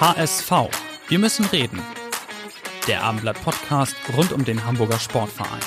HSV. 0.00 0.52
Wir 1.08 1.18
müssen 1.18 1.44
reden. 1.46 1.80
Der 2.86 3.02
Abendblatt 3.02 3.42
Podcast 3.42 3.96
rund 4.16 4.32
um 4.32 4.44
den 4.44 4.64
Hamburger 4.64 5.00
Sportverein. 5.00 5.58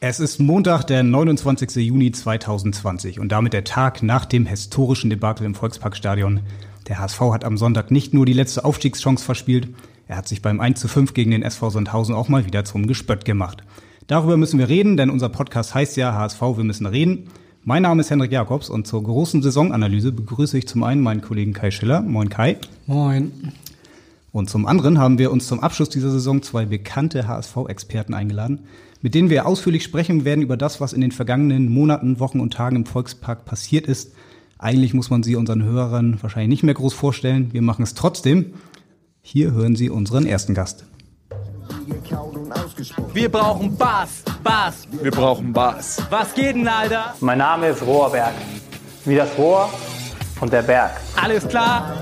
Es 0.00 0.18
ist 0.18 0.40
Montag, 0.40 0.84
der 0.84 1.02
29. 1.02 1.76
Juni 1.76 2.10
2020 2.10 3.20
und 3.20 3.32
damit 3.32 3.52
der 3.52 3.64
Tag 3.64 4.02
nach 4.02 4.24
dem 4.24 4.46
historischen 4.46 5.10
Debakel 5.10 5.44
im 5.44 5.54
Volksparkstadion. 5.54 6.40
Der 6.88 6.98
HSV 6.98 7.20
hat 7.32 7.44
am 7.44 7.58
Sonntag 7.58 7.90
nicht 7.90 8.14
nur 8.14 8.24
die 8.24 8.32
letzte 8.32 8.64
Aufstiegschance 8.64 9.22
verspielt, 9.22 9.68
er 10.08 10.16
hat 10.16 10.26
sich 10.26 10.40
beim 10.40 10.58
1 10.58 10.80
zu 10.80 10.88
5 10.88 11.12
gegen 11.12 11.32
den 11.32 11.42
SV 11.42 11.68
Sandhausen 11.68 12.14
auch 12.14 12.28
mal 12.28 12.46
wieder 12.46 12.64
zum 12.64 12.86
Gespött 12.86 13.26
gemacht. 13.26 13.62
Darüber 14.06 14.38
müssen 14.38 14.58
wir 14.58 14.70
reden, 14.70 14.96
denn 14.96 15.10
unser 15.10 15.28
Podcast 15.28 15.74
heißt 15.74 15.98
ja 15.98 16.14
HSV, 16.14 16.40
wir 16.40 16.64
müssen 16.64 16.86
reden. 16.86 17.28
Mein 17.62 17.82
Name 17.82 18.00
ist 18.00 18.10
Henrik 18.10 18.32
Jakobs 18.32 18.70
und 18.70 18.86
zur 18.86 19.02
großen 19.02 19.42
Saisonanalyse 19.42 20.12
begrüße 20.12 20.56
ich 20.56 20.66
zum 20.66 20.82
einen 20.82 21.02
meinen 21.02 21.20
Kollegen 21.20 21.52
Kai 21.52 21.70
Schiller. 21.70 22.00
Moin 22.00 22.30
Kai. 22.30 22.56
Moin. 22.86 23.32
Und 24.32 24.48
zum 24.48 24.64
anderen 24.64 24.98
haben 24.98 25.18
wir 25.18 25.30
uns 25.30 25.46
zum 25.46 25.60
Abschluss 25.60 25.90
dieser 25.90 26.10
Saison 26.10 26.40
zwei 26.40 26.64
bekannte 26.64 27.28
HSV-Experten 27.28 28.14
eingeladen, 28.14 28.60
mit 29.02 29.14
denen 29.14 29.28
wir 29.28 29.44
ausführlich 29.44 29.84
sprechen 29.84 30.24
werden 30.24 30.40
über 30.40 30.56
das, 30.56 30.80
was 30.80 30.94
in 30.94 31.02
den 31.02 31.12
vergangenen 31.12 31.70
Monaten, 31.70 32.18
Wochen 32.18 32.40
und 32.40 32.54
Tagen 32.54 32.76
im 32.76 32.86
Volkspark 32.86 33.44
passiert 33.44 33.86
ist. 33.86 34.14
Eigentlich 34.58 34.94
muss 34.94 35.10
man 35.10 35.22
sie 35.22 35.36
unseren 35.36 35.62
Hörern 35.62 36.16
wahrscheinlich 36.22 36.48
nicht 36.48 36.62
mehr 36.62 36.74
groß 36.74 36.94
vorstellen. 36.94 37.52
Wir 37.52 37.62
machen 37.62 37.82
es 37.82 37.92
trotzdem. 37.92 38.54
Hier 39.20 39.52
hören 39.52 39.76
Sie 39.76 39.90
unseren 39.90 40.24
ersten 40.24 40.54
Gast. 40.54 40.86
Wir 43.12 43.28
brauchen 43.28 43.76
Bass, 43.76 44.22
Bass. 44.42 44.88
Wir 44.90 45.10
brauchen 45.10 45.52
Bass. 45.52 46.02
Was 46.08 46.34
geht 46.34 46.56
denn, 46.56 46.66
Alter? 46.66 47.14
Mein 47.20 47.38
Name 47.38 47.68
ist 47.68 47.82
Rohrberg. 47.82 48.32
Wie 49.04 49.16
das 49.16 49.36
Rohr 49.36 49.68
und 50.40 50.52
der 50.52 50.62
Berg. 50.62 50.92
Alles 51.16 51.46
klar? 51.46 51.94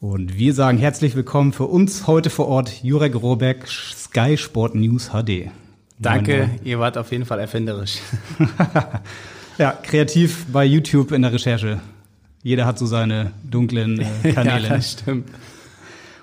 Und 0.00 0.38
wir 0.38 0.54
sagen 0.54 0.78
herzlich 0.78 1.14
willkommen 1.14 1.52
für 1.52 1.64
uns 1.64 2.06
heute 2.06 2.30
vor 2.30 2.48
Ort 2.48 2.82
Jurek 2.82 3.14
Rohrberg, 3.14 3.68
Sky 3.68 4.36
Sport 4.38 4.74
News 4.74 5.10
HD. 5.10 5.50
Danke, 5.98 6.46
moin. 6.46 6.60
ihr 6.64 6.78
wart 6.78 6.96
auf 6.96 7.12
jeden 7.12 7.26
Fall 7.26 7.40
erfinderisch. 7.40 7.98
Ja, 9.56 9.70
kreativ 9.70 10.46
bei 10.52 10.64
YouTube 10.64 11.12
in 11.12 11.22
der 11.22 11.32
Recherche. 11.32 11.80
Jeder 12.42 12.66
hat 12.66 12.76
so 12.76 12.86
seine 12.86 13.30
dunklen 13.48 14.04
äh, 14.24 14.32
Kanäle. 14.32 14.66
ja, 14.68 14.74
das 14.74 14.90
stimmt. 14.92 15.28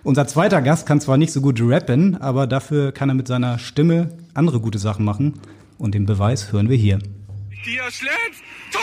Unser 0.04 0.26
zweiter 0.26 0.64
Gast 0.64 0.88
kann 0.88 1.00
zwar 1.00 1.18
nicht 1.18 1.32
so 1.32 1.42
gut 1.42 1.60
rappen, 1.62 2.20
aber 2.20 2.48
dafür 2.48 2.92
kann 2.92 3.10
er 3.10 3.16
mit 3.16 3.28
seiner 3.28 3.60
Stimme 3.60 4.10
andere 4.34 4.60
gute 4.60 4.80
Sachen 4.80 5.06
machen. 5.06 5.40
Und 5.78 5.94
den 5.94 6.08
Beweis 6.08 6.52
hören 6.52 6.70
wir 6.70 6.78
hier. 6.78 6.98
Dia 7.66 7.84
Schlitz. 7.92 8.42
Tor! 8.72 8.82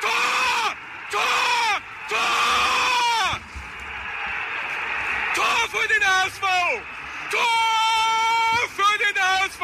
Tor! 0.00 0.74
Tor! 1.10 1.20
Tor! 2.08 3.40
Tor 5.34 5.68
für 5.68 5.88
den 5.88 6.02
HSV! 6.02 6.44
Tor 7.30 8.68
für 8.74 8.98
den 8.98 9.16
HSV! 9.22 9.62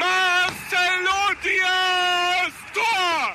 Marcelo 0.00 1.20
Diaz! 1.44 2.52
Tor! 2.74 3.34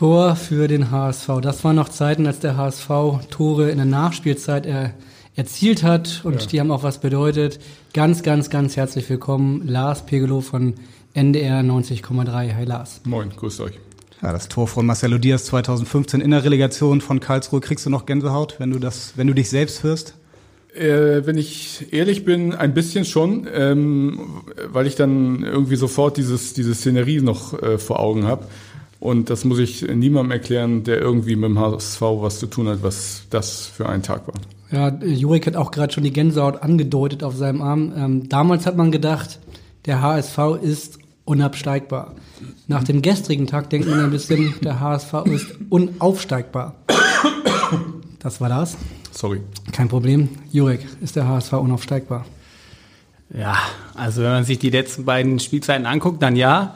Tor 0.00 0.34
für 0.34 0.66
den 0.66 0.90
HSV. 0.90 1.28
Das 1.42 1.62
waren 1.62 1.76
noch 1.76 1.90
Zeiten, 1.90 2.26
als 2.26 2.40
der 2.40 2.56
HSV 2.56 2.88
Tore 3.28 3.68
in 3.70 3.76
der 3.76 3.84
Nachspielzeit 3.84 4.64
er, 4.64 4.94
erzielt 5.36 5.82
hat 5.82 6.22
und 6.24 6.52
die 6.52 6.60
haben 6.60 6.70
auch 6.70 6.82
was 6.82 7.02
bedeutet. 7.02 7.60
Ganz, 7.92 8.22
ganz, 8.22 8.48
ganz 8.48 8.78
herzlich 8.78 9.10
willkommen, 9.10 9.68
Lars 9.68 10.06
Pegelow 10.06 10.40
von 10.40 10.72
NDR 11.12 11.60
90,3. 11.60 12.54
Hi 12.54 12.64
Lars. 12.64 13.02
Moin, 13.04 13.28
grüßt 13.28 13.60
euch. 13.60 13.78
Ja, 14.22 14.32
das 14.32 14.48
Tor 14.48 14.68
von 14.68 14.86
Marcelo 14.86 15.18
Diaz 15.18 15.44
2015 15.44 16.22
in 16.22 16.30
der 16.30 16.44
Relegation 16.44 17.02
von 17.02 17.20
Karlsruhe. 17.20 17.60
Kriegst 17.60 17.84
du 17.84 17.90
noch 17.90 18.06
Gänsehaut, 18.06 18.54
wenn 18.56 18.70
du 18.70 18.78
das, 18.78 19.12
wenn 19.16 19.26
du 19.26 19.34
dich 19.34 19.50
selbst 19.50 19.82
hörst? 19.82 20.14
Äh, 20.74 21.26
wenn 21.26 21.36
ich 21.36 21.92
ehrlich 21.92 22.24
bin, 22.24 22.54
ein 22.54 22.72
bisschen 22.72 23.04
schon, 23.04 23.46
ähm, 23.52 24.42
weil 24.66 24.86
ich 24.86 24.94
dann 24.94 25.42
irgendwie 25.42 25.76
sofort 25.76 26.16
dieses, 26.16 26.54
diese 26.54 26.74
Szenerie 26.74 27.20
noch 27.20 27.60
äh, 27.60 27.76
vor 27.76 28.00
Augen 28.00 28.24
habe. 28.24 28.46
Und 29.00 29.30
das 29.30 29.44
muss 29.44 29.58
ich 29.58 29.82
niemandem 29.82 30.30
erklären, 30.30 30.84
der 30.84 31.00
irgendwie 31.00 31.34
mit 31.34 31.48
dem 31.48 31.58
HSV 31.58 32.00
was 32.02 32.38
zu 32.38 32.46
tun 32.46 32.68
hat, 32.68 32.82
was 32.82 33.22
das 33.30 33.66
für 33.66 33.88
ein 33.88 34.02
Tag 34.02 34.28
war. 34.28 34.34
Ja, 34.70 34.94
Jurik 35.02 35.46
hat 35.46 35.56
auch 35.56 35.70
gerade 35.70 35.92
schon 35.92 36.04
die 36.04 36.12
Gänsehaut 36.12 36.62
angedeutet 36.62 37.24
auf 37.24 37.34
seinem 37.34 37.62
Arm. 37.62 37.92
Ähm, 37.96 38.28
damals 38.28 38.66
hat 38.66 38.76
man 38.76 38.92
gedacht, 38.92 39.40
der 39.86 40.02
HSV 40.02 40.38
ist 40.62 40.98
unabsteigbar. 41.24 42.14
Nach 42.68 42.84
dem 42.84 43.02
gestrigen 43.02 43.46
Tag 43.46 43.70
denkt 43.70 43.88
man 43.88 44.00
ein 44.00 44.10
bisschen, 44.10 44.54
der 44.62 44.80
HSV 44.80 45.14
ist 45.26 45.46
unaufsteigbar. 45.70 46.74
Das 48.18 48.40
war 48.40 48.48
das. 48.50 48.76
Sorry. 49.12 49.40
Kein 49.72 49.88
Problem. 49.88 50.28
Jurek, 50.52 50.86
ist 51.00 51.16
der 51.16 51.26
HSV 51.26 51.54
unaufsteigbar? 51.54 52.26
Ja, 53.32 53.56
also 53.94 54.22
wenn 54.22 54.30
man 54.30 54.44
sich 54.44 54.58
die 54.58 54.70
letzten 54.70 55.04
beiden 55.04 55.38
Spielzeiten 55.38 55.86
anguckt, 55.86 56.22
dann 56.22 56.36
ja. 56.36 56.74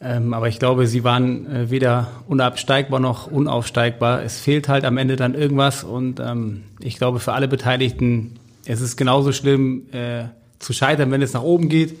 Ähm, 0.00 0.34
aber 0.34 0.48
ich 0.48 0.58
glaube, 0.58 0.86
sie 0.86 1.04
waren 1.04 1.46
äh, 1.46 1.70
weder 1.70 2.08
unabsteigbar 2.28 3.00
noch 3.00 3.26
unaufsteigbar. 3.30 4.22
Es 4.22 4.38
fehlt 4.38 4.68
halt 4.68 4.84
am 4.84 4.98
Ende 4.98 5.16
dann 5.16 5.34
irgendwas 5.34 5.84
und 5.84 6.20
ähm, 6.20 6.64
ich 6.80 6.98
glaube 6.98 7.18
für 7.18 7.32
alle 7.32 7.48
Beteiligten, 7.48 8.38
es 8.66 8.80
ist 8.80 8.96
genauso 8.96 9.32
schlimm 9.32 9.86
äh, 9.92 10.24
zu 10.58 10.72
scheitern, 10.72 11.10
wenn 11.10 11.22
es 11.22 11.32
nach 11.32 11.42
oben 11.42 11.68
geht. 11.68 11.96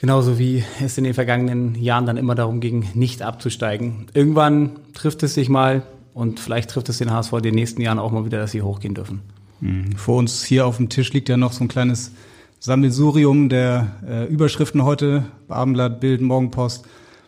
Genauso 0.00 0.38
wie 0.38 0.64
es 0.80 0.96
in 0.96 1.04
den 1.04 1.14
vergangenen 1.14 1.74
Jahren 1.74 2.06
dann 2.06 2.16
immer 2.16 2.36
darum 2.36 2.60
ging, 2.60 2.88
nicht 2.94 3.22
abzusteigen. 3.22 4.06
Irgendwann 4.14 4.76
trifft 4.94 5.24
es 5.24 5.34
sich 5.34 5.48
mal 5.48 5.82
und 6.14 6.38
vielleicht 6.38 6.70
trifft 6.70 6.88
es 6.88 6.98
den 6.98 7.12
HSV 7.12 7.32
in 7.34 7.42
den 7.42 7.54
nächsten 7.54 7.82
Jahren 7.82 7.98
auch 7.98 8.12
mal 8.12 8.24
wieder, 8.24 8.38
dass 8.38 8.52
sie 8.52 8.62
hochgehen 8.62 8.94
dürfen. 8.94 9.22
Mhm. 9.60 9.92
Vor 9.96 10.18
uns 10.18 10.44
hier 10.44 10.66
auf 10.66 10.76
dem 10.76 10.88
Tisch 10.88 11.12
liegt 11.12 11.28
ja 11.28 11.36
noch 11.36 11.52
so 11.52 11.64
ein 11.64 11.68
kleines 11.68 12.12
Sammelsurium 12.60 13.48
der 13.48 13.92
äh, 14.06 14.26
Überschriften 14.26 14.82
heute. 14.84 15.24
Abendblatt, 15.48 16.00
Bild, 16.00 16.20
Morgenpost. 16.20 16.84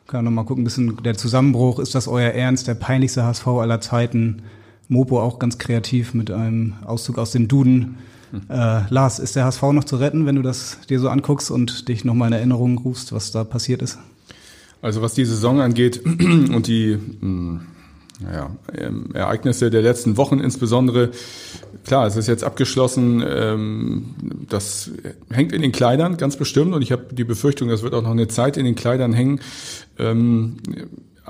Kann 0.06 0.24
noch 0.24 0.32
mal 0.32 0.44
gucken, 0.44 0.62
ein 0.62 0.64
bisschen 0.64 0.96
der 1.04 1.16
Zusammenbruch. 1.16 1.78
Ist 1.78 1.94
das 1.94 2.08
euer 2.08 2.30
Ernst? 2.32 2.66
Der 2.66 2.74
peinlichste 2.74 3.24
HSV 3.24 3.46
aller 3.46 3.80
Zeiten. 3.80 4.42
Mopo 4.88 5.20
auch 5.20 5.38
ganz 5.38 5.58
kreativ 5.58 6.14
mit 6.14 6.32
einem 6.32 6.74
Auszug 6.84 7.18
aus 7.18 7.30
dem 7.30 7.46
Duden. 7.46 7.98
Äh, 8.48 8.82
Lars, 8.91 9.18
ist 9.20 9.36
der 9.36 9.44
HSV 9.44 9.62
noch 9.72 9.84
zu 9.84 9.96
retten, 9.96 10.26
wenn 10.26 10.36
du 10.36 10.42
das 10.42 10.78
dir 10.88 10.98
so 10.98 11.08
anguckst 11.08 11.50
und 11.50 11.88
dich 11.88 12.04
noch 12.04 12.14
mal 12.14 12.26
in 12.28 12.32
Erinnerung 12.32 12.78
rufst, 12.78 13.12
was 13.12 13.30
da 13.30 13.44
passiert 13.44 13.82
ist? 13.82 13.98
Also 14.82 15.02
was 15.02 15.14
die 15.14 15.24
Saison 15.24 15.60
angeht 15.60 16.02
und 16.04 16.66
die 16.66 16.98
mh, 17.20 17.60
naja, 18.20 18.50
ähm, 18.76 19.10
Ereignisse 19.14 19.70
der 19.70 19.82
letzten 19.82 20.16
Wochen 20.16 20.41
insbesondere, 20.41 21.10
klar, 21.84 22.06
es 22.06 22.16
ist 22.16 22.26
jetzt 22.26 22.44
abgeschlossen, 22.44 23.24
ähm, 23.26 24.14
das 24.48 24.91
hängt 25.30 25.52
in 25.52 25.62
den 25.62 25.72
Kleidern 25.72 26.16
ganz 26.16 26.36
bestimmt 26.36 26.74
und 26.74 26.82
ich 26.82 26.92
habe 26.92 27.06
die 27.12 27.24
Befürchtung, 27.24 27.68
das 27.68 27.82
wird 27.82 27.94
auch 27.94 28.03
noch 28.03 28.10
eine 28.10 28.28
Zeit 28.28 28.56
in 28.56 28.65
den 28.65 28.74
Kleidern 28.74 29.12
hängen. 29.12 29.41
Ähm, 29.98 30.56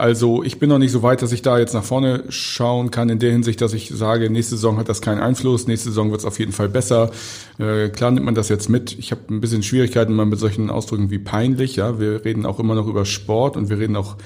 also 0.00 0.42
ich 0.42 0.58
bin 0.58 0.70
noch 0.70 0.78
nicht 0.78 0.92
so 0.92 1.02
weit, 1.02 1.20
dass 1.20 1.30
ich 1.30 1.42
da 1.42 1.58
jetzt 1.58 1.74
nach 1.74 1.84
vorne 1.84 2.24
schauen 2.30 2.90
kann 2.90 3.10
in 3.10 3.18
der 3.18 3.32
Hinsicht, 3.32 3.60
dass 3.60 3.74
ich 3.74 3.90
sage, 3.90 4.30
nächste 4.30 4.56
Saison 4.56 4.78
hat 4.78 4.88
das 4.88 5.02
keinen 5.02 5.20
Einfluss, 5.20 5.66
nächste 5.66 5.90
Saison 5.90 6.10
wird 6.10 6.20
es 6.20 6.26
auf 6.26 6.38
jeden 6.38 6.52
Fall 6.52 6.70
besser. 6.70 7.10
Äh, 7.58 7.90
klar 7.90 8.10
nimmt 8.10 8.24
man 8.24 8.34
das 8.34 8.48
jetzt 8.48 8.70
mit. 8.70 8.98
Ich 8.98 9.10
habe 9.10 9.20
ein 9.28 9.42
bisschen 9.42 9.62
Schwierigkeiten 9.62 10.14
mal 10.14 10.24
mit 10.24 10.38
solchen 10.38 10.70
Ausdrücken 10.70 11.10
wie 11.10 11.18
peinlich. 11.18 11.76
Ja, 11.76 12.00
wir 12.00 12.24
reden 12.24 12.46
auch 12.46 12.58
immer 12.58 12.74
noch 12.74 12.86
über 12.86 13.04
Sport 13.04 13.58
und 13.58 13.68
wir 13.68 13.78
reden 13.78 13.94
auch 13.94 14.16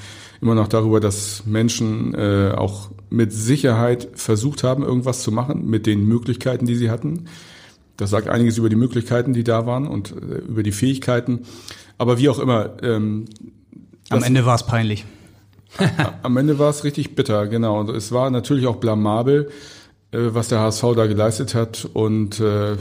immer 0.45 0.55
noch 0.55 0.69
darüber, 0.69 1.01
dass 1.01 1.47
Menschen 1.47 2.13
äh, 2.15 2.53
auch 2.55 2.91
mit 3.09 3.33
Sicherheit 3.33 4.11
versucht 4.13 4.63
haben, 4.63 4.83
irgendwas 4.83 5.23
zu 5.23 5.33
machen 5.33 5.65
mit 5.67 5.87
den 5.87 6.07
Möglichkeiten, 6.07 6.67
die 6.67 6.75
sie 6.75 6.91
hatten. 6.91 7.25
Das 7.97 8.11
sagt 8.11 8.29
einiges 8.29 8.59
über 8.59 8.69
die 8.69 8.77
Möglichkeiten, 8.77 9.33
die 9.33 9.43
da 9.43 9.65
waren 9.67 9.87
und 9.87 10.13
äh, 10.13 10.41
über 10.47 10.63
die 10.63 10.73
Fähigkeiten. 10.73 11.47
Aber 11.97 12.19
wie 12.19 12.29
auch 12.29 12.39
immer. 12.39 12.75
Ähm, 12.83 13.25
Am 14.11 14.23
Ende 14.23 14.45
war 14.45 14.57
es 14.57 14.67
peinlich. 14.67 15.07
am 16.23 16.37
Ende 16.37 16.59
war 16.59 16.69
es 16.69 16.85
richtig 16.85 17.15
bitter, 17.15 17.47
genau. 17.47 17.81
Und 17.81 17.89
es 17.89 18.13
war 18.13 18.31
natürlich 18.31 18.67
auch 18.67 18.77
blamabel, 18.77 19.49
äh, 20.11 20.19
was 20.19 20.49
der 20.49 20.61
HSV 20.61 20.85
da 20.95 21.07
geleistet 21.07 21.55
hat. 21.55 21.89
Und 21.91 22.39
äh, 22.41 22.75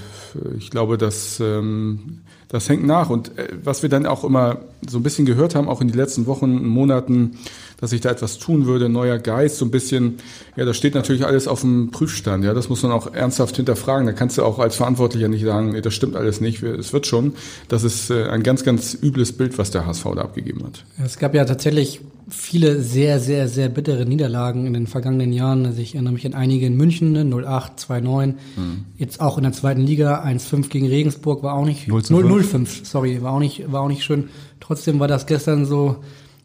ich 0.58 0.70
glaube, 0.70 0.98
dass, 0.98 1.40
ähm, 1.40 2.24
das 2.54 2.70
hängt 2.70 2.86
nach. 2.86 3.10
Und 3.10 3.38
äh, 3.38 3.48
was 3.64 3.82
wir 3.82 3.90
dann 3.90 4.06
auch 4.06 4.24
immer 4.24 4.60
so 4.88 5.00
ein 5.00 5.04
bisschen 5.04 5.26
gehört 5.26 5.56
haben, 5.56 5.68
auch 5.68 5.82
in 5.82 5.88
den 5.88 5.98
letzten 5.98 6.28
Wochen, 6.28 6.66
Monaten, 6.66 7.40
dass 7.80 7.92
sich 7.92 8.02
da 8.02 8.10
etwas 8.10 8.38
tun 8.38 8.66
würde, 8.66 8.90
neuer 8.90 9.20
Geist, 9.20 9.58
so 9.58 9.66
ein 9.66 9.72
bisschen, 9.72 10.16
ja, 10.56 10.66
das 10.66 10.78
steht 10.78 10.96
natürlich 10.96 11.26
alles 11.26 11.48
auf 11.48 11.62
dem 11.62 11.92
Prüfstand, 11.92 12.46
ja, 12.46 12.54
das 12.54 12.70
muss 12.70 12.84
man 12.84 12.92
auch 12.92 13.14
ernsthaft 13.14 13.56
hinterfragen. 13.56 14.06
Da 14.06 14.14
kannst 14.14 14.38
du 14.38 14.44
auch 14.44 14.60
als 14.60 14.76
Verantwortlicher 14.76 15.28
nicht 15.28 15.44
sagen, 15.44 15.72
nee, 15.72 15.82
das 15.82 15.94
stimmt 15.94 16.16
alles 16.16 16.42
nicht, 16.42 16.64
es 16.64 16.94
wird 16.94 17.08
schon. 17.08 17.34
Das 17.68 17.84
ist 17.84 18.10
äh, 18.10 18.26
ein 18.26 18.44
ganz, 18.44 18.64
ganz 18.64 18.98
übles 19.02 19.34
Bild, 19.34 19.58
was 19.58 19.72
der 19.72 19.86
HSV 19.86 20.04
da 20.16 20.22
abgegeben 20.22 20.64
hat. 20.64 20.86
Es 21.04 21.18
gab 21.18 21.34
ja 21.36 21.46
tatsächlich 21.46 22.02
viele 22.30 22.82
sehr, 22.82 23.20
sehr, 23.20 23.48
sehr 23.48 23.70
bittere 23.70 24.06
Niederlagen 24.06 24.66
in 24.66 24.74
den 24.74 24.88
vergangenen 24.88 25.34
Jahren. 25.34 25.66
Also 25.66 25.82
ich 25.82 25.96
erinnere 25.96 26.14
mich 26.14 26.26
an 26.26 26.34
einige 26.34 26.66
in 26.66 26.76
München, 26.76 27.16
08, 27.16 27.90
29, 27.90 28.36
mhm. 28.56 28.86
jetzt 28.98 29.22
auch 29.22 29.38
in 29.38 29.44
der 29.44 29.54
zweiten 29.54 29.82
Liga, 29.82 30.24
1-5 30.24 30.70
gegen 30.70 30.88
Regensburg 30.88 31.44
war 31.44 31.54
auch 31.54 31.66
nicht, 31.66 31.88
0-5, 31.88 32.86
sorry, 32.86 33.22
war 33.22 33.34
auch 33.34 33.40
nicht, 33.40 33.72
war 33.72 33.82
auch 33.82 33.88
nicht 33.88 34.04
schön. 34.04 34.30
Trotzdem 34.60 35.00
war 35.00 35.08
das 35.08 35.26
gestern 35.26 35.66
so, 35.66 35.98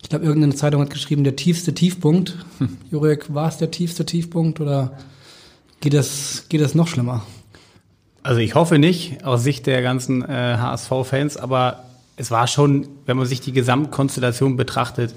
ich 0.02 0.08
glaube, 0.08 0.24
irgendeine 0.24 0.54
Zeitung 0.54 0.80
hat 0.80 0.90
geschrieben, 0.90 1.24
der 1.24 1.36
tiefste 1.36 1.74
Tiefpunkt. 1.74 2.36
Hm. 2.58 2.76
Jurek, 2.90 3.32
war 3.34 3.48
es 3.48 3.58
der 3.58 3.70
tiefste 3.70 4.06
Tiefpunkt 4.06 4.60
oder 4.60 4.98
geht 5.80 5.94
das, 5.94 6.46
geht 6.48 6.60
das 6.60 6.74
noch 6.74 6.88
schlimmer? 6.88 7.24
Also 8.22 8.40
ich 8.40 8.54
hoffe 8.54 8.78
nicht, 8.78 9.24
aus 9.24 9.42
Sicht 9.42 9.66
der 9.66 9.82
ganzen 9.82 10.22
äh, 10.22 10.56
HSV-Fans, 10.58 11.36
aber 11.36 11.84
es 12.16 12.30
war 12.30 12.46
schon, 12.46 12.88
wenn 13.06 13.16
man 13.16 13.26
sich 13.26 13.40
die 13.40 13.52
Gesamtkonstellation 13.52 14.56
betrachtet, 14.56 15.14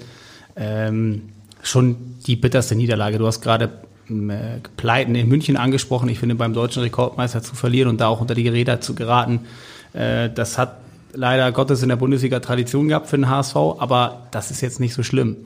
ähm, 0.56 1.22
schon 1.62 1.96
die 2.26 2.36
bitterste 2.36 2.74
Niederlage. 2.74 3.18
Du 3.18 3.26
hast 3.26 3.40
gerade 3.40 3.70
ähm, 4.08 4.30
äh, 4.30 4.60
Pleiten 4.76 5.14
in 5.14 5.28
München 5.28 5.56
angesprochen. 5.56 6.08
Ich 6.08 6.18
finde, 6.18 6.34
beim 6.34 6.54
deutschen 6.54 6.82
Rekordmeister 6.82 7.42
zu 7.42 7.54
verlieren 7.54 7.88
und 7.88 8.00
da 8.00 8.08
auch 8.08 8.20
unter 8.20 8.34
die 8.34 8.48
Räder 8.48 8.80
zu 8.80 8.94
geraten, 8.94 9.40
äh, 9.92 10.30
das 10.30 10.58
hat 10.58 10.76
leider 11.12 11.52
Gottes 11.52 11.82
in 11.82 11.88
der 11.88 11.96
Bundesliga 11.96 12.40
Tradition 12.40 12.88
gehabt 12.88 13.08
für 13.08 13.16
den 13.16 13.28
HSV, 13.28 13.56
aber 13.56 14.26
das 14.30 14.50
ist 14.50 14.60
jetzt 14.60 14.80
nicht 14.80 14.94
so 14.94 15.02
schlimm. 15.02 15.36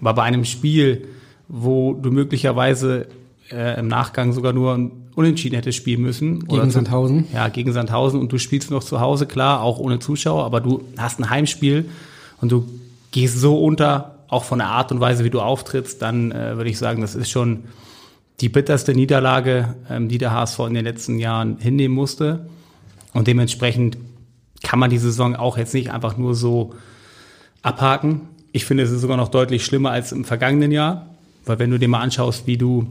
Aber 0.00 0.14
bei 0.14 0.22
einem 0.22 0.44
Spiel, 0.44 1.08
wo 1.48 1.94
du 1.94 2.10
möglicherweise 2.10 3.06
äh, 3.50 3.78
im 3.78 3.88
Nachgang 3.88 4.32
sogar 4.32 4.52
nur 4.52 4.74
ein 4.74 4.90
Unentschieden 5.14 5.56
hättest 5.56 5.76
spielen 5.76 6.00
müssen. 6.00 6.46
Gegen 6.48 6.70
Sandhausen? 6.70 7.26
Ja, 7.34 7.48
gegen 7.48 7.72
Sandhausen 7.72 8.18
und 8.18 8.32
du 8.32 8.38
spielst 8.38 8.70
noch 8.70 8.82
zu 8.82 9.00
Hause, 9.00 9.26
klar, 9.26 9.62
auch 9.62 9.78
ohne 9.78 9.98
Zuschauer, 9.98 10.44
aber 10.44 10.60
du 10.60 10.82
hast 10.96 11.20
ein 11.20 11.28
Heimspiel 11.28 11.86
und 12.40 12.50
du 12.50 12.66
gehst 13.10 13.38
so 13.38 13.62
unter, 13.62 14.16
auch 14.28 14.44
von 14.44 14.58
der 14.58 14.68
Art 14.68 14.90
und 14.90 15.00
Weise, 15.00 15.24
wie 15.24 15.30
du 15.30 15.40
auftrittst, 15.40 16.00
dann 16.00 16.32
äh, 16.32 16.56
würde 16.56 16.70
ich 16.70 16.78
sagen, 16.78 17.02
das 17.02 17.14
ist 17.14 17.30
schon 17.30 17.64
die 18.40 18.48
bitterste 18.48 18.94
Niederlage, 18.94 19.74
ähm, 19.90 20.08
die 20.08 20.18
der 20.18 20.32
HSV 20.32 20.58
in 20.60 20.74
den 20.74 20.84
letzten 20.84 21.18
Jahren 21.18 21.58
hinnehmen 21.58 21.94
musste. 21.94 22.46
Und 23.12 23.26
dementsprechend 23.28 23.98
kann 24.62 24.78
man 24.78 24.90
die 24.90 24.98
Saison 24.98 25.36
auch 25.36 25.58
jetzt 25.58 25.74
nicht 25.74 25.90
einfach 25.90 26.16
nur 26.16 26.34
so 26.34 26.74
abhaken. 27.62 28.22
Ich 28.52 28.64
finde, 28.64 28.82
es 28.82 28.90
ist 28.90 29.00
sogar 29.00 29.16
noch 29.16 29.28
deutlich 29.28 29.64
schlimmer 29.64 29.90
als 29.90 30.12
im 30.12 30.24
vergangenen 30.24 30.72
Jahr, 30.72 31.06
weil 31.46 31.58
wenn 31.58 31.70
du 31.70 31.78
dir 31.78 31.88
mal 31.88 32.00
anschaust, 32.00 32.46
wie 32.46 32.56
du 32.56 32.86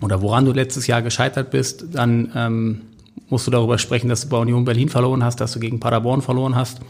oder 0.00 0.22
woran 0.22 0.44
du 0.44 0.52
letztes 0.52 0.86
Jahr 0.86 1.02
gescheitert 1.02 1.50
bist, 1.50 1.84
dann 1.92 2.32
ähm, 2.34 2.80
musst 3.28 3.46
du 3.46 3.50
darüber 3.50 3.78
sprechen, 3.78 4.08
dass 4.08 4.22
du 4.22 4.28
bei 4.28 4.38
Union 4.38 4.64
Berlin 4.64 4.88
verloren 4.88 5.22
hast, 5.22 5.40
dass 5.40 5.52
du 5.52 5.60
gegen 5.60 5.80
Paderborn 5.80 6.22
verloren 6.22 6.56
hast 6.56 6.80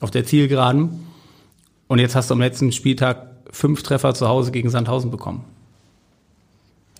auf 0.00 0.10
der 0.10 0.24
Zielgeraden. 0.24 1.06
Und 1.88 1.98
jetzt 1.98 2.14
hast 2.14 2.30
du 2.30 2.34
am 2.34 2.40
letzten 2.40 2.72
Spieltag 2.72 3.26
fünf 3.50 3.82
Treffer 3.82 4.14
zu 4.14 4.28
Hause 4.28 4.52
gegen 4.52 4.70
Sandhausen 4.70 5.10
bekommen. 5.10 5.44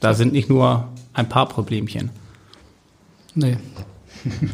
Da 0.00 0.14
sind 0.14 0.32
nicht 0.32 0.48
nur 0.48 0.88
ein 1.12 1.28
paar 1.28 1.46
Problemchen. 1.48 2.10
Nee, 3.34 3.58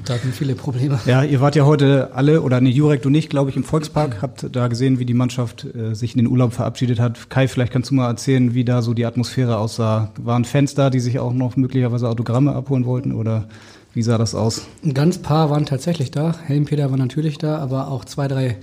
da 0.05 0.17
sind 0.19 0.35
viele 0.35 0.55
Probleme. 0.55 0.99
Ja, 1.07 1.23
ihr 1.23 1.41
wart 1.41 1.57
ja 1.57 1.65
heute 1.65 2.11
alle, 2.15 2.43
oder 2.43 2.61
nee, 2.61 2.71
Jurek, 2.71 3.03
du 3.03 3.11
nicht, 3.11 3.31
glaube 3.31 3.51
ich, 3.51 3.57
im 3.57 3.65
Volkspark, 3.65 4.23
habt 4.23 4.47
da 4.55 4.69
gesehen, 4.69 4.99
wie 4.99 5.05
die 5.05 5.15
Mannschaft 5.15 5.65
äh, 5.65 5.95
sich 5.95 6.13
in 6.13 6.19
den 6.19 6.29
Urlaub 6.29 6.53
verabschiedet 6.53 7.01
hat. 7.01 7.31
Kai, 7.31 7.49
vielleicht 7.49 7.73
kannst 7.73 7.91
du 7.91 7.95
mal 7.95 8.09
erzählen, 8.09 8.55
wie 8.55 8.65
da 8.65 8.83
so 8.83 8.95
die 8.95 9.05
Atmosphäre 9.05 9.59
aussah. 9.59 10.13
Waren 10.19 10.45
Fans 10.45 10.75
da, 10.75 10.91
die 10.91 11.01
sich 11.01 11.19
auch 11.19 11.33
noch 11.33 11.57
möglicherweise 11.57 12.09
Autogramme 12.09 12.55
abholen 12.55 12.87
wollten 12.87 13.13
oder 13.13 13.49
wie 13.93 14.03
sah 14.03 14.19
das 14.19 14.35
aus? 14.35 14.67
Ein 14.85 14.95
ganz 14.95 15.19
paar 15.19 15.51
waren 15.51 15.65
tatsächlich 15.65 16.11
da. 16.11 16.35
Helmpeter 16.45 16.91
war 16.91 16.99
natürlich 16.99 17.39
da, 17.39 17.59
aber 17.59 17.89
auch 17.89 18.05
zwei, 18.05 18.29
drei 18.29 18.59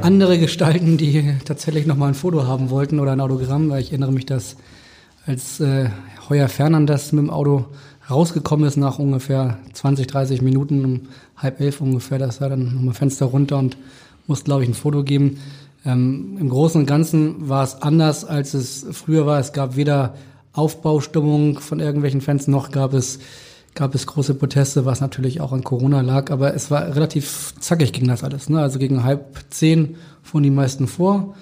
andere 0.00 0.38
Gestalten, 0.38 0.96
die 0.96 1.34
tatsächlich 1.44 1.86
noch 1.86 1.96
mal 1.96 2.08
ein 2.08 2.14
Foto 2.14 2.46
haben 2.46 2.70
wollten 2.70 2.98
oder 2.98 3.12
ein 3.12 3.20
Autogramm, 3.20 3.68
weil 3.70 3.82
ich 3.82 3.90
erinnere 3.90 4.12
mich, 4.12 4.26
dass 4.26 4.56
als 5.26 5.60
äh, 5.60 5.90
Heuer 6.28 6.48
Fernandes 6.48 7.12
mit 7.12 7.24
dem 7.24 7.30
Auto 7.30 7.66
rausgekommen 8.10 8.66
ist 8.66 8.76
nach 8.76 8.98
ungefähr 8.98 9.58
20, 9.72 10.06
30 10.06 10.42
Minuten, 10.42 10.84
um 10.84 11.00
halb 11.36 11.60
elf 11.60 11.80
ungefähr, 11.80 12.18
da 12.18 12.26
ist 12.26 12.40
er 12.40 12.50
dann 12.50 12.74
nochmal 12.74 12.94
Fenster 12.94 13.26
runter 13.26 13.58
und 13.58 13.76
musste, 14.26 14.44
glaube 14.44 14.62
ich, 14.62 14.68
ein 14.68 14.74
Foto 14.74 15.04
geben. 15.04 15.38
Ähm, 15.84 16.36
Im 16.38 16.48
Großen 16.48 16.80
und 16.80 16.86
Ganzen 16.86 17.48
war 17.48 17.64
es 17.64 17.80
anders, 17.82 18.24
als 18.24 18.54
es 18.54 18.86
früher 18.92 19.26
war. 19.26 19.40
Es 19.40 19.52
gab 19.52 19.76
weder 19.76 20.14
Aufbaustimmung 20.52 21.60
von 21.60 21.80
irgendwelchen 21.80 22.20
Fans, 22.20 22.48
noch 22.48 22.70
gab 22.70 22.92
es, 22.92 23.18
gab 23.74 23.94
es 23.94 24.06
große 24.06 24.34
Proteste, 24.34 24.84
was 24.84 25.00
natürlich 25.00 25.40
auch 25.40 25.52
an 25.52 25.64
Corona 25.64 26.00
lag. 26.00 26.30
Aber 26.30 26.54
es 26.54 26.70
war 26.70 26.94
relativ 26.94 27.54
zackig 27.60 27.92
ging 27.92 28.08
das 28.08 28.24
alles. 28.24 28.48
Ne? 28.48 28.60
Also 28.60 28.78
gegen 28.78 29.04
halb 29.04 29.38
zehn 29.50 29.96
fuhren 30.22 30.42
die 30.42 30.50
meisten 30.50 30.86
vor. 30.86 31.34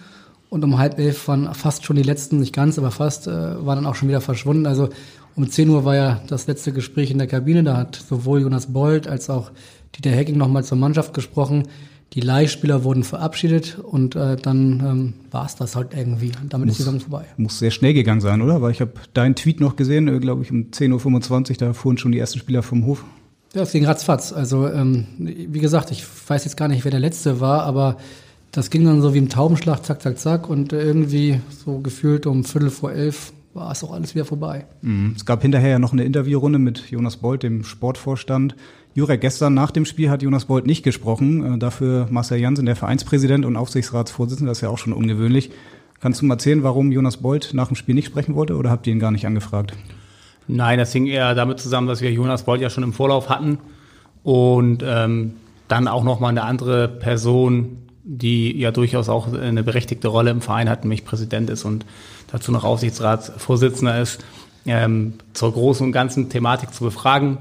Und 0.51 0.65
um 0.65 0.79
halb 0.79 0.99
elf 0.99 1.29
waren 1.29 1.53
fast 1.55 1.85
schon 1.85 1.97
die 1.97 2.03
letzten, 2.03 2.39
nicht 2.39 2.55
ganz, 2.55 2.79
aber 2.79 2.91
fast, 2.91 3.27
äh, 3.27 3.31
waren 3.67 3.77
dann 3.77 3.87
auch 3.87 3.95
schon 3.95 4.09
wieder 4.09 4.23
verschwunden. 4.23 4.67
Also 4.67 4.89
um 5.39 5.49
10 5.49 5.69
Uhr 5.69 5.85
war 5.85 5.95
ja 5.95 6.21
das 6.27 6.49
letzte 6.49 6.73
Gespräch 6.73 7.13
in 7.13 7.19
der 7.19 7.29
Kabine. 7.29 7.63
Da 7.63 7.77
hat 7.77 7.95
sowohl 7.95 8.43
Jonas 8.43 8.73
Bold 8.73 9.07
als 9.07 9.31
auch 9.31 9.53
Dieter 9.95 10.11
Hecking 10.11 10.37
nochmal 10.37 10.65
zur 10.65 10.77
Mannschaft 10.77 11.15
gesprochen. 11.15 11.69
Die 12.15 12.21
Leihspieler 12.21 12.83
wurden 12.83 13.05
verabschiedet 13.05 13.79
und 13.79 14.17
äh, 14.17 14.35
dann 14.35 14.81
ähm, 14.81 15.15
war 15.31 15.47
es 15.47 15.55
das 15.55 15.77
halt 15.77 15.95
irgendwie. 15.95 16.33
Damit 16.49 16.67
muss, 16.67 16.73
ist 16.73 16.79
die 16.79 16.83
Saison 16.83 17.01
vorbei. 17.01 17.27
Muss 17.37 17.61
sehr 17.61 17.71
schnell 17.71 17.95
gegangen 17.95 18.21
sein, 18.21 18.43
oder? 18.43 18.61
Weil 18.63 18.73
ich 18.73 18.81
habe 18.81 18.95
deinen 19.15 19.37
Tweet 19.37 19.61
noch 19.61 19.77
gesehen, 19.77 20.09
äh, 20.09 20.19
glaube 20.19 20.43
ich, 20.43 20.51
um 20.51 20.71
10.25 20.73 21.51
Uhr, 21.51 21.57
da 21.59 21.73
fuhren 21.73 21.99
schon 21.99 22.11
die 22.11 22.19
ersten 22.19 22.41
Spieler 22.41 22.65
vom 22.65 22.85
Hof. 22.85 23.05
Ja, 23.55 23.63
es 23.63 23.71
ging 23.71 23.87
ratzfatz. 23.87 24.33
Also, 24.33 24.69
ähm, 24.69 25.07
wie 25.19 25.61
gesagt, 25.61 25.93
ich 25.93 26.05
weiß 26.27 26.47
jetzt 26.47 26.57
gar 26.57 26.67
nicht, 26.67 26.85
wer 26.85 26.91
der 26.91 27.01
Letzte 27.01 27.39
war, 27.39 27.63
aber 27.63 27.99
das 28.51 28.71
ging 28.71 28.85
dann 28.85 29.03
so 29.03 29.15
wie 29.15 29.19
im 29.19 29.29
Taubenschlag, 29.29 29.85
zack, 29.85 30.03
zack, 30.03 30.19
zack. 30.19 30.49
Und 30.49 30.73
irgendwie 30.73 31.39
so 31.65 31.79
gefühlt 31.79 32.27
um 32.27 32.43
Viertel 32.43 32.71
vor 32.71 32.91
elf 32.91 33.33
war 33.59 33.73
es 33.73 33.83
auch 33.83 33.93
alles 33.93 34.15
wieder 34.15 34.25
vorbei. 34.25 34.67
Mhm. 34.83 35.15
Es 35.17 35.27
gab 35.27 35.43
hinterher 35.43 35.71
ja 35.71 35.79
noch 35.79 35.93
eine 35.93 36.05
Interviewrunde 36.05 36.59
mit 36.59 36.91
Jonas 36.91 37.17
Bolt, 37.17 37.43
dem 37.43 37.65
Sportvorstand. 37.65 38.55
Jurek, 38.95 39.21
gestern 39.21 39.55
nach 39.55 39.71
dem 39.71 39.85
Spiel 39.85 40.11
hat 40.11 40.23
Jonas 40.23 40.47
Bolt 40.47 40.67
nicht 40.67 40.83
gesprochen. 40.83 41.55
Äh, 41.55 41.59
dafür 41.59 42.07
Marcel 42.11 42.41
Jansen, 42.41 42.67
der 42.67 42.77
Vereinspräsident 42.77 43.45
und 43.45 43.57
Aufsichtsratsvorsitzender, 43.57 44.51
das 44.51 44.59
ist 44.59 44.63
ja 44.63 44.69
auch 44.69 44.79
schon 44.79 44.93
ungewöhnlich. 44.93 45.51
Kannst 46.01 46.23
du 46.23 46.27
mal 46.27 46.35
erzählen, 46.35 46.63
warum 46.63 46.93
Jonas 46.93 47.17
Bolt 47.17 47.51
nach 47.55 47.69
dem 47.69 47.77
Spiel 47.77 47.95
nicht 47.95 48.07
sprechen 48.07 48.35
wollte 48.35 48.57
oder 48.57 48.71
habt 48.71 48.87
ihr 48.87 48.93
ihn 48.93 49.01
gar 49.01 49.11
nicht 49.11 49.27
angefragt? 49.27 49.73
Nein, 50.47 50.79
das 50.79 50.93
hing 50.93 51.07
eher 51.07 51.35
damit 51.35 51.59
zusammen, 51.59 51.89
dass 51.89 52.01
wir 52.01 52.11
Jonas 52.13 52.45
Bolt 52.45 52.61
ja 52.61 52.71
schon 52.71 52.85
im 52.85 52.93
Vorlauf 52.93 53.29
hatten 53.29 53.59
und 54.23 54.83
ähm, 54.87 55.35
dann 55.67 55.89
auch 55.89 56.05
nochmal 56.05 56.31
eine 56.31 56.43
andere 56.43 56.89
Person, 56.89 57.79
die 58.11 58.59
ja 58.59 58.71
durchaus 58.71 59.11
auch 59.11 59.31
eine 59.35 59.63
berechtigte 59.63 60.09
Rolle 60.09 60.31
im 60.31 60.41
Verein 60.41 60.71
hat, 60.71 60.83
nämlich 60.83 61.05
Präsident 61.05 61.51
ist 61.51 61.67
und 61.67 61.85
dazu 62.33 62.51
noch 62.51 62.65
Aufsichtsratsvorsitzender 62.65 64.01
ist, 64.01 64.25
ähm, 64.65 65.15
zur 65.35 65.53
großen 65.53 65.85
und 65.85 65.93
ganzen 65.93 66.31
Thematik 66.31 66.73
zu 66.73 66.85
befragen. 66.85 67.37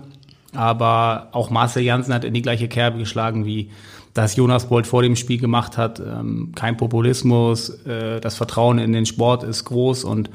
Aber 0.54 1.30
auch 1.32 1.50
Marcel 1.50 1.84
Janssen 1.84 2.14
hat 2.14 2.26
in 2.26 2.34
die 2.34 2.42
gleiche 2.42 2.68
Kerbe 2.68 2.98
geschlagen, 2.98 3.46
wie 3.46 3.70
das 4.14 4.36
Jonas 4.36 4.68
Bolt 4.68 4.88
vor 4.88 5.04
dem 5.04 5.16
Spiel 5.16 5.40
gemacht 5.40 5.78
hat. 5.78 6.02
Ähm, 6.02 6.52
kein 6.54 6.76
Populismus, 6.76 7.70
äh, 7.86 8.20
das 8.20 8.36
Vertrauen 8.36 8.78
in 8.78 8.92
den 8.92 9.06
Sport 9.06 9.44
ist 9.44 9.64
groß. 9.64 10.04
Und 10.04 10.30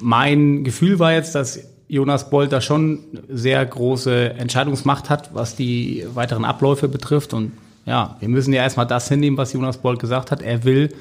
mein 0.00 0.62
Gefühl 0.62 1.00
war 1.00 1.12
jetzt, 1.12 1.34
dass 1.34 1.58
Jonas 1.88 2.30
Bolt 2.30 2.52
da 2.52 2.60
schon 2.60 3.00
sehr 3.28 3.66
große 3.66 4.34
Entscheidungsmacht 4.34 5.10
hat, 5.10 5.34
was 5.34 5.56
die 5.56 6.06
weiteren 6.14 6.44
Abläufe 6.44 6.86
betrifft. 6.86 7.34
Und 7.34 7.52
ja, 7.86 8.16
wir 8.20 8.28
müssen 8.28 8.52
ja 8.52 8.62
erstmal 8.62 8.86
das 8.86 9.08
hinnehmen, 9.08 9.36
was 9.36 9.52
Jonas 9.52 9.78
Bolt 9.78 9.98
gesagt 9.98 10.30
hat. 10.30 10.42
Er 10.42 10.64
will 10.64 10.94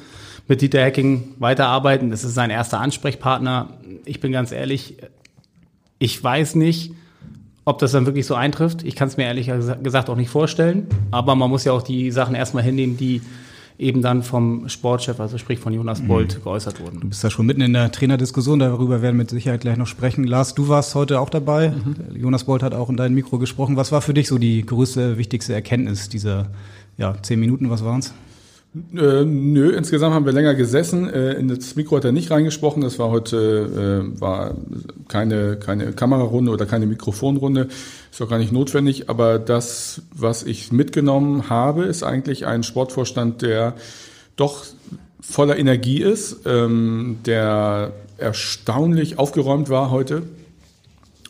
mit 0.48 0.62
Dieter 0.62 0.84
Hecking 0.84 1.36
weiterarbeiten. 1.40 2.10
Das 2.12 2.24
ist 2.24 2.34
sein 2.34 2.50
erster 2.50 2.80
Ansprechpartner. 2.80 3.70
Ich 4.06 4.20
bin 4.20 4.32
ganz 4.32 4.52
ehrlich, 4.52 4.98
ich 6.00 6.22
weiß 6.22 6.56
nicht, 6.56 6.94
ob 7.66 7.80
das 7.80 7.94
dann 7.94 8.06
wirklich 8.06 8.26
so 8.26 8.36
eintrifft. 8.36 8.84
Ich 8.84 8.96
kann 8.96 9.08
es 9.08 9.16
mir 9.16 9.24
ehrlich 9.24 9.50
gesagt 9.82 10.10
auch 10.10 10.18
nicht 10.18 10.30
vorstellen. 10.30 10.88
Aber 11.12 11.36
man 11.36 11.50
muss 11.50 11.64
ja 11.64 11.72
auch 11.72 11.82
die 11.82 12.12
Sachen 12.12 12.36
erstmal 12.36 12.64
hinnehmen, 12.64 12.98
die 12.98 13.22
eben 13.78 14.02
dann 14.02 14.24
vom 14.24 14.70
Sportchef, 14.70 15.20
also 15.20 15.38
sprich 15.38 15.60
von 15.60 15.74
Jonas 15.74 16.02
mhm. 16.02 16.08
Bolt, 16.08 16.38
mhm. 16.38 16.44
geäußert 16.44 16.80
wurden. 16.80 17.00
Du 17.00 17.08
bist 17.08 17.24
ja 17.24 17.30
schon 17.30 17.46
mitten 17.46 17.62
in 17.62 17.74
der 17.74 17.92
Trainerdiskussion, 17.92 18.60
darüber 18.60 19.02
werden 19.02 19.16
wir 19.16 19.24
mit 19.24 19.30
Sicherheit 19.30 19.62
gleich 19.62 19.78
noch 19.78 19.88
sprechen. 19.88 20.24
Lars, 20.26 20.54
du 20.54 20.68
warst 20.68 20.96
heute 20.96 21.20
auch 21.20 21.30
dabei. 21.30 21.70
Mhm. 21.70 22.16
Jonas 22.16 22.44
Bolt 22.44 22.64
hat 22.64 22.74
auch 22.74 22.90
in 22.90 22.98
dein 22.98 23.14
Mikro 23.14 23.40
gesprochen. 23.40 23.76
Was 23.76 23.92
war 23.92 24.02
für 24.02 24.14
dich 24.14 24.28
so 24.28 24.38
die 24.38 24.66
größte, 24.66 25.18
wichtigste 25.18 25.54
Erkenntnis 25.54 26.10
dieser 26.10 26.48
ja, 26.98 27.16
zehn 27.22 27.40
Minuten? 27.40 27.70
Was 27.70 27.84
waren 27.84 28.00
es? 28.00 28.14
Äh, 28.76 29.24
nö, 29.24 29.70
insgesamt 29.70 30.16
haben 30.16 30.26
wir 30.26 30.34
länger 30.34 30.56
gesessen. 30.56 31.08
Äh, 31.08 31.34
in 31.34 31.48
das 31.48 31.76
Mikro 31.76 31.98
hat 31.98 32.06
er 32.06 32.12
nicht 32.12 32.32
reingesprochen. 32.32 32.82
Das 32.82 32.98
war 32.98 33.10
heute 33.10 34.08
äh, 34.18 34.20
war 34.20 34.56
keine 35.08 35.58
keine 35.58 35.92
Kamerarunde 35.92 36.52
oder 36.52 36.66
keine 36.66 36.88
Mikrofonrunde. 36.88 37.68
Ist 38.12 38.22
auch 38.22 38.30
gar 38.30 38.40
nicht 38.40 38.52
notwendig. 38.52 39.10
Aber 39.10 39.38
das, 39.38 40.02
was 40.12 40.42
ich 40.42 40.72
mitgenommen 40.72 41.50
habe, 41.50 41.84
ist 41.84 42.02
eigentlich 42.02 42.48
ein 42.48 42.64
Sportvorstand, 42.64 43.44
der 43.44 43.76
doch 44.36 44.66
voller 45.22 45.58
Energie 45.58 46.02
ist, 46.02 46.42
ähm, 46.46 47.18
der 47.26 47.94
erstaunlich 48.18 49.20
aufgeräumt 49.20 49.70
war 49.70 49.92
heute. 49.92 50.24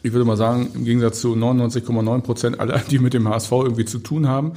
Ich 0.01 0.13
würde 0.13 0.25
mal 0.25 0.37
sagen, 0.37 0.69
im 0.75 0.85
Gegensatz 0.85 1.21
zu 1.21 1.33
99,9 1.33 2.21
Prozent 2.21 2.59
aller, 2.59 2.81
die 2.89 2.99
mit 2.99 3.13
dem 3.13 3.27
HSV 3.27 3.51
irgendwie 3.51 3.85
zu 3.85 3.99
tun 3.99 4.27
haben. 4.27 4.53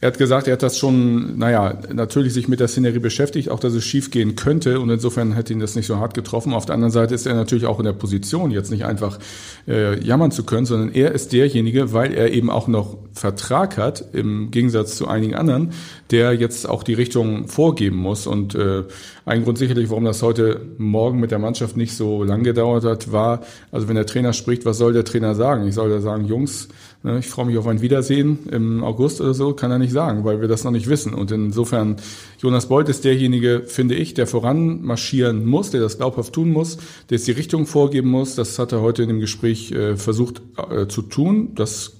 Er 0.00 0.06
hat 0.06 0.18
gesagt, 0.18 0.46
er 0.46 0.52
hat 0.52 0.62
das 0.62 0.78
schon, 0.78 1.38
naja, 1.38 1.76
natürlich 1.92 2.32
sich 2.32 2.46
mit 2.46 2.60
der 2.60 2.68
Szenerie 2.68 3.00
beschäftigt, 3.00 3.50
auch 3.50 3.58
dass 3.58 3.72
es 3.72 3.84
schief 3.84 4.12
gehen 4.12 4.36
könnte 4.36 4.78
und 4.78 4.90
insofern 4.90 5.32
hätte 5.32 5.52
ihn 5.52 5.58
das 5.58 5.74
nicht 5.74 5.88
so 5.88 5.96
hart 5.96 6.14
getroffen. 6.14 6.54
Auf 6.54 6.66
der 6.66 6.76
anderen 6.76 6.92
Seite 6.92 7.16
ist 7.16 7.26
er 7.26 7.34
natürlich 7.34 7.66
auch 7.66 7.80
in 7.80 7.84
der 7.84 7.94
Position, 7.94 8.52
jetzt 8.52 8.70
nicht 8.70 8.84
einfach 8.84 9.18
äh, 9.66 9.98
jammern 10.00 10.30
zu 10.30 10.44
können, 10.44 10.66
sondern 10.66 10.92
er 10.92 11.10
ist 11.10 11.32
derjenige, 11.32 11.92
weil 11.92 12.14
er 12.14 12.32
eben 12.32 12.48
auch 12.48 12.68
noch 12.68 12.96
Vertrag 13.12 13.76
hat, 13.76 14.04
im 14.12 14.52
Gegensatz 14.52 14.94
zu 14.96 15.08
einigen 15.08 15.34
anderen, 15.34 15.72
der 16.12 16.32
jetzt 16.32 16.68
auch 16.68 16.84
die 16.84 16.94
Richtung 16.94 17.48
vorgeben 17.48 17.96
muss. 17.96 18.28
Und 18.28 18.54
äh, 18.54 18.84
ein 19.26 19.42
Grund 19.42 19.58
sicherlich, 19.58 19.90
warum 19.90 20.04
das 20.04 20.22
heute 20.22 20.60
Morgen 20.78 21.18
mit 21.18 21.32
der 21.32 21.40
Mannschaft 21.40 21.76
nicht 21.76 21.96
so 21.96 22.22
lang 22.22 22.44
gedauert 22.44 22.84
hat, 22.84 23.10
war, 23.10 23.40
also 23.72 23.88
wenn 23.88 23.96
der 23.96 24.06
Trainer 24.06 24.32
spricht, 24.32 24.64
was 24.64 24.78
soll 24.78 24.92
der 24.92 25.04
Trainer 25.04 25.34
sagen? 25.34 25.66
Ich 25.66 25.74
soll 25.74 25.90
da 25.90 26.00
sagen, 26.00 26.24
Jungs, 26.24 26.68
ich 27.04 27.28
freue 27.28 27.46
mich 27.46 27.56
auf 27.56 27.66
ein 27.68 27.80
Wiedersehen 27.80 28.48
im 28.50 28.82
August 28.82 29.20
oder 29.20 29.32
so, 29.32 29.54
kann 29.54 29.70
er 29.70 29.78
nicht 29.78 29.92
sagen, 29.92 30.24
weil 30.24 30.40
wir 30.40 30.48
das 30.48 30.64
noch 30.64 30.72
nicht 30.72 30.88
wissen. 30.88 31.14
Und 31.14 31.30
insofern, 31.30 31.96
Jonas 32.40 32.66
Bolt 32.66 32.88
ist 32.88 33.04
derjenige, 33.04 33.62
finde 33.66 33.94
ich, 33.94 34.14
der 34.14 34.26
voran 34.26 34.82
marschieren 34.82 35.46
muss, 35.46 35.70
der 35.70 35.80
das 35.80 35.98
glaubhaft 35.98 36.32
tun 36.32 36.50
muss, 36.50 36.76
der 37.08 37.18
jetzt 37.18 37.28
die 37.28 37.32
Richtung 37.32 37.66
vorgeben 37.66 38.10
muss. 38.10 38.34
Das 38.34 38.58
hat 38.58 38.72
er 38.72 38.80
heute 38.80 39.02
in 39.02 39.08
dem 39.08 39.20
Gespräch 39.20 39.70
äh, 39.70 39.96
versucht 39.96 40.42
äh, 40.70 40.88
zu 40.88 41.02
tun. 41.02 41.54
Das 41.54 41.96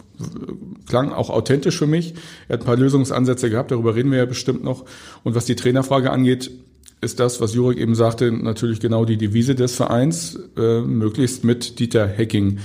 klang 0.89 1.13
auch 1.13 1.31
authentisch 1.31 1.79
für 1.79 1.87
mich. 1.87 2.15
Er 2.49 2.55
hat 2.55 2.63
ein 2.63 2.67
paar 2.67 2.77
Lösungsansätze 2.77 3.51
gehabt, 3.51 3.71
darüber 3.71 3.95
reden 3.95 4.11
wir 4.11 4.19
ja 4.19 4.27
bestimmt 4.27 4.65
noch. 4.65 4.85
Und 5.23 5.37
was 5.37 5.45
die 5.45 5.55
Trainerfrage 5.55 6.11
angeht, 6.11 6.51
ist 7.01 7.21
das, 7.21 7.41
was 7.41 7.55
Jurek 7.55 7.79
eben 7.79 7.95
sagte, 7.95 8.33
natürlich 8.33 8.81
genau 8.81 9.05
die 9.05 9.17
Devise 9.17 9.55
des 9.55 9.77
Vereins, 9.77 10.39
äh, 10.57 10.81
möglichst 10.81 11.45
mit 11.45 11.79
Dieter 11.79 12.09
Hecking 12.09 12.59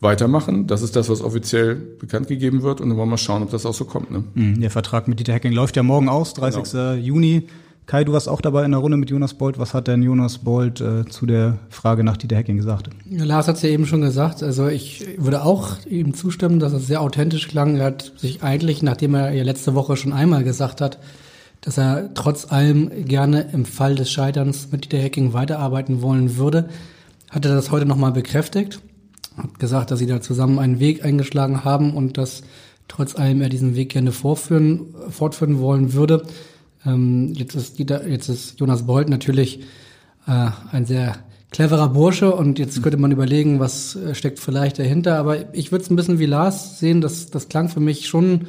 weitermachen. 0.00 0.66
Das 0.66 0.82
ist 0.82 0.96
das, 0.96 1.08
was 1.08 1.22
offiziell 1.22 1.74
bekannt 1.74 2.28
gegeben 2.28 2.62
wird. 2.62 2.80
Und 2.80 2.88
dann 2.88 2.98
wollen 2.98 3.10
wir 3.10 3.18
schauen, 3.18 3.42
ob 3.42 3.50
das 3.50 3.66
auch 3.66 3.74
so 3.74 3.84
kommt. 3.84 4.10
Ne? 4.10 4.24
Mhm, 4.34 4.60
der 4.60 4.70
Vertrag 4.70 5.08
mit 5.08 5.20
Dieter 5.20 5.34
Hecking 5.34 5.52
läuft 5.52 5.76
ja 5.76 5.82
morgen 5.82 6.08
aus, 6.08 6.34
30. 6.34 6.64
Genau. 6.64 6.92
Juni. 6.94 7.48
Kai, 7.86 8.04
du 8.04 8.12
warst 8.12 8.28
auch 8.28 8.40
dabei 8.40 8.64
in 8.64 8.70
der 8.70 8.78
Runde 8.78 8.96
mit 8.96 9.10
Jonas 9.10 9.34
Bolt. 9.34 9.58
Was 9.58 9.74
hat 9.74 9.88
denn 9.88 10.02
Jonas 10.02 10.38
Bolt 10.38 10.80
äh, 10.80 11.04
zu 11.06 11.26
der 11.26 11.58
Frage 11.70 12.04
nach 12.04 12.16
Dieter 12.16 12.36
Hecking 12.36 12.56
gesagt? 12.56 12.88
Ja, 13.08 13.24
Lars 13.24 13.48
hat 13.48 13.56
es 13.56 13.62
ja 13.62 13.68
eben 13.68 13.84
schon 13.84 14.00
gesagt. 14.00 14.44
Also 14.44 14.68
ich 14.68 15.04
würde 15.18 15.42
auch 15.42 15.84
ihm 15.86 16.14
zustimmen, 16.14 16.60
dass 16.60 16.72
es 16.72 16.86
sehr 16.86 17.00
authentisch 17.00 17.48
klang. 17.48 17.76
Er 17.76 17.86
hat 17.86 18.12
sich 18.16 18.44
eigentlich, 18.44 18.84
nachdem 18.84 19.14
er 19.14 19.32
ja 19.32 19.42
letzte 19.42 19.74
Woche 19.74 19.96
schon 19.96 20.12
einmal 20.12 20.44
gesagt 20.44 20.80
hat, 20.80 21.00
dass 21.62 21.78
er 21.78 22.14
trotz 22.14 22.52
allem 22.52 23.06
gerne 23.06 23.48
im 23.52 23.64
Fall 23.64 23.96
des 23.96 24.10
Scheiterns 24.10 24.68
mit 24.70 24.84
Dieter 24.84 25.02
Hecking 25.02 25.32
weiterarbeiten 25.32 26.00
wollen 26.00 26.36
würde, 26.36 26.68
hat 27.28 27.44
er 27.44 27.54
das 27.56 27.72
heute 27.72 27.86
nochmal 27.86 28.12
bekräftigt 28.12 28.80
hat 29.36 29.58
gesagt, 29.58 29.90
dass 29.90 29.98
sie 29.98 30.06
da 30.06 30.20
zusammen 30.20 30.58
einen 30.58 30.80
Weg 30.80 31.04
eingeschlagen 31.04 31.64
haben 31.64 31.94
und 31.94 32.18
dass 32.18 32.42
trotz 32.88 33.16
allem 33.16 33.40
er 33.40 33.48
diesen 33.48 33.76
Weg 33.76 33.90
gerne 33.90 34.12
vorführen, 34.12 34.94
fortführen 35.10 35.60
wollen 35.60 35.92
würde. 35.92 36.22
Ähm, 36.84 37.32
jetzt, 37.34 37.54
ist 37.54 37.78
Dieter, 37.78 38.06
jetzt 38.06 38.28
ist 38.28 38.58
Jonas 38.58 38.86
Bolt 38.86 39.08
natürlich 39.08 39.60
äh, 40.26 40.50
ein 40.72 40.86
sehr 40.86 41.16
cleverer 41.50 41.88
Bursche 41.88 42.34
und 42.34 42.58
jetzt 42.58 42.82
könnte 42.82 42.98
man 42.98 43.12
überlegen, 43.12 43.60
was 43.60 43.96
äh, 43.96 44.14
steckt 44.14 44.38
vielleicht 44.38 44.78
dahinter. 44.78 45.18
Aber 45.18 45.54
ich 45.54 45.72
würde 45.72 45.84
es 45.84 45.90
ein 45.90 45.96
bisschen 45.96 46.18
wie 46.18 46.26
Lars 46.26 46.78
sehen, 46.78 47.00
das, 47.00 47.30
das 47.30 47.48
klang 47.48 47.68
für 47.68 47.80
mich 47.80 48.08
schon 48.08 48.46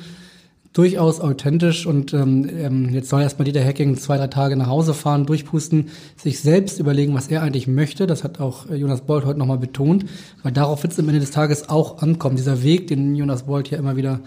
durchaus 0.74 1.20
authentisch 1.20 1.86
und 1.86 2.14
ähm, 2.14 2.50
ähm, 2.50 2.90
jetzt 2.94 3.10
soll 3.10 3.22
erstmal 3.22 3.46
Dieter 3.46 3.64
Hacking 3.64 3.98
zwei, 3.98 4.18
drei 4.18 4.28
Tage 4.28 4.56
nach 4.56 4.68
Hause 4.68 4.94
fahren, 4.94 5.26
durchpusten, 5.26 5.90
sich 6.16 6.40
selbst 6.40 6.80
überlegen, 6.80 7.14
was 7.14 7.28
er 7.28 7.42
eigentlich 7.42 7.68
möchte. 7.68 8.08
Das 8.08 8.24
hat 8.24 8.40
auch 8.40 8.70
äh, 8.70 8.76
Jonas 8.76 9.02
Bolt 9.02 9.26
heute 9.26 9.38
nochmal 9.38 9.58
betont, 9.58 10.06
weil 10.44 10.54
darauf 10.54 10.84
wird 10.84 10.94
es 10.94 11.00
am 11.00 11.10
Ende 11.10 11.20
des 11.20 11.32
Tages 11.32 11.68
auch 11.68 12.02
ankommen. 12.02 12.38
Dieser 12.38 12.64
Weg, 12.64 12.88
den 12.88 13.16
Jonas 13.16 13.44
Bolt 13.44 13.70
ja 13.70 13.78
immer 13.78 13.98
wieder 13.98 14.22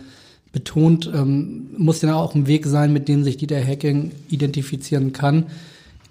betont, 0.52 1.10
ähm, 1.14 1.70
muss 1.78 2.02
ja 2.02 2.14
auch 2.14 2.34
ein 2.34 2.46
Weg 2.46 2.66
sein, 2.66 2.92
mit 2.92 3.08
dem 3.08 3.24
sich 3.24 3.38
Dieter 3.38 3.64
Hacking 3.64 4.12
identifizieren 4.28 5.14
kann. 5.14 5.46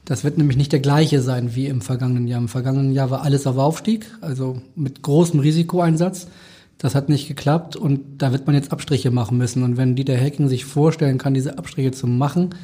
Das 0.06 0.24
wird 0.24 0.40
nämlich 0.40 0.58
nicht 0.58 0.72
der 0.72 0.80
gleiche 0.80 1.22
sein 1.22 1.56
wie 1.56 1.68
im 1.68 1.82
vergangenen 1.82 2.28
Jahr. 2.28 2.42
Im 2.42 2.50
vergangenen 2.50 2.92
Jahr 2.92 3.12
war 3.12 3.22
alles 3.22 3.46
auf 3.46 3.58
Aufstieg, 3.58 4.08
also 4.20 4.62
mit 4.75 5.04
großem 5.04 5.40
Risikoeinsatz. 5.40 6.28
Das 6.77 6.96
hat 6.96 7.08
nicht 7.08 7.27
geklappt 7.27 7.75
und 7.75 8.01
da 8.18 8.32
wird 8.32 8.46
man 8.46 8.56
jetzt 8.56 8.72
Abstriche 8.72 9.12
machen 9.12 9.38
müssen. 9.38 9.63
Und 9.63 9.77
wenn 9.77 9.96
Dieter 9.96 10.15
Hecking 10.15 10.48
sich 10.48 10.65
vorstellen 10.65 11.18
kann, 11.18 11.34
diese 11.34 11.58
Abstriche 11.58 11.92
zu 11.92 12.08
machen, 12.08 12.56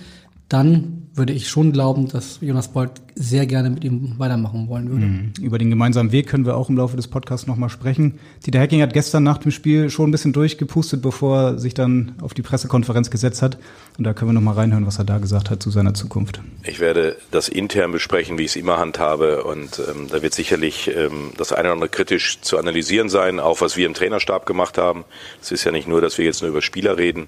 dann 0.50 1.08
würde 1.14 1.34
ich 1.34 1.48
schon 1.48 1.72
glauben, 1.72 2.08
dass 2.08 2.40
Jonas 2.42 2.70
Bolt 2.70 2.92
sehr 3.14 3.46
gerne 3.46 3.70
mit 3.70 3.84
ihm 3.84 4.16
weitermachen 4.18 4.68
wollen 4.70 4.90
würde. 4.90 5.06
Mhm. 5.06 5.34
Über 5.42 5.58
den 5.58 5.70
gemeinsamen 5.70 6.12
Weg 6.12 6.28
können 6.28 6.46
wir 6.46 6.56
auch 6.56 6.70
im 6.70 6.78
Laufe 6.78 6.96
des 6.96 7.08
Podcasts 7.08 7.46
nochmal 7.46 7.70
sprechen. 7.70 8.20
Dieter 8.46 8.60
Hecking 8.60 8.82
hat 8.82 8.94
gestern 8.94 9.24
nach 9.24 9.38
dem 9.38 9.52
Spiel 9.52 9.90
schon 9.90 10.10
ein 10.10 10.12
bisschen 10.12 10.34
durchgepustet, 10.34 11.02
bevor 11.02 11.42
er 11.42 11.60
sich 11.60 11.74
dann 11.74 12.14
auf 12.22 12.34
die 12.34 12.42
Pressekonferenz 12.42 13.12
gesetzt 13.12 13.42
hat. 13.42 13.58
Und 13.98 14.06
da 14.06 14.14
können 14.14 14.30
wir 14.30 14.34
nochmal 14.34 14.56
reinhören, 14.56 14.88
was 14.88 14.98
er 14.98 15.04
da 15.04 15.18
gesagt 15.18 15.50
hat 15.50 15.62
zu 15.62 15.70
seiner 15.70 15.94
Zukunft. 15.94 16.42
Ich 16.64 16.80
werde 16.80 17.18
das 17.32 17.50
intern 17.50 17.92
besprechen, 17.92 18.38
wie 18.38 18.44
ich 18.44 18.52
es 18.52 18.56
immer 18.56 18.78
handhabe. 18.78 19.44
Und 19.44 19.80
ähm, 19.90 20.08
da 20.10 20.22
wird 20.22 20.34
sicherlich 20.34 20.90
ähm, 20.96 21.32
das 21.38 21.52
eine 21.52 21.68
oder 21.68 21.74
andere 21.74 21.90
kritisch 21.90 22.40
zu 22.42 22.58
analysieren 22.58 23.10
sein, 23.10 23.40
auch 23.40 23.62
was 23.62 23.76
wir 23.76 23.86
im 23.86 23.94
Trainerstab 23.94 24.46
gemacht 24.46 24.78
haben. 24.78 25.04
Es 25.42 25.52
ist 25.52 25.64
ja 25.66 25.72
nicht 25.72 25.88
nur, 25.88 26.02
dass 26.02 26.18
wir 26.18 26.26
jetzt 26.26 26.42
nur 26.42 26.50
über 26.50 26.62
Spieler 26.62 26.98
reden. 26.98 27.28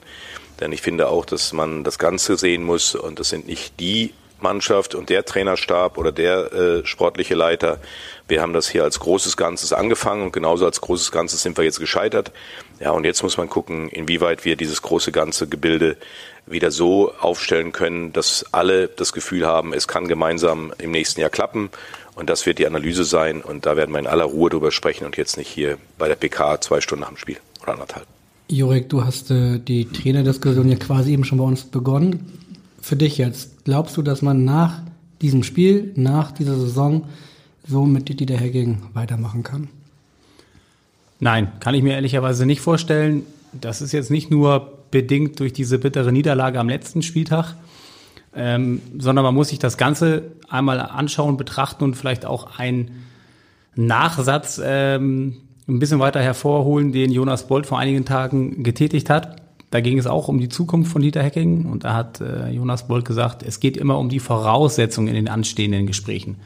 Denn 0.62 0.72
ich 0.72 0.82
finde 0.82 1.10
auch, 1.10 1.26
dass 1.26 1.52
man 1.54 1.84
das 1.84 2.00
Ganze 2.00 2.38
sehen 2.38 2.64
muss 2.64 2.96
und 2.96 3.20
das 3.20 3.30
sind 3.30 3.48
nicht 3.48 3.80
die 3.80 4.14
Mannschaft 4.42 4.96
und 4.96 5.10
der 5.10 5.26
Trainerstab 5.26 5.98
oder 5.98 6.12
der 6.12 6.54
äh, 6.54 6.86
sportliche 6.86 7.36
Leiter. 7.36 7.80
Wir 8.28 8.42
haben 8.42 8.54
das 8.54 8.70
hier 8.70 8.84
als 8.84 9.00
großes 9.00 9.38
Ganzes 9.38 9.74
angefangen 9.74 10.24
und 10.24 10.34
genauso 10.34 10.66
als 10.66 10.82
großes 10.82 11.12
Ganzes 11.12 11.42
sind 11.42 11.58
wir 11.58 11.64
jetzt 11.64 11.80
gescheitert. 11.80 12.32
Ja, 12.80 12.92
und 12.92 13.06
jetzt 13.06 13.24
muss 13.24 13.38
man 13.38 13.50
gucken, 13.50 13.90
inwieweit 13.90 14.46
wir 14.46 14.56
dieses 14.56 14.82
große 14.82 15.12
ganze 15.12 15.48
Gebilde 15.48 15.98
wieder 16.46 16.72
so 16.72 17.14
aufstellen 17.20 17.72
können, 17.72 18.14
dass 18.14 18.46
alle 18.52 18.88
das 18.88 19.14
Gefühl 19.14 19.46
haben, 19.46 19.74
es 19.74 19.88
kann 19.88 20.08
gemeinsam 20.08 20.74
im 20.78 20.92
nächsten 20.92 21.22
Jahr 21.22 21.30
klappen. 21.30 21.70
Und 22.16 22.30
das 22.30 22.46
wird 22.46 22.60
die 22.60 22.68
Analyse 22.68 23.04
sein. 23.04 23.42
Und 23.42 23.66
da 23.66 23.78
werden 23.78 23.92
wir 23.92 24.00
in 24.00 24.08
aller 24.08 24.26
Ruhe 24.26 24.50
drüber 24.50 24.72
sprechen 24.72 25.06
und 25.06 25.18
jetzt 25.18 25.38
nicht 25.38 25.48
hier 25.48 25.78
bei 25.98 26.08
der 26.08 26.16
PK 26.16 26.60
zwei 26.62 26.82
Stunden 26.82 27.02
nach 27.02 27.10
dem 27.10 27.18
Spiel 27.18 27.38
oder 27.62 27.74
anderthalb. 27.74 28.06
Jurek, 28.52 28.90
du 28.90 29.06
hast 29.06 29.32
äh, 29.32 29.60
die 29.60 29.86
Trainerdiskussion 29.86 30.70
ja 30.70 30.76
quasi 30.76 31.14
eben 31.14 31.24
schon 31.24 31.38
bei 31.38 31.44
uns 31.44 31.64
begonnen. 31.64 32.26
Für 32.82 32.96
dich 32.96 33.18
jetzt, 33.18 33.64
glaubst 33.66 33.96
du, 33.98 34.02
dass 34.02 34.22
man 34.22 34.44
nach 34.44 34.82
diesem 35.22 35.44
Spiel, 35.44 35.92
nach 35.96 36.32
dieser 36.32 36.58
Saison 36.58 37.06
so 37.68 37.86
mit 37.86 38.10
Dieter 38.10 38.38
Hacking 38.38 38.82
weitermachen 38.94 39.44
kann? 39.44 39.70
Nein, 41.20 41.52
kann 41.60 41.76
ich 41.76 41.84
mir 41.84 41.94
ehrlicherweise 41.94 42.46
nicht 42.46 42.62
vorstellen. 42.62 43.24
Das 43.54 43.82
ist 43.82 43.92
jetzt 43.92 44.10
nicht 44.10 44.32
nur 44.32 44.80
bedingt 44.90 45.40
durch 45.40 45.54
diese 45.54 45.78
bittere 45.78 46.12
Niederlage 46.12 46.60
am 46.60 46.68
letzten 46.68 47.04
Spieltag, 47.04 47.56
ähm, 48.36 48.82
sondern 48.98 49.24
man 49.24 49.36
muss 49.36 49.50
sich 49.50 49.60
das 49.60 49.78
Ganze 49.78 50.24
einmal 50.50 50.80
anschauen, 50.80 51.38
betrachten 51.38 51.84
und 51.84 51.96
vielleicht 51.96 52.26
auch 52.26 52.58
einen 52.58 53.04
Nachsatz 53.76 54.60
ähm, 54.64 55.38
ein 55.68 55.80
bisschen 55.80 56.00
weiter 56.00 56.22
hervorholen, 56.22 56.92
den 56.92 57.12
Jonas 57.12 57.48
Bolt 57.48 57.66
vor 57.66 57.80
einigen 57.80 58.06
Tagen 58.06 58.64
getätigt 58.64 59.10
hat. 59.10 59.42
Da 59.70 59.80
ging 59.80 59.98
es 59.98 60.08
auch 60.08 60.28
um 60.28 60.40
die 60.40 60.50
Zukunft 60.50 60.92
von 60.92 61.02
Dieter 61.02 61.24
Hecking 61.24 61.66
und 61.66 61.86
da 61.86 61.94
hat 61.94 62.20
äh, 62.20 62.50
Jonas 62.50 62.88
Bolt 62.88 63.06
gesagt, 63.06 63.42
es 63.44 63.60
geht 63.60 63.78
immer 63.78 63.98
um 63.98 64.10
die 64.10 64.20
Voraussetzungen 64.20 65.08
in 65.08 65.16
den 65.16 65.30
anstehenden 65.30 65.88
Gesprächen. 65.88 66.38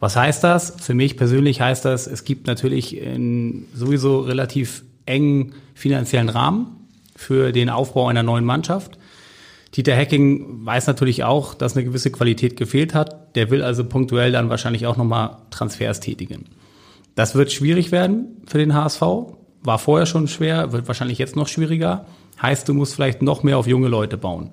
Was 0.00 0.16
heißt 0.16 0.42
das? 0.44 0.74
Für 0.78 0.92
mich 0.92 1.16
persönlich 1.16 1.60
heißt 1.60 1.84
das, 1.84 2.06
es 2.06 2.24
gibt 2.24 2.46
natürlich 2.46 3.00
einen 3.00 3.66
sowieso 3.72 4.20
relativ 4.20 4.84
engen 5.06 5.54
finanziellen 5.74 6.28
Rahmen 6.28 6.66
für 7.14 7.52
den 7.52 7.70
Aufbau 7.70 8.08
einer 8.08 8.22
neuen 8.22 8.44
Mannschaft. 8.44 8.98
Dieter 9.74 9.94
Hecking 9.94 10.64
weiß 10.64 10.86
natürlich 10.86 11.24
auch, 11.24 11.54
dass 11.54 11.76
eine 11.76 11.84
gewisse 11.84 12.10
Qualität 12.10 12.56
gefehlt 12.56 12.94
hat. 12.94 13.36
Der 13.36 13.50
will 13.50 13.62
also 13.62 13.84
punktuell 13.84 14.32
dann 14.32 14.48
wahrscheinlich 14.48 14.86
auch 14.86 14.96
nochmal 14.96 15.36
Transfers 15.50 16.00
tätigen. 16.00 16.46
Das 17.16 17.34
wird 17.34 17.50
schwierig 17.50 17.90
werden 17.90 18.42
für 18.46 18.58
den 18.58 18.74
HSV. 18.74 19.00
War 19.62 19.78
vorher 19.80 20.06
schon 20.06 20.28
schwer, 20.28 20.70
wird 20.70 20.86
wahrscheinlich 20.86 21.18
jetzt 21.18 21.34
noch 21.34 21.48
schwieriger. 21.48 22.06
Heißt, 22.40 22.68
du 22.68 22.74
musst 22.74 22.94
vielleicht 22.94 23.22
noch 23.22 23.42
mehr 23.42 23.58
auf 23.58 23.66
junge 23.66 23.88
Leute 23.88 24.16
bauen. 24.16 24.50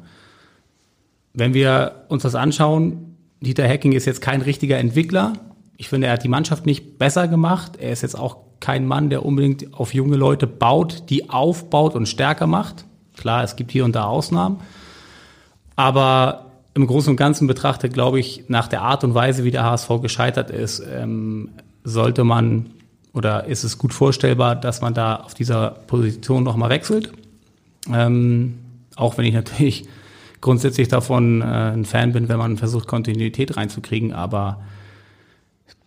Wenn 1.33 1.53
wir 1.53 2.05
uns 2.07 2.23
das 2.23 2.33
anschauen, 2.33 3.17
Dieter 3.41 3.67
Hecking 3.67 3.91
ist 3.91 4.05
jetzt 4.05 4.21
kein 4.21 4.41
richtiger 4.41 4.77
Entwickler. 4.77 5.33
Ich 5.77 5.89
finde, 5.89 6.07
er 6.07 6.13
hat 6.13 6.23
die 6.23 6.29
Mannschaft 6.29 6.65
nicht 6.65 6.97
besser 6.97 7.27
gemacht. 7.27 7.73
Er 7.77 7.91
ist 7.91 8.01
jetzt 8.01 8.17
auch 8.17 8.37
kein 8.61 8.87
Mann, 8.87 9.09
der 9.09 9.25
unbedingt 9.25 9.73
auf 9.73 9.93
junge 9.93 10.15
Leute 10.15 10.47
baut, 10.47 11.09
die 11.09 11.29
aufbaut 11.29 11.95
und 11.95 12.07
stärker 12.07 12.47
macht. 12.47 12.85
Klar, 13.17 13.43
es 13.43 13.57
gibt 13.57 13.71
hier 13.71 13.83
und 13.83 13.93
da 13.93 14.05
Ausnahmen. 14.05 14.61
Aber 15.75 16.51
im 16.73 16.87
Großen 16.87 17.09
und 17.09 17.17
Ganzen 17.17 17.45
betrachtet, 17.45 17.93
glaube 17.93 18.21
ich, 18.21 18.45
nach 18.47 18.69
der 18.69 18.83
Art 18.83 19.03
und 19.03 19.13
Weise, 19.13 19.43
wie 19.43 19.51
der 19.51 19.65
HSV 19.65 19.89
gescheitert 20.01 20.49
ist, 20.49 20.79
ähm, 20.79 21.49
sollte 21.83 22.23
man 22.23 22.67
oder 23.13 23.45
ist 23.45 23.63
es 23.63 23.77
gut 23.77 23.93
vorstellbar, 23.93 24.55
dass 24.55 24.81
man 24.81 24.93
da 24.93 25.17
auf 25.17 25.33
dieser 25.33 25.69
Position 25.71 26.43
nochmal 26.43 26.69
wechselt. 26.69 27.13
Ähm, 27.91 28.55
auch 28.95 29.17
wenn 29.17 29.25
ich 29.25 29.33
natürlich 29.33 29.85
grundsätzlich 30.41 30.87
davon 30.87 31.41
äh, 31.41 31.45
ein 31.45 31.85
Fan 31.85 32.11
bin, 32.11 32.27
wenn 32.27 32.37
man 32.37 32.57
versucht, 32.57 32.87
Kontinuität 32.87 33.55
reinzukriegen. 33.55 34.13
Aber 34.13 34.61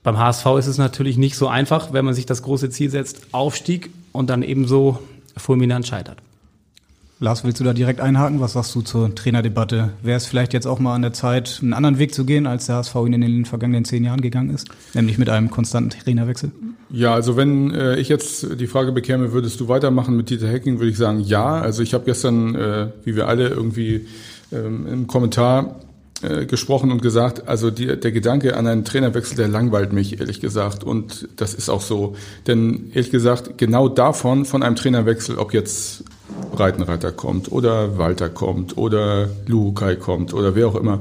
beim 0.02 0.18
HSV 0.18 0.46
ist 0.58 0.66
es 0.66 0.78
natürlich 0.78 1.18
nicht 1.18 1.36
so 1.36 1.48
einfach, 1.48 1.92
wenn 1.92 2.04
man 2.04 2.14
sich 2.14 2.26
das 2.26 2.42
große 2.42 2.70
Ziel 2.70 2.90
setzt, 2.90 3.26
Aufstieg 3.32 3.90
und 4.12 4.30
dann 4.30 4.42
ebenso 4.42 5.00
fulminant 5.36 5.86
scheitert. 5.86 6.18
Lars, 7.18 7.44
willst 7.44 7.60
du 7.60 7.64
da 7.64 7.72
direkt 7.72 8.02
einhaken? 8.02 8.40
Was 8.40 8.52
sagst 8.52 8.74
du 8.74 8.82
zur 8.82 9.14
Trainerdebatte? 9.14 9.92
Wäre 10.02 10.18
es 10.18 10.26
vielleicht 10.26 10.52
jetzt 10.52 10.66
auch 10.66 10.78
mal 10.78 10.94
an 10.94 11.00
der 11.00 11.14
Zeit, 11.14 11.60
einen 11.62 11.72
anderen 11.72 11.98
Weg 11.98 12.12
zu 12.12 12.26
gehen, 12.26 12.46
als 12.46 12.66
der 12.66 12.76
HSV 12.76 12.94
ihn 13.06 13.14
in 13.14 13.22
den 13.22 13.46
vergangenen 13.46 13.86
zehn 13.86 14.04
Jahren 14.04 14.20
gegangen 14.20 14.50
ist? 14.50 14.68
Nämlich 14.92 15.16
mit 15.16 15.30
einem 15.30 15.50
konstanten 15.50 15.98
Trainerwechsel? 15.98 16.52
Ja, 16.90 17.14
also 17.14 17.38
wenn 17.38 17.70
äh, 17.70 17.96
ich 17.96 18.10
jetzt 18.10 18.60
die 18.60 18.66
Frage 18.66 18.92
bekäme, 18.92 19.32
würdest 19.32 19.58
du 19.60 19.68
weitermachen 19.68 20.14
mit 20.14 20.28
Dieter 20.28 20.48
Hecking, 20.48 20.78
würde 20.78 20.90
ich 20.90 20.98
sagen, 20.98 21.20
ja. 21.20 21.58
Also 21.58 21.82
ich 21.82 21.94
habe 21.94 22.04
gestern, 22.04 22.54
äh, 22.54 22.88
wie 23.04 23.16
wir 23.16 23.28
alle 23.28 23.48
irgendwie 23.48 24.06
ähm, 24.52 24.86
im 24.86 25.06
Kommentar 25.06 25.76
äh, 26.20 26.44
gesprochen 26.44 26.92
und 26.92 27.00
gesagt, 27.00 27.48
also 27.48 27.70
die, 27.70 27.98
der 27.98 28.12
Gedanke 28.12 28.58
an 28.58 28.66
einen 28.66 28.84
Trainerwechsel, 28.84 29.36
der 29.38 29.48
langweilt 29.48 29.94
mich, 29.94 30.20
ehrlich 30.20 30.42
gesagt. 30.42 30.84
Und 30.84 31.28
das 31.36 31.54
ist 31.54 31.70
auch 31.70 31.80
so. 31.80 32.14
Denn 32.46 32.90
ehrlich 32.92 33.10
gesagt, 33.10 33.56
genau 33.56 33.88
davon, 33.88 34.44
von 34.44 34.62
einem 34.62 34.76
Trainerwechsel, 34.76 35.38
ob 35.38 35.54
jetzt 35.54 36.04
Breitenreiter 36.52 37.12
kommt 37.12 37.52
oder 37.52 37.98
Walter 37.98 38.28
kommt 38.28 38.76
oder 38.76 39.28
Luhukai 39.46 39.96
kommt 39.96 40.34
oder 40.34 40.54
wer 40.54 40.68
auch 40.68 40.74
immer. 40.74 41.00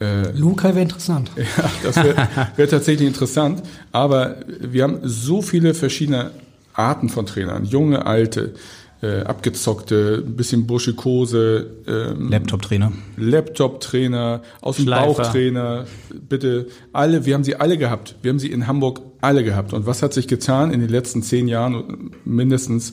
Äh, 0.00 0.30
Luhukai 0.32 0.74
wäre 0.74 0.82
interessant. 0.82 1.30
Ja, 1.36 1.70
das 1.82 1.96
wäre 1.96 2.28
wär 2.56 2.68
tatsächlich 2.68 3.06
interessant. 3.06 3.62
Aber 3.92 4.36
wir 4.60 4.84
haben 4.84 5.00
so 5.02 5.42
viele 5.42 5.74
verschiedene 5.74 6.30
Arten 6.72 7.08
von 7.08 7.26
Trainern, 7.26 7.64
junge, 7.64 8.06
alte, 8.06 8.54
äh, 9.02 9.20
abgezockte, 9.22 10.22
ein 10.26 10.36
bisschen 10.36 10.66
Burschikose. 10.66 11.70
Ähm, 11.86 12.30
Laptop-Trainer. 12.30 12.92
Laptop-Trainer, 13.16 14.42
aus 14.60 14.76
dem 14.76 14.86
Bauchtrainer, 14.86 15.86
bitte 16.28 16.66
alle, 16.92 17.24
wir 17.24 17.34
haben 17.34 17.44
sie 17.44 17.56
alle 17.56 17.78
gehabt. 17.78 18.16
Wir 18.22 18.30
haben 18.30 18.38
sie 18.38 18.50
in 18.50 18.66
Hamburg 18.66 19.00
alle 19.20 19.44
gehabt. 19.44 19.72
Und 19.72 19.86
was 19.86 20.02
hat 20.02 20.12
sich 20.12 20.28
getan 20.28 20.70
in 20.70 20.80
den 20.80 20.90
letzten 20.90 21.22
zehn 21.22 21.48
Jahren? 21.48 22.10
Mindestens 22.24 22.92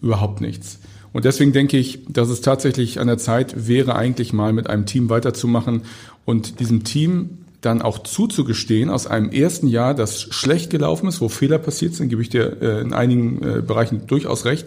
überhaupt 0.00 0.40
nichts. 0.40 0.78
Und 1.14 1.24
deswegen 1.24 1.52
denke 1.52 1.78
ich, 1.78 2.00
dass 2.08 2.28
es 2.28 2.40
tatsächlich 2.40 2.98
an 2.98 3.06
der 3.06 3.18
Zeit 3.18 3.68
wäre, 3.68 3.94
eigentlich 3.94 4.32
mal 4.32 4.52
mit 4.52 4.68
einem 4.68 4.84
Team 4.84 5.08
weiterzumachen 5.08 5.82
und 6.24 6.58
diesem 6.58 6.82
Team 6.82 7.38
dann 7.60 7.82
auch 7.82 8.00
zuzugestehen 8.00 8.90
aus 8.90 9.06
einem 9.06 9.30
ersten 9.30 9.68
Jahr, 9.68 9.94
das 9.94 10.20
schlecht 10.20 10.70
gelaufen 10.70 11.08
ist, 11.08 11.20
wo 11.20 11.28
Fehler 11.28 11.58
passiert 11.58 11.94
sind, 11.94 12.08
gebe 12.08 12.20
ich 12.20 12.30
dir 12.30 12.60
äh, 12.60 12.80
in 12.80 12.92
einigen 12.92 13.42
äh, 13.42 13.62
Bereichen 13.62 14.08
durchaus 14.08 14.44
recht, 14.44 14.66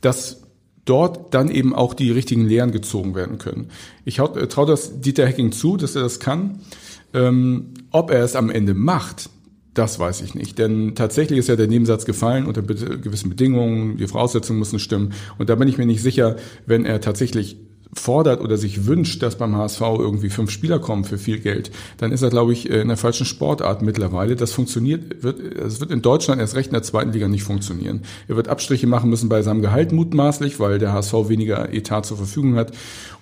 dass 0.00 0.40
dort 0.84 1.34
dann 1.34 1.50
eben 1.50 1.74
auch 1.74 1.92
die 1.92 2.12
richtigen 2.12 2.46
Lehren 2.46 2.70
gezogen 2.70 3.16
werden 3.16 3.38
können. 3.38 3.70
Ich 4.04 4.20
äh, 4.20 4.46
traue 4.46 4.66
das 4.66 5.00
Dieter 5.00 5.26
Hecking 5.26 5.50
zu, 5.50 5.76
dass 5.76 5.96
er 5.96 6.02
das 6.02 6.20
kann. 6.20 6.60
Ähm, 7.12 7.74
ob 7.90 8.12
er 8.12 8.22
es 8.22 8.36
am 8.36 8.48
Ende 8.48 8.74
macht, 8.74 9.28
das 9.74 9.98
weiß 9.98 10.22
ich 10.22 10.34
nicht. 10.34 10.58
Denn 10.58 10.94
tatsächlich 10.94 11.38
ist 11.38 11.48
ja 11.48 11.56
der 11.56 11.68
Nebensatz 11.68 12.04
gefallen 12.04 12.46
unter 12.46 12.62
gewissen 12.62 13.30
Bedingungen, 13.30 13.96
die 13.96 14.06
Voraussetzungen 14.06 14.58
müssen 14.58 14.78
stimmen. 14.78 15.12
Und 15.38 15.48
da 15.48 15.54
bin 15.54 15.68
ich 15.68 15.78
mir 15.78 15.86
nicht 15.86 16.02
sicher, 16.02 16.36
wenn 16.66 16.84
er 16.84 17.00
tatsächlich 17.00 17.56
fordert 17.92 18.40
oder 18.40 18.56
sich 18.56 18.86
wünscht, 18.86 19.22
dass 19.22 19.36
beim 19.36 19.56
HSV 19.56 19.80
irgendwie 19.80 20.30
fünf 20.30 20.50
Spieler 20.50 20.78
kommen 20.78 21.04
für 21.04 21.18
viel 21.18 21.38
Geld, 21.38 21.70
dann 21.98 22.12
ist 22.12 22.22
er, 22.22 22.30
glaube 22.30 22.52
ich, 22.52 22.70
in 22.70 22.88
der 22.88 22.96
falschen 22.96 23.26
Sportart 23.26 23.82
mittlerweile. 23.82 24.36
Das 24.36 24.52
funktioniert, 24.52 25.22
wird, 25.22 25.40
es 25.40 25.80
wird 25.80 25.90
in 25.90 26.02
Deutschland 26.02 26.40
erst 26.40 26.54
recht 26.54 26.68
in 26.68 26.74
der 26.74 26.82
zweiten 26.82 27.12
Liga 27.12 27.26
nicht 27.26 27.42
funktionieren. 27.42 28.02
Er 28.28 28.36
wird 28.36 28.48
Abstriche 28.48 28.86
machen 28.86 29.10
müssen 29.10 29.28
bei 29.28 29.42
seinem 29.42 29.60
Gehalt 29.60 29.92
mutmaßlich, 29.92 30.60
weil 30.60 30.78
der 30.78 30.92
HSV 30.92 31.28
weniger 31.28 31.72
Etat 31.72 32.02
zur 32.02 32.16
Verfügung 32.16 32.54
hat. 32.54 32.72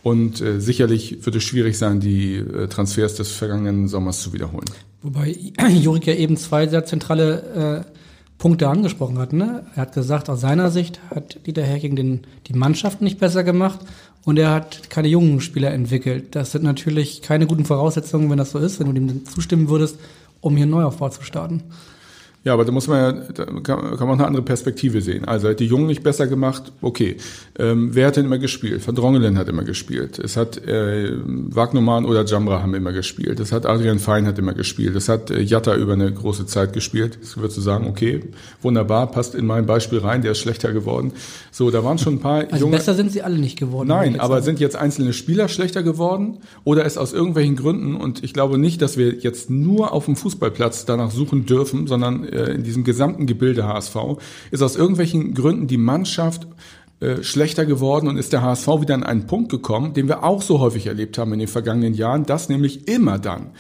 Und 0.03 0.41
äh, 0.41 0.61
sicherlich 0.61 1.25
wird 1.25 1.35
es 1.37 1.45
schwierig 1.45 1.77
sein, 1.79 2.01
die 2.01 2.37
äh, 2.37 2.69
Transfers 2.69 3.15
des 3.15 3.33
vergangenen 3.33 3.89
Sommers 3.89 4.23
zu 4.23 4.33
wiederholen. 4.33 4.67
Wobei 5.03 5.35
Jurik 5.71 6.07
ja 6.07 6.15
eben 6.15 6.37
zwei 6.37 6.67
sehr 6.67 6.85
zentrale 6.85 7.85
äh, 7.87 7.99
Punkte 8.39 8.69
angesprochen 8.69 9.19
hat. 9.19 9.33
Ne? 9.33 9.67
Er 9.75 9.83
hat 9.83 9.95
gesagt, 9.95 10.31
aus 10.31 10.41
seiner 10.41 10.71
Sicht 10.71 11.01
hat 11.11 11.45
Dieter 11.47 11.65
Hecking 11.65 11.97
den, 11.97 12.21
die 12.47 12.53
Mannschaft 12.53 13.03
nicht 13.03 13.19
besser 13.19 13.43
gemacht 13.43 13.81
und 14.29 14.39
er 14.39 14.51
hat 14.51 14.91
keine 14.91 15.09
jungen 15.09 15.41
Spieler 15.41 15.73
entwickelt. 15.73 16.37
Das 16.37 16.53
sind 16.53 16.63
natürlich 16.63 17.23
keine 17.23 17.47
guten 17.47 17.65
Voraussetzungen, 17.65 18.29
wenn 18.29 18.37
das 18.37 18.51
so 18.51 18.59
ist, 18.59 18.79
wenn 18.79 18.89
du 18.89 18.93
dem 18.93 19.25
zustimmen 19.25 19.71
würdest, 19.71 19.99
um 20.43 20.55
hier 20.55 20.65
einen 20.65 20.73
Neuaufbau 20.73 21.09
zu 21.09 21.23
starten. 21.23 21.63
Ja, 22.45 22.55
aber 22.55 22.65
da 22.65 22.71
muss 22.71 22.87
man 22.87 22.99
ja, 22.99 23.13
da 23.13 23.45
kann, 23.45 23.63
kann 23.63 24.09
man 24.09 24.13
eine 24.13 24.27
andere 24.27 24.43
Perspektive 24.43 25.03
sehen. 25.03 25.25
Also 25.25 25.49
hat 25.49 25.59
die 25.59 25.67
Jungen 25.67 25.87
nicht 25.87 26.05
besser 26.05 26.29
gemacht, 26.29 26.73
okay. 26.81 27.17
Ähm, 27.59 27.91
wer 27.95 28.07
hat 28.07 28.17
denn 28.17 28.27
immer 28.27 28.39
gespielt? 28.39 28.87
Van 28.87 28.95
Drongelen 28.95 29.37
hat 29.37 29.49
immer 29.49 29.65
gespielt. 29.65 30.21
Es 30.21 30.37
hat 30.37 30.57
äh, 30.67 31.13
Wagnumann 31.25 32.05
oder 32.05 32.25
Jamra 32.25 32.63
haben 32.63 32.75
immer 32.75 32.93
gespielt. 32.93 33.41
Es 33.41 33.51
hat 33.51 33.67
Adrian 33.67 33.99
Fein 33.99 34.27
hat 34.27 34.39
immer 34.39 34.55
gespielt. 34.55 34.95
Es 34.95 35.09
hat 35.09 35.33
äh, 35.33 35.41
Jatta 35.41 35.75
über 35.75 35.95
eine 35.95 36.13
große 36.13 36.47
Zeit 36.47 36.73
gespielt. 36.73 37.19
Jetzt 37.21 37.37
würdest 37.37 37.57
du 37.57 37.61
sagen, 37.61 37.89
okay, 37.89 38.21
wunderbar, 38.63 39.11
passt 39.11 39.35
in 39.35 39.45
mein 39.45 39.67
Beispiel 39.67 39.99
rein, 39.99 40.23
der 40.23 40.33
ist 40.33 40.39
schlechter 40.39 40.73
geworden. 40.73 41.13
So, 41.51 41.73
da 41.73 41.83
waren 41.83 41.99
schon 41.99 42.15
ein 42.15 42.21
paar 42.21 42.45
also 42.51 42.57
junge. 42.65 42.77
Besser 42.77 42.95
sind 42.95 43.11
sie 43.11 43.23
alle 43.23 43.39
nicht 43.39 43.59
geworden. 43.59 43.89
Nein, 43.89 44.21
aber 44.21 44.35
sagen. 44.35 44.45
sind 44.45 44.61
jetzt 44.61 44.77
einzelne 44.77 45.13
Spieler 45.13 45.49
schlechter 45.49 45.83
geworden 45.83 46.39
oder 46.63 46.85
ist 46.85 46.99
aus 46.99 47.13
irgendwelchen 47.13 47.57
Gründen, 47.57 47.97
und 47.97 48.23
ich 48.23 48.33
glaube 48.33 48.59
nicht, 48.59 48.81
dass 48.81 48.97
wir 48.97 49.13
jetzt 49.15 49.51
nur 49.51 49.93
auf 49.93 50.05
dem 50.05 50.15
Fußballplatz 50.15 50.85
danach 50.85 51.11
suchen 51.11 51.45
dürfen, 51.45 51.89
sondern 51.89 52.28
in 52.29 52.63
diesem 52.63 52.85
gesamten 52.85 53.27
Gebilde 53.27 53.67
HSV, 53.67 53.97
ist 54.51 54.63
aus 54.63 54.77
irgendwelchen 54.77 55.35
Gründen 55.35 55.67
die 55.67 55.79
Mannschaft 55.79 56.47
äh, 57.01 57.23
schlechter 57.23 57.65
geworden 57.65 58.09
und 58.09 58.17
ist 58.17 58.33
der 58.33 58.43
HSV 58.43 58.67
wieder 58.81 58.95
an 58.95 59.05
einen 59.05 59.27
Punkt 59.27 59.51
gekommen, 59.51 59.95
den 59.95 60.09
wir 60.09 60.25
auch 60.25 60.43
so 60.43 60.59
häufig 60.59 60.87
erlebt 60.87 61.17
haben 61.17 61.33
in 61.33 61.39
den 61.39 61.49
vergangenen 61.49 61.95
Jahren, 61.95 62.27
dass 62.27 62.49
nämlich 62.49 62.89
immer 62.89 63.21
dann, 63.21 63.51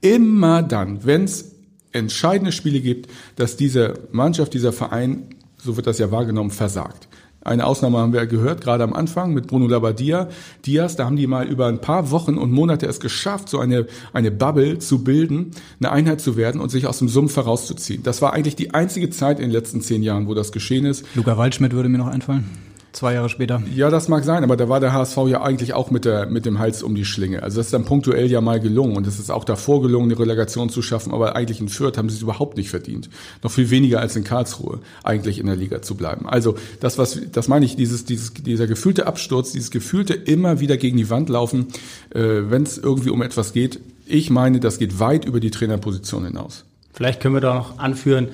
immer 0.00 0.62
dann, 0.62 1.04
wenn 1.04 1.24
es 1.24 1.56
entscheidende 1.92 2.52
Spiele 2.52 2.80
gibt, 2.80 3.10
dass 3.36 3.56
diese 3.56 3.94
Mannschaft, 4.12 4.54
dieser 4.54 4.72
Verein, 4.72 5.24
so 5.58 5.76
wird 5.76 5.86
das 5.86 5.98
ja 5.98 6.10
wahrgenommen, 6.10 6.50
versagt. 6.50 7.05
Eine 7.46 7.64
Ausnahme 7.64 7.98
haben 7.98 8.12
wir 8.12 8.26
gehört, 8.26 8.60
gerade 8.60 8.82
am 8.82 8.92
Anfang 8.92 9.32
mit 9.32 9.46
Bruno 9.46 9.68
Labbadia. 9.68 10.28
Diaz, 10.66 10.96
da 10.96 11.04
haben 11.04 11.16
die 11.16 11.28
mal 11.28 11.46
über 11.46 11.66
ein 11.66 11.80
paar 11.80 12.10
Wochen 12.10 12.38
und 12.38 12.50
Monate 12.50 12.86
es 12.86 12.98
geschafft, 12.98 13.48
so 13.48 13.60
eine, 13.60 13.86
eine 14.12 14.32
Bubble 14.32 14.78
zu 14.78 15.04
bilden, 15.04 15.52
eine 15.78 15.92
Einheit 15.92 16.20
zu 16.20 16.36
werden 16.36 16.60
und 16.60 16.70
sich 16.70 16.86
aus 16.86 16.98
dem 16.98 17.08
Sumpf 17.08 17.36
herauszuziehen. 17.36 18.02
Das 18.02 18.20
war 18.20 18.32
eigentlich 18.32 18.56
die 18.56 18.74
einzige 18.74 19.10
Zeit 19.10 19.38
in 19.38 19.46
den 19.46 19.52
letzten 19.52 19.80
zehn 19.80 20.02
Jahren, 20.02 20.26
wo 20.26 20.34
das 20.34 20.50
geschehen 20.50 20.86
ist. 20.86 21.06
Luca 21.14 21.38
Waldschmidt 21.38 21.72
würde 21.72 21.88
mir 21.88 21.98
noch 21.98 22.08
einfallen 22.08 22.50
zwei 22.96 23.14
Jahre 23.14 23.28
später. 23.28 23.62
Ja, 23.74 23.90
das 23.90 24.08
mag 24.08 24.24
sein, 24.24 24.42
aber 24.42 24.56
da 24.56 24.68
war 24.68 24.80
der 24.80 24.92
HSV 24.92 25.16
ja 25.28 25.42
eigentlich 25.42 25.74
auch 25.74 25.90
mit, 25.90 26.04
der, 26.04 26.26
mit 26.26 26.46
dem 26.46 26.58
Hals 26.58 26.82
um 26.82 26.94
die 26.94 27.04
Schlinge. 27.04 27.42
Also 27.42 27.58
das 27.58 27.66
ist 27.66 27.74
dann 27.74 27.84
punktuell 27.84 28.30
ja 28.30 28.40
mal 28.40 28.58
gelungen 28.58 28.96
und 28.96 29.06
es 29.06 29.18
ist 29.18 29.30
auch 29.30 29.44
davor 29.44 29.82
gelungen, 29.82 30.10
eine 30.10 30.18
Relegation 30.18 30.70
zu 30.70 30.82
schaffen, 30.82 31.12
aber 31.12 31.36
eigentlich 31.36 31.60
in 31.60 31.68
Fürth 31.68 31.98
haben 31.98 32.08
sie 32.08 32.16
es 32.16 32.22
überhaupt 32.22 32.56
nicht 32.56 32.70
verdient. 32.70 33.08
Noch 33.42 33.50
viel 33.50 33.70
weniger 33.70 34.00
als 34.00 34.16
in 34.16 34.24
Karlsruhe 34.24 34.80
eigentlich 35.04 35.38
in 35.38 35.46
der 35.46 35.56
Liga 35.56 35.82
zu 35.82 35.94
bleiben. 35.94 36.26
Also 36.26 36.56
das, 36.80 36.98
was, 36.98 37.20
das 37.30 37.48
meine 37.48 37.66
ich, 37.66 37.76
dieses, 37.76 38.06
dieses, 38.06 38.32
dieser 38.32 38.66
gefühlte 38.66 39.06
Absturz, 39.06 39.52
dieses 39.52 39.70
gefühlte 39.70 40.14
immer 40.14 40.60
wieder 40.60 40.76
gegen 40.78 40.96
die 40.96 41.10
Wand 41.10 41.28
laufen, 41.28 41.66
äh, 42.10 42.20
wenn 42.20 42.62
es 42.62 42.78
irgendwie 42.78 43.10
um 43.10 43.22
etwas 43.22 43.52
geht. 43.52 43.78
Ich 44.06 44.30
meine, 44.30 44.58
das 44.58 44.78
geht 44.78 44.98
weit 44.98 45.24
über 45.24 45.40
die 45.40 45.50
Trainerposition 45.50 46.24
hinaus. 46.24 46.64
Vielleicht 46.92 47.20
können 47.20 47.34
wir 47.34 47.40
da 47.42 47.54
noch 47.54 47.78
anführen, 47.78 48.28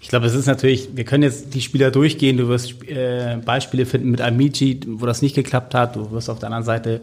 ich 0.00 0.08
glaube, 0.08 0.26
es 0.26 0.34
ist 0.34 0.46
natürlich, 0.46 0.90
wir 0.94 1.04
können 1.04 1.22
jetzt 1.22 1.52
die 1.54 1.60
Spieler 1.60 1.90
durchgehen, 1.90 2.38
du 2.38 2.48
wirst 2.48 2.82
äh, 2.88 3.36
Beispiele 3.44 3.84
finden 3.84 4.10
mit 4.10 4.22
Amici, 4.22 4.80
wo 4.86 5.04
das 5.04 5.20
nicht 5.20 5.34
geklappt 5.34 5.74
hat, 5.74 5.94
du 5.96 6.10
wirst 6.10 6.30
auf 6.30 6.38
der 6.38 6.46
anderen 6.46 6.64
Seite 6.64 7.02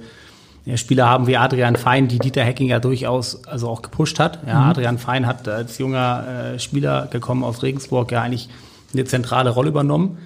ja, 0.65 0.75
Spieler 0.75 1.07
haben 1.07 1.27
wie 1.27 1.37
Adrian 1.37 1.75
Fein, 1.75 2.07
die 2.07 2.17
Dieter 2.19 2.43
Hecking 2.43 2.67
ja 2.67 2.79
durchaus 2.79 3.45
also 3.45 3.69
auch 3.69 3.83
gepusht 3.83 4.19
hat. 4.19 4.39
Ja, 4.47 4.61
mhm. 4.61 4.69
Adrian 4.69 4.97
Fein 4.97 5.27
hat 5.27 5.47
als 5.47 5.77
junger 5.77 6.53
äh, 6.55 6.59
Spieler 6.59 7.07
gekommen 7.09 7.43
aus 7.43 7.63
Regensburg 7.63 8.11
ja 8.11 8.21
eigentlich 8.21 8.49
eine 8.93 9.05
zentrale 9.05 9.51
Rolle 9.51 9.69
übernommen. 9.69 10.17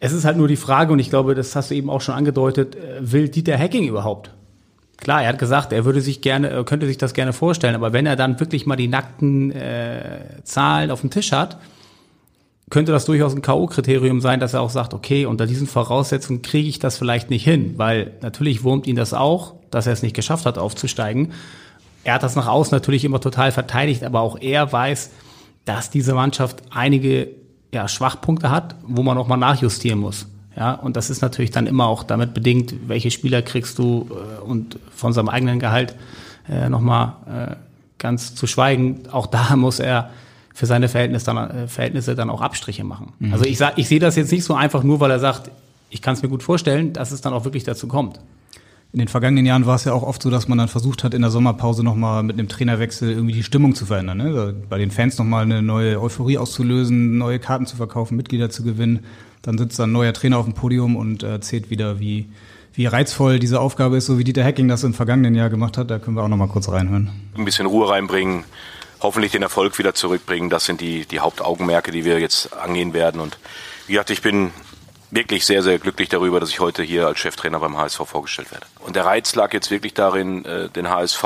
Es 0.00 0.12
ist 0.12 0.24
halt 0.24 0.36
nur 0.36 0.48
die 0.48 0.56
Frage, 0.56 0.92
und 0.92 0.98
ich 0.98 1.08
glaube, 1.08 1.34
das 1.34 1.54
hast 1.54 1.70
du 1.70 1.74
eben 1.74 1.88
auch 1.88 2.00
schon 2.00 2.16
angedeutet, 2.16 2.74
äh, 2.74 2.98
will 3.00 3.28
Dieter 3.28 3.56
Hecking 3.56 3.86
überhaupt? 3.86 4.32
Klar, 5.00 5.22
er 5.22 5.30
hat 5.30 5.38
gesagt, 5.38 5.72
er 5.72 5.84
würde 5.84 6.00
sich 6.00 6.20
gerne, 6.20 6.62
könnte 6.64 6.86
sich 6.86 6.98
das 6.98 7.14
gerne 7.14 7.32
vorstellen, 7.32 7.74
aber 7.74 7.92
wenn 7.92 8.06
er 8.06 8.16
dann 8.16 8.38
wirklich 8.38 8.66
mal 8.66 8.76
die 8.76 8.88
nackten 8.88 9.50
äh, 9.50 10.42
Zahlen 10.44 10.90
auf 10.90 11.00
dem 11.00 11.10
Tisch 11.10 11.32
hat, 11.32 11.58
könnte 12.68 12.92
das 12.92 13.04
durchaus 13.04 13.34
ein 13.34 13.42
K.O.-Kriterium 13.42 14.20
sein, 14.20 14.40
dass 14.40 14.54
er 14.54 14.60
auch 14.60 14.70
sagt, 14.70 14.94
okay, 14.94 15.26
unter 15.26 15.46
diesen 15.46 15.66
Voraussetzungen 15.66 16.42
kriege 16.42 16.68
ich 16.68 16.78
das 16.78 16.98
vielleicht 16.98 17.28
nicht 17.30 17.44
hin, 17.44 17.74
weil 17.76 18.12
natürlich 18.22 18.62
wurmt 18.62 18.86
ihn 18.86 18.94
das 18.94 19.12
auch, 19.12 19.54
dass 19.70 19.86
er 19.86 19.92
es 19.92 20.02
nicht 20.02 20.14
geschafft 20.14 20.46
hat, 20.46 20.56
aufzusteigen. 20.56 21.32
Er 22.04 22.14
hat 22.14 22.22
das 22.22 22.36
nach 22.36 22.46
außen 22.46 22.74
natürlich 22.74 23.04
immer 23.04 23.20
total 23.20 23.52
verteidigt, 23.52 24.04
aber 24.04 24.20
auch 24.20 24.38
er 24.40 24.72
weiß, 24.72 25.10
dass 25.64 25.90
diese 25.90 26.14
Mannschaft 26.14 26.62
einige 26.70 27.28
ja, 27.72 27.88
Schwachpunkte 27.88 28.50
hat, 28.50 28.76
wo 28.82 29.02
man 29.02 29.18
auch 29.18 29.26
mal 29.26 29.36
nachjustieren 29.36 29.98
muss. 29.98 30.26
Ja, 30.56 30.74
und 30.74 30.96
das 30.96 31.10
ist 31.10 31.22
natürlich 31.22 31.50
dann 31.50 31.66
immer 31.66 31.86
auch 31.86 32.02
damit 32.02 32.34
bedingt, 32.34 32.74
welche 32.88 33.10
Spieler 33.10 33.42
kriegst 33.42 33.78
du 33.78 34.10
äh, 34.10 34.40
und 34.42 34.78
von 34.94 35.12
seinem 35.12 35.28
eigenen 35.28 35.60
Gehalt 35.60 35.94
äh, 36.48 36.68
nochmal 36.68 37.14
äh, 37.26 37.56
ganz 37.98 38.34
zu 38.34 38.46
schweigen. 38.46 39.02
Auch 39.12 39.26
da 39.26 39.54
muss 39.56 39.78
er 39.78 40.10
für 40.52 40.66
seine 40.66 40.88
Verhältnisse 40.88 41.26
dann, 41.26 41.50
äh, 41.50 41.68
Verhältnisse 41.68 42.14
dann 42.14 42.30
auch 42.30 42.40
Abstriche 42.40 42.84
machen. 42.84 43.12
Mhm. 43.18 43.32
Also 43.32 43.44
ich 43.44 43.58
sag, 43.58 43.78
ich 43.78 43.88
sehe 43.88 44.00
das 44.00 44.16
jetzt 44.16 44.32
nicht 44.32 44.44
so 44.44 44.54
einfach 44.54 44.82
nur, 44.82 45.00
weil 45.00 45.10
er 45.10 45.20
sagt, 45.20 45.50
ich 45.88 46.02
kann 46.02 46.14
es 46.14 46.22
mir 46.22 46.28
gut 46.28 46.42
vorstellen, 46.42 46.92
dass 46.92 47.12
es 47.12 47.20
dann 47.20 47.32
auch 47.32 47.44
wirklich 47.44 47.64
dazu 47.64 47.86
kommt. 47.86 48.20
In 48.92 48.98
den 48.98 49.08
vergangenen 49.08 49.46
Jahren 49.46 49.66
war 49.66 49.76
es 49.76 49.84
ja 49.84 49.92
auch 49.92 50.02
oft 50.02 50.20
so, 50.20 50.30
dass 50.30 50.48
man 50.48 50.58
dann 50.58 50.66
versucht 50.66 51.04
hat, 51.04 51.14
in 51.14 51.22
der 51.22 51.30
Sommerpause 51.30 51.84
nochmal 51.84 52.24
mit 52.24 52.38
einem 52.38 52.48
Trainerwechsel 52.48 53.10
irgendwie 53.10 53.34
die 53.34 53.44
Stimmung 53.44 53.76
zu 53.76 53.86
verändern. 53.86 54.18
Ne? 54.18 54.54
Bei 54.68 54.78
den 54.78 54.90
Fans 54.90 55.16
nochmal 55.16 55.44
eine 55.44 55.62
neue 55.62 56.00
Euphorie 56.00 56.38
auszulösen, 56.38 57.16
neue 57.16 57.38
Karten 57.38 57.66
zu 57.66 57.76
verkaufen, 57.76 58.16
Mitglieder 58.16 58.50
zu 58.50 58.64
gewinnen. 58.64 59.00
Dann 59.42 59.58
sitzt 59.58 59.78
da 59.78 59.84
ein 59.84 59.92
neuer 59.92 60.12
Trainer 60.12 60.38
auf 60.38 60.44
dem 60.44 60.54
Podium 60.54 60.96
und 60.96 61.22
erzählt 61.22 61.70
wieder, 61.70 62.00
wie, 62.00 62.28
wie 62.74 62.86
reizvoll 62.86 63.38
diese 63.38 63.60
Aufgabe 63.60 63.96
ist, 63.96 64.06
so 64.06 64.18
wie 64.18 64.24
Dieter 64.24 64.44
Hacking 64.44 64.68
das 64.68 64.84
im 64.84 64.94
vergangenen 64.94 65.34
Jahr 65.34 65.50
gemacht 65.50 65.78
hat. 65.78 65.90
Da 65.90 65.98
können 65.98 66.16
wir 66.16 66.22
auch 66.22 66.28
nochmal 66.28 66.48
kurz 66.48 66.68
reinhören. 66.68 67.10
Ein 67.36 67.44
bisschen 67.44 67.66
Ruhe 67.66 67.88
reinbringen, 67.88 68.44
hoffentlich 69.00 69.32
den 69.32 69.42
Erfolg 69.42 69.78
wieder 69.78 69.94
zurückbringen. 69.94 70.50
Das 70.50 70.64
sind 70.66 70.80
die, 70.80 71.06
die 71.06 71.20
Hauptaugenmerke, 71.20 71.90
die 71.90 72.04
wir 72.04 72.20
jetzt 72.20 72.52
angehen 72.56 72.92
werden. 72.92 73.20
Und 73.20 73.38
wie 73.86 73.94
gesagt, 73.94 74.10
ich 74.10 74.22
bin 74.22 74.50
wirklich 75.10 75.44
sehr, 75.44 75.62
sehr 75.62 75.78
glücklich 75.78 76.08
darüber, 76.08 76.38
dass 76.38 76.50
ich 76.50 76.60
heute 76.60 76.82
hier 76.82 77.06
als 77.06 77.18
Cheftrainer 77.18 77.58
beim 77.58 77.76
HSV 77.76 77.98
vorgestellt 78.04 78.52
werde. 78.52 78.66
Und 78.78 78.94
der 78.94 79.04
Reiz 79.04 79.34
lag 79.34 79.52
jetzt 79.52 79.70
wirklich 79.70 79.92
darin, 79.92 80.44
äh, 80.44 80.68
den 80.68 80.88
HSV 80.88 81.24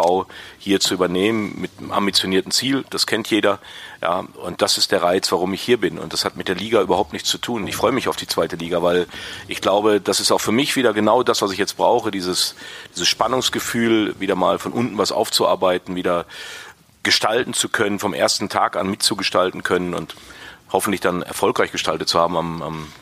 hier 0.58 0.80
zu 0.80 0.94
übernehmen 0.94 1.60
mit 1.60 1.70
einem 1.78 1.92
ambitionierten 1.92 2.50
Ziel. 2.50 2.84
Das 2.90 3.06
kennt 3.06 3.28
jeder. 3.30 3.58
Ja, 4.00 4.24
und 4.34 4.62
das 4.62 4.78
ist 4.78 4.90
der 4.92 5.02
Reiz, 5.02 5.30
warum 5.32 5.52
ich 5.52 5.62
hier 5.62 5.78
bin. 5.78 5.98
Und 5.98 6.12
das 6.12 6.24
hat 6.24 6.36
mit 6.36 6.48
der 6.48 6.54
Liga 6.54 6.80
überhaupt 6.80 7.12
nichts 7.12 7.28
zu 7.28 7.38
tun. 7.38 7.66
Ich 7.66 7.76
freue 7.76 7.92
mich 7.92 8.08
auf 8.08 8.16
die 8.16 8.26
zweite 8.26 8.56
Liga, 8.56 8.82
weil 8.82 9.06
ich 9.48 9.60
glaube, 9.60 10.00
das 10.00 10.20
ist 10.20 10.32
auch 10.32 10.40
für 10.40 10.52
mich 10.52 10.76
wieder 10.76 10.94
genau 10.94 11.22
das, 11.22 11.42
was 11.42 11.52
ich 11.52 11.58
jetzt 11.58 11.76
brauche. 11.76 12.10
Dieses, 12.10 12.54
dieses 12.94 13.08
Spannungsgefühl, 13.08 14.18
wieder 14.18 14.34
mal 14.34 14.58
von 14.58 14.72
unten 14.72 14.96
was 14.96 15.12
aufzuarbeiten, 15.12 15.94
wieder 15.94 16.24
gestalten 17.02 17.52
zu 17.52 17.68
können, 17.68 17.98
vom 17.98 18.14
ersten 18.14 18.48
Tag 18.48 18.76
an 18.76 18.88
mitzugestalten 18.88 19.62
können 19.62 19.92
und 19.92 20.14
hoffentlich 20.72 21.02
dann 21.02 21.20
erfolgreich 21.22 21.70
gestaltet 21.70 22.08
zu 22.08 22.18
haben 22.18 22.36
am, 22.36 22.62
am 22.62 22.92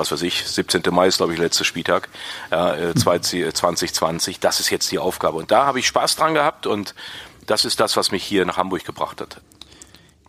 was 0.00 0.10
weiß 0.10 0.22
ich, 0.22 0.46
17. 0.46 0.82
Mai 0.90 1.08
ist, 1.08 1.18
glaube 1.18 1.34
ich, 1.34 1.38
letzter 1.38 1.64
Spieltag, 1.64 2.08
äh, 2.50 2.94
2020. 2.94 4.40
Das 4.40 4.58
ist 4.58 4.70
jetzt 4.70 4.90
die 4.90 4.98
Aufgabe. 4.98 5.36
Und 5.36 5.50
da 5.50 5.66
habe 5.66 5.78
ich 5.78 5.86
Spaß 5.86 6.16
dran 6.16 6.32
gehabt 6.32 6.66
und 6.66 6.94
das 7.46 7.66
ist 7.66 7.80
das, 7.80 7.98
was 7.98 8.10
mich 8.10 8.24
hier 8.24 8.46
nach 8.46 8.56
Hamburg 8.56 8.84
gebracht 8.84 9.20
hat. 9.20 9.42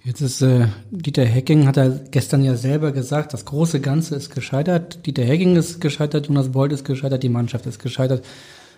Jetzt 0.04 0.20
ist 0.20 0.42
äh, 0.42 0.68
Dieter 0.90 1.24
Hecking, 1.24 1.68
hat 1.68 1.78
er 1.78 1.90
gestern 1.90 2.44
ja 2.44 2.56
selber 2.56 2.92
gesagt, 2.92 3.34
das 3.34 3.46
große 3.46 3.80
Ganze 3.80 4.16
ist 4.16 4.36
gescheitert. 4.36 5.06
Dieter 5.06 5.24
Hecking 5.24 5.56
ist 5.56 5.80
gescheitert, 5.80 6.28
Jonas 6.28 6.52
Bold 6.52 6.74
ist 6.74 6.84
gescheitert, 6.84 7.24
die 7.24 7.30
Mannschaft 7.30 7.66
ist 7.66 7.80
gescheitert. 7.80 8.26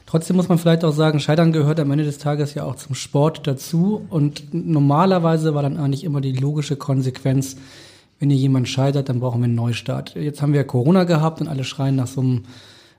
Trotzdem 0.05 0.35
muss 0.35 0.49
man 0.49 0.59
vielleicht 0.59 0.83
auch 0.83 0.91
sagen, 0.91 1.19
Scheitern 1.19 1.53
gehört 1.53 1.79
am 1.79 1.89
Ende 1.89 2.03
des 2.03 2.19
Tages 2.19 2.53
ja 2.53 2.65
auch 2.65 2.75
zum 2.75 2.93
Sport 2.93 3.47
dazu. 3.47 4.05
Und 4.09 4.53
normalerweise 4.53 5.55
war 5.55 5.63
dann 5.63 5.77
eigentlich 5.77 6.03
immer 6.03 6.21
die 6.21 6.33
logische 6.33 6.75
Konsequenz, 6.75 7.55
wenn 8.19 8.29
hier 8.29 8.39
jemand 8.39 8.67
scheitert, 8.69 9.09
dann 9.09 9.19
brauchen 9.19 9.41
wir 9.41 9.45
einen 9.45 9.55
Neustart. 9.55 10.15
Jetzt 10.15 10.41
haben 10.41 10.53
wir 10.53 10.63
Corona 10.63 11.03
gehabt 11.03 11.41
und 11.41 11.47
alle 11.47 11.63
schreien 11.63 11.95
nach 11.95 12.07
so 12.07 12.21
einem 12.21 12.43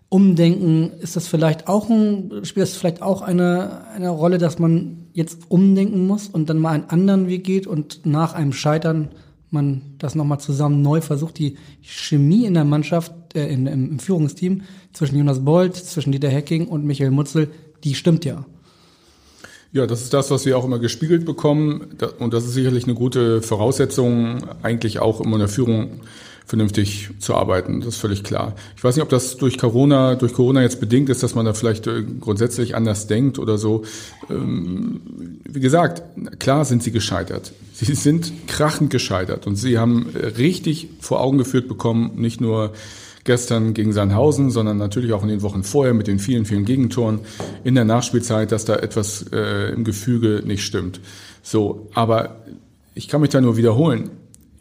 Umdenken. 0.09 0.93
Ist 1.01 1.17
das 1.17 1.27
vielleicht 1.27 1.67
auch 1.69 1.89
ein, 1.89 2.45
spielt 2.45 2.69
das 2.69 2.77
vielleicht 2.77 3.03
auch 3.03 3.23
eine, 3.23 3.87
eine 3.95 4.11
Rolle, 4.11 4.39
dass 4.39 4.59
man 4.59 5.09
jetzt 5.13 5.51
umdenken 5.51 6.07
muss 6.07 6.29
und 6.29 6.51
dann 6.51 6.59
mal 6.59 6.73
einen 6.73 6.91
anderen 6.91 7.27
Weg 7.29 7.45
geht 7.45 7.67
und 7.67 8.05
nach 8.05 8.35
einem 8.35 8.53
Scheitern 8.53 9.09
man 9.51 9.83
das 9.99 10.15
nochmal 10.15 10.41
zusammen 10.41 10.83
neu 10.83 11.01
versucht, 11.01 11.39
die 11.39 11.57
Chemie 11.81 12.45
in 12.45 12.55
der 12.55 12.65
Mannschaft, 12.65 13.13
äh, 13.35 13.49
in, 13.49 13.67
im, 13.67 13.93
im 13.93 13.99
Führungsteam 13.99 14.63
zwischen 14.93 15.17
Jonas 15.17 15.45
Bolt, 15.45 15.77
zwischen 15.77 16.13
Dieter 16.13 16.29
Hecking 16.29 16.69
und 16.69 16.85
Michael 16.85 17.13
Mutzel, 17.13 17.51
die 17.85 17.95
stimmt 17.95 18.25
ja. 18.25 18.45
Ja, 19.75 19.89
das 19.89 20.03
ist 20.03 20.15
das, 20.15 20.31
was 20.31 20.47
wir 20.47 20.57
auch 20.57 20.65
immer 20.65 20.79
gespiegelt 20.79 21.25
bekommen. 21.25 21.97
Und 22.21 22.33
das 22.33 22.45
ist 22.45 22.55
sicherlich 22.55 22.85
eine 22.85 22.95
gute 22.95 23.43
Voraussetzung, 23.43 24.45
eigentlich 24.63 25.01
auch 25.01 25.21
immer 25.21 25.35
in 25.35 25.41
der 25.41 25.49
Führung 25.49 26.01
vernünftig 26.47 27.11
zu 27.19 27.35
arbeiten. 27.35 27.81
Das 27.81 27.95
ist 27.95 27.97
völlig 27.97 28.23
klar. 28.23 28.55
Ich 28.77 28.85
weiß 28.85 28.95
nicht, 28.95 29.03
ob 29.03 29.09
das 29.09 29.37
durch 29.37 29.59
Corona, 29.59 30.15
durch 30.15 30.33
Corona 30.33 30.63
jetzt 30.63 30.79
bedingt 30.79 31.09
ist, 31.09 31.25
dass 31.25 31.35
man 31.35 31.45
da 31.45 31.55
vielleicht 31.55 31.89
äh, 31.89 32.05
grundsätzlich 32.21 32.77
anders 32.77 33.09
denkt 33.09 33.41
oder 33.41 33.59
so. 33.59 33.83
Ähm, 34.31 35.41
wie 35.43 35.59
gesagt, 35.59 36.05
klar 36.39 36.65
sind 36.65 36.85
sie 36.85 36.93
gescheitert. 36.93 37.53
Sie 37.73 37.95
sind 37.95 38.47
krachend 38.47 38.91
gescheitert 38.91 39.49
und 39.49 39.57
sie 39.57 39.79
haben 39.79 40.07
richtig 40.39 40.89
vor 41.01 41.21
Augen 41.21 41.39
geführt 41.39 41.67
bekommen, 41.67 42.13
nicht 42.15 42.41
nur 42.41 42.75
gestern 43.25 43.75
gegen 43.75 43.93
Sandhausen, 43.93 44.51
sondern 44.51 44.77
natürlich 44.77 45.13
auch 45.13 45.23
in 45.23 45.29
den 45.29 45.43
Wochen 45.43 45.63
vorher 45.63 45.95
mit 45.95 46.07
den 46.07 46.19
vielen, 46.19 46.45
vielen 46.45 46.65
Gegentoren 46.65 47.21
in 47.65 47.75
der 47.75 47.85
Nachspielzeit, 47.85 48.53
dass 48.53 48.65
da 48.65 48.77
etwas 48.77 49.27
äh, 49.33 49.73
im 49.73 49.85
Gefüge 49.85 50.43
nicht 50.45 50.65
stimmt. 50.65 51.01
So, 51.43 51.89
aber 51.95 52.45
ich 52.95 53.09
kann 53.09 53.21
mich 53.21 53.31
da 53.31 53.41
nur 53.41 53.57
wiederholen 53.57 54.11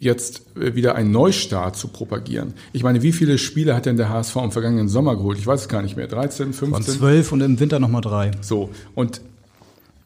jetzt 0.00 0.42
äh, 0.56 0.74
wieder 0.74 0.94
einen 0.94 1.10
Neustart 1.10 1.76
zu 1.76 1.88
propagieren. 1.88 2.54
Ich 2.72 2.82
meine, 2.82 3.02
wie 3.02 3.12
viele 3.12 3.38
Spiele 3.38 3.74
hat 3.74 3.86
denn 3.86 3.96
der 3.96 4.10
HSV 4.10 4.36
im 4.36 4.52
vergangenen 4.52 4.88
Sommer 4.88 5.16
geholt? 5.16 5.38
Ich 5.38 5.46
weiß 5.46 5.62
es 5.62 5.68
gar 5.68 5.82
nicht 5.82 5.96
mehr. 5.96 6.06
13, 6.06 6.52
15? 6.52 6.70
Von 6.70 6.82
12 6.82 7.32
und 7.32 7.40
im 7.40 7.60
Winter 7.60 7.78
nochmal 7.78 8.02
drei. 8.02 8.30
So, 8.40 8.70
und 8.94 9.20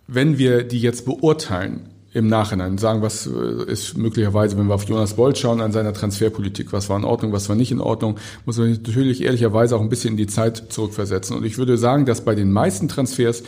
wenn 0.06 0.38
wir 0.38 0.64
die 0.64 0.80
jetzt 0.80 1.04
beurteilen, 1.04 1.88
im 2.12 2.26
Nachhinein 2.26 2.78
sagen, 2.78 3.02
was 3.02 3.26
äh, 3.26 3.70
ist 3.70 3.96
möglicherweise, 3.96 4.56
wenn 4.56 4.66
wir 4.66 4.74
auf 4.74 4.88
Jonas 4.88 5.14
Bolt 5.14 5.36
schauen, 5.36 5.60
an 5.60 5.72
seiner 5.72 5.92
Transferpolitik, 5.92 6.72
was 6.72 6.88
war 6.88 6.96
in 6.96 7.04
Ordnung, 7.04 7.32
was 7.32 7.48
war 7.48 7.56
nicht 7.56 7.70
in 7.70 7.80
Ordnung, 7.80 8.18
muss 8.46 8.56
man 8.56 8.70
natürlich 8.70 9.22
ehrlicherweise 9.22 9.76
auch 9.76 9.80
ein 9.80 9.90
bisschen 9.90 10.12
in 10.12 10.16
die 10.16 10.26
Zeit 10.26 10.72
zurückversetzen. 10.72 11.36
Und 11.36 11.44
ich 11.44 11.58
würde 11.58 11.76
sagen, 11.76 12.06
dass 12.06 12.24
bei 12.24 12.34
den 12.34 12.50
meisten 12.50 12.88
Transfers 12.88 13.42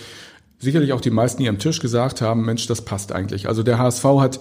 sicherlich 0.59 0.93
auch 0.93 1.01
die 1.01 1.11
meisten 1.11 1.41
hier 1.41 1.51
am 1.51 1.59
Tisch 1.59 1.81
gesagt 1.81 2.21
haben, 2.21 2.45
Mensch, 2.45 2.67
das 2.67 2.83
passt 2.83 3.13
eigentlich. 3.13 3.49
Also 3.49 3.63
der 3.63 3.79
HSV 3.79 4.05
hat 4.05 4.41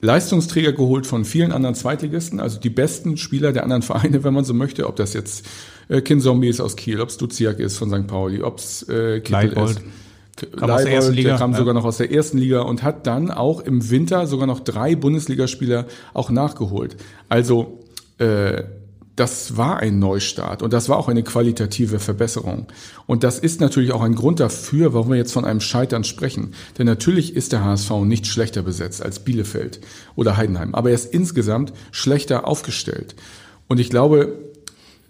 Leistungsträger 0.00 0.72
geholt 0.72 1.06
von 1.06 1.24
vielen 1.24 1.52
anderen 1.52 1.74
Zweitligisten, 1.74 2.40
also 2.40 2.58
die 2.60 2.68
besten 2.68 3.16
Spieler 3.16 3.52
der 3.52 3.62
anderen 3.62 3.82
Vereine, 3.82 4.24
wenn 4.24 4.34
man 4.34 4.44
so 4.44 4.54
möchte, 4.54 4.86
ob 4.88 4.96
das 4.96 5.14
jetzt 5.14 5.46
äh, 5.88 6.00
Kinzombie 6.00 6.48
ist 6.48 6.60
aus 6.60 6.76
Kiel, 6.76 7.00
ob 7.00 7.08
es 7.08 7.16
Duziak 7.16 7.60
ist 7.60 7.78
von 7.78 7.90
St. 7.90 8.06
Pauli, 8.06 8.42
ob 8.42 8.58
es 8.58 8.82
äh, 8.88 9.20
Kittel 9.20 9.52
ist. 9.52 9.80
Kam 10.36 10.70
aus 10.70 10.84
der 10.84 10.92
ersten 10.92 11.14
Liga. 11.14 11.30
Der 11.30 11.38
kam 11.38 11.52
ja. 11.52 11.58
sogar 11.58 11.74
noch 11.74 11.84
aus 11.84 11.96
der 11.96 12.12
ersten 12.12 12.38
Liga 12.38 12.60
und 12.60 12.82
hat 12.82 13.06
dann 13.06 13.30
auch 13.30 13.60
im 13.60 13.90
Winter 13.90 14.26
sogar 14.26 14.46
noch 14.46 14.60
drei 14.60 14.94
Bundesligaspieler 14.94 15.86
auch 16.12 16.30
nachgeholt. 16.30 16.96
Also 17.28 17.80
äh, 18.18 18.64
das 19.16 19.56
war 19.56 19.78
ein 19.78 19.98
Neustart 19.98 20.62
und 20.62 20.74
das 20.74 20.90
war 20.90 20.98
auch 20.98 21.08
eine 21.08 21.22
qualitative 21.22 21.98
Verbesserung. 21.98 22.66
Und 23.06 23.24
das 23.24 23.38
ist 23.38 23.62
natürlich 23.62 23.92
auch 23.92 24.02
ein 24.02 24.14
Grund 24.14 24.40
dafür, 24.40 24.92
warum 24.92 25.08
wir 25.10 25.16
jetzt 25.16 25.32
von 25.32 25.46
einem 25.46 25.60
Scheitern 25.60 26.04
sprechen. 26.04 26.52
Denn 26.76 26.84
natürlich 26.84 27.34
ist 27.34 27.52
der 27.52 27.64
HSV 27.64 27.90
nicht 28.04 28.26
schlechter 28.26 28.62
besetzt 28.62 29.02
als 29.02 29.20
Bielefeld 29.20 29.80
oder 30.16 30.36
Heidenheim, 30.36 30.74
aber 30.74 30.90
er 30.90 30.94
ist 30.94 31.12
insgesamt 31.12 31.72
schlechter 31.92 32.46
aufgestellt. 32.46 33.16
Und 33.68 33.80
ich 33.80 33.88
glaube, 33.88 34.38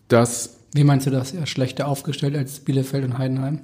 dass... 0.06 0.58
Wie 0.72 0.84
meinst 0.84 1.06
du 1.06 1.10
das? 1.10 1.32
Er 1.32 1.42
ist 1.42 1.48
schlechter 1.48 1.88
aufgestellt 1.88 2.36
als 2.36 2.60
Bielefeld 2.60 3.04
und 3.04 3.18
Heidenheim? 3.18 3.60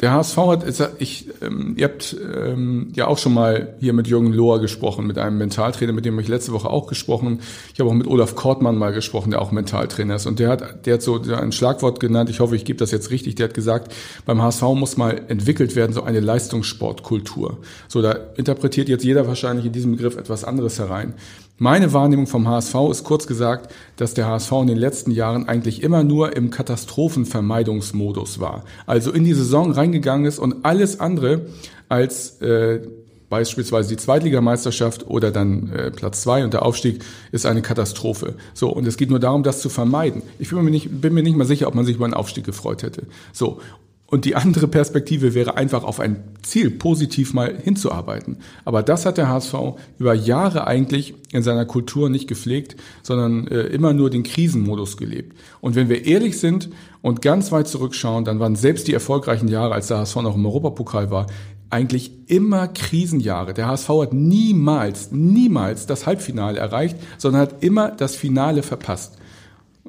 Der 0.00 0.12
HSV 0.12 0.36
hat, 0.36 0.64
ich, 0.98 1.28
ähm, 1.40 1.74
ihr 1.76 1.84
habt 1.84 2.16
ähm, 2.20 2.90
ja 2.94 3.06
auch 3.06 3.16
schon 3.16 3.32
mal 3.32 3.74
hier 3.78 3.92
mit 3.92 4.08
Jürgen 4.08 4.32
Lohr 4.32 4.60
gesprochen, 4.60 5.06
mit 5.06 5.18
einem 5.18 5.38
Mentaltrainer, 5.38 5.92
mit 5.92 6.04
dem 6.04 6.14
habe 6.14 6.22
ich 6.22 6.28
letzte 6.28 6.52
Woche 6.52 6.68
auch 6.68 6.88
gesprochen. 6.88 7.40
Ich 7.72 7.78
habe 7.78 7.88
auch 7.88 7.94
mit 7.94 8.08
Olaf 8.08 8.34
Kortmann 8.34 8.76
mal 8.76 8.92
gesprochen, 8.92 9.30
der 9.30 9.40
auch 9.40 9.52
Mentaltrainer 9.52 10.16
ist. 10.16 10.26
Und 10.26 10.40
der 10.40 10.48
hat, 10.48 10.84
der 10.86 10.94
hat 10.94 11.02
so 11.02 11.22
ein 11.22 11.52
Schlagwort 11.52 12.00
genannt, 12.00 12.28
ich 12.28 12.40
hoffe, 12.40 12.56
ich 12.56 12.64
gebe 12.64 12.78
das 12.78 12.90
jetzt 12.90 13.10
richtig, 13.10 13.36
der 13.36 13.48
hat 13.48 13.54
gesagt, 13.54 13.94
beim 14.26 14.42
HSV 14.42 14.62
muss 14.74 14.96
mal 14.96 15.22
entwickelt 15.28 15.76
werden, 15.76 15.92
so 15.92 16.02
eine 16.02 16.18
Leistungssportkultur. 16.18 17.58
So, 17.86 18.02
da 18.02 18.18
interpretiert 18.36 18.88
jetzt 18.88 19.04
jeder 19.04 19.28
wahrscheinlich 19.28 19.64
in 19.64 19.72
diesem 19.72 19.92
Begriff 19.92 20.16
etwas 20.16 20.42
anderes 20.42 20.80
herein. 20.80 21.14
Meine 21.58 21.92
Wahrnehmung 21.92 22.26
vom 22.26 22.48
HSV 22.48 22.74
ist 22.90 23.04
kurz 23.04 23.28
gesagt, 23.28 23.72
dass 23.96 24.12
der 24.12 24.26
HSV 24.26 24.50
in 24.62 24.66
den 24.66 24.78
letzten 24.78 25.12
Jahren 25.12 25.48
eigentlich 25.48 25.84
immer 25.84 26.02
nur 26.02 26.36
im 26.36 26.50
Katastrophenvermeidungsmodus 26.50 28.40
war. 28.40 28.64
Also 28.86 29.12
in 29.12 29.22
die 29.22 29.34
Saison 29.34 29.70
reingegangen 29.70 30.26
ist 30.26 30.40
und 30.40 30.64
alles 30.64 30.98
andere 30.98 31.42
als 31.88 32.40
äh, 32.40 32.80
beispielsweise 33.28 33.88
die 33.88 33.96
Zweitligameisterschaft 33.96 35.06
oder 35.06 35.30
dann 35.30 35.70
äh, 35.70 35.90
Platz 35.92 36.22
zwei 36.22 36.42
und 36.42 36.54
der 36.54 36.64
Aufstieg 36.64 37.04
ist 37.30 37.46
eine 37.46 37.62
Katastrophe. 37.62 38.34
So, 38.52 38.70
und 38.70 38.84
es 38.88 38.96
geht 38.96 39.10
nur 39.10 39.20
darum, 39.20 39.44
das 39.44 39.60
zu 39.60 39.68
vermeiden. 39.68 40.22
Ich 40.40 40.50
bin 40.50 40.62
mir 40.64 40.72
nicht, 40.72 41.00
bin 41.00 41.14
mir 41.14 41.22
nicht 41.22 41.36
mal 41.36 41.46
sicher, 41.46 41.68
ob 41.68 41.76
man 41.76 41.84
sich 41.84 41.94
über 41.96 42.04
einen 42.04 42.14
Aufstieg 42.14 42.44
gefreut 42.44 42.82
hätte. 42.82 43.06
So, 43.32 43.60
und 44.06 44.26
die 44.26 44.36
andere 44.36 44.68
Perspektive 44.68 45.34
wäre 45.34 45.56
einfach 45.56 45.82
auf 45.82 45.98
ein 45.98 46.22
Ziel 46.42 46.70
positiv 46.70 47.32
mal 47.32 47.56
hinzuarbeiten. 47.56 48.36
Aber 48.64 48.82
das 48.82 49.06
hat 49.06 49.16
der 49.16 49.28
HSV 49.28 49.54
über 49.98 50.14
Jahre 50.14 50.66
eigentlich 50.66 51.14
in 51.32 51.42
seiner 51.42 51.64
Kultur 51.64 52.10
nicht 52.10 52.28
gepflegt, 52.28 52.76
sondern 53.02 53.48
äh, 53.48 53.62
immer 53.62 53.92
nur 53.92 54.10
den 54.10 54.22
Krisenmodus 54.22 54.98
gelebt. 54.98 55.36
Und 55.60 55.74
wenn 55.74 55.88
wir 55.88 56.04
ehrlich 56.04 56.38
sind 56.38 56.68
und 57.02 57.22
ganz 57.22 57.50
weit 57.50 57.66
zurückschauen, 57.66 58.24
dann 58.24 58.40
waren 58.40 58.56
selbst 58.56 58.88
die 58.88 58.94
erfolgreichen 58.94 59.48
Jahre, 59.48 59.74
als 59.74 59.88
der 59.88 59.98
HSV 59.98 60.16
noch 60.16 60.36
im 60.36 60.46
Europapokal 60.46 61.10
war, 61.10 61.26
eigentlich 61.70 62.12
immer 62.28 62.68
Krisenjahre. 62.68 63.52
Der 63.52 63.66
HSV 63.66 63.88
hat 63.88 64.12
niemals, 64.12 65.10
niemals 65.10 65.86
das 65.86 66.06
Halbfinale 66.06 66.58
erreicht, 66.58 66.96
sondern 67.18 67.42
hat 67.42 67.64
immer 67.64 67.90
das 67.90 68.14
Finale 68.14 68.62
verpasst. 68.62 69.16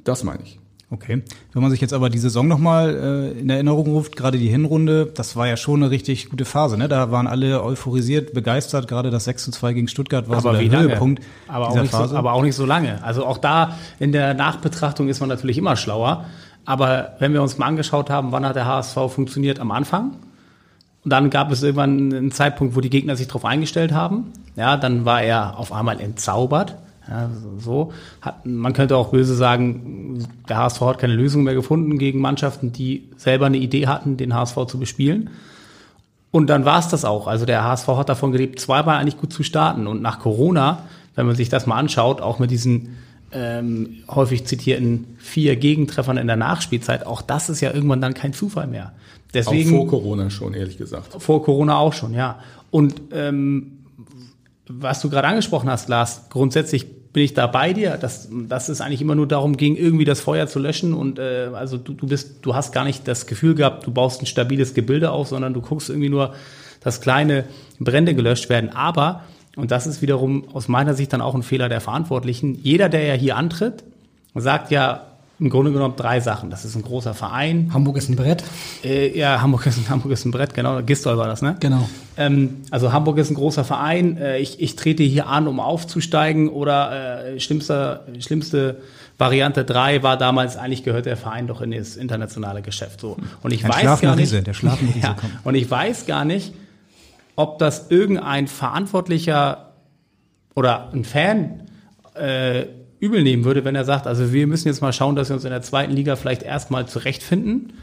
Das 0.04 0.24
meine 0.24 0.42
ich. 0.44 0.60
Okay. 0.96 1.24
Wenn 1.52 1.62
man 1.62 1.72
sich 1.72 1.82
jetzt 1.82 1.92
aber 1.92 2.10
die 2.10 2.20
Saison 2.20 2.48
nochmal 2.48 3.34
äh, 3.36 3.40
in 3.40 3.50
Erinnerung 3.50 3.88
ruft, 3.88 4.16
gerade 4.16 4.38
die 4.38 4.48
Hinrunde, 4.48 5.12
das 5.14 5.36
war 5.36 5.46
ja 5.46 5.58
schon 5.58 5.84
eine 5.84 5.92
richtig 5.92 6.30
gute 6.30 6.46
Phase. 6.46 6.78
Ne? 6.78 6.88
Da 6.88 7.12
waren 7.12 7.28
alle 7.28 7.62
euphorisiert, 7.62 8.34
begeistert. 8.34 8.88
Gerade 8.88 9.10
das 9.10 9.26
6 9.26 9.44
zu 9.44 9.52
2 9.52 9.74
gegen 9.74 9.88
Stuttgart 9.90 10.30
war 10.30 10.38
aber 10.38 10.54
so 10.54 10.60
der 10.62 10.72
lange? 10.72 10.90
Höhepunkt 10.90 11.22
aber 11.50 11.68
dieser 11.68 11.80
auch, 11.80 11.82
nicht 11.84 11.92
Phase. 11.92 12.10
so, 12.12 12.16
aber 12.16 12.32
auch 12.32 12.44
nicht 12.44 12.56
so 12.56 12.66
lange. 12.66 13.04
Also 13.04 13.26
auch 13.26 13.38
da 13.38 13.78
in 14.00 14.14
der 14.14 14.36
Nachbetrachtung 14.36 15.10
ist 15.10 15.20
man 15.20 15.28
natürlich 15.28 15.58
immer 15.58 15.76
schlauer. 15.76 16.24
Aber 16.64 17.16
wenn 17.20 17.34
wir 17.34 17.42
uns 17.42 17.58
mal 17.58 17.66
angeschaut 17.66 18.10
haben, 18.10 18.32
wann 18.32 18.46
hat 18.46 18.56
der 18.56 18.66
HSV 18.66 18.98
funktioniert 19.10 19.60
am 19.60 19.72
Anfang? 19.72 20.12
Und 21.04 21.12
dann 21.12 21.30
gab 21.30 21.52
es 21.52 21.62
irgendwann 21.62 22.14
einen 22.14 22.32
Zeitpunkt, 22.32 22.74
wo 22.78 22.80
die 22.80 22.90
Gegner 22.90 23.18
sich 23.18 23.28
darauf 23.28 23.44
eingestellt 23.44 23.92
haben. 23.92 24.32
Ja, 24.56 24.78
dann 24.78 25.04
war 25.04 25.22
er 25.22 25.60
auf 25.60 25.74
einmal 25.74 26.00
entzaubert. 26.00 26.78
Ja, 27.08 27.30
so. 27.60 27.94
Hat, 28.22 28.46
man 28.46 28.74
könnte 28.74 28.98
auch 28.98 29.10
böse 29.10 29.36
sagen, 29.36 30.28
der 30.50 30.58
HSV 30.58 30.82
hat 30.82 30.98
keine 30.98 31.16
Lösung 31.16 31.44
mehr 31.44 31.54
gefunden 31.54 31.98
gegen 31.98 32.20
Mannschaften, 32.20 32.72
die 32.72 33.10
selber 33.18 33.46
eine 33.46 33.58
Idee 33.58 33.88
hatten, 33.88 34.18
den 34.18 34.34
HSV 34.34 34.66
zu 34.68 34.80
bespielen. 34.80 35.30
Und 36.32 36.48
dann 36.48 36.66
war 36.66 36.80
es 36.80 36.88
das 36.88 37.06
auch. 37.06 37.28
Also 37.28 37.46
der 37.46 37.64
HSV 37.64 37.88
hat 37.88 38.10
davon 38.10 38.32
gelebt, 38.32 38.60
zweimal 38.60 38.98
eigentlich 38.98 39.18
gut 39.18 39.32
zu 39.32 39.44
starten. 39.44 39.88
Und 39.88 40.02
nach 40.02 40.20
Corona, 40.20 40.84
wenn 41.16 41.26
man 41.26 41.36
sich 41.36 41.50
das 41.50 41.66
mal 41.66 41.78
anschaut, 41.78 42.22
auch 42.22 42.40
mit 42.40 42.52
diesen 42.52 42.98
ähm, 43.32 43.98
häufig 44.10 44.46
zitierten 44.46 45.16
vier 45.18 45.56
Gegentreffern 45.56 46.18
in 46.18 46.28
der 46.28 46.36
Nachspielzeit, 46.36 47.06
auch 47.06 47.22
das 47.22 47.50
ist 47.50 47.62
ja 47.62 47.74
irgendwann 47.74 48.02
dann 48.02 48.14
kein 48.14 48.34
Zufall 48.34 48.68
mehr. 48.68 48.94
Deswegen, 49.34 49.76
Auch 49.76 49.82
vor 49.82 49.88
Corona 49.88 50.30
schon, 50.30 50.54
ehrlich 50.54 50.78
gesagt. 50.78 51.22
vor 51.22 51.44
Corona 51.44 51.78
auch 51.78 51.94
schon, 51.94 52.14
ja. 52.14 52.40
Und 52.72 53.02
ähm, 53.12 53.85
was 54.68 55.02
du 55.02 55.10
gerade 55.10 55.28
angesprochen 55.28 55.70
hast, 55.70 55.90
Lars, 55.90 56.30
grundsätzlich 56.30 57.12
bin 57.14 57.24
ich 57.24 57.34
da 57.34 57.48
bei 57.48 57.72
dir, 57.72 57.92
dass, 57.92 58.28
dass 58.30 58.68
es 58.68 58.82
eigentlich 58.82 59.02
immer 59.02 59.16
nur 59.16 59.28
darum 59.28 59.56
ging, 59.56 59.78
irgendwie 59.78 60.04
das 60.04 60.20
Feuer 60.20 60.48
zu 60.48 60.60
löschen 60.60 60.94
und 60.94 61.18
äh, 61.18 61.50
also 61.54 61.78
du, 61.78 61.94
du 61.94 62.08
bist, 62.08 62.40
du 62.42 62.56
hast 62.56 62.74
gar 62.74 62.84
nicht 62.84 63.08
das 63.08 63.26
Gefühl 63.26 63.56
gehabt, 63.56 63.88
du 63.88 63.92
baust 63.92 64.22
ein 64.22 64.26
stabiles 64.26 64.74
Gebilde 64.74 65.12
auf, 65.12 65.30
sondern 65.30 65.54
du 65.54 65.62
guckst 65.62 65.90
irgendwie 65.90 66.10
nur, 66.10 66.34
dass 66.82 67.00
kleine 67.00 67.46
Brände 67.80 68.16
gelöscht 68.16 68.50
werden. 68.50 68.70
Aber, 68.70 69.22
und 69.56 69.72
das 69.72 69.88
ist 69.88 70.02
wiederum 70.02 70.50
aus 70.54 70.68
meiner 70.68 70.94
Sicht 70.94 71.14
dann 71.14 71.22
auch 71.22 71.36
ein 71.36 71.44
Fehler 71.44 71.70
der 71.70 71.80
Verantwortlichen, 71.80 72.60
jeder, 72.62 72.90
der 72.90 73.04
ja 73.06 73.14
hier 73.14 73.38
antritt, 73.38 73.86
sagt 74.34 74.72
ja 74.72 75.15
im 75.40 75.50
Grunde 75.50 75.72
genommen 75.72 75.96
drei 75.98 76.20
Sachen. 76.22 76.50
Das 76.50 76.64
ist 76.64 76.76
ein 76.76 76.82
großer 76.82 77.14
Verein. 77.14 77.72
Hamburg 77.74 77.98
ist 77.98 78.10
ein 78.10 78.16
Brett. 78.16 78.44
Äh, 78.84 79.18
ja, 79.18 79.42
Hamburg 79.42 79.66
ist, 79.66 79.78
Hamburg 79.90 80.12
ist 80.12 80.26
ein 80.26 80.32
Brett, 80.32 80.54
genau. 80.54 80.82
Gistol 80.82 81.18
war 81.18 81.28
das, 81.28 81.42
ne? 81.42 81.58
Genau. 81.60 81.90
Ähm, 82.18 82.62
also 82.72 82.94
Hamburg 82.94 83.18
ist 83.18 83.32
ein 83.32 83.36
großer 83.36 83.66
Verein. 83.66 84.18
Äh, 84.18 84.40
ich, 84.40 84.62
ich 84.62 84.76
trete 84.76 85.04
hier 85.04 85.28
an, 85.28 85.48
um 85.48 85.60
aufzusteigen. 85.60 86.48
Oder 86.48 87.26
äh, 87.34 87.40
schlimmste, 87.40 88.02
schlimmste 88.20 88.78
Variante 89.18 89.66
drei 89.66 90.04
war 90.04 90.18
damals, 90.18 90.58
eigentlich 90.58 90.84
gehört 90.84 91.06
der 91.06 91.18
Verein 91.18 91.48
doch 91.48 91.62
in 91.62 91.72
das 91.72 91.96
internationale 91.96 92.62
Geschäft. 92.62 93.02
So. 93.02 93.18
Und 93.44 93.52
ich 93.52 93.64
Ein 93.66 93.72
weiß 93.72 94.02
gar 94.02 94.16
nicht, 94.16 94.32
Riese, 94.32 94.44
der 94.44 94.54
schlafende 94.54 94.94
Riese 94.96 95.08
ja, 95.08 95.14
kommt. 95.14 95.34
Und 95.44 95.56
ich 95.56 95.70
weiß 95.70 96.06
gar 96.06 96.26
nicht, 96.26 96.54
ob 97.36 97.60
das 97.60 97.90
irgendein 97.90 98.48
verantwortlicher 98.48 99.74
oder 100.54 100.92
ein 100.94 101.04
Fan 101.04 101.64
äh, 102.14 102.66
übel 103.00 103.24
nehmen 103.24 103.46
würde, 103.46 103.66
wenn 103.66 103.76
er 103.76 103.86
sagt, 103.86 104.08
also 104.08 104.32
wir 104.32 104.48
müssen 104.48 104.68
jetzt 104.68 104.82
mal 104.82 104.94
schauen, 104.94 105.16
dass 105.16 105.30
wir 105.30 105.36
uns 105.36 105.46
in 105.46 105.52
der 105.52 105.62
zweiten 105.62 105.94
Liga 105.94 106.16
vielleicht 106.16 106.44
erstmal 106.44 106.88
zurechtfinden. 106.88 107.74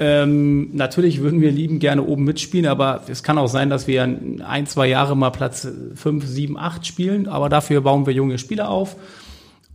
Ähm, 0.00 0.74
natürlich 0.74 1.20
würden 1.20 1.40
wir 1.40 1.52
lieben 1.52 1.78
gerne 1.78 2.02
oben 2.02 2.24
mitspielen, 2.24 2.66
aber 2.66 3.02
es 3.06 3.22
kann 3.22 3.38
auch 3.38 3.46
sein, 3.46 3.70
dass 3.70 3.86
wir 3.86 4.02
ein, 4.02 4.66
zwei 4.66 4.88
Jahre 4.88 5.16
mal 5.16 5.30
Platz 5.30 5.68
5, 5.94 6.26
7, 6.26 6.58
8 6.58 6.86
spielen, 6.86 7.28
aber 7.28 7.48
dafür 7.48 7.80
bauen 7.80 8.06
wir 8.06 8.12
junge 8.12 8.38
Spieler 8.38 8.70
auf. 8.70 8.96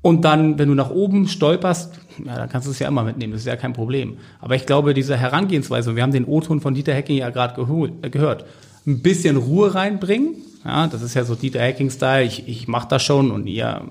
Und 0.02 0.24
dann, 0.24 0.58
wenn 0.58 0.70
du 0.70 0.76
nach 0.76 0.90
oben 0.92 1.28
stolperst, 1.28 2.00
ja, 2.26 2.36
dann 2.36 2.50
kannst 2.50 2.68
du 2.68 2.72
es 2.72 2.80
ja 2.80 2.88
immer 2.88 3.04
mitnehmen, 3.04 3.34
das 3.34 3.42
ist 3.42 3.48
ja 3.48 3.56
kein 3.56 3.74
Problem. 3.74 4.18
Aber 4.40 4.56
ich 4.56 4.66
glaube, 4.66 4.94
diese 4.94 5.18
Herangehensweise, 5.18 5.96
wir 5.96 6.04
haben 6.04 6.14
den 6.14 6.26
O-Ton 6.26 6.62
von 6.62 6.74
Dieter 6.74 6.94
Hecking 6.94 7.18
ja 7.18 7.30
gerade 7.30 7.62
äh, 8.02 8.10
gehört, 8.10 8.46
ein 8.86 9.02
bisschen 9.02 9.38
Ruhe 9.38 9.76
reinbringen, 9.76 10.36
ja, 10.66 10.88
das 10.88 11.02
ist 11.02 11.14
ja 11.14 11.24
so 11.24 11.36
Dieter 11.36 11.62
Hacking-Style. 11.62 12.26
Ich, 12.26 12.48
ich 12.48 12.68
mache 12.68 12.88
das 12.90 13.02
schon 13.02 13.32
und 13.32 13.48
ihr, 13.48 13.82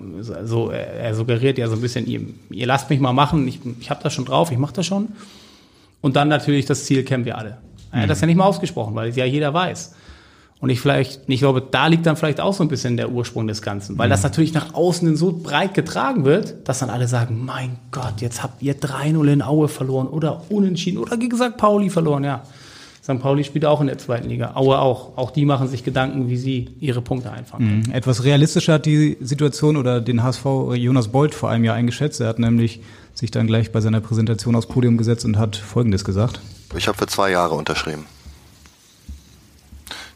so, 0.44 0.70
er 0.70 1.14
suggeriert 1.14 1.56
ja 1.56 1.68
so 1.68 1.74
ein 1.74 1.80
bisschen, 1.80 2.06
ihr, 2.06 2.20
ihr 2.50 2.66
lasst 2.66 2.90
mich 2.90 3.00
mal 3.00 3.12
machen. 3.12 3.48
Ich, 3.48 3.60
ich 3.80 3.90
habe 3.90 4.02
das 4.02 4.12
schon 4.12 4.26
drauf, 4.26 4.50
ich 4.50 4.58
mache 4.58 4.74
das 4.74 4.86
schon. 4.86 5.08
Und 6.00 6.16
dann 6.16 6.28
natürlich 6.28 6.66
das 6.66 6.84
Ziel 6.84 7.04
kennen 7.04 7.24
wir 7.24 7.38
alle. 7.38 7.58
Er 7.90 8.02
hat 8.02 8.10
das 8.10 8.20
ja 8.20 8.26
nicht 8.26 8.36
mal 8.36 8.44
ausgesprochen, 8.44 8.94
weil 8.94 9.08
es 9.08 9.16
ja 9.16 9.24
jeder 9.24 9.54
weiß. 9.54 9.94
Und 10.60 10.70
ich 10.70 10.80
vielleicht, 10.80 11.22
ich 11.26 11.40
glaube, 11.40 11.62
da 11.62 11.86
liegt 11.86 12.04
dann 12.04 12.16
vielleicht 12.16 12.40
auch 12.40 12.52
so 12.52 12.64
ein 12.64 12.68
bisschen 12.68 12.96
der 12.96 13.10
Ursprung 13.10 13.46
des 13.46 13.62
Ganzen, 13.62 13.96
weil 13.96 14.08
das 14.08 14.24
natürlich 14.24 14.52
nach 14.52 14.74
außen 14.74 15.16
so 15.16 15.32
breit 15.32 15.72
getragen 15.72 16.24
wird, 16.24 16.68
dass 16.68 16.80
dann 16.80 16.90
alle 16.90 17.06
sagen, 17.06 17.44
mein 17.44 17.78
Gott, 17.92 18.20
jetzt 18.20 18.42
habt 18.42 18.60
ihr 18.60 18.78
3-0 18.78 19.32
in 19.32 19.42
Aue 19.42 19.68
verloren 19.68 20.08
oder 20.08 20.42
unentschieden 20.50 20.98
oder 20.98 21.18
wie 21.20 21.28
gesagt 21.28 21.56
Pauli 21.56 21.90
verloren, 21.90 22.24
ja. 22.24 22.42
St. 23.08 23.20
Pauli 23.20 23.42
spielt 23.42 23.64
auch 23.64 23.80
in 23.80 23.86
der 23.86 23.96
zweiten 23.96 24.28
Liga. 24.28 24.52
Aue 24.54 24.78
auch. 24.78 25.16
Auch 25.16 25.30
die 25.30 25.46
machen 25.46 25.66
sich 25.66 25.82
Gedanken, 25.82 26.28
wie 26.28 26.36
sie 26.36 26.68
ihre 26.78 27.00
Punkte 27.00 27.32
einfangen. 27.32 27.84
Mhm. 27.86 27.92
Etwas 27.92 28.22
realistischer 28.24 28.74
hat 28.74 28.84
die 28.84 29.16
Situation 29.20 29.78
oder 29.78 30.02
den 30.02 30.22
HSV 30.22 30.44
Jonas 30.74 31.08
Bolt 31.08 31.34
vor 31.34 31.48
einem 31.48 31.64
Jahr 31.64 31.74
eingeschätzt. 31.74 32.20
Er 32.20 32.28
hat 32.28 32.38
nämlich 32.38 32.82
sich 33.14 33.30
dann 33.30 33.46
gleich 33.46 33.72
bei 33.72 33.80
seiner 33.80 34.02
Präsentation 34.02 34.54
aufs 34.54 34.66
Podium 34.66 34.98
gesetzt 34.98 35.24
und 35.24 35.38
hat 35.38 35.56
Folgendes 35.56 36.04
gesagt. 36.04 36.40
Ich 36.76 36.86
habe 36.86 36.98
für 36.98 37.06
zwei 37.06 37.30
Jahre 37.30 37.54
unterschrieben. 37.54 38.04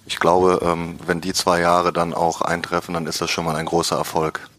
Ich 0.04 0.18
glaube, 0.18 0.60
ähm, 0.62 0.96
wenn 1.06 1.22
die 1.22 1.32
zwei 1.32 1.60
Jahre 1.60 1.94
dann 1.94 2.12
auch 2.12 2.42
eintreffen, 2.42 2.92
dann 2.92 3.06
ist 3.06 3.22
das 3.22 3.30
schon 3.30 3.46
mal 3.46 3.56
ein 3.56 3.64
großer 3.64 3.96
Erfolg. 3.96 4.50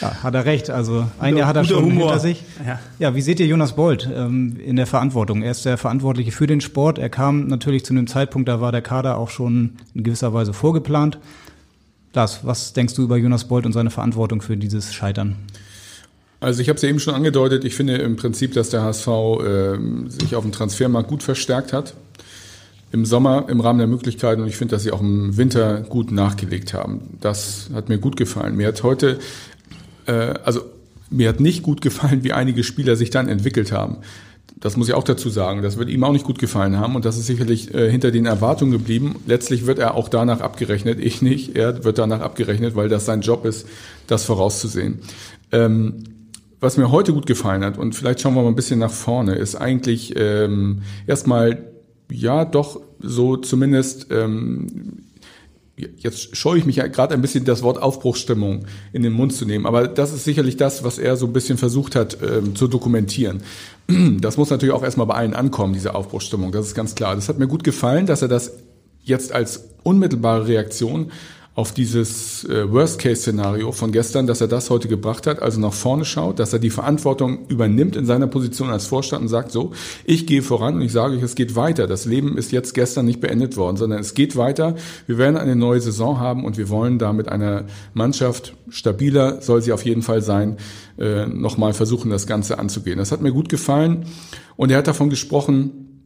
Ja, 0.00 0.22
hat 0.22 0.34
er 0.34 0.44
recht. 0.44 0.70
Also 0.70 1.06
ein 1.18 1.30
Guter- 1.32 1.38
Jahr 1.38 1.48
hat 1.48 1.56
er 1.56 1.64
schon 1.64 1.84
Humor. 1.84 2.06
hinter 2.10 2.20
sich. 2.20 2.42
Ja. 2.66 2.78
Ja, 2.98 3.14
wie 3.14 3.20
seht 3.22 3.40
ihr 3.40 3.46
Jonas 3.46 3.74
Bolt 3.76 4.08
ähm, 4.14 4.56
in 4.64 4.76
der 4.76 4.86
Verantwortung? 4.86 5.42
Er 5.42 5.50
ist 5.50 5.64
der 5.64 5.78
Verantwortliche 5.78 6.32
für 6.32 6.46
den 6.46 6.60
Sport. 6.60 6.98
Er 6.98 7.08
kam 7.08 7.46
natürlich 7.46 7.84
zu 7.84 7.92
einem 7.92 8.06
Zeitpunkt, 8.06 8.48
da 8.48 8.60
war 8.60 8.72
der 8.72 8.82
Kader 8.82 9.18
auch 9.18 9.30
schon 9.30 9.72
in 9.94 10.04
gewisser 10.04 10.32
Weise 10.34 10.52
vorgeplant. 10.52 11.18
Lars, 12.14 12.40
was 12.44 12.72
denkst 12.72 12.94
du 12.94 13.02
über 13.02 13.16
Jonas 13.16 13.44
Bolt 13.44 13.66
und 13.66 13.72
seine 13.72 13.90
Verantwortung 13.90 14.40
für 14.40 14.56
dieses 14.56 14.94
Scheitern? 14.94 15.36
Also 16.40 16.60
ich 16.60 16.68
habe 16.68 16.76
es 16.76 16.82
ja 16.82 16.88
eben 16.88 17.00
schon 17.00 17.14
angedeutet, 17.14 17.64
ich 17.64 17.74
finde 17.74 17.96
im 17.96 18.16
Prinzip, 18.16 18.52
dass 18.54 18.70
der 18.70 18.82
HSV 18.82 19.08
ähm, 19.46 20.10
sich 20.10 20.34
auf 20.36 20.42
dem 20.44 20.52
Transfermarkt 20.52 21.08
gut 21.08 21.22
verstärkt 21.22 21.72
hat. 21.72 21.94
Im 22.96 23.04
Sommer 23.04 23.44
im 23.50 23.60
Rahmen 23.60 23.78
der 23.78 23.88
Möglichkeiten 23.88 24.40
und 24.40 24.48
ich 24.48 24.56
finde, 24.56 24.74
dass 24.74 24.82
sie 24.82 24.90
auch 24.90 25.02
im 25.02 25.36
Winter 25.36 25.82
gut 25.82 26.10
nachgelegt 26.10 26.72
haben. 26.72 27.18
Das 27.20 27.68
hat 27.74 27.90
mir 27.90 27.98
gut 27.98 28.16
gefallen. 28.16 28.56
Mir 28.56 28.68
hat 28.68 28.82
heute, 28.82 29.18
äh, 30.06 30.12
also 30.12 30.62
mir 31.10 31.28
hat 31.28 31.38
nicht 31.38 31.62
gut 31.62 31.82
gefallen, 31.82 32.24
wie 32.24 32.32
einige 32.32 32.64
Spieler 32.64 32.96
sich 32.96 33.10
dann 33.10 33.28
entwickelt 33.28 33.70
haben. 33.70 33.98
Das 34.58 34.78
muss 34.78 34.88
ich 34.88 34.94
auch 34.94 35.04
dazu 35.04 35.28
sagen. 35.28 35.60
Das 35.60 35.76
wird 35.76 35.90
ihm 35.90 36.04
auch 36.04 36.12
nicht 36.12 36.24
gut 36.24 36.38
gefallen 36.38 36.78
haben 36.78 36.96
und 36.96 37.04
das 37.04 37.18
ist 37.18 37.26
sicherlich 37.26 37.74
äh, 37.74 37.90
hinter 37.90 38.10
den 38.10 38.24
Erwartungen 38.24 38.72
geblieben. 38.72 39.16
Letztlich 39.26 39.66
wird 39.66 39.78
er 39.78 39.94
auch 39.94 40.08
danach 40.08 40.40
abgerechnet, 40.40 40.98
ich 40.98 41.20
nicht. 41.20 41.54
Er 41.54 41.84
wird 41.84 41.98
danach 41.98 42.20
abgerechnet, 42.20 42.76
weil 42.76 42.88
das 42.88 43.04
sein 43.04 43.20
Job 43.20 43.44
ist, 43.44 43.68
das 44.06 44.24
vorauszusehen. 44.24 45.00
Ähm, 45.52 46.04
was 46.60 46.78
mir 46.78 46.90
heute 46.90 47.12
gut 47.12 47.26
gefallen 47.26 47.62
hat, 47.62 47.76
und 47.76 47.94
vielleicht 47.94 48.22
schauen 48.22 48.34
wir 48.34 48.42
mal 48.42 48.48
ein 48.48 48.54
bisschen 48.54 48.78
nach 48.78 48.90
vorne, 48.90 49.34
ist 49.34 49.54
eigentlich 49.54 50.14
ähm, 50.16 50.80
erstmal, 51.06 51.75
ja, 52.10 52.44
doch 52.44 52.80
so 53.00 53.36
zumindest, 53.36 54.08
ähm, 54.10 55.06
jetzt 55.76 56.36
scheue 56.36 56.58
ich 56.58 56.64
mich 56.64 56.76
ja 56.76 56.86
gerade 56.86 57.14
ein 57.14 57.20
bisschen, 57.20 57.44
das 57.44 57.62
Wort 57.62 57.82
Aufbruchsstimmung 57.82 58.66
in 58.92 59.02
den 59.02 59.12
Mund 59.12 59.32
zu 59.32 59.44
nehmen, 59.44 59.66
aber 59.66 59.88
das 59.88 60.12
ist 60.12 60.24
sicherlich 60.24 60.56
das, 60.56 60.84
was 60.84 60.98
er 60.98 61.16
so 61.16 61.26
ein 61.26 61.32
bisschen 61.32 61.58
versucht 61.58 61.94
hat 61.94 62.18
ähm, 62.22 62.54
zu 62.54 62.68
dokumentieren. 62.68 63.42
Das 64.20 64.36
muss 64.36 64.50
natürlich 64.50 64.74
auch 64.74 64.82
erstmal 64.82 65.06
bei 65.06 65.14
allen 65.14 65.34
ankommen, 65.34 65.72
diese 65.72 65.94
Aufbruchsstimmung, 65.94 66.50
das 66.50 66.66
ist 66.66 66.74
ganz 66.74 66.96
klar. 66.96 67.14
Das 67.14 67.28
hat 67.28 67.38
mir 67.38 67.46
gut 67.46 67.62
gefallen, 67.62 68.06
dass 68.06 68.20
er 68.20 68.28
das 68.28 68.52
jetzt 69.02 69.32
als 69.32 69.68
unmittelbare 69.84 70.48
Reaktion 70.48 71.12
auf 71.56 71.72
dieses 71.72 72.44
äh, 72.44 72.70
Worst-Case-Szenario 72.70 73.72
von 73.72 73.90
gestern, 73.90 74.26
dass 74.26 74.42
er 74.42 74.46
das 74.46 74.68
heute 74.68 74.88
gebracht 74.88 75.26
hat, 75.26 75.40
also 75.40 75.58
nach 75.58 75.72
vorne 75.72 76.04
schaut, 76.04 76.38
dass 76.38 76.52
er 76.52 76.58
die 76.58 76.68
Verantwortung 76.68 77.46
übernimmt 77.48 77.96
in 77.96 78.04
seiner 78.04 78.26
Position 78.26 78.68
als 78.68 78.84
Vorstand 78.84 79.22
und 79.22 79.28
sagt 79.28 79.52
so, 79.52 79.72
ich 80.04 80.26
gehe 80.26 80.42
voran 80.42 80.74
und 80.74 80.82
ich 80.82 80.92
sage 80.92 81.16
euch, 81.16 81.22
es 81.22 81.34
geht 81.34 81.56
weiter. 81.56 81.86
Das 81.86 82.04
Leben 82.04 82.36
ist 82.36 82.52
jetzt 82.52 82.74
gestern 82.74 83.06
nicht 83.06 83.20
beendet 83.20 83.56
worden, 83.56 83.78
sondern 83.78 84.00
es 84.00 84.12
geht 84.12 84.36
weiter. 84.36 84.76
Wir 85.06 85.16
werden 85.16 85.38
eine 85.38 85.56
neue 85.56 85.80
Saison 85.80 86.20
haben 86.20 86.44
und 86.44 86.58
wir 86.58 86.68
wollen 86.68 86.98
da 86.98 87.14
mit 87.14 87.28
einer 87.28 87.64
Mannschaft, 87.94 88.54
stabiler 88.68 89.40
soll 89.40 89.62
sie 89.62 89.72
auf 89.72 89.86
jeden 89.86 90.02
Fall 90.02 90.20
sein, 90.20 90.58
äh, 90.98 91.24
nochmal 91.24 91.72
versuchen, 91.72 92.10
das 92.10 92.26
Ganze 92.26 92.58
anzugehen. 92.58 92.98
Das 92.98 93.12
hat 93.12 93.22
mir 93.22 93.32
gut 93.32 93.48
gefallen 93.48 94.04
und 94.56 94.70
er 94.70 94.76
hat 94.76 94.88
davon 94.88 95.08
gesprochen, 95.08 96.04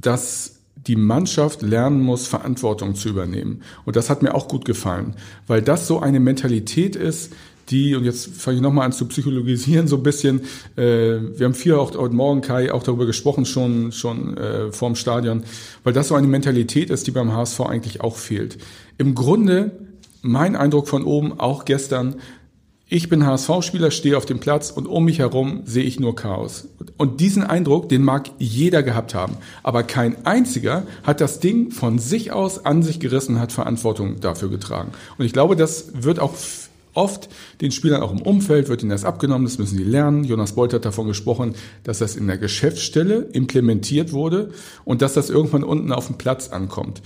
dass 0.00 0.61
die 0.86 0.96
Mannschaft 0.96 1.62
lernen 1.62 2.00
muss, 2.00 2.26
Verantwortung 2.26 2.94
zu 2.94 3.08
übernehmen. 3.08 3.62
Und 3.84 3.96
das 3.96 4.10
hat 4.10 4.22
mir 4.22 4.34
auch 4.34 4.48
gut 4.48 4.64
gefallen, 4.64 5.14
weil 5.46 5.62
das 5.62 5.86
so 5.86 6.00
eine 6.00 6.20
Mentalität 6.20 6.96
ist, 6.96 7.32
die, 7.70 7.94
und 7.94 8.04
jetzt 8.04 8.28
fange 8.34 8.56
ich 8.56 8.62
nochmal 8.62 8.86
an 8.86 8.92
zu 8.92 9.06
psychologisieren 9.06 9.86
so 9.86 9.96
ein 9.96 10.02
bisschen, 10.02 10.40
äh, 10.76 10.82
wir 11.36 11.46
haben 11.46 11.54
viel 11.54 11.74
auch 11.74 11.96
heute 11.96 12.14
Morgen, 12.14 12.40
Kai, 12.40 12.72
auch 12.72 12.82
darüber 12.82 13.06
gesprochen, 13.06 13.46
schon, 13.46 13.92
schon 13.92 14.36
äh, 14.36 14.72
vorm 14.72 14.96
Stadion, 14.96 15.44
weil 15.84 15.92
das 15.92 16.08
so 16.08 16.14
eine 16.16 16.26
Mentalität 16.26 16.90
ist, 16.90 17.06
die 17.06 17.12
beim 17.12 17.32
HSV 17.32 17.60
eigentlich 17.60 18.00
auch 18.00 18.16
fehlt. 18.16 18.58
Im 18.98 19.14
Grunde, 19.14 19.70
mein 20.22 20.56
Eindruck 20.56 20.88
von 20.88 21.04
oben, 21.04 21.38
auch 21.38 21.64
gestern, 21.64 22.16
ich 22.92 23.08
bin 23.08 23.24
HSV-Spieler, 23.24 23.90
stehe 23.90 24.18
auf 24.18 24.26
dem 24.26 24.38
Platz 24.38 24.70
und 24.70 24.86
um 24.86 25.06
mich 25.06 25.18
herum 25.18 25.62
sehe 25.64 25.82
ich 25.82 25.98
nur 25.98 26.14
Chaos. 26.14 26.68
Und 26.98 27.20
diesen 27.20 27.42
Eindruck, 27.42 27.88
den 27.88 28.04
mag 28.04 28.30
jeder 28.38 28.82
gehabt 28.82 29.14
haben. 29.14 29.38
Aber 29.62 29.82
kein 29.82 30.26
einziger 30.26 30.82
hat 31.02 31.22
das 31.22 31.40
Ding 31.40 31.70
von 31.70 31.98
sich 31.98 32.32
aus 32.32 32.66
an 32.66 32.82
sich 32.82 33.00
gerissen, 33.00 33.40
hat 33.40 33.50
Verantwortung 33.50 34.20
dafür 34.20 34.50
getragen. 34.50 34.92
Und 35.16 35.24
ich 35.24 35.32
glaube, 35.32 35.56
das 35.56 35.86
wird 35.94 36.20
auch 36.20 36.34
oft 36.92 37.30
den 37.62 37.72
Spielern 37.72 38.02
auch 38.02 38.12
im 38.12 38.20
Umfeld, 38.20 38.68
wird 38.68 38.82
ihnen 38.82 38.90
das 38.90 39.06
abgenommen, 39.06 39.46
das 39.46 39.56
müssen 39.56 39.78
sie 39.78 39.84
lernen. 39.84 40.24
Jonas 40.24 40.52
Bolt 40.52 40.74
hat 40.74 40.84
davon 40.84 41.06
gesprochen, 41.06 41.54
dass 41.84 41.98
das 41.98 42.14
in 42.14 42.26
der 42.26 42.36
Geschäftsstelle 42.36 43.20
implementiert 43.32 44.12
wurde 44.12 44.50
und 44.84 45.00
dass 45.00 45.14
das 45.14 45.30
irgendwann 45.30 45.64
unten 45.64 45.92
auf 45.92 46.08
dem 46.08 46.18
Platz 46.18 46.48
ankommt. 46.48 47.00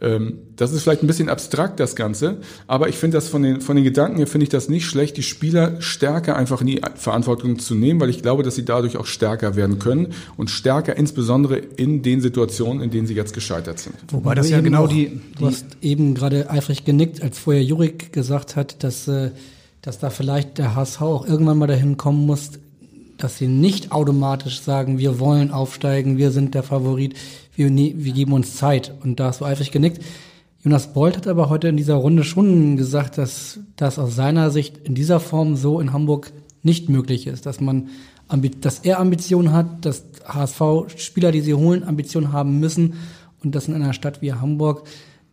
Ähm, 0.00 0.38
das 0.54 0.72
ist 0.72 0.82
vielleicht 0.82 1.02
ein 1.02 1.08
bisschen 1.08 1.28
abstrakt, 1.28 1.80
das 1.80 1.96
Ganze, 1.96 2.36
aber 2.68 2.88
ich 2.88 2.96
finde 2.96 3.16
das 3.16 3.28
von 3.28 3.42
den, 3.42 3.60
von 3.60 3.74
den 3.74 3.84
Gedanken 3.84 4.18
her 4.18 4.28
finde 4.28 4.44
ich 4.44 4.48
das 4.48 4.68
nicht 4.68 4.86
schlecht, 4.86 5.16
die 5.16 5.24
Spieler 5.24 5.80
stärker 5.80 6.36
einfach 6.36 6.60
in 6.60 6.68
die 6.68 6.80
Verantwortung 6.94 7.58
zu 7.58 7.74
nehmen, 7.74 8.00
weil 8.00 8.08
ich 8.08 8.22
glaube, 8.22 8.44
dass 8.44 8.54
sie 8.54 8.64
dadurch 8.64 8.96
auch 8.96 9.06
stärker 9.06 9.56
werden 9.56 9.80
können 9.80 10.14
und 10.36 10.50
stärker 10.50 10.96
insbesondere 10.96 11.56
in 11.56 12.02
den 12.02 12.20
Situationen, 12.20 12.80
in 12.80 12.90
denen 12.90 13.08
sie 13.08 13.14
jetzt 13.14 13.34
gescheitert 13.34 13.80
sind. 13.80 13.96
Wobei 14.12 14.36
das 14.36 14.48
ja 14.50 14.60
genau 14.60 14.86
die, 14.86 15.08
die, 15.08 15.20
Du 15.38 15.46
hast 15.46 15.66
eben 15.82 16.14
gerade 16.14 16.48
eifrig 16.48 16.84
genickt, 16.84 17.20
als 17.20 17.38
vorher 17.38 17.64
Jurik 17.64 18.12
gesagt 18.12 18.54
hat, 18.54 18.84
dass, 18.84 19.08
äh, 19.08 19.32
dass 19.82 19.98
da 19.98 20.10
vielleicht 20.10 20.58
der 20.58 20.76
HSV 20.76 21.02
auch 21.02 21.26
irgendwann 21.26 21.58
mal 21.58 21.66
dahin 21.66 21.96
kommen 21.96 22.24
muss, 22.24 22.50
dass 23.16 23.38
sie 23.38 23.48
nicht 23.48 23.90
automatisch 23.90 24.60
sagen, 24.60 24.98
wir 24.98 25.18
wollen 25.18 25.50
aufsteigen, 25.50 26.18
wir 26.18 26.30
sind 26.30 26.54
der 26.54 26.62
Favorit 26.62 27.14
wir, 27.58 27.70
wir 27.70 28.12
geben 28.12 28.32
uns 28.32 28.56
Zeit. 28.56 28.94
Und 29.02 29.20
da 29.20 29.26
hast 29.26 29.40
du 29.40 29.44
eifrig 29.44 29.70
genickt. 29.70 30.02
Jonas 30.62 30.92
Bolt 30.92 31.16
hat 31.16 31.26
aber 31.26 31.50
heute 31.50 31.68
in 31.68 31.76
dieser 31.76 31.94
Runde 31.94 32.24
schon 32.24 32.76
gesagt, 32.76 33.18
dass 33.18 33.60
das 33.76 33.98
aus 33.98 34.14
seiner 34.14 34.50
Sicht 34.50 34.78
in 34.78 34.94
dieser 34.94 35.20
Form 35.20 35.56
so 35.56 35.80
in 35.80 35.92
Hamburg 35.92 36.32
nicht 36.62 36.88
möglich 36.88 37.26
ist, 37.26 37.46
dass 37.46 37.60
man, 37.60 37.88
dass 38.60 38.80
er 38.80 38.98
Ambitionen 38.98 39.52
hat, 39.52 39.84
dass 39.84 40.04
HSV-Spieler, 40.26 41.32
die 41.32 41.40
sie 41.40 41.54
holen, 41.54 41.84
Ambitionen 41.84 42.32
haben 42.32 42.58
müssen 42.58 42.94
und 43.42 43.54
dass 43.54 43.68
in 43.68 43.74
einer 43.74 43.92
Stadt 43.92 44.20
wie 44.20 44.32
Hamburg 44.32 44.86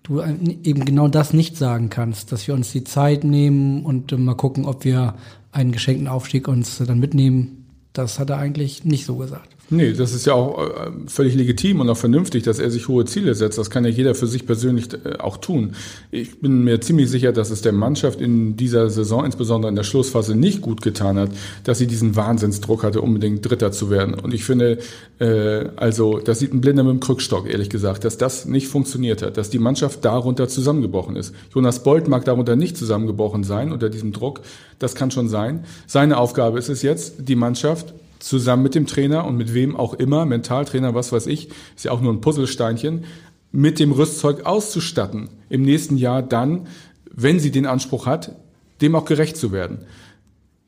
du 0.04 0.22
eben 0.22 0.86
genau 0.86 1.08
das 1.08 1.34
nicht 1.34 1.58
sagen 1.58 1.90
kannst, 1.90 2.32
dass 2.32 2.48
wir 2.48 2.54
uns 2.54 2.72
die 2.72 2.84
Zeit 2.84 3.24
nehmen 3.24 3.84
und 3.84 4.12
mal 4.18 4.36
gucken, 4.36 4.66
ob 4.66 4.86
wir 4.86 5.16
einen 5.52 5.72
geschenkten 5.72 6.08
Aufstieg 6.08 6.48
uns 6.48 6.78
dann 6.78 7.00
mitnehmen. 7.00 7.66
Das 7.94 8.20
hat 8.20 8.30
er 8.30 8.38
eigentlich 8.38 8.86
nicht 8.86 9.06
so 9.06 9.16
gesagt. 9.16 9.55
Nee, 9.72 9.94
das 9.94 10.14
ist 10.14 10.28
ja 10.28 10.34
auch 10.34 10.60
äh, 10.60 10.92
völlig 11.08 11.34
legitim 11.34 11.80
und 11.80 11.90
auch 11.90 11.98
vernünftig, 11.98 12.44
dass 12.44 12.60
er 12.60 12.70
sich 12.70 12.88
hohe 12.88 13.06
Ziele 13.06 13.34
setzt. 13.34 13.58
Das 13.58 13.72
kann 13.72 13.84
ja 13.84 13.90
jeder 13.90 14.14
für 14.14 14.28
sich 14.28 14.46
persönlich 14.46 14.90
äh, 14.94 15.18
auch 15.18 15.38
tun. 15.38 15.74
Ich 16.12 16.40
bin 16.40 16.64
mir 16.64 16.82
ziemlich 16.82 17.10
sicher, 17.10 17.32
dass 17.32 17.50
es 17.50 17.64
der 17.64 17.72
Mannschaft 17.72 18.22
in 18.22 18.58
dieser 18.58 18.92
Saison, 18.92 19.26
insbesondere 19.26 19.70
in 19.70 19.76
der 19.76 19.84
Schlussphase, 19.84 20.36
nicht 20.36 20.62
gut 20.62 20.84
getan 20.84 21.18
hat, 21.18 21.32
dass 21.64 21.80
sie 21.80 21.88
diesen 21.88 22.16
Wahnsinnsdruck 22.16 22.84
hatte, 22.84 23.02
unbedingt 23.02 23.50
Dritter 23.50 23.72
zu 23.72 23.90
werden. 23.90 24.14
Und 24.14 24.36
ich 24.36 24.44
finde, 24.44 24.78
äh, 25.20 25.66
also 25.76 26.20
das 26.20 26.38
sieht 26.38 26.54
ein 26.54 26.62
Blinder 26.62 26.84
mit 26.84 26.94
dem 26.94 27.00
Krückstock, 27.00 27.50
ehrlich 27.50 27.72
gesagt, 27.72 28.04
dass 28.04 28.20
das 28.20 28.46
nicht 28.46 28.68
funktioniert 28.68 29.24
hat, 29.24 29.36
dass 29.38 29.50
die 29.50 29.60
Mannschaft 29.60 30.06
darunter 30.06 30.48
zusammengebrochen 30.48 31.16
ist. 31.16 31.34
Jonas 31.56 31.82
Bolt 31.82 32.08
mag 32.08 32.24
darunter 32.26 32.56
nicht 32.56 32.78
zusammengebrochen 32.78 33.44
sein, 33.44 33.72
unter 33.72 33.90
diesem 33.90 34.12
Druck. 34.12 34.42
Das 34.78 34.94
kann 34.94 35.10
schon 35.10 35.28
sein. 35.28 35.64
Seine 35.88 36.18
Aufgabe 36.18 36.60
ist 36.60 36.70
es 36.70 36.84
jetzt, 36.84 37.16
die 37.28 37.36
Mannschaft 37.36 37.96
zusammen 38.26 38.64
mit 38.64 38.74
dem 38.74 38.88
Trainer 38.88 39.26
und 39.26 39.38
mit 39.38 39.54
wem 39.54 39.76
auch 39.76 39.94
immer, 39.94 40.26
Mentaltrainer, 40.26 40.96
was 40.96 41.12
weiß 41.12 41.28
ich, 41.28 41.50
ist 41.76 41.86
ja 41.86 41.92
auch 41.92 42.02
nur 42.02 42.12
ein 42.12 42.22
Puzzlesteinchen, 42.22 43.04
mit 43.52 43.80
dem 43.80 43.92
Rüstzeug 43.92 44.46
auszustatten, 44.46 45.30
im 45.48 45.62
nächsten 45.62 45.96
Jahr 45.96 46.24
dann, 46.24 46.68
wenn 47.14 47.40
sie 47.40 47.52
den 47.52 47.68
Anspruch 47.68 48.08
hat, 48.08 48.36
dem 48.82 48.96
auch 48.96 49.06
gerecht 49.06 49.38
zu 49.38 49.52
werden. 49.52 49.80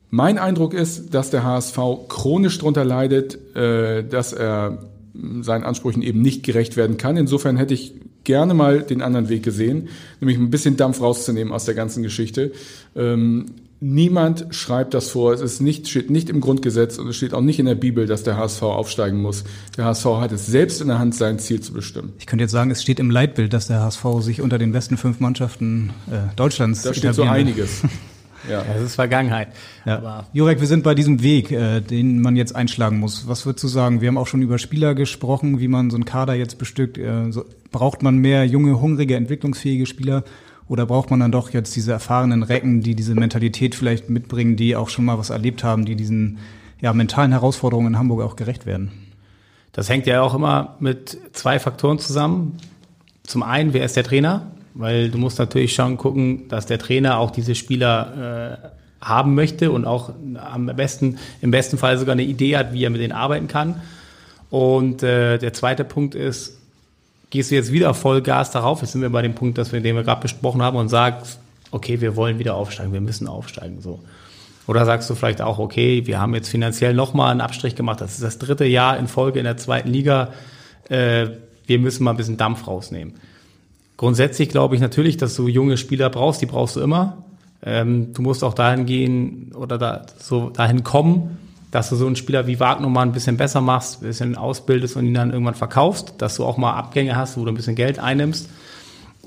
Mein 0.08 0.38
Eindruck 0.38 0.72
ist, 0.72 1.12
dass 1.12 1.30
der 1.30 1.42
HSV 1.42 1.78
chronisch 2.08 2.58
darunter 2.58 2.84
leidet, 2.84 3.56
äh, 3.56 4.04
dass 4.04 4.32
er 4.32 4.84
seinen 5.40 5.64
Ansprüchen 5.64 6.00
eben 6.00 6.22
nicht 6.22 6.44
gerecht 6.44 6.76
werden 6.76 6.96
kann. 6.96 7.16
Insofern 7.16 7.56
hätte 7.56 7.74
ich 7.74 7.94
gerne 8.22 8.54
mal 8.54 8.82
den 8.82 9.02
anderen 9.02 9.28
Weg 9.28 9.42
gesehen, 9.42 9.88
nämlich 10.20 10.38
ein 10.38 10.50
bisschen 10.50 10.76
Dampf 10.76 11.00
rauszunehmen 11.00 11.52
aus 11.52 11.64
der 11.64 11.74
ganzen 11.74 12.04
Geschichte. 12.04 12.52
Niemand 13.80 14.46
schreibt 14.50 14.92
das 14.92 15.10
vor. 15.10 15.32
Es 15.32 15.40
ist 15.40 15.60
nicht, 15.60 15.88
steht 15.88 16.10
nicht 16.10 16.28
im 16.30 16.40
Grundgesetz 16.40 16.98
und 16.98 17.06
es 17.06 17.16
steht 17.16 17.32
auch 17.32 17.40
nicht 17.40 17.60
in 17.60 17.66
der 17.66 17.76
Bibel, 17.76 18.06
dass 18.06 18.24
der 18.24 18.36
HSV 18.36 18.62
aufsteigen 18.62 19.22
muss. 19.22 19.44
Der 19.76 19.84
HSV 19.84 20.04
hat 20.20 20.32
es 20.32 20.46
selbst 20.46 20.80
in 20.80 20.88
der 20.88 20.98
Hand, 20.98 21.14
sein 21.14 21.38
Ziel 21.38 21.60
zu 21.60 21.72
bestimmen. 21.72 22.12
Ich 22.18 22.26
könnte 22.26 22.42
jetzt 22.42 22.50
sagen, 22.50 22.72
es 22.72 22.82
steht 22.82 22.98
im 22.98 23.10
Leitbild, 23.10 23.52
dass 23.52 23.68
der 23.68 23.80
HSV 23.80 24.04
sich 24.20 24.40
unter 24.40 24.58
den 24.58 24.72
besten 24.72 24.96
fünf 24.96 25.20
Mannschaften 25.20 25.90
äh, 26.10 26.34
Deutschlands 26.34 26.82
Da 26.82 26.92
steht 26.92 27.14
so 27.14 27.22
einiges. 27.22 27.82
ja. 28.50 28.64
das 28.64 28.82
ist 28.82 28.94
Vergangenheit. 28.96 29.48
Ja. 29.86 29.98
Aber 29.98 30.26
Jurek, 30.32 30.58
wir 30.58 30.66
sind 30.66 30.82
bei 30.82 30.96
diesem 30.96 31.22
Weg, 31.22 31.52
äh, 31.52 31.80
den 31.80 32.20
man 32.20 32.34
jetzt 32.34 32.56
einschlagen 32.56 32.98
muss. 32.98 33.28
Was 33.28 33.46
würdest 33.46 33.62
du 33.62 33.68
sagen? 33.68 34.00
Wir 34.00 34.08
haben 34.08 34.18
auch 34.18 34.26
schon 34.26 34.42
über 34.42 34.58
Spieler 34.58 34.96
gesprochen, 34.96 35.60
wie 35.60 35.68
man 35.68 35.90
so 35.90 35.96
einen 35.96 36.04
Kader 36.04 36.34
jetzt 36.34 36.58
bestückt. 36.58 36.98
Äh, 36.98 37.30
so, 37.30 37.44
braucht 37.70 38.02
man 38.02 38.18
mehr 38.18 38.44
junge, 38.44 38.80
hungrige, 38.80 39.14
entwicklungsfähige 39.14 39.86
Spieler? 39.86 40.24
Oder 40.68 40.86
braucht 40.86 41.10
man 41.10 41.20
dann 41.20 41.32
doch 41.32 41.50
jetzt 41.50 41.74
diese 41.76 41.92
erfahrenen 41.92 42.42
Recken, 42.42 42.82
die 42.82 42.94
diese 42.94 43.14
Mentalität 43.14 43.74
vielleicht 43.74 44.10
mitbringen, 44.10 44.56
die 44.56 44.76
auch 44.76 44.90
schon 44.90 45.06
mal 45.06 45.18
was 45.18 45.30
erlebt 45.30 45.64
haben, 45.64 45.86
die 45.86 45.96
diesen 45.96 46.38
ja, 46.80 46.92
mentalen 46.92 47.32
Herausforderungen 47.32 47.94
in 47.94 47.98
Hamburg 47.98 48.22
auch 48.22 48.36
gerecht 48.36 48.66
werden? 48.66 48.90
Das 49.72 49.88
hängt 49.88 50.06
ja 50.06 50.22
auch 50.22 50.34
immer 50.34 50.76
mit 50.80 51.18
zwei 51.32 51.58
Faktoren 51.58 51.98
zusammen. 51.98 52.58
Zum 53.22 53.42
einen, 53.42 53.72
wer 53.72 53.84
ist 53.84 53.96
der 53.96 54.04
Trainer? 54.04 54.50
Weil 54.74 55.10
du 55.10 55.18
musst 55.18 55.38
natürlich 55.38 55.74
schon 55.74 55.96
gucken, 55.96 56.48
dass 56.48 56.66
der 56.66 56.78
Trainer 56.78 57.18
auch 57.18 57.30
diese 57.30 57.54
Spieler 57.54 58.60
äh, 58.62 59.04
haben 59.04 59.34
möchte 59.34 59.70
und 59.70 59.86
auch 59.86 60.12
am 60.34 60.66
besten, 60.66 61.18
im 61.40 61.50
besten 61.50 61.78
Fall 61.78 61.98
sogar 61.98 62.12
eine 62.12 62.22
Idee 62.22 62.56
hat, 62.56 62.72
wie 62.72 62.84
er 62.84 62.90
mit 62.90 63.00
denen 63.00 63.12
arbeiten 63.12 63.48
kann. 63.48 63.80
Und 64.50 65.02
äh, 65.02 65.38
der 65.38 65.52
zweite 65.52 65.84
Punkt 65.84 66.14
ist, 66.14 66.57
gehst 67.30 67.50
du 67.50 67.54
jetzt 67.54 67.72
wieder 67.72 67.94
Vollgas 67.94 68.50
darauf, 68.50 68.80
jetzt 68.80 68.92
sind 68.92 69.02
wir 69.02 69.10
bei 69.10 69.22
dem 69.22 69.34
Punkt, 69.34 69.58
dass 69.58 69.72
wir, 69.72 69.80
den 69.80 69.96
wir 69.96 70.02
gerade 70.02 70.22
besprochen 70.22 70.62
haben 70.62 70.76
und 70.76 70.88
sagst, 70.88 71.38
okay, 71.70 72.00
wir 72.00 72.16
wollen 72.16 72.38
wieder 72.38 72.54
aufsteigen, 72.54 72.92
wir 72.92 73.00
müssen 73.00 73.28
aufsteigen, 73.28 73.80
so. 73.80 74.00
Oder 74.66 74.84
sagst 74.84 75.08
du 75.08 75.14
vielleicht 75.14 75.40
auch, 75.40 75.58
okay, 75.58 76.06
wir 76.06 76.20
haben 76.20 76.34
jetzt 76.34 76.48
finanziell 76.48 76.92
nochmal 76.92 77.30
einen 77.30 77.40
Abstrich 77.40 77.74
gemacht, 77.74 78.00
das 78.00 78.14
ist 78.14 78.22
das 78.22 78.38
dritte 78.38 78.66
Jahr 78.66 78.98
in 78.98 79.08
Folge 79.08 79.38
in 79.38 79.44
der 79.44 79.56
zweiten 79.56 79.88
Liga, 79.88 80.32
äh, 80.88 81.28
wir 81.66 81.78
müssen 81.78 82.04
mal 82.04 82.12
ein 82.12 82.16
bisschen 82.16 82.36
Dampf 82.36 82.66
rausnehmen. 82.66 83.14
Grundsätzlich 83.96 84.48
glaube 84.48 84.74
ich 84.74 84.80
natürlich, 84.80 85.16
dass 85.16 85.34
du 85.34 85.48
junge 85.48 85.76
Spieler 85.76 86.08
brauchst, 86.08 86.40
die 86.40 86.46
brauchst 86.46 86.76
du 86.76 86.80
immer. 86.80 87.24
Ähm, 87.62 88.12
du 88.14 88.22
musst 88.22 88.44
auch 88.44 88.54
dahin 88.54 88.86
gehen 88.86 89.52
oder 89.54 89.76
da, 89.76 90.06
so 90.18 90.50
dahin 90.50 90.84
kommen, 90.84 91.38
dass 91.70 91.90
du 91.90 91.96
so 91.96 92.06
einen 92.06 92.16
Spieler 92.16 92.46
wie 92.46 92.60
Wagner 92.60 92.88
mal 92.88 93.02
ein 93.02 93.12
bisschen 93.12 93.36
besser 93.36 93.60
machst, 93.60 94.02
ein 94.02 94.06
bisschen 94.06 94.36
ausbildest 94.36 94.96
und 94.96 95.06
ihn 95.06 95.14
dann 95.14 95.30
irgendwann 95.30 95.54
verkaufst, 95.54 96.14
dass 96.18 96.36
du 96.36 96.44
auch 96.44 96.56
mal 96.56 96.72
Abgänge 96.72 97.16
hast, 97.16 97.36
wo 97.36 97.44
du 97.44 97.52
ein 97.52 97.54
bisschen 97.54 97.74
Geld 97.74 97.98
einnimmst. 97.98 98.48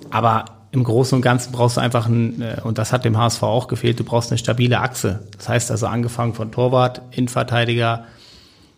Aber 0.09 0.45
im 0.71 0.83
Großen 0.83 1.15
und 1.15 1.21
Ganzen 1.21 1.51
brauchst 1.51 1.77
du 1.77 1.81
einfach, 1.81 2.07
ein, 2.07 2.41
äh, 2.41 2.61
und 2.63 2.77
das 2.77 2.93
hat 2.93 3.05
dem 3.05 3.17
HSV 3.17 3.43
auch 3.43 3.67
gefehlt, 3.67 3.99
du 3.99 4.03
brauchst 4.03 4.31
eine 4.31 4.37
stabile 4.37 4.79
Achse. 4.79 5.27
Das 5.37 5.49
heißt 5.49 5.69
also 5.69 5.87
angefangen 5.87 6.33
von 6.33 6.51
Torwart, 6.51 7.01
Innenverteidiger, 7.11 8.05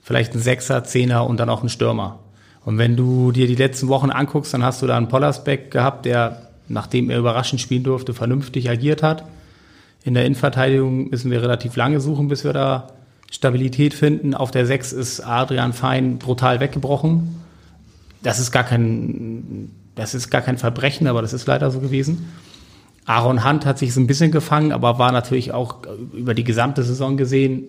vielleicht 0.02 0.34
ein 0.34 0.40
Sechser, 0.40 0.84
Zehner 0.84 1.26
und 1.26 1.40
dann 1.40 1.50
auch 1.50 1.64
ein 1.64 1.70
Stürmer. 1.70 2.20
Und 2.66 2.78
wenn 2.78 2.96
du 2.96 3.32
dir 3.32 3.48
die 3.48 3.56
letzten 3.56 3.88
Wochen 3.90 4.10
anguckst, 4.10 4.54
dann 4.54 4.64
hast 4.64 4.82
du 4.82 4.88
da 4.88 4.98
einen 4.98 5.08
Pollersbeck 5.08 5.70
gehabt, 5.70 6.06
der, 6.06 6.50
nachdem 6.68 7.10
er 7.10 7.20
überraschend 7.20 7.62
spielen 7.62 7.84
durfte, 7.84 8.14
vernünftig 8.14 8.70
agiert 8.70 9.04
hat. 9.04 9.26
In 10.04 10.14
der 10.14 10.26
Innenverteidigung 10.26 11.10
müssen 11.10 11.32
wir 11.32 11.42
relativ 11.42 11.76
lange 11.76 12.00
suchen, 12.00 12.28
bis 12.28 12.44
wir 12.44 12.54
da 12.54 12.88
Stabilität 13.34 13.96
finden. 13.96 14.36
Auf 14.36 14.52
der 14.52 14.68
6 14.68 14.94
ist 14.94 15.20
Adrian 15.20 15.74
Fein 15.74 16.20
brutal 16.20 16.60
weggebrochen. 16.60 17.42
Das 18.22 18.40
ist 18.40 18.52
gar 18.52 18.64
kein, 18.64 19.72
das 19.96 20.14
ist 20.14 20.30
gar 20.30 20.42
kein 20.42 20.60
Verbrechen, 20.60 21.08
aber 21.08 21.24
das 21.24 21.34
ist 21.34 21.48
leider 21.48 21.72
so 21.72 21.80
gewesen. 21.80 22.32
Aaron 23.06 23.44
Hunt 23.44 23.66
hat 23.66 23.80
sich 23.80 23.94
so 23.94 24.00
ein 24.00 24.08
bisschen 24.08 24.32
gefangen, 24.32 24.72
aber 24.72 25.00
war 25.00 25.12
natürlich 25.12 25.52
auch 25.52 25.80
über 26.14 26.36
die 26.36 26.44
gesamte 26.44 26.84
Saison 26.84 27.18
gesehen 27.18 27.64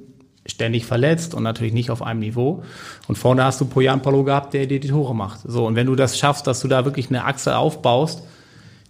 ständig 0.46 0.84
verletzt 0.84 1.34
und 1.34 1.42
natürlich 1.42 1.72
nicht 1.72 1.90
auf 1.90 2.02
einem 2.02 2.20
Niveau. 2.20 2.62
Und 3.08 3.16
vorne 3.16 3.42
hast 3.44 3.58
du 3.62 3.64
Poyan 3.64 4.02
Polo 4.02 4.22
gehabt, 4.22 4.52
der 4.52 4.66
dir 4.66 4.78
die 4.78 4.88
Tore 4.88 5.14
macht. 5.14 5.40
So, 5.44 5.66
und 5.66 5.76
wenn 5.76 5.86
du 5.86 5.96
das 5.96 6.18
schaffst, 6.18 6.46
dass 6.46 6.60
du 6.60 6.68
da 6.68 6.84
wirklich 6.84 7.08
eine 7.08 7.24
Achse 7.24 7.56
aufbaust, 7.56 8.22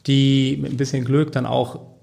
die 0.09 0.59
mit 0.61 0.73
ein 0.73 0.77
bisschen 0.77 1.05
Glück 1.05 1.31
dann 1.31 1.47
auch 1.47 1.94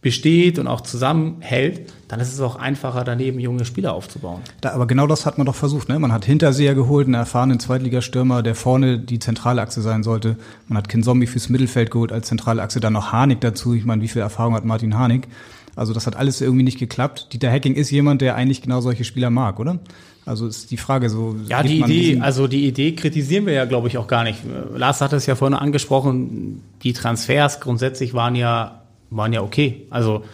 besteht 0.00 0.60
und 0.60 0.68
auch 0.68 0.80
zusammenhält, 0.82 1.92
dann 2.06 2.20
ist 2.20 2.32
es 2.32 2.40
auch 2.40 2.54
einfacher, 2.56 3.02
daneben 3.02 3.40
junge 3.40 3.64
Spieler 3.64 3.94
aufzubauen. 3.94 4.40
Da, 4.60 4.70
aber 4.70 4.86
genau 4.86 5.08
das 5.08 5.26
hat 5.26 5.38
man 5.38 5.46
doch 5.46 5.56
versucht. 5.56 5.88
Ne? 5.88 5.98
Man 5.98 6.12
hat 6.12 6.24
Hinterseher 6.24 6.74
geholt, 6.76 7.06
einen 7.06 7.14
erfahrenen 7.14 7.58
Zweitligastürmer, 7.58 8.42
der 8.42 8.54
vorne 8.54 8.98
die 8.98 9.18
zentrale 9.18 9.60
Achse 9.60 9.82
sein 9.82 10.04
sollte. 10.04 10.36
Man 10.68 10.78
hat 10.78 10.88
Kin 10.88 11.02
Zombie 11.02 11.26
fürs 11.26 11.48
Mittelfeld 11.48 11.90
geholt 11.90 12.12
als 12.12 12.28
zentrale 12.28 12.62
Achse, 12.62 12.78
dann 12.78 12.92
noch 12.92 13.10
Harnik 13.10 13.40
dazu. 13.40 13.74
Ich 13.74 13.84
meine, 13.84 14.00
wie 14.00 14.08
viel 14.08 14.22
Erfahrung 14.22 14.54
hat 14.54 14.64
Martin 14.64 14.96
Harnik? 14.96 15.26
Also 15.74 15.92
das 15.92 16.06
hat 16.06 16.16
alles 16.16 16.40
irgendwie 16.40 16.64
nicht 16.64 16.78
geklappt. 16.78 17.28
Dieter 17.32 17.50
Hacking 17.50 17.74
ist 17.74 17.90
jemand, 17.90 18.20
der 18.20 18.36
eigentlich 18.36 18.62
genau 18.62 18.80
solche 18.80 19.04
Spieler 19.04 19.30
mag, 19.30 19.58
oder? 19.58 19.78
Also 20.26 20.46
ist 20.46 20.70
die 20.70 20.76
Frage 20.76 21.08
so. 21.08 21.36
Ja, 21.48 21.62
die 21.62 21.80
Idee, 21.80 22.20
also 22.20 22.46
die 22.46 22.66
Idee 22.66 22.94
kritisieren 22.94 23.46
wir 23.46 23.54
ja, 23.54 23.64
glaube 23.64 23.88
ich, 23.88 23.96
auch 23.96 24.06
gar 24.06 24.24
nicht. 24.24 24.40
Lars 24.74 25.00
hat 25.00 25.12
es 25.12 25.26
ja 25.26 25.36
vorhin 25.36 25.56
angesprochen. 25.56 26.62
Die 26.82 26.92
Transfers 26.92 27.60
grundsätzlich 27.60 28.12
waren 28.12 28.34
ja 28.34 28.82
waren 29.10 29.32
ja 29.32 29.42
okay. 29.42 29.86
Also 29.90 30.24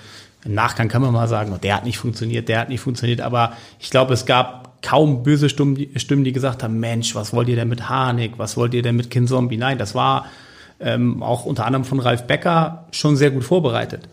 Im 0.44 0.54
Nachgang 0.54 0.88
kann 0.88 1.02
man 1.02 1.12
mal 1.12 1.28
sagen, 1.28 1.52
oh, 1.54 1.58
der 1.58 1.76
hat 1.76 1.84
nicht 1.84 1.98
funktioniert, 1.98 2.48
der 2.48 2.60
hat 2.60 2.68
nicht 2.68 2.80
funktioniert, 2.80 3.20
aber 3.20 3.54
ich 3.80 3.90
glaube, 3.90 4.12
es 4.12 4.26
gab 4.26 4.82
kaum 4.82 5.22
böse 5.22 5.48
Stimmen, 5.48 6.24
die 6.24 6.32
gesagt 6.32 6.62
haben, 6.62 6.78
Mensch, 6.78 7.14
was 7.14 7.32
wollt 7.32 7.48
ihr 7.48 7.56
denn 7.56 7.68
mit 7.68 7.88
Harnik, 7.88 8.32
was 8.36 8.56
wollt 8.56 8.74
ihr 8.74 8.82
denn 8.82 8.96
mit 8.96 9.10
Kinzombie? 9.10 9.56
Nein, 9.56 9.78
das 9.78 9.94
war 9.94 10.26
ähm, 10.80 11.22
auch 11.22 11.46
unter 11.46 11.64
anderem 11.64 11.84
von 11.84 12.00
Ralf 12.00 12.26
Becker 12.26 12.86
schon 12.90 13.16
sehr 13.16 13.30
gut 13.30 13.44
vorbereitet. 13.44 14.08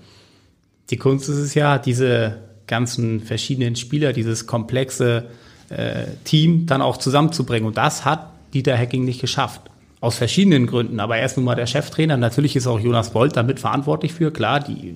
Die 0.90 0.98
Kunst 0.98 1.28
ist 1.28 1.38
es 1.38 1.54
ja, 1.54 1.78
diese 1.78 2.38
ganzen 2.68 3.20
verschiedenen 3.20 3.76
Spieler, 3.76 4.14
dieses 4.14 4.48
komplexe 4.48 5.26
äh, 5.68 6.06
Team 6.24 6.68
dann 6.68 6.82
auch 6.82 6.98
zusammenzubringen. 6.98 7.68
Und 7.68 7.76
das 7.76 8.06
hat 8.06 8.32
Dieter 8.54 8.76
Hecking 8.76 9.04
nicht 9.04 9.20
geschafft. 9.20 9.71
Aus 10.02 10.18
verschiedenen 10.18 10.68
Gründen. 10.68 11.00
Aber 11.00 11.16
er 11.18 11.26
ist 11.26 11.38
nun 11.38 11.46
mal 11.46 11.56
der 11.56 11.68
Cheftrainer. 11.68 12.18
Natürlich 12.18 12.56
ist 12.56 12.68
auch 12.68 12.80
Jonas 12.80 13.12
Bolt 13.12 13.38
damit 13.38 13.60
verantwortlich 13.60 14.14
für. 14.14 14.32
Klar, 14.32 14.60
die 14.60 14.96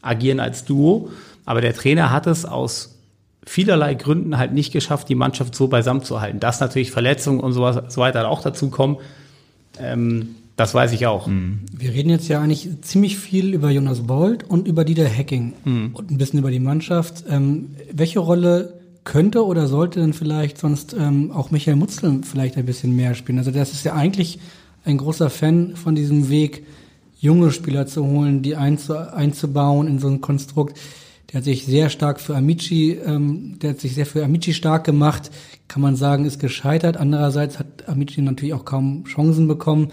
agieren 0.00 0.40
als 0.40 0.64
Duo. 0.64 1.10
Aber 1.44 1.60
der 1.60 1.74
Trainer 1.74 2.10
hat 2.10 2.26
es 2.26 2.46
aus 2.46 2.94
vielerlei 3.44 3.94
Gründen 3.94 4.38
halt 4.38 4.52
nicht 4.52 4.72
geschafft, 4.72 5.08
die 5.08 5.14
Mannschaft 5.14 5.54
so 5.54 5.68
beisammen 5.68 6.02
zu 6.02 6.20
halten. 6.20 6.40
Dass 6.40 6.60
natürlich 6.60 6.90
Verletzungen 6.90 7.40
und 7.40 7.52
sowas, 7.52 7.92
so 7.92 8.00
weiter 8.00 8.28
auch 8.28 8.42
dazu 8.42 8.70
kommen. 8.70 8.98
Ähm, 9.80 10.36
das 10.56 10.74
weiß 10.74 10.92
ich 10.92 11.06
auch. 11.06 11.28
Mhm. 11.28 11.60
Wir 11.72 11.92
reden 11.92 12.10
jetzt 12.10 12.26
ja 12.28 12.40
eigentlich 12.40 12.68
ziemlich 12.82 13.16
viel 13.16 13.54
über 13.54 13.70
Jonas 13.70 14.02
Bolt 14.02 14.42
und 14.42 14.66
über 14.66 14.84
Dieter 14.84 15.08
Hacking 15.08 15.52
mhm. 15.64 15.90
und 15.94 16.10
ein 16.10 16.18
bisschen 16.18 16.40
über 16.40 16.50
die 16.50 16.58
Mannschaft. 16.58 17.24
Ähm, 17.28 17.76
welche 17.92 18.18
Rolle 18.18 18.77
könnte 19.08 19.44
oder 19.44 19.66
sollte 19.66 20.00
denn 20.00 20.12
vielleicht 20.12 20.58
sonst 20.58 20.94
ähm, 20.94 21.32
auch 21.32 21.50
Michael 21.50 21.76
Mutzel 21.76 22.20
vielleicht 22.22 22.56
ein 22.56 22.66
bisschen 22.66 22.94
mehr 22.94 23.14
spielen? 23.14 23.38
Also 23.38 23.50
das 23.50 23.72
ist 23.72 23.84
ja 23.84 23.94
eigentlich 23.94 24.38
ein 24.84 24.98
großer 24.98 25.30
Fan 25.30 25.74
von 25.76 25.94
diesem 25.94 26.28
Weg, 26.28 26.66
junge 27.18 27.50
Spieler 27.50 27.86
zu 27.86 28.06
holen, 28.06 28.42
die 28.42 28.54
einzu 28.54 28.96
einzubauen 28.96 29.88
in 29.88 29.98
so 29.98 30.08
ein 30.08 30.20
Konstrukt. 30.20 30.78
Der 31.32 31.38
hat 31.38 31.44
sich 31.44 31.66
sehr 31.66 31.90
stark 31.90 32.20
für 32.20 32.36
Amici, 32.36 32.98
ähm, 33.04 33.58
der 33.60 33.70
hat 33.70 33.80
sich 33.80 33.94
sehr 33.94 34.06
für 34.06 34.24
Amici 34.24 34.52
stark 34.52 34.84
gemacht. 34.84 35.30
Kann 35.66 35.82
man 35.82 35.96
sagen, 35.96 36.24
ist 36.24 36.38
gescheitert. 36.38 36.96
Andererseits 36.96 37.58
hat 37.58 37.88
Amici 37.88 38.22
natürlich 38.22 38.54
auch 38.54 38.64
kaum 38.64 39.04
Chancen 39.04 39.48
bekommen 39.48 39.88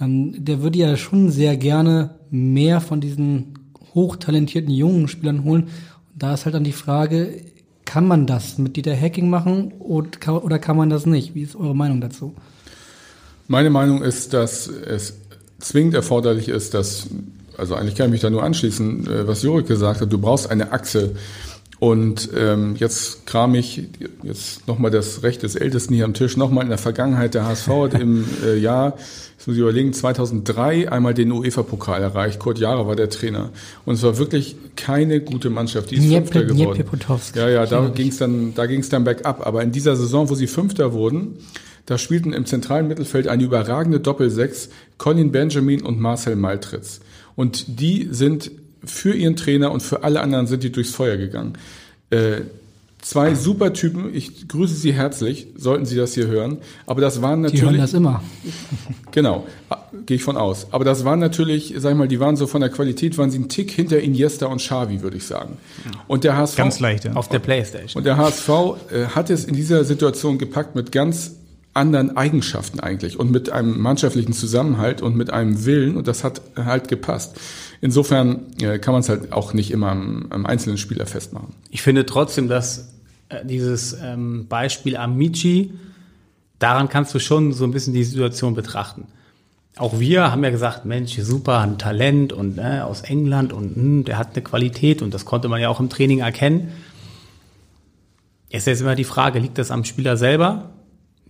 ähm, 0.00 0.44
der 0.44 0.62
würde 0.62 0.78
ja 0.78 0.96
schon 0.96 1.30
sehr 1.30 1.56
gerne 1.56 2.10
mehr 2.30 2.80
von 2.80 3.00
diesen 3.00 3.54
hochtalentierten 3.94 4.72
jungen 4.72 5.08
Spielern 5.08 5.44
holen. 5.44 5.64
Und 5.64 6.22
da 6.22 6.34
ist 6.34 6.44
halt 6.44 6.54
dann 6.54 6.64
die 6.64 6.72
Frage, 6.72 7.42
kann 7.90 8.06
man 8.06 8.28
das 8.28 8.56
mit 8.56 8.76
Dieter 8.76 8.94
Hacking 8.96 9.28
machen 9.28 9.72
oder 9.80 10.60
kann 10.60 10.76
man 10.76 10.90
das 10.90 11.06
nicht? 11.06 11.34
Wie 11.34 11.42
ist 11.42 11.56
eure 11.56 11.74
Meinung 11.74 12.00
dazu? 12.00 12.36
Meine 13.48 13.68
Meinung 13.68 14.04
ist, 14.04 14.32
dass 14.32 14.68
es 14.68 15.14
zwingend 15.58 15.94
erforderlich 15.94 16.48
ist, 16.48 16.72
dass, 16.72 17.08
also 17.56 17.74
eigentlich 17.74 17.96
kann 17.96 18.06
ich 18.06 18.12
mich 18.12 18.20
da 18.20 18.30
nur 18.30 18.44
anschließen, 18.44 19.08
äh, 19.08 19.26
was 19.26 19.42
Jurik 19.42 19.66
gesagt 19.66 20.02
hat, 20.02 20.12
du 20.12 20.18
brauchst 20.18 20.48
eine 20.52 20.70
Achse. 20.70 21.16
Und 21.80 22.28
ähm, 22.36 22.76
jetzt 22.76 23.26
kram 23.26 23.54
ich 23.54 23.88
jetzt 24.22 24.68
nochmal 24.68 24.90
das 24.90 25.22
Recht 25.22 25.42
des 25.42 25.56
Ältesten 25.56 25.94
hier 25.94 26.04
am 26.04 26.14
Tisch, 26.14 26.36
nochmal 26.36 26.62
in 26.62 26.68
der 26.68 26.78
Vergangenheit 26.78 27.34
der 27.34 27.46
HSV 27.46 27.68
hat 27.68 27.94
im 27.94 28.26
äh, 28.44 28.56
Jahr 28.56 28.96
Jetzt 29.40 29.46
muss 29.46 29.56
ich 29.56 29.62
überlegen, 29.62 29.94
2003 29.94 30.92
einmal 30.92 31.14
den 31.14 31.32
UEFA-Pokal 31.32 32.02
erreicht. 32.02 32.38
Kurt 32.38 32.58
Jahre 32.58 32.86
war 32.86 32.94
der 32.94 33.08
Trainer. 33.08 33.48
Und 33.86 33.94
es 33.94 34.02
war 34.02 34.18
wirklich 34.18 34.54
keine 34.76 35.22
gute 35.22 35.48
Mannschaft. 35.48 35.90
Die 35.90 35.94
ist 35.94 36.04
Fünfter 36.12 36.44
geworden. 36.44 36.84
Ja, 37.36 37.48
ja, 37.48 37.64
da 37.64 37.88
ging 37.88 38.08
es 38.08 38.18
dann, 38.18 38.52
da 38.54 38.66
ging 38.66 38.80
es 38.80 38.90
dann 38.90 39.04
bergab. 39.04 39.46
Aber 39.46 39.62
in 39.62 39.72
dieser 39.72 39.96
Saison, 39.96 40.28
wo 40.28 40.34
sie 40.34 40.46
Fünfter 40.46 40.92
wurden, 40.92 41.38
da 41.86 41.96
spielten 41.96 42.34
im 42.34 42.44
zentralen 42.44 42.86
Mittelfeld 42.86 43.28
eine 43.28 43.42
überragende 43.42 43.98
Doppelsechs, 43.98 44.68
Colin 44.98 45.32
Benjamin 45.32 45.80
und 45.80 45.98
Marcel 45.98 46.36
Maltritz. 46.36 47.00
Und 47.34 47.80
die 47.80 48.08
sind 48.10 48.50
für 48.84 49.14
ihren 49.14 49.36
Trainer 49.36 49.72
und 49.72 49.82
für 49.82 50.04
alle 50.04 50.20
anderen 50.20 50.46
sind 50.46 50.62
die 50.62 50.72
durchs 50.72 50.90
Feuer 50.90 51.16
gegangen. 51.16 51.54
Äh, 52.10 52.42
Zwei 53.02 53.34
super 53.34 53.72
Typen, 53.72 54.14
ich 54.14 54.46
grüße 54.46 54.74
Sie 54.74 54.92
herzlich, 54.92 55.46
sollten 55.56 55.86
Sie 55.86 55.96
das 55.96 56.12
hier 56.14 56.26
hören. 56.26 56.58
Aber 56.86 57.00
das 57.00 57.22
waren 57.22 57.40
natürlich. 57.40 57.60
Die 57.60 57.66
hören 57.66 57.78
das 57.78 57.94
immer. 57.94 58.22
Genau, 59.12 59.44
gehe 60.06 60.18
ich 60.18 60.22
von 60.22 60.36
aus. 60.36 60.68
Aber 60.70 60.84
das 60.84 61.04
waren 61.04 61.18
natürlich, 61.18 61.74
sag 61.78 61.90
ich 61.90 61.96
mal, 61.96 62.06
die 62.06 62.20
waren 62.20 62.36
so 62.36 62.46
von 62.46 62.60
der 62.60 62.70
Qualität, 62.70 63.18
waren 63.18 63.32
sie 63.32 63.40
ein 63.40 63.48
Tick 63.48 63.72
hinter 63.72 63.98
Iniesta 63.98 64.46
und 64.46 64.58
Xavi, 64.58 65.02
würde 65.02 65.16
ich 65.16 65.24
sagen. 65.24 65.56
Und 66.06 66.22
der 66.22 66.36
HSV. 66.36 66.56
Ganz 66.56 66.78
leicht, 66.78 67.06
ja. 67.06 67.14
Auf 67.14 67.28
der 67.28 67.40
Playstation. 67.40 67.98
Und 67.98 68.04
der 68.04 68.16
HSV 68.16 68.48
äh, 68.48 69.06
hat 69.06 69.30
es 69.30 69.46
in 69.46 69.56
dieser 69.56 69.84
Situation 69.84 70.38
gepackt 70.38 70.76
mit 70.76 70.92
ganz 70.92 71.32
anderen 71.74 72.16
Eigenschaften 72.16 72.78
eigentlich 72.78 73.18
und 73.18 73.32
mit 73.32 73.50
einem 73.50 73.80
mannschaftlichen 73.80 74.32
Zusammenhalt 74.32 75.02
und 75.02 75.16
mit 75.16 75.32
einem 75.32 75.64
Willen 75.64 75.96
und 75.96 76.06
das 76.06 76.22
hat 76.22 76.40
halt 76.56 76.86
gepasst. 76.86 77.36
Insofern 77.80 78.46
äh, 78.60 78.78
kann 78.78 78.92
man 78.92 79.00
es 79.00 79.08
halt 79.08 79.32
auch 79.32 79.54
nicht 79.54 79.70
immer 79.70 79.90
am, 79.90 80.26
am, 80.30 80.44
einzelnen 80.44 80.76
Spieler 80.76 81.06
festmachen. 81.06 81.54
Ich 81.70 81.80
finde 81.82 82.04
trotzdem, 82.04 82.48
dass 82.48 82.92
äh, 83.30 83.44
dieses 83.44 83.96
ähm, 84.02 84.46
Beispiel 84.48 84.96
Amici, 84.96 85.72
daran 86.58 86.90
kannst 86.90 87.14
du 87.14 87.18
schon 87.18 87.52
so 87.52 87.64
ein 87.64 87.70
bisschen 87.70 87.94
die 87.94 88.04
Situation 88.04 88.54
betrachten. 88.54 89.06
Auch 89.76 89.98
wir 89.98 90.30
haben 90.30 90.44
ja 90.44 90.50
gesagt, 90.50 90.84
Mensch, 90.84 91.16
super, 91.20 91.60
ein 91.60 91.78
Talent 91.78 92.34
und 92.34 92.58
äh, 92.58 92.80
aus 92.80 93.00
England 93.00 93.52
und 93.52 93.76
mh, 93.76 93.82
hm, 93.82 94.04
der 94.04 94.18
hat 94.18 94.34
eine 94.34 94.42
Qualität 94.42 95.00
und 95.00 95.14
das 95.14 95.24
konnte 95.24 95.48
man 95.48 95.60
ja 95.60 95.70
auch 95.70 95.80
im 95.80 95.88
Training 95.88 96.18
erkennen. 96.18 96.72
Jetzt 98.50 98.62
ist 98.62 98.66
jetzt 98.66 98.80
immer 98.82 98.96
die 98.96 99.04
Frage, 99.04 99.38
liegt 99.38 99.56
das 99.56 99.70
am 99.70 99.84
Spieler 99.84 100.16
selber? 100.18 100.70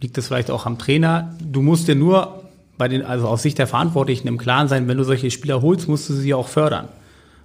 Liegt 0.00 0.16
das 0.16 0.26
vielleicht 0.26 0.50
auch 0.50 0.66
am 0.66 0.78
Trainer? 0.78 1.36
Du 1.40 1.60
musst 1.60 1.86
dir 1.86 1.94
nur 1.94 2.39
bei 2.80 2.88
den, 2.88 3.04
also 3.04 3.28
aus 3.28 3.42
Sicht 3.42 3.58
der 3.58 3.66
Verantwortlichen 3.66 4.26
im 4.26 4.38
Klaren 4.38 4.66
sein, 4.66 4.88
wenn 4.88 4.96
du 4.96 5.04
solche 5.04 5.30
Spieler 5.30 5.60
holst, 5.60 5.86
musst 5.86 6.08
du 6.08 6.14
sie 6.14 6.32
auch 6.32 6.48
fördern. 6.48 6.88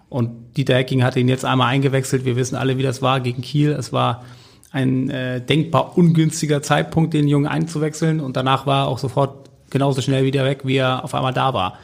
Und 0.08 0.56
Dieter 0.56 0.76
Hecking 0.76 1.04
hat 1.04 1.18
ihn 1.18 1.28
jetzt 1.28 1.44
einmal 1.44 1.68
eingewechselt. 1.68 2.24
Wir 2.24 2.38
wissen 2.38 2.56
alle, 2.56 2.78
wie 2.78 2.84
das 2.84 3.02
war 3.02 3.20
gegen 3.20 3.42
Kiel. 3.42 3.74
Es 3.74 3.92
war 3.92 4.24
ein 4.72 5.10
äh, 5.10 5.42
denkbar 5.42 5.98
ungünstiger 5.98 6.62
Zeitpunkt, 6.62 7.14
den 7.14 7.28
Jungen 7.28 7.48
einzuwechseln. 7.48 8.22
Und 8.22 8.38
danach 8.38 8.66
war 8.66 8.86
er 8.86 8.88
auch 8.88 8.98
sofort 8.98 9.50
genauso 9.72 10.02
schnell 10.02 10.24
wieder 10.24 10.46
weg, 10.46 10.62
wie 10.64 10.78
er 10.78 11.04
auf 11.04 11.14
einmal 11.14 11.34
da 11.34 11.54
war. 11.54 11.80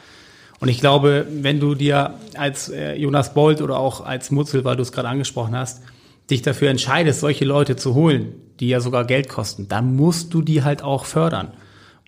Und 0.58 0.68
ich 0.68 0.80
glaube, 0.80 1.26
wenn 1.30 1.60
du 1.60 1.74
dir 1.74 2.14
als 2.34 2.70
äh, 2.70 2.94
Jonas 2.94 3.34
Bolt 3.34 3.60
oder 3.60 3.78
auch 3.78 4.02
als 4.02 4.30
Mutzel, 4.30 4.64
weil 4.64 4.76
du 4.76 4.82
es 4.82 4.92
gerade 4.92 5.08
angesprochen 5.08 5.54
hast, 5.54 5.82
dich 6.30 6.40
dafür 6.40 6.70
entscheidest, 6.70 7.20
solche 7.20 7.44
Leute 7.44 7.76
zu 7.76 7.94
holen, 7.94 8.32
die 8.60 8.68
ja 8.68 8.80
sogar 8.80 9.04
Geld 9.04 9.28
kosten, 9.28 9.68
dann 9.68 9.94
musst 9.94 10.32
du 10.32 10.40
die 10.40 10.64
halt 10.64 10.82
auch 10.82 11.04
fördern. 11.04 11.48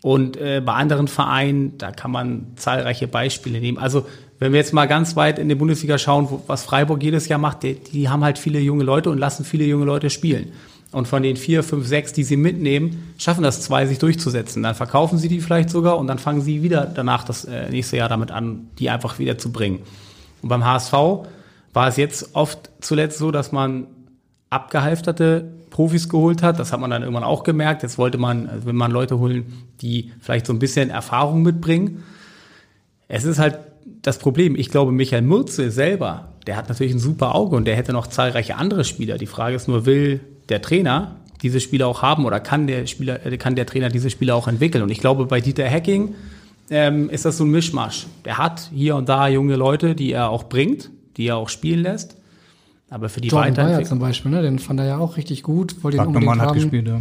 Und 0.05 0.37
äh, 0.37 0.61
bei 0.63 0.75
anderen 0.75 1.09
Vereinen, 1.09 1.79
da 1.79 1.91
kann 1.91 2.11
man 2.11 2.49
zahlreiche 2.57 3.09
Beispiele 3.09 3.59
nehmen. 3.59 3.79
Also 3.79 4.05
wenn 4.39 4.53
wir 4.53 4.61
jetzt 4.61 4.75
mal 4.75 4.85
ganz 4.85 5.17
weit 5.17 5.39
in 5.39 5.49
die 5.49 5.55
Bundesliga 5.55 5.97
schauen, 5.97 6.29
wo, 6.29 6.43
was 6.47 6.63
Freiburg 6.63 7.03
jedes 7.03 7.27
Jahr 7.27 7.39
macht, 7.39 7.63
die, 7.63 7.77
die 7.77 8.11
haben 8.11 8.23
halt 8.23 8.39
viele 8.39 8.59
junge 8.59 8.85
Leute 8.85 9.09
und 9.09 9.17
lassen 9.17 9.47
viele 9.47 9.65
junge 9.65 9.87
Leute 9.87 10.11
spielen. 10.11 10.53
Und 10.93 11.09
von 11.09 11.23
den 11.23 11.39
vier, 11.39 11.63
fünf, 11.63 11.87
sechs, 11.87 12.13
die 12.13 12.23
sie 12.23 12.37
mitnehmen, 12.37 13.15
schaffen 13.17 13.43
das 13.45 13.63
zwei, 13.63 13.87
sich 13.87 13.99
durchzusetzen. 13.99 14.63
Dann 14.63 14.75
verkaufen 14.75 15.17
sie 15.17 15.29
die 15.29 15.41
vielleicht 15.41 15.71
sogar 15.71 15.97
und 15.97 16.07
dann 16.07 16.19
fangen 16.19 16.43
sie 16.43 16.63
wieder 16.63 16.85
danach 16.85 17.25
das 17.25 17.47
äh, 17.47 17.71
nächste 17.71 17.97
Jahr 17.97 18.11
damit 18.11 18.31
an, 18.31 18.69
die 18.79 18.91
einfach 18.91 19.19
wieder 19.19 19.39
zu 19.39 19.53
bringen. 19.53 19.79
Und 20.43 20.51
beim 20.51 20.67
HSV 20.67 20.93
war 21.73 21.89
es 21.89 21.97
jetzt 21.97 22.35
oft 22.35 22.69
zuletzt 22.83 23.17
so, 23.17 23.31
dass 23.31 23.53
man 23.53 23.87
abgehalfterte 24.55 25.53
Profis 25.71 26.09
geholt 26.09 26.43
hat. 26.43 26.59
Das 26.59 26.73
hat 26.73 26.81
man 26.81 26.91
dann 26.91 27.03
irgendwann 27.03 27.25
auch 27.25 27.43
gemerkt. 27.43 27.83
Jetzt 27.83 27.99
wollte 27.99 28.17
man, 28.17 28.49
also 28.49 28.67
wenn 28.67 28.77
man 28.77 28.91
Leute 28.91 29.19
holen, 29.19 29.65
die 29.81 30.13
vielleicht 30.21 30.47
so 30.47 30.53
ein 30.53 30.59
bisschen 30.59 30.91
Erfahrung 30.91 31.43
mitbringen. 31.43 32.05
Es 33.09 33.25
ist 33.25 33.39
halt 33.39 33.59
das 34.03 34.19
Problem. 34.19 34.55
Ich 34.57 34.71
glaube, 34.71 34.93
Michael 34.93 35.23
Mürze 35.23 35.71
selber, 35.71 36.29
der 36.47 36.57
hat 36.57 36.69
natürlich 36.69 36.93
ein 36.93 36.99
super 36.99 37.35
Auge 37.35 37.57
und 37.57 37.65
der 37.65 37.77
hätte 37.77 37.93
noch 37.93 38.07
zahlreiche 38.07 38.57
andere 38.57 38.85
Spieler. 38.85 39.19
Die 39.19 39.27
Frage 39.27 39.57
ist 39.57 39.67
nur, 39.67 39.85
will 39.87 40.21
der 40.49 40.63
Trainer 40.63 41.17
diese 41.43 41.61
Spieler 41.61 41.89
auch 41.89 42.03
haben 42.03 42.25
oder 42.25 42.41
kann 42.41 42.67
der 42.67 42.87
Spieler, 42.87 43.25
äh, 43.27 43.37
kann 43.37 43.57
der 43.57 43.67
Trainer 43.67 43.89
diese 43.89 44.11
Spieler 44.11 44.37
auch 44.37 44.49
entwickeln? 44.49 44.83
Und 44.83 44.91
ich 44.91 45.01
glaube, 45.01 45.27
bei 45.27 45.41
Dieter 45.41 45.69
Hacking 45.69 46.15
ähm, 46.71 47.11
ist 47.11 47.25
das 47.25 47.37
so 47.37 47.45
ein 47.45 47.51
Mischmasch. 47.51 48.07
Der 48.25 48.39
hat 48.39 48.71
hier 48.73 48.97
und 48.97 49.09
da 49.09 49.29
junge 49.29 49.57
Leute, 49.57 49.95
die 49.95 50.13
er 50.13 50.31
auch 50.31 50.45
bringt, 50.45 50.91
die 51.17 51.27
er 51.27 51.37
auch 51.37 51.49
spielen 51.49 51.83
lässt. 51.83 52.17
Aber 52.91 53.09
für 53.09 53.21
die 53.21 53.29
Jordan 53.29 53.51
Weiterentwicklung. 53.51 53.89
zum 53.89 53.99
Beispiel, 53.99 54.31
ne? 54.31 54.43
den 54.43 54.59
fand 54.59 54.81
er 54.81 54.87
ja 54.87 54.99
auch 54.99 55.17
richtig 55.17 55.43
gut. 55.43 55.83
Wollte 55.83 55.99
Wagnermann 55.99 56.41
hat 56.41 56.55
gespielt, 56.55 56.87
ja. 56.87 57.01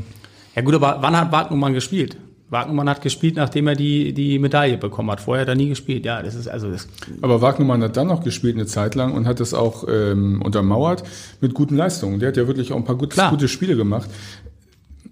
Ja 0.56 0.62
gut, 0.62 0.74
aber 0.76 0.98
wann 1.02 1.16
hat 1.18 1.32
Wagnermann 1.32 1.74
gespielt? 1.74 2.18
Wagnermann 2.50 2.88
hat 2.88 3.02
gespielt, 3.02 3.36
nachdem 3.36 3.68
er 3.68 3.76
die, 3.76 4.14
die 4.14 4.38
Medaille 4.38 4.78
bekommen 4.78 5.10
hat. 5.12 5.20
Vorher 5.20 5.42
hat 5.42 5.50
er 5.50 5.56
nie 5.56 5.70
gespielt. 5.70 6.06
Ja, 6.06 6.22
das 6.22 6.36
ist 6.36 6.48
also 6.48 6.70
das. 6.72 6.88
Aber 7.22 7.42
Wagnermann 7.42 7.82
hat 7.84 7.98
dann 7.98 8.08
noch 8.08 8.24
gespielt 8.24 8.56
eine 8.56 8.68
Zeit 8.68 8.96
lang 8.96 9.14
und 9.14 9.26
hat 9.26 9.40
das 9.40 9.54
auch 9.54 9.86
ähm, 9.90 10.42
untermauert 10.42 11.04
mit 11.42 11.54
guten 11.54 11.76
Leistungen. 11.76 12.20
Der 12.20 12.30
hat 12.30 12.38
ja 12.38 12.48
wirklich 12.48 12.72
auch 12.72 12.78
ein 12.78 12.86
paar 12.86 12.96
gute, 12.96 13.20
gute 13.30 13.48
Spiele 13.48 13.76
gemacht. 13.76 14.10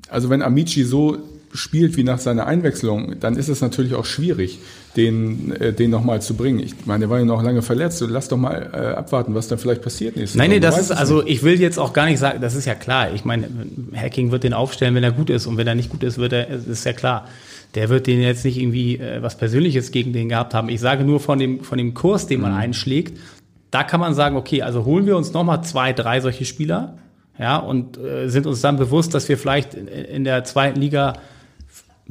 Also 0.10 0.30
wenn 0.30 0.42
Amici 0.42 0.84
so 0.84 1.18
spielt 1.54 1.98
wie 1.98 2.04
nach 2.04 2.20
seiner 2.20 2.48
Einwechslung, 2.48 3.20
dann 3.20 3.36
ist 3.36 3.50
es 3.50 3.62
natürlich 3.62 3.94
auch 3.94 4.06
schwierig, 4.06 4.60
den, 4.96 5.52
äh, 5.56 5.74
den 5.74 5.90
nochmal 5.90 6.22
zu 6.22 6.36
bringen. 6.36 6.60
Ich 6.60 6.86
meine, 6.86 7.02
der 7.02 7.10
war 7.10 7.20
ja 7.20 7.26
noch 7.26 7.44
lange 7.44 7.62
verletzt. 7.62 8.04
Lass 8.08 8.28
doch 8.28 8.38
mal 8.38 8.70
äh, 8.74 8.78
abwarten, 8.98 9.36
was 9.36 9.48
dann 9.48 9.58
vielleicht 9.58 9.82
passiert 9.82 10.16
nächstes 10.16 10.38
Nein, 10.38 10.50
nee, 10.50 10.60
das 10.60 10.80
ist, 10.80 10.92
also 10.92 11.26
ich 11.26 11.44
will 11.44 11.60
jetzt 11.60 11.78
auch 11.78 11.94
gar 11.94 12.06
nicht 12.06 12.20
sagen, 12.20 12.42
das 12.42 12.56
ist 12.56 12.66
ja 12.66 12.76
klar. 12.76 13.14
Ich 13.14 13.26
meine, 13.26 13.48
Hacking 13.96 14.32
wird 14.32 14.44
den 14.44 14.54
aufstellen, 14.54 14.96
wenn 14.96 15.04
er 15.04 15.12
gut 15.12 15.30
ist 15.30 15.46
und 15.46 15.58
wenn 15.58 15.68
er 15.68 15.76
nicht 15.76 15.90
gut 15.90 16.04
ist, 16.04 16.18
wird 16.18 16.34
er, 16.34 16.50
ist 16.50 16.86
ja 16.86 16.94
klar. 16.94 17.28
Der 17.76 17.90
wird 17.90 18.08
den 18.08 18.20
jetzt 18.22 18.44
nicht 18.44 18.58
irgendwie 18.58 18.98
äh, 18.98 19.22
was 19.22 19.38
Persönliches 19.38 19.92
gegen 19.92 20.14
den 20.14 20.30
gehabt 20.30 20.54
haben. 20.54 20.70
Ich 20.70 20.82
sage 20.82 21.04
nur 21.04 21.20
von 21.20 21.40
dem, 21.40 21.64
von 21.64 21.78
dem 21.78 21.94
Kurs, 21.94 22.28
den 22.28 22.42
man 22.42 22.52
mhm. 22.52 22.58
einschlägt, 22.58 23.18
Da 23.72 23.84
kann 23.84 24.02
man 24.02 24.14
sagen, 24.14 24.36
okay, 24.36 24.62
also 24.62 24.84
holen 24.84 25.06
wir 25.06 25.16
uns 25.16 25.32
nochmal 25.32 25.64
zwei, 25.64 25.94
drei 25.94 26.20
solche 26.20 26.44
Spieler, 26.44 26.98
ja, 27.40 27.58
und 27.58 27.98
äh, 27.98 28.28
sind 28.28 28.46
uns 28.46 28.62
dann 28.62 28.78
bewusst, 28.78 29.14
dass 29.14 29.28
wir 29.30 29.38
vielleicht 29.38 29.74
in, 29.74 29.88
in 29.88 30.24
der 30.26 30.44
zweiten 30.44 30.80
Liga 30.80 31.14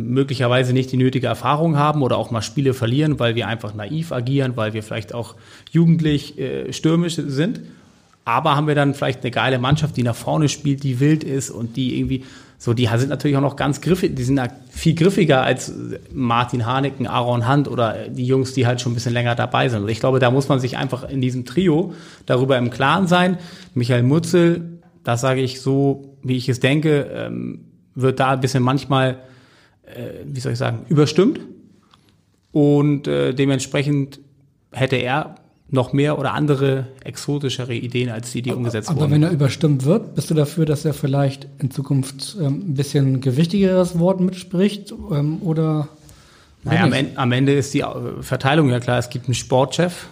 möglicherweise 0.09 0.73
nicht 0.73 0.93
die 0.93 0.97
nötige 0.97 1.27
Erfahrung 1.27 1.77
haben 1.77 2.03
oder 2.03 2.17
auch 2.17 2.31
mal 2.31 2.43
Spiele 2.43 2.75
verlieren, 2.75 3.19
weil 3.19 3.35
wir 3.35 3.49
einfach 3.49 3.75
naiv 3.75 4.13
agieren, 4.13 4.53
weil 4.57 4.73
wir 4.73 4.83
vielleicht 4.83 5.15
auch 5.15 5.35
jugendlich 5.71 6.39
äh, 6.39 6.73
stürmisch 6.73 7.15
sind. 7.15 7.61
Aber 8.25 8.57
haben 8.57 8.67
wir 8.67 8.75
dann 8.75 8.95
vielleicht 8.95 9.23
eine 9.23 9.31
geile 9.31 9.59
Mannschaft, 9.59 9.97
die 9.97 10.03
nach 10.03 10.15
vorne 10.15 10.49
spielt, 10.49 10.83
die 10.83 11.01
wild 11.01 11.25
ist 11.25 11.51
und 11.51 11.77
die 11.77 11.99
irgendwie 11.99 12.25
so, 12.63 12.75
die 12.75 12.87
sind 12.95 13.09
natürlich 13.09 13.39
auch 13.39 13.43
noch 13.43 13.57
ganz 13.57 13.81
griffig, 13.81 14.15
die 14.15 14.23
sind 14.23 14.39
viel 14.69 14.95
griffiger 14.95 15.43
als 15.43 15.73
Martin 16.13 16.67
Haneken, 16.67 17.07
Aaron 17.07 17.51
Hunt 17.51 17.69
oder 17.69 18.09
die 18.09 18.27
Jungs, 18.27 18.53
die 18.53 18.67
halt 18.67 18.83
schon 18.83 18.93
ein 18.93 18.95
bisschen 18.97 19.15
länger 19.15 19.35
dabei 19.35 19.71
sind. 19.71 19.85
Und 19.85 19.89
ich 19.89 19.99
glaube, 19.99 20.19
da 20.19 20.31
muss 20.31 20.51
man 20.51 20.61
sich 20.61 20.77
einfach 20.77 21.09
in 21.09 21.23
diesem 21.23 21.47
Trio 21.47 21.95
darüber 22.27 22.59
im 22.59 22.69
Klaren 22.69 23.07
sein. 23.07 23.39
Michael 23.73 24.03
Mutzel, 24.03 24.79
das 25.05 25.23
sage 25.23 25.41
ich 25.41 25.63
so, 25.63 26.19
wie 26.23 26.37
ich 26.37 26.51
es 26.51 26.61
denke, 26.61 27.11
ähm, 27.15 27.61
wird 27.95 28.21
da 28.21 28.33
ein 28.33 28.41
bisschen 28.41 28.63
manchmal, 28.63 29.21
äh, 29.97 30.25
wie 30.25 30.41
soll 30.41 30.53
ich 30.53 30.59
sagen, 30.59 30.85
überstimmt. 30.89 31.41
Und 32.53 33.07
äh, 33.07 33.33
dementsprechend 33.33 34.21
hätte 34.73 34.97
er 34.97 35.37
noch 35.73 35.93
mehr 35.93 36.19
oder 36.19 36.35
andere 36.35 36.89
exotischere 37.05 37.75
Ideen 37.75 38.11
als 38.11 38.33
die, 38.33 38.43
die 38.43 38.53
umgesetzt 38.53 38.89
Aber 38.89 39.03
wurden. 39.03 39.13
wenn 39.13 39.23
er 39.23 39.31
überstimmt 39.31 39.85
wird, 39.85 40.15
bist 40.17 40.31
du 40.31 40.35
dafür, 40.35 40.67
dass 40.67 40.85
er 40.85 40.95
vielleicht 40.95 41.47
in 41.59 41.71
Zukunft 41.71 42.37
ähm, 42.41 42.71
ein 42.71 42.75
bisschen 42.75 43.21
gewichtigeres 43.21 43.99
Wort 43.99 44.21
mitspricht? 44.21 44.93
Ähm, 44.93 45.41
oder 45.43 45.89
naja, 46.65 46.85
am, 46.85 46.93
Ende, 46.93 47.17
am 47.17 47.33
Ende 47.33 47.55
ist 47.55 47.73
die 47.73 47.85
Verteilung 48.21 48.69
ja 48.69 48.81
klar. 48.81 48.99
Es 48.99 49.11
gibt 49.11 49.27
einen 49.27 49.35
Sportchef. 49.35 50.09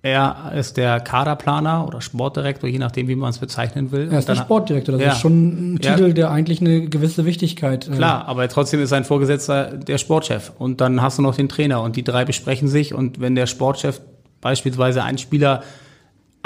Er 0.00 0.52
ist 0.56 0.76
der 0.76 1.00
Kaderplaner 1.00 1.84
oder 1.86 2.00
Sportdirektor, 2.00 2.68
je 2.70 2.78
nachdem, 2.78 3.08
wie 3.08 3.16
man 3.16 3.30
es 3.30 3.38
bezeichnen 3.38 3.90
will. 3.90 4.08
Er 4.12 4.20
ist 4.20 4.28
der 4.28 4.36
Sportdirektor. 4.36 4.92
Das 4.92 5.02
Ja. 5.02 5.12
ist 5.12 5.18
schon 5.20 5.72
ein 5.74 5.80
Ja. 5.82 5.94
Titel, 5.96 6.12
der 6.14 6.30
eigentlich 6.30 6.60
eine 6.60 6.88
gewisse 6.88 7.24
Wichtigkeit 7.24 7.88
äh, 7.88 7.92
Klar, 7.92 8.26
aber 8.28 8.48
trotzdem 8.48 8.80
ist 8.80 8.90
sein 8.90 9.04
Vorgesetzter 9.04 9.76
der 9.76 9.98
Sportchef. 9.98 10.52
Und 10.56 10.80
dann 10.80 11.02
hast 11.02 11.18
du 11.18 11.22
noch 11.22 11.34
den 11.34 11.48
Trainer 11.48 11.82
und 11.82 11.96
die 11.96 12.04
drei 12.04 12.24
besprechen 12.24 12.68
sich. 12.68 12.94
Und 12.94 13.20
wenn 13.20 13.34
der 13.34 13.46
Sportchef 13.46 14.00
beispielsweise 14.40 15.02
einen 15.02 15.18
Spieler 15.18 15.62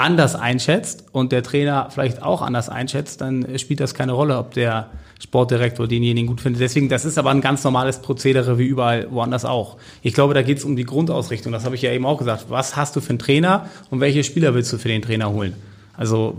anders 0.03 0.35
einschätzt 0.35 1.05
und 1.13 1.31
der 1.31 1.43
Trainer 1.43 1.87
vielleicht 1.89 2.21
auch 2.21 2.41
anders 2.41 2.67
einschätzt, 2.67 3.21
dann 3.21 3.57
spielt 3.57 3.79
das 3.79 3.93
keine 3.93 4.11
Rolle, 4.11 4.37
ob 4.37 4.53
der 4.53 4.89
Sportdirektor 5.21 5.87
denjenigen 5.87 6.27
gut 6.27 6.41
findet. 6.41 6.61
Deswegen, 6.61 6.89
das 6.89 7.05
ist 7.05 7.17
aber 7.17 7.31
ein 7.31 7.39
ganz 7.39 7.63
normales 7.63 7.99
Prozedere 7.99 8.59
wie 8.59 8.65
überall 8.65 9.09
woanders 9.09 9.45
auch. 9.45 9.77
Ich 10.01 10.13
glaube, 10.13 10.33
da 10.33 10.41
geht 10.41 10.57
es 10.57 10.65
um 10.65 10.75
die 10.75 10.83
Grundausrichtung. 10.83 11.53
Das 11.53 11.63
habe 11.63 11.75
ich 11.75 11.81
ja 11.81 11.91
eben 11.91 12.05
auch 12.05 12.17
gesagt. 12.17 12.47
Was 12.49 12.75
hast 12.75 12.97
du 12.97 13.01
für 13.01 13.11
einen 13.11 13.19
Trainer 13.19 13.69
und 13.89 14.01
welche 14.01 14.25
Spieler 14.25 14.53
willst 14.53 14.73
du 14.73 14.77
für 14.77 14.89
den 14.89 15.01
Trainer 15.01 15.31
holen? 15.31 15.53
Also 15.95 16.37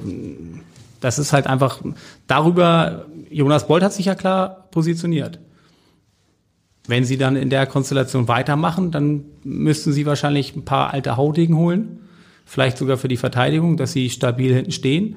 das 1.00 1.18
ist 1.18 1.32
halt 1.32 1.46
einfach 1.46 1.80
darüber, 2.26 3.06
Jonas 3.30 3.66
Bolt 3.66 3.82
hat 3.82 3.94
sich 3.94 4.06
ja 4.06 4.14
klar 4.14 4.68
positioniert. 4.70 5.38
Wenn 6.86 7.04
sie 7.04 7.16
dann 7.16 7.36
in 7.36 7.48
der 7.48 7.64
Konstellation 7.66 8.28
weitermachen, 8.28 8.90
dann 8.90 9.24
müssten 9.42 9.94
sie 9.94 10.04
wahrscheinlich 10.04 10.54
ein 10.54 10.66
paar 10.66 10.92
alte 10.92 11.16
Hautigen 11.16 11.56
holen. 11.56 12.00
Vielleicht 12.44 12.78
sogar 12.78 12.96
für 12.96 13.08
die 13.08 13.16
Verteidigung, 13.16 13.76
dass 13.76 13.92
sie 13.92 14.10
stabil 14.10 14.54
hinten 14.54 14.72
stehen. 14.72 15.16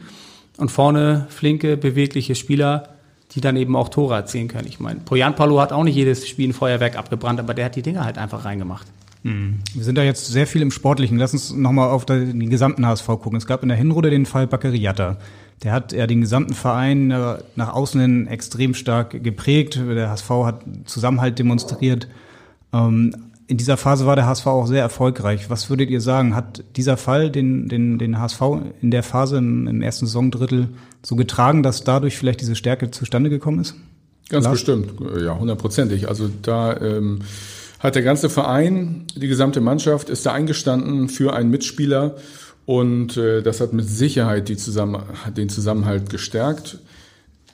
Und 0.57 0.71
vorne 0.71 1.28
flinke, 1.30 1.78
bewegliche 1.78 2.34
Spieler, 2.34 2.89
die 3.34 3.41
dann 3.41 3.57
eben 3.57 3.75
auch 3.75 3.89
Tore 3.89 4.15
erzielen 4.15 4.47
können. 4.47 4.67
Ich 4.67 4.80
meine, 4.80 5.01
Poyan 5.01 5.36
Palo 5.36 5.59
hat 5.61 5.71
auch 5.71 5.84
nicht 5.84 5.95
jedes 5.95 6.28
Spiel 6.28 6.49
ein 6.49 6.53
Feuerwerk 6.53 6.97
abgebrannt, 6.97 7.39
aber 7.39 7.53
der 7.53 7.65
hat 7.65 7.75
die 7.75 7.84
Dinger 7.84 8.05
halt 8.05 8.17
einfach 8.17 8.45
reingemacht. 8.45 8.88
Wir 9.23 9.84
sind 9.84 9.97
da 9.97 10.03
jetzt 10.03 10.28
sehr 10.28 10.47
viel 10.47 10.61
im 10.61 10.71
Sportlichen. 10.71 11.17
Lass 11.17 11.34
uns 11.34 11.51
nochmal 11.51 11.89
auf 11.89 12.05
den 12.05 12.49
gesamten 12.49 12.86
HSV 12.86 13.07
gucken. 13.07 13.36
Es 13.36 13.45
gab 13.45 13.61
in 13.61 13.69
der 13.69 13.78
Hinrunde 13.78 14.09
den 14.09 14.25
Fall 14.25 14.47
Baccariata. 14.47 15.17
Der 15.63 15.73
hat 15.73 15.91
ja 15.91 16.07
den 16.07 16.21
gesamten 16.21 16.53
Verein 16.53 17.11
äh, 17.11 17.38
nach 17.55 17.73
außen 17.73 17.99
hin 17.99 18.28
extrem 18.28 18.73
stark 18.73 19.23
geprägt. 19.23 19.75
Der 19.75 20.09
HSV 20.09 20.30
hat 20.30 20.61
Zusammenhalt 20.86 21.39
demonstriert. 21.39 22.07
Ähm, 22.71 23.13
In 23.50 23.56
dieser 23.56 23.78
Phase 23.78 24.06
war 24.06 24.18
der 24.18 24.28
HSV 24.28 24.45
auch 24.48 24.68
sehr 24.68 24.82
erfolgreich. 24.82 25.50
Was 25.50 25.70
würdet 25.70 25.89
ihr 25.89 26.02
sagen? 26.02 26.36
Hat 26.36 26.66
dieser 26.76 26.98
Fall 26.98 27.32
den, 27.32 27.70
den, 27.70 27.98
den 27.98 28.20
HSV 28.20 28.41
in 28.82 28.91
der 28.91 29.04
Phase 29.04 29.38
im, 29.38 29.68
im 29.68 29.82
ersten 29.82 30.06
Saisondrittel 30.06 30.70
so 31.02 31.16
getragen, 31.16 31.64
dass 31.64 31.86
dadurch 31.86 32.18
vielleicht 32.18 32.41
diese 32.41 32.56
Stärke 32.56 32.91
zustande 32.91 33.30
gekommen 33.30 33.62
ist? 33.62 33.76
Ganz 34.30 34.43
Lars? 34.43 34.56
bestimmt, 34.56 34.91
ja, 35.22 35.39
hundertprozentig. 35.39 36.10
Also 36.10 36.30
da 36.41 36.76
ähm, 36.82 37.20
hat 37.80 37.95
der 37.95 38.04
ganze 38.04 38.30
Verein, 38.30 39.06
die 39.16 39.30
gesamte 39.30 39.62
Mannschaft 39.62 40.10
ist 40.10 40.26
da 40.26 40.34
eingestanden 40.34 41.08
für 41.08 41.34
einen 41.34 41.50
Mitspieler 41.50 42.16
und 42.66 43.16
äh, 43.16 43.41
das 43.41 43.62
hat 43.62 43.72
mit 43.72 43.88
Sicherheit 43.88 44.50
die 44.50 44.58
zusammen, 44.58 45.04
den 45.38 45.48
Zusammenhalt 45.48 46.10
gestärkt. 46.10 46.80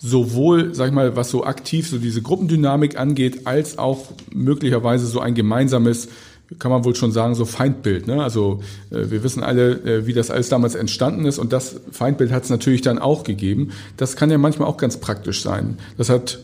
Sowohl, 0.06 0.76
sag 0.76 0.88
ich 0.88 0.94
mal, 0.94 1.16
was 1.16 1.30
so 1.30 1.46
aktiv 1.46 1.88
so 1.88 1.98
diese 1.98 2.22
Gruppendynamik 2.22 3.00
angeht, 3.00 3.48
als 3.48 3.78
auch 3.78 4.12
möglicherweise 4.34 5.08
so 5.08 5.22
ein 5.22 5.34
gemeinsames 5.34 6.10
kann 6.60 6.72
man 6.72 6.84
wohl 6.84 6.94
schon 6.94 7.12
sagen, 7.12 7.36
so 7.36 7.46
Feindbild. 7.46 8.06
Ne? 8.06 8.22
Also 8.22 8.62
äh, 8.92 9.10
wir 9.10 9.24
wissen 9.24 9.44
alle, 9.44 9.72
äh, 9.72 10.06
wie 10.06 10.14
das 10.14 10.30
alles 10.30 10.50
damals 10.50 10.76
entstanden 10.76 11.26
ist 11.26 11.40
und 11.40 11.54
das 11.54 11.78
Feindbild 11.92 12.32
hat 12.32 12.44
es 12.44 12.50
natürlich 12.50 12.82
dann 12.82 13.00
auch 13.00 13.24
gegeben. 13.24 13.72
Das 13.98 14.16
kann 14.16 14.30
ja 14.30 14.38
manchmal 14.38 14.68
auch 14.68 14.78
ganz 14.78 14.98
praktisch 14.98 15.42
sein. 15.42 15.78
Das 15.98 16.10
hat 16.10 16.40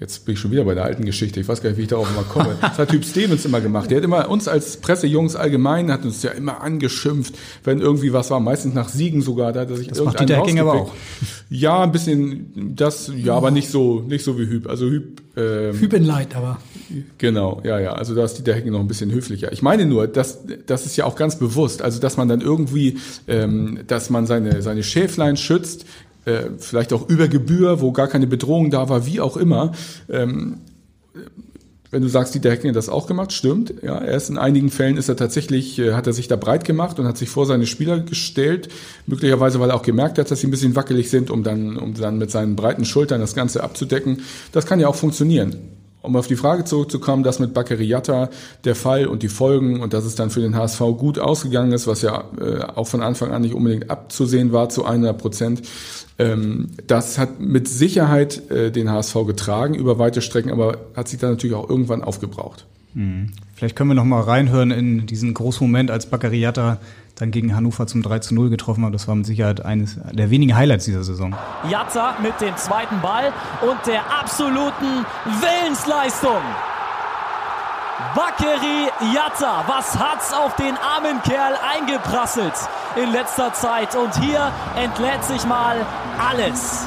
Jetzt 0.00 0.24
bin 0.24 0.34
ich 0.34 0.40
schon 0.40 0.52
wieder 0.52 0.64
bei 0.64 0.74
der 0.74 0.84
alten 0.84 1.04
Geschichte. 1.04 1.40
Ich 1.40 1.48
weiß 1.48 1.60
gar 1.60 1.70
nicht, 1.70 1.78
wie 1.78 1.82
ich 1.82 1.88
darauf 1.88 2.14
mal 2.14 2.22
komme. 2.22 2.56
Das 2.60 2.78
hat 2.78 2.90
Typ 2.90 3.04
Stevens 3.04 3.44
immer 3.44 3.60
gemacht. 3.60 3.90
Der 3.90 3.96
hat 3.96 4.04
immer 4.04 4.30
uns 4.30 4.46
als 4.46 4.76
Pressejungs 4.76 5.34
allgemein 5.34 5.90
hat 5.90 6.04
uns 6.04 6.22
ja 6.22 6.30
immer 6.30 6.62
angeschimpft, 6.62 7.34
wenn 7.64 7.80
irgendwie 7.80 8.12
was 8.12 8.30
war, 8.30 8.38
meistens 8.38 8.74
nach 8.74 8.88
Siegen 8.88 9.22
sogar. 9.22 9.52
Da 9.52 9.60
hat 9.60 9.70
er 9.70 9.76
sich 9.76 9.88
Das 9.88 10.00
macht 10.00 10.20
Dieter 10.20 10.36
Hecking 10.36 10.60
aber 10.60 10.72
rausgepickt. 10.72 11.44
Ja, 11.50 11.82
ein 11.82 11.90
bisschen 11.90 12.74
das, 12.76 13.10
ja, 13.16 13.34
aber 13.34 13.50
nicht 13.50 13.70
so, 13.70 14.04
nicht 14.06 14.22
so 14.22 14.38
wie 14.38 14.46
Hüb. 14.46 14.68
Also 14.68 14.86
Hüb, 14.86 15.20
ähm, 15.36 15.74
Hüb 15.74 15.92
in 15.92 16.04
Leid, 16.04 16.36
aber. 16.36 16.58
Genau, 17.18 17.60
ja, 17.64 17.80
ja. 17.80 17.92
Also 17.94 18.14
da 18.14 18.24
ist 18.24 18.34
Dieter 18.34 18.54
Hecking 18.54 18.72
noch 18.72 18.80
ein 18.80 18.88
bisschen 18.88 19.10
höflicher. 19.10 19.52
Ich 19.52 19.62
meine 19.62 19.84
nur, 19.84 20.06
dass 20.06 20.44
das 20.66 20.86
ist 20.86 20.96
ja 20.96 21.06
auch 21.06 21.16
ganz 21.16 21.40
bewusst. 21.40 21.82
Also 21.82 21.98
dass 21.98 22.16
man 22.16 22.28
dann 22.28 22.40
irgendwie, 22.40 22.98
ähm, 23.26 23.80
dass 23.88 24.10
man 24.10 24.26
seine 24.26 24.62
seine 24.62 24.84
Schäflein 24.84 25.36
schützt, 25.36 25.86
äh, 26.28 26.50
vielleicht 26.58 26.92
auch 26.92 27.08
über 27.08 27.28
Gebühr, 27.28 27.80
wo 27.80 27.92
gar 27.92 28.08
keine 28.08 28.26
Bedrohung 28.26 28.70
da 28.70 28.88
war, 28.88 29.06
wie 29.06 29.20
auch 29.20 29.36
immer. 29.36 29.72
Ähm, 30.10 30.58
wenn 31.90 32.02
du 32.02 32.08
sagst, 32.08 32.34
Dieter 32.34 32.50
Hecking 32.50 32.68
hat 32.68 32.76
das 32.76 32.90
auch 32.90 33.06
gemacht, 33.06 33.32
stimmt. 33.32 33.72
Ja, 33.82 33.96
er 33.98 34.28
in 34.28 34.36
einigen 34.36 34.70
Fällen 34.70 34.98
ist 34.98 35.08
er 35.08 35.16
tatsächlich, 35.16 35.78
äh, 35.78 35.94
hat 35.94 36.06
er 36.06 36.12
sich 36.12 36.28
da 36.28 36.36
breit 36.36 36.64
gemacht 36.64 36.98
und 36.98 37.06
hat 37.06 37.16
sich 37.16 37.30
vor 37.30 37.46
seine 37.46 37.66
Spieler 37.66 38.00
gestellt. 38.00 38.68
Möglicherweise, 39.06 39.58
weil 39.58 39.70
er 39.70 39.76
auch 39.76 39.82
gemerkt 39.82 40.18
hat, 40.18 40.30
dass 40.30 40.40
sie 40.40 40.48
ein 40.48 40.50
bisschen 40.50 40.76
wackelig 40.76 41.08
sind, 41.08 41.30
um 41.30 41.42
dann, 41.42 41.78
um 41.78 41.94
dann 41.94 42.18
mit 42.18 42.30
seinen 42.30 42.56
breiten 42.56 42.84
Schultern 42.84 43.20
das 43.20 43.34
Ganze 43.34 43.62
abzudecken. 43.62 44.22
Das 44.52 44.66
kann 44.66 44.80
ja 44.80 44.88
auch 44.88 44.96
funktionieren. 44.96 45.56
Um 46.08 46.16
auf 46.16 46.26
die 46.26 46.36
Frage 46.36 46.64
zurückzukommen, 46.64 47.22
dass 47.22 47.38
mit 47.38 47.52
Baccariata 47.52 48.30
der 48.64 48.74
Fall 48.74 49.06
und 49.06 49.22
die 49.22 49.28
Folgen 49.28 49.80
und 49.80 49.92
dass 49.92 50.06
es 50.06 50.14
dann 50.14 50.30
für 50.30 50.40
den 50.40 50.56
HSV 50.56 50.80
gut 50.96 51.18
ausgegangen 51.18 51.70
ist, 51.72 51.86
was 51.86 52.00
ja 52.00 52.24
äh, 52.40 52.62
auch 52.62 52.86
von 52.86 53.02
Anfang 53.02 53.30
an 53.30 53.42
nicht 53.42 53.52
unbedingt 53.52 53.90
abzusehen 53.90 54.50
war 54.50 54.70
zu 54.70 54.86
100 54.86 55.18
Prozent, 55.18 55.62
ähm, 56.18 56.70
das 56.86 57.18
hat 57.18 57.40
mit 57.40 57.68
Sicherheit 57.68 58.50
äh, 58.50 58.72
den 58.72 58.90
HSV 58.90 59.26
getragen 59.26 59.74
über 59.74 59.98
weite 59.98 60.22
Strecken, 60.22 60.50
aber 60.50 60.78
hat 60.94 61.08
sich 61.08 61.18
dann 61.18 61.32
natürlich 61.32 61.54
auch 61.54 61.68
irgendwann 61.68 62.02
aufgebraucht. 62.02 62.64
Vielleicht 63.58 63.74
können 63.74 63.90
wir 63.90 63.96
noch 63.96 64.04
mal 64.04 64.20
reinhören 64.20 64.70
in 64.70 65.06
diesen 65.06 65.34
großen 65.34 65.66
Moment, 65.66 65.90
als 65.90 66.06
Baccariata 66.06 66.78
dann 67.16 67.32
gegen 67.32 67.56
Hannover 67.56 67.88
zum 67.88 68.04
3 68.04 68.20
zu 68.20 68.32
0 68.32 68.50
getroffen 68.50 68.86
hat. 68.86 68.94
Das 68.94 69.08
war 69.08 69.16
mit 69.16 69.26
Sicherheit 69.26 69.64
eines 69.64 69.98
der 70.12 70.30
wenigen 70.30 70.54
Highlights 70.54 70.84
dieser 70.84 71.02
Saison. 71.02 71.34
Jatza 71.68 72.14
mit 72.22 72.40
dem 72.40 72.56
zweiten 72.56 73.00
Ball 73.00 73.32
und 73.60 73.84
der 73.84 74.02
absoluten 74.16 75.04
Willensleistung. 75.24 76.40
Bakeri 78.14 78.90
Jatza, 79.12 79.64
was 79.66 79.98
hat's 79.98 80.32
auf 80.32 80.54
den 80.54 80.76
armen 80.76 81.20
Kerl 81.22 81.54
eingeprasselt 81.74 82.54
in 82.94 83.10
letzter 83.10 83.52
Zeit? 83.54 83.96
Und 83.96 84.14
hier 84.22 84.52
entlädt 84.76 85.24
sich 85.24 85.44
mal 85.46 85.84
alles. 86.16 86.86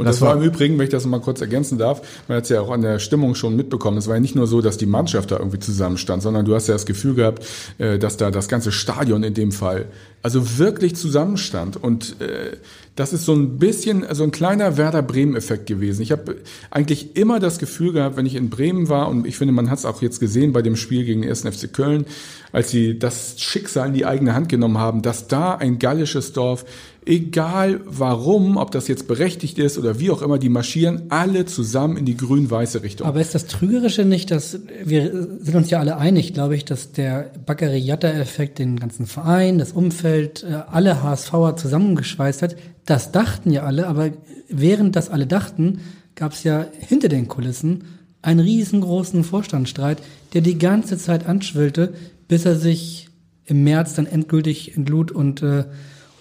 Und 0.00 0.06
Das 0.06 0.18
das, 0.18 0.26
war 0.26 0.34
im 0.34 0.42
Übrigen, 0.42 0.78
wenn 0.78 0.84
ich 0.84 0.90
das 0.90 1.04
mal 1.04 1.20
kurz 1.20 1.42
ergänzen 1.42 1.76
darf, 1.76 2.00
man 2.26 2.38
hat 2.38 2.44
es 2.44 2.50
ja 2.50 2.62
auch 2.62 2.70
an 2.70 2.80
der 2.80 2.98
Stimmung 2.98 3.34
schon 3.34 3.54
mitbekommen. 3.54 3.98
Es 3.98 4.08
war 4.08 4.14
ja 4.14 4.20
nicht 4.20 4.34
nur 4.34 4.46
so, 4.46 4.62
dass 4.62 4.78
die 4.78 4.86
Mannschaft 4.86 5.30
da 5.30 5.36
irgendwie 5.36 5.58
zusammenstand, 5.58 6.22
sondern 6.22 6.46
du 6.46 6.54
hast 6.54 6.68
ja 6.68 6.74
das 6.74 6.86
Gefühl 6.86 7.14
gehabt, 7.14 7.44
äh, 7.76 7.98
dass 7.98 8.16
da 8.16 8.30
das 8.30 8.48
ganze 8.48 8.72
Stadion 8.72 9.22
in 9.22 9.34
dem 9.34 9.52
Fall 9.52 9.88
also 10.22 10.58
wirklich 10.58 10.96
zusammenstand. 10.96 11.76
Und 11.76 12.20
äh, 12.20 12.56
das 12.96 13.12
ist 13.12 13.24
so 13.24 13.32
ein 13.34 13.58
bisschen, 13.58 14.04
also 14.04 14.24
ein 14.24 14.30
kleiner 14.30 14.76
Werder 14.76 15.02
Bremen-Effekt 15.02 15.66
gewesen. 15.66 16.02
Ich 16.02 16.12
habe 16.12 16.36
eigentlich 16.70 17.16
immer 17.16 17.40
das 17.40 17.58
Gefühl 17.58 17.92
gehabt, 17.92 18.16
wenn 18.16 18.26
ich 18.26 18.34
in 18.34 18.50
Bremen 18.50 18.88
war, 18.88 19.08
und 19.08 19.26
ich 19.26 19.36
finde, 19.36 19.52
man 19.52 19.70
hat 19.70 19.78
es 19.78 19.86
auch 19.86 20.02
jetzt 20.02 20.20
gesehen 20.20 20.52
bei 20.52 20.60
dem 20.60 20.76
Spiel 20.76 21.04
gegen 21.04 21.22
den 21.22 21.30
1. 21.30 21.42
FC 21.42 21.72
Köln, 21.72 22.04
als 22.52 22.70
sie 22.70 22.98
das 22.98 23.40
Schicksal 23.40 23.88
in 23.88 23.94
die 23.94 24.04
eigene 24.04 24.34
Hand 24.34 24.48
genommen 24.48 24.78
haben, 24.78 25.00
dass 25.02 25.28
da 25.28 25.54
ein 25.54 25.78
gallisches 25.78 26.32
Dorf 26.32 26.64
egal 27.06 27.80
warum, 27.86 28.56
ob 28.56 28.70
das 28.70 28.88
jetzt 28.88 29.08
berechtigt 29.08 29.58
ist 29.58 29.78
oder 29.78 29.98
wie 29.98 30.10
auch 30.10 30.22
immer, 30.22 30.38
die 30.38 30.48
marschieren 30.48 31.04
alle 31.08 31.46
zusammen 31.46 31.96
in 31.96 32.04
die 32.04 32.16
grün-weiße 32.16 32.82
Richtung. 32.82 33.06
Aber 33.06 33.20
ist 33.20 33.34
das 33.34 33.46
Trügerische 33.46 34.04
nicht, 34.04 34.30
dass 34.30 34.60
wir 34.84 35.10
sind 35.40 35.54
uns 35.54 35.70
ja 35.70 35.78
alle 35.78 35.96
einig, 35.96 36.34
glaube 36.34 36.56
ich, 36.56 36.64
dass 36.64 36.92
der 36.92 37.32
Bakary-Jatta-Effekt 37.46 38.58
den 38.58 38.78
ganzen 38.78 39.06
Verein, 39.06 39.58
das 39.58 39.72
Umfeld, 39.72 40.44
äh, 40.44 40.62
alle 40.70 41.02
HSVer 41.02 41.56
zusammengeschweißt 41.56 42.42
hat. 42.42 42.56
Das 42.84 43.12
dachten 43.12 43.50
ja 43.50 43.62
alle, 43.62 43.86
aber 43.86 44.10
während 44.48 44.96
das 44.96 45.08
alle 45.08 45.26
dachten, 45.26 45.80
gab 46.14 46.32
es 46.32 46.44
ja 46.44 46.66
hinter 46.78 47.08
den 47.08 47.28
Kulissen 47.28 47.84
einen 48.22 48.40
riesengroßen 48.40 49.24
Vorstandsstreit, 49.24 50.02
der 50.34 50.42
die 50.42 50.58
ganze 50.58 50.98
Zeit 50.98 51.26
anschwillte, 51.26 51.94
bis 52.28 52.44
er 52.44 52.56
sich 52.56 53.08
im 53.46 53.64
März 53.64 53.94
dann 53.94 54.06
endgültig 54.06 54.76
entlud 54.76 55.10
und 55.10 55.42
äh, 55.42 55.64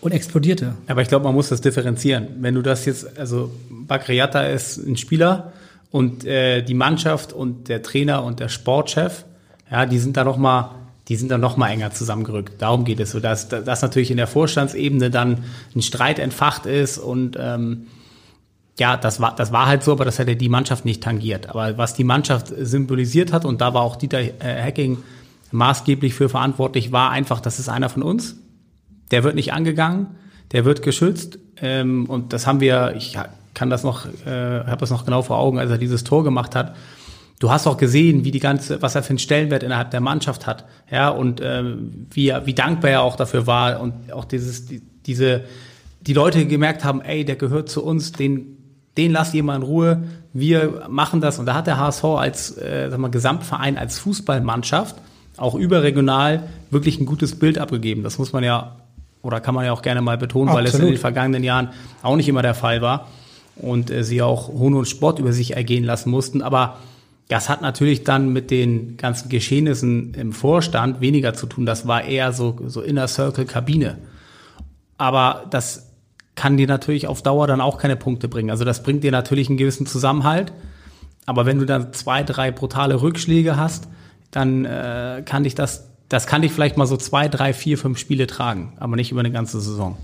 und 0.02 0.12
explodierte. 0.12 0.76
Aber 0.88 1.02
ich 1.02 1.08
glaube, 1.08 1.26
man 1.26 1.36
muss 1.36 1.50
das 1.50 1.62
differenzieren. 1.62 2.28
Wenn 2.40 2.56
du 2.56 2.62
das 2.62 2.86
jetzt, 2.86 3.18
also 3.18 3.52
Bakriata 3.70 4.44
ist 4.44 4.78
ein 4.78 4.98
Spieler 4.98 5.54
und 5.92 6.26
äh, 6.26 6.62
die 6.62 6.74
Mannschaft 6.74 7.34
und 7.34 7.68
der 7.68 7.82
Trainer 7.82 8.24
und 8.24 8.40
der 8.40 8.50
Sportchef, 8.50 9.26
ja, 9.72 9.86
die 9.86 10.00
sind 10.00 10.18
da 10.18 10.24
noch 10.24 10.38
mal, 10.38 10.76
die 11.08 11.16
sind 11.16 11.32
da 11.32 11.38
noch 11.38 11.58
mal 11.58 11.70
enger 11.70 11.92
zusammengerückt. 11.92 12.62
Darum 12.62 12.86
geht 12.86 13.00
es 13.00 13.12
so, 13.12 13.20
dass, 13.20 13.50
dass 13.50 13.82
natürlich 13.82 14.12
in 14.12 14.18
der 14.18 14.28
Vorstandsebene 14.28 15.10
dann 15.10 15.44
ein 15.76 15.82
Streit 15.82 16.20
entfacht 16.20 16.66
ist 16.66 16.98
und 16.98 17.38
ähm, 17.40 17.88
ja, 18.80 18.96
das 18.96 19.20
war, 19.20 19.36
das 19.36 19.52
war 19.52 19.66
halt 19.66 19.84
so, 19.84 19.92
aber 19.92 20.06
das 20.06 20.20
hätte 20.20 20.38
die 20.38 20.48
Mannschaft 20.48 20.86
nicht 20.86 21.04
tangiert. 21.04 21.50
Aber 21.50 21.78
was 21.78 21.96
die 21.96 22.06
Mannschaft 22.06 22.48
symbolisiert 22.58 23.34
hat, 23.34 23.44
und 23.44 23.60
da 23.60 23.74
war 23.74 23.82
auch 23.82 23.98
Dieter 23.98 24.20
äh, 24.20 24.64
Hacking 24.64 25.00
maßgeblich 25.52 26.14
für 26.14 26.30
verantwortlich, 26.30 26.94
war 26.94 27.12
einfach, 27.12 27.42
das 27.42 27.60
ist 27.60 27.68
einer 27.68 27.90
von 27.90 28.04
uns. 28.04 28.38
Der 29.12 29.24
wird 29.24 29.36
nicht 29.36 29.54
angegangen, 29.54 30.08
der 30.52 30.66
wird 30.66 30.82
geschützt. 30.82 31.40
Ähm, 31.62 32.06
und 32.06 32.34
das 32.34 32.48
haben 32.48 32.60
wir, 32.60 32.94
ich 32.96 33.18
kann 33.54 33.70
das 33.70 33.84
noch, 33.84 34.06
äh, 34.26 34.66
habe 34.66 34.78
das 34.78 34.90
noch 34.90 35.06
genau 35.06 35.22
vor 35.22 35.38
Augen, 35.38 35.60
als 35.60 35.70
er 35.70 35.78
dieses 35.78 36.04
Tor 36.04 36.24
gemacht 36.24 36.56
hat. 36.56 36.76
Du 37.40 37.50
hast 37.52 37.68
auch 37.68 37.78
gesehen, 37.78 38.26
wie 38.26 38.32
die 38.32 38.40
ganze, 38.40 38.82
was 38.82 38.96
er 38.96 39.04
für 39.04 39.12
einen 39.12 39.20
Stellenwert 39.20 39.64
innerhalb 39.64 39.92
der 39.92 40.02
Mannschaft 40.02 40.46
hat, 40.46 40.66
ja, 40.92 41.08
und 41.08 41.40
ähm, 41.42 42.08
wie, 42.12 42.34
wie 42.44 42.54
dankbar 42.54 42.92
er 42.92 43.02
auch 43.02 43.16
dafür 43.16 43.48
war 43.48 43.80
und 43.80 44.12
auch 44.12 44.26
dieses, 44.26 44.66
die, 44.66 44.82
diese, 45.06 45.46
die 46.02 46.14
Leute 46.14 46.46
gemerkt 46.46 46.84
haben, 46.84 47.02
ey, 47.02 47.24
der 47.24 47.38
gehört 47.38 47.70
zu 47.70 47.84
uns, 47.84 48.12
den, 48.12 48.58
den 48.98 49.18
ihr 49.32 49.44
mal 49.44 49.56
in 49.56 49.62
Ruhe, 49.62 50.04
wir 50.34 50.88
machen 50.90 51.22
das. 51.22 51.40
Und 51.40 51.46
da 51.46 51.54
hat 51.54 51.68
der 51.68 51.78
HSV 51.78 52.04
als, 52.04 52.58
äh, 52.58 52.90
sag 52.90 53.00
mal, 53.00 53.10
Gesamtverein, 53.10 53.78
als 53.78 54.00
Fußballmannschaft 54.00 54.98
auch 55.38 55.56
überregional 55.56 56.44
wirklich 56.70 57.00
ein 57.00 57.06
gutes 57.06 57.40
Bild 57.40 57.58
abgegeben. 57.58 58.04
Das 58.04 58.18
muss 58.18 58.34
man 58.34 58.44
ja 58.44 58.76
oder 59.22 59.42
kann 59.42 59.56
man 59.56 59.66
ja 59.66 59.74
auch 59.74 59.82
gerne 59.82 60.02
mal 60.02 60.18
betonen, 60.18 60.50
Absolut. 60.50 60.68
weil 60.68 60.74
es 60.74 60.80
in 60.80 60.88
den 60.88 60.98
vergangenen 60.98 61.44
Jahren 61.44 61.70
auch 62.02 62.16
nicht 62.16 62.30
immer 62.30 62.42
der 62.42 62.54
Fall 62.54 62.82
war 62.82 63.08
und 63.56 63.92
äh, 63.92 64.04
sie 64.04 64.22
auch 64.22 64.48
Hohn 64.48 64.74
und 64.74 64.88
Sport 64.88 65.20
über 65.20 65.34
sich 65.34 65.56
ergehen 65.56 65.84
lassen 65.84 66.10
mussten. 66.10 66.42
Aber 66.42 66.78
das 67.28 67.50
hat 67.50 67.62
natürlich 67.62 68.04
dann 68.04 68.34
mit 68.34 68.50
den 68.50 68.98
ganzen 68.98 69.30
Geschehnissen 69.30 70.14
im 70.16 70.34
Vorstand 70.34 71.02
weniger 71.02 71.34
zu 71.34 71.46
tun. 71.46 71.66
Das 71.66 71.88
war 71.88 72.04
eher 72.04 72.34
so, 72.34 72.58
so 72.66 72.82
Inner 72.82 73.08
Circle 73.08 73.46
Kabine. 73.46 73.98
Aber 74.98 75.46
das 75.50 75.92
kann 76.36 76.58
dir 76.58 76.68
natürlich 76.68 77.08
auf 77.08 77.22
Dauer 77.22 77.48
dann 77.48 77.62
auch 77.62 77.78
keine 77.78 77.98
Punkte 77.98 78.30
bringen. 78.30 78.50
Also 78.50 78.66
das 78.66 78.82
bringt 78.82 79.04
dir 79.04 79.12
natürlich 79.12 79.50
einen 79.50 79.58
gewissen 79.58 79.86
Zusammenhalt. 79.86 80.54
Aber 81.26 81.46
wenn 81.46 81.60
du 81.60 81.66
dann 81.66 81.94
zwei, 81.94 82.24
drei 82.24 82.50
brutale 82.50 83.02
Rückschläge 83.02 83.58
hast, 83.58 83.88
dann 84.32 84.66
äh, 84.66 85.22
kann 85.26 85.44
dich 85.44 85.54
das 85.54 85.89
das 86.10 86.28
kann 86.28 86.44
ich 86.44 86.52
vielleicht 86.52 86.76
mal 86.76 86.88
so 86.88 86.98
zwei, 86.98 87.28
drei, 87.28 87.54
vier, 87.54 87.78
fünf 87.78 88.00
Spiele 88.00 88.28
tragen, 88.28 88.74
aber 88.80 88.96
nicht 88.96 89.12
über 89.12 89.20
eine 89.20 89.32
ganze 89.32 89.62
Saison. 89.62 89.96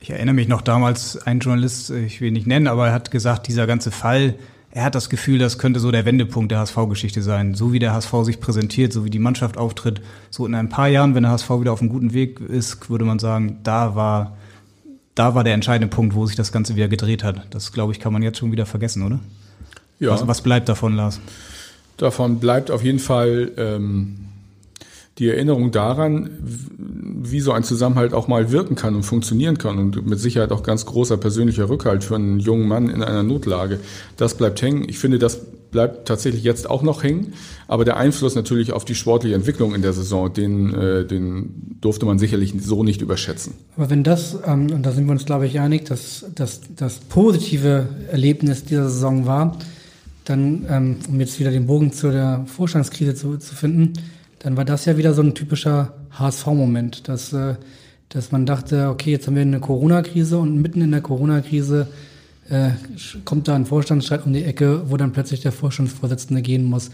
Ich 0.00 0.10
erinnere 0.10 0.34
mich 0.34 0.48
noch 0.48 0.62
damals, 0.62 1.18
ein 1.26 1.40
Journalist, 1.40 1.90
ich 1.90 2.20
will 2.20 2.28
ihn 2.28 2.34
nicht 2.34 2.46
nennen, 2.46 2.66
aber 2.66 2.88
er 2.88 2.92
hat 2.94 3.10
gesagt, 3.10 3.46
dieser 3.46 3.66
ganze 3.66 3.90
Fall, 3.90 4.34
er 4.72 4.84
hat 4.84 4.94
das 4.94 5.10
Gefühl, 5.10 5.38
das 5.38 5.58
könnte 5.58 5.78
so 5.78 5.90
der 5.90 6.06
Wendepunkt 6.06 6.50
der 6.50 6.60
HSV-Geschichte 6.60 7.22
sein. 7.22 7.54
So 7.54 7.72
wie 7.72 7.80
der 7.80 7.92
HSV 7.92 8.14
sich 8.22 8.40
präsentiert, 8.40 8.92
so 8.92 9.04
wie 9.04 9.10
die 9.10 9.18
Mannschaft 9.18 9.58
auftritt. 9.58 10.00
So 10.30 10.46
in 10.46 10.54
ein 10.54 10.68
paar 10.68 10.88
Jahren, 10.88 11.14
wenn 11.14 11.24
der 11.24 11.32
HSV 11.32 11.50
wieder 11.60 11.72
auf 11.72 11.80
einem 11.80 11.90
guten 11.90 12.14
Weg 12.14 12.40
ist, 12.40 12.88
würde 12.88 13.04
man 13.04 13.18
sagen, 13.18 13.58
da 13.64 13.96
war, 13.96 14.36
da 15.16 15.34
war 15.34 15.42
der 15.42 15.54
entscheidende 15.54 15.94
Punkt, 15.94 16.14
wo 16.14 16.24
sich 16.24 16.36
das 16.36 16.52
Ganze 16.52 16.76
wieder 16.76 16.88
gedreht 16.88 17.24
hat. 17.24 17.42
Das, 17.50 17.72
glaube 17.72 17.92
ich, 17.92 17.98
kann 17.98 18.12
man 18.12 18.22
jetzt 18.22 18.38
schon 18.38 18.52
wieder 18.52 18.64
vergessen, 18.64 19.02
oder? 19.02 19.18
Ja. 19.98 20.12
Was, 20.12 20.26
was 20.26 20.40
bleibt 20.40 20.68
davon, 20.68 20.94
Lars? 20.94 21.20
Davon 21.96 22.38
bleibt 22.38 22.70
auf 22.70 22.84
jeden 22.84 23.00
Fall 23.00 23.50
ähm, 23.58 24.29
die 25.20 25.28
Erinnerung 25.28 25.70
daran, 25.70 26.30
wie 27.22 27.40
so 27.40 27.52
ein 27.52 27.62
Zusammenhalt 27.62 28.14
auch 28.14 28.26
mal 28.26 28.50
wirken 28.50 28.74
kann 28.74 28.94
und 28.94 29.02
funktionieren 29.02 29.58
kann 29.58 29.78
und 29.78 30.06
mit 30.06 30.18
Sicherheit 30.18 30.50
auch 30.50 30.62
ganz 30.62 30.86
großer 30.86 31.18
persönlicher 31.18 31.68
Rückhalt 31.68 32.02
für 32.02 32.16
einen 32.16 32.40
jungen 32.40 32.66
Mann 32.66 32.88
in 32.88 33.02
einer 33.02 33.22
Notlage. 33.22 33.78
Das 34.16 34.34
bleibt 34.34 34.62
hängen. 34.62 34.88
Ich 34.88 34.98
finde, 34.98 35.18
das 35.18 35.42
bleibt 35.70 36.08
tatsächlich 36.08 36.42
jetzt 36.42 36.68
auch 36.68 36.82
noch 36.82 37.02
hängen, 37.04 37.34
aber 37.68 37.84
der 37.84 37.98
Einfluss 37.98 38.34
natürlich 38.34 38.72
auf 38.72 38.86
die 38.86 38.94
sportliche 38.94 39.36
Entwicklung 39.36 39.74
in 39.74 39.82
der 39.82 39.92
Saison, 39.92 40.32
den, 40.32 40.74
äh, 40.74 41.04
den 41.04 41.76
durfte 41.80 42.06
man 42.06 42.18
sicherlich 42.18 42.54
so 42.60 42.82
nicht 42.82 43.02
überschätzen. 43.02 43.52
Aber 43.76 43.90
wenn 43.90 44.02
das, 44.02 44.38
ähm, 44.46 44.72
und 44.72 44.82
da 44.84 44.92
sind 44.92 45.04
wir 45.04 45.12
uns 45.12 45.26
glaube 45.26 45.46
ich 45.46 45.60
einig, 45.60 45.84
dass, 45.84 46.24
dass 46.34 46.62
das 46.76 46.98
positive 47.10 47.88
Erlebnis 48.10 48.64
dieser 48.64 48.88
Saison 48.88 49.26
war, 49.26 49.58
dann, 50.24 50.66
ähm, 50.68 50.96
um 51.08 51.20
jetzt 51.20 51.38
wieder 51.38 51.50
den 51.50 51.66
Bogen 51.66 51.92
zu 51.92 52.10
der 52.10 52.46
Vorstandskrise 52.46 53.14
zu, 53.14 53.36
zu 53.36 53.54
finden, 53.54 53.92
dann 54.40 54.56
war 54.56 54.64
das 54.64 54.86
ja 54.86 54.96
wieder 54.96 55.14
so 55.14 55.22
ein 55.22 55.34
typischer 55.34 55.92
HSV-Moment, 56.18 57.08
dass, 57.08 57.32
äh, 57.32 57.54
dass 58.08 58.32
man 58.32 58.46
dachte, 58.46 58.88
okay, 58.88 59.12
jetzt 59.12 59.26
haben 59.26 59.36
wir 59.36 59.42
eine 59.42 59.60
Corona-Krise 59.60 60.38
und 60.38 60.60
mitten 60.60 60.80
in 60.80 60.90
der 60.90 61.02
Corona-Krise 61.02 61.86
äh, 62.48 62.70
kommt 63.24 63.48
da 63.48 63.54
ein 63.54 63.66
Vorstandsstreit 63.66 64.26
um 64.26 64.32
die 64.32 64.44
Ecke, 64.44 64.90
wo 64.90 64.96
dann 64.96 65.12
plötzlich 65.12 65.40
der 65.40 65.52
Vorstandsvorsitzende 65.52 66.42
gehen 66.42 66.64
muss. 66.64 66.90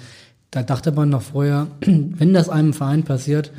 Da 0.51 0.63
dachte 0.63 0.93
man 0.93 1.09
noch 1.09 1.23
vorher, 1.23 1.69
wenn 1.81 2.35
das 2.35 2.49
einem 2.49 2.75
Verein 2.75 3.05
passiert, 3.05 3.53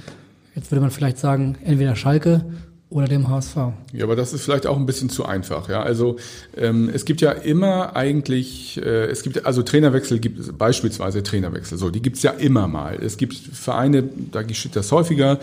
jetzt 0.54 0.70
würde 0.70 0.82
man 0.82 0.92
vielleicht 0.92 1.18
sagen, 1.18 1.56
entweder 1.64 1.96
Schalke 1.96 2.44
oder 2.90 3.08
dem 3.08 3.28
HSV. 3.28 3.56
Ja, 3.92 4.04
aber 4.04 4.16
das 4.16 4.32
ist 4.34 4.44
vielleicht 4.44 4.66
auch 4.66 4.78
ein 4.78 4.86
bisschen 4.86 5.10
zu 5.10 5.26
einfach. 5.26 5.68
Ja, 5.68 5.82
also 5.82 6.16
ähm, 6.56 6.90
es 6.94 7.04
gibt 7.04 7.20
ja 7.20 7.32
immer 7.32 7.96
eigentlich, 7.96 8.78
äh, 8.78 9.06
es 9.08 9.24
gibt 9.24 9.46
also 9.46 9.62
Trainerwechsel 9.62 10.20
gibt 10.20 10.58
beispielsweise 10.58 11.22
Trainerwechsel. 11.22 11.78
So, 11.78 11.90
die 11.90 12.02
gibt's 12.02 12.24
ja 12.24 12.32
immer 12.32 12.68
mal. 12.68 12.96
Es 12.96 13.18
gibt 13.18 13.36
Vereine, 13.36 14.04
da 14.32 14.42
geschieht 14.44 14.76
das 14.76 14.92
häufiger. 14.92 15.40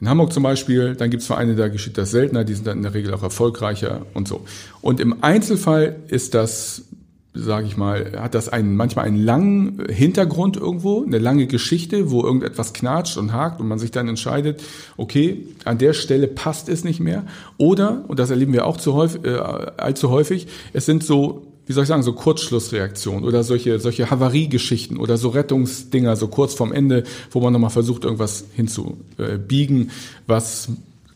In 0.00 0.08
Hamburg 0.08 0.32
zum 0.32 0.42
Beispiel, 0.42 0.96
dann 0.96 1.10
gibt's 1.10 1.26
Vereine, 1.26 1.56
da 1.56 1.68
geschieht 1.68 1.96
das 1.96 2.10
seltener, 2.10 2.44
die 2.44 2.54
sind 2.54 2.66
dann 2.66 2.78
in 2.78 2.82
der 2.82 2.94
Regel 2.94 3.12
auch 3.14 3.22
erfolgreicher 3.22 4.06
und 4.14 4.28
so. 4.28 4.44
Und 4.82 5.00
im 5.00 5.22
Einzelfall 5.22 5.96
ist 6.08 6.34
das 6.34 6.82
sage 7.32 7.66
ich 7.66 7.76
mal, 7.76 8.12
hat 8.18 8.34
das 8.34 8.48
einen, 8.48 8.76
manchmal 8.76 9.04
einen 9.04 9.22
langen 9.22 9.84
Hintergrund 9.88 10.56
irgendwo, 10.56 11.04
eine 11.04 11.18
lange 11.18 11.46
Geschichte, 11.46 12.10
wo 12.10 12.22
irgendetwas 12.24 12.72
knatscht 12.72 13.16
und 13.16 13.32
hakt 13.32 13.60
und 13.60 13.68
man 13.68 13.78
sich 13.78 13.92
dann 13.92 14.08
entscheidet, 14.08 14.62
okay, 14.96 15.46
an 15.64 15.78
der 15.78 15.92
Stelle 15.92 16.26
passt 16.26 16.68
es 16.68 16.82
nicht 16.82 16.98
mehr. 16.98 17.24
Oder, 17.56 18.04
und 18.08 18.18
das 18.18 18.30
erleben 18.30 18.52
wir 18.52 18.66
auch 18.66 18.78
zu 18.78 18.94
häufig, 18.94 19.24
äh, 19.24 19.36
allzu 19.36 20.10
häufig, 20.10 20.48
es 20.72 20.86
sind 20.86 21.04
so, 21.04 21.46
wie 21.66 21.72
soll 21.72 21.84
ich 21.84 21.88
sagen, 21.88 22.02
so 22.02 22.14
Kurzschlussreaktionen 22.14 23.24
oder 23.24 23.44
solche, 23.44 23.78
solche 23.78 24.10
Havariegeschichten 24.10 24.96
oder 24.96 25.16
so 25.16 25.28
Rettungsdinger, 25.28 26.16
so 26.16 26.26
kurz 26.26 26.54
vorm 26.54 26.72
Ende, 26.72 27.04
wo 27.30 27.40
man 27.40 27.52
nochmal 27.52 27.70
versucht, 27.70 28.02
irgendwas 28.02 28.44
hinzubiegen, 28.56 29.92
was 30.26 30.68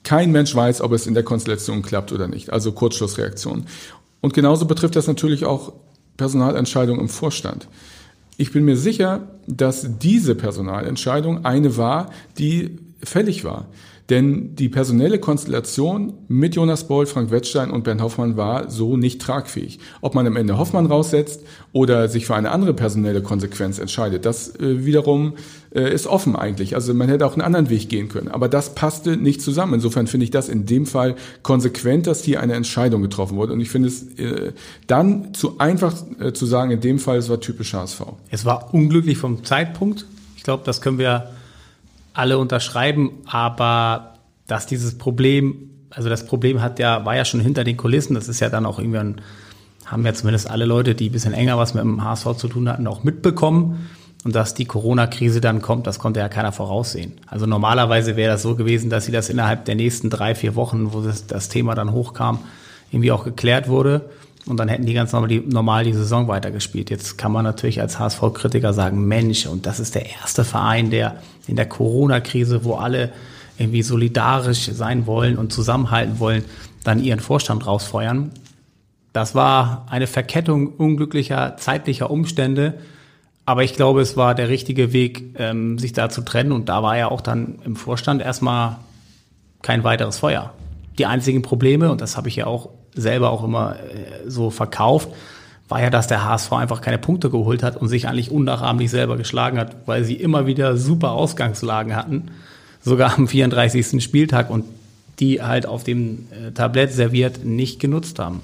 kein 0.05 0.31
Mensch 0.31 0.55
weiß, 0.55 0.81
ob 0.81 0.93
es 0.93 1.09
in 1.09 1.15
der 1.15 1.25
Konstellation 1.25 1.83
klappt 1.83 2.13
oder 2.13 2.29
nicht. 2.29 2.51
Also 2.51 2.71
Kurzschlussreaktionen. 2.71 3.67
Und 4.21 4.33
genauso 4.33 4.67
betrifft 4.67 4.95
das 4.95 5.07
natürlich 5.07 5.45
auch 5.45 5.73
Personalentscheidung 6.17 7.01
im 7.01 7.09
Vorstand. 7.09 7.69
Ich 8.37 8.53
bin 8.53 8.65
mir 8.65 8.77
sicher, 8.77 9.29
dass 9.47 9.99
diese 9.99 10.35
Personalentscheidung 10.35 11.45
eine 11.45 11.77
war, 11.77 12.11
die 12.39 12.79
fällig 13.03 13.45
war. 13.45 13.67
Denn 14.11 14.55
die 14.55 14.69
personelle 14.69 15.19
Konstellation 15.19 16.13
mit 16.29 16.57
Jonas 16.57 16.87
Boll, 16.87 17.07
Frank 17.07 17.31
Wettstein 17.31 17.71
und 17.71 17.85
Bernd 17.85 18.03
Hoffmann 18.03 18.37
war 18.37 18.71
so 18.71 18.99
nicht 18.99 19.23
tragfähig. 19.23 19.79
Ob 20.03 20.15
man 20.15 20.27
am 20.27 20.37
Ende 20.37 20.59
Hoffmann 20.59 20.87
raussetzt 20.87 21.41
oder 21.73 22.09
sich 22.09 22.27
für 22.27 22.35
eine 22.35 22.51
andere 22.51 22.75
personelle 22.75 23.23
Konsequenz 23.23 23.79
entscheidet, 23.79 24.27
das 24.27 24.57
äh, 24.57 24.85
wiederum 24.85 25.35
äh, 25.75 25.93
ist 25.93 26.07
offen 26.07 26.37
eigentlich. 26.37 26.75
Also 26.75 26.95
man 26.95 27.09
hätte 27.09 27.27
auch 27.27 27.33
einen 27.33 27.43
anderen 27.43 27.69
Weg 27.69 27.89
gehen 27.89 28.09
können. 28.09 28.29
Aber 28.29 28.49
das 28.49 28.75
passte 28.75 29.17
nicht 29.17 29.43
zusammen. 29.43 29.75
Insofern 29.75 30.07
finde 30.07 30.25
ich 30.25 30.31
das 30.31 30.49
in 30.49 30.67
dem 30.67 30.87
Fall 30.87 31.17
konsequent, 31.43 32.07
dass 32.07 32.23
hier 32.23 32.41
eine 32.41 32.55
Entscheidung 32.55 33.03
getroffen 33.03 33.37
wurde. 33.37 33.53
Und 33.53 33.61
ich 33.61 33.71
finde 33.71 33.89
es 33.89 34.19
äh, 34.19 34.53
dann 34.87 35.35
zu 35.35 35.59
einfach 35.59 35.95
äh, 36.21 36.33
zu 36.33 36.47
sagen, 36.47 36.71
in 36.71 36.81
dem 36.81 36.99
Fall, 36.99 37.19
es 37.19 37.29
war 37.29 37.41
typisch 37.41 37.75
HSV. 37.75 38.03
Es 38.31 38.45
war 38.45 38.73
unglücklich 38.73 39.19
vom 39.19 39.45
Zeitpunkt. 39.45 40.07
Ich 40.37 40.45
glaube, 40.45 40.63
das 40.65 40.81
können 40.81 40.99
wir 40.99 41.31
alle 42.13 42.39
unterschreiben, 42.39 43.11
aber 43.27 44.15
dass 44.47 44.67
dieses 44.67 44.97
Problem, 44.97 45.71
also 45.91 46.09
das 46.09 46.27
Problem 46.27 46.63
hat 46.63 46.79
ja, 46.79 47.05
war 47.05 47.17
ja 47.17 47.25
schon 47.25 47.41
hinter 47.41 47.65
den 47.65 47.77
Kulissen, 47.77 48.15
das 48.15 48.29
ist 48.29 48.39
ja 48.41 48.49
dann 48.49 48.67
auch 48.67 48.79
irgendwann, 48.79 49.21
haben 49.87 50.07
ja 50.07 50.15
zumindest 50.15 50.49
alle 50.49 50.65
Leute, 50.65 50.95
die 50.95 51.09
ein 51.09 51.13
bisschen 51.13 51.33
enger 51.33 51.59
was 51.59 51.75
mit 51.75 51.83
dem 51.83 52.05
HSV 52.05 52.37
zu 52.37 52.47
tun 52.47 52.69
hatten, 52.69 52.87
auch 52.87 53.03
mitbekommen. 53.03 53.89
Und 54.25 54.35
dass 54.35 54.55
die 54.55 54.65
Corona-Krise 54.65 55.43
dann 55.43 55.61
kommt, 55.61 55.87
das 55.87 55.99
konnte 55.99 56.21
ja 56.21 56.31
keiner 56.31 56.51
voraussehen. 56.51 57.13
Also 57.27 57.45
normalerweise 57.45 58.17
wäre 58.17 58.33
das 58.33 58.43
so 58.43 58.57
gewesen, 58.57 58.89
dass 58.89 59.05
sie 59.05 59.13
das 59.13 59.29
innerhalb 59.29 59.67
der 59.67 59.75
nächsten 59.75 60.09
drei, 60.09 60.35
vier 60.35 60.55
Wochen, 60.55 60.95
wo 60.95 61.03
das, 61.03 61.27
das 61.27 61.51
Thema 61.51 61.75
dann 61.75 61.93
hochkam, 61.93 62.39
irgendwie 62.91 63.13
auch 63.13 63.25
geklärt 63.25 63.69
wurde. 63.69 64.09
Und 64.47 64.59
dann 64.59 64.69
hätten 64.69 64.87
die 64.87 64.95
ganz 64.95 65.13
normal 65.13 65.29
die, 65.29 65.41
normal 65.41 65.85
die 65.85 65.93
Saison 65.93 66.27
weitergespielt. 66.27 66.91
Jetzt 66.91 67.19
kann 67.19 67.33
man 67.33 67.45
natürlich 67.45 67.83
als 67.83 67.99
HSV-Kritiker 67.99 68.73
sagen, 68.73 69.07
Mensch, 69.07 69.47
und 69.47 69.67
das 69.67 69.79
ist 69.79 69.95
der 69.95 70.07
erste 70.11 70.45
Verein, 70.45 70.91
der 70.91 71.17
in 71.47 71.57
der 71.57 71.67
Corona-Krise, 71.67 72.65
wo 72.65 72.75
alle 72.75 73.13
irgendwie 73.59 73.83
solidarisch 73.83 74.71
sein 74.73 75.07
wollen 75.07 75.37
und 75.37 75.53
zusammenhalten 75.53 76.19
wollen, 76.19 76.45
dann 76.83 77.03
ihren 77.03 77.21
Vorstand 77.21 77.67
rausfeuern. 77.67 78.31
Das 79.13 79.35
war 79.35 79.87
eine 79.91 80.07
Verkettung 80.07 80.69
unglücklicher 80.69 81.57
zeitlicher 81.57 82.11
Umstände, 82.11 82.75
aber 83.47 83.63
ich 83.63 83.75
glaube, 83.75 84.01
es 84.01 84.17
war 84.17 84.35
der 84.35 84.49
richtige 84.49 84.93
Weg, 84.93 85.37
ähm, 85.39 85.79
sich 85.79 85.93
da 85.93 86.09
zu 86.09 86.23
trennen. 86.23 86.53
Und 86.53 86.69
da 86.69 86.83
war 86.83 86.97
ja 86.97 87.11
auch 87.11 87.21
dann 87.21 87.59
im 87.65 87.77
Vorstand 87.77 88.23
erstmal 88.23 88.77
kein 89.63 89.85
weiteres 89.85 90.19
Feuer. 90.19 90.53
Die 90.99 91.07
einzigen 91.07 91.43
Probleme, 91.43 91.91
und 91.91 92.01
das 92.01 92.17
habe 92.17 92.29
ich 92.29 92.37
ja 92.37 92.47
auch 92.47 92.71
selber 92.95 93.31
auch 93.31 93.45
immer 93.45 93.77
äh, 93.77 94.29
so 94.31 94.51
verkauft, 94.51 95.09
war 95.69 95.83
ja, 95.83 95.91
dass 95.91 96.07
der 96.07 96.25
HSV 96.25 96.53
einfach 96.53 96.81
keine 96.81 96.99
Punkte 96.99 97.31
geholt 97.31 97.63
hat 97.63 97.77
und 97.77 97.89
sich 97.89 98.07
eigentlich 98.07 98.31
unnachahmlich 98.31 98.91
selber 98.91 99.17
geschlagen 99.17 99.59
hat, 99.59 99.77
weil 99.87 100.05
sie 100.05 100.15
immer 100.15 100.47
wieder 100.47 100.77
super 100.77 101.13
Ausgangslagen 101.13 101.97
hatten, 101.97 102.31
sogar 102.83 103.17
am 103.17 103.29
34. 103.29 104.03
Spieltag 104.03 104.51
und 104.51 104.65
die 105.21 105.43
halt 105.43 105.67
auf 105.67 105.85
dem 105.85 106.27
äh, 106.31 106.53
Tablett 106.53 106.93
serviert 106.93 107.45
nicht 107.45 107.81
genutzt 107.81 108.19
haben. 108.19 108.41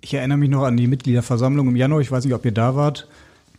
Ich 0.00 0.14
erinnere 0.14 0.38
mich 0.38 0.50
noch 0.50 0.64
an 0.64 0.76
die 0.76 0.86
Mitgliederversammlung 0.86 1.68
im 1.68 1.76
Januar, 1.76 2.00
ich 2.00 2.10
weiß 2.10 2.24
nicht, 2.24 2.34
ob 2.34 2.44
ihr 2.44 2.52
da 2.52 2.74
wart. 2.74 3.06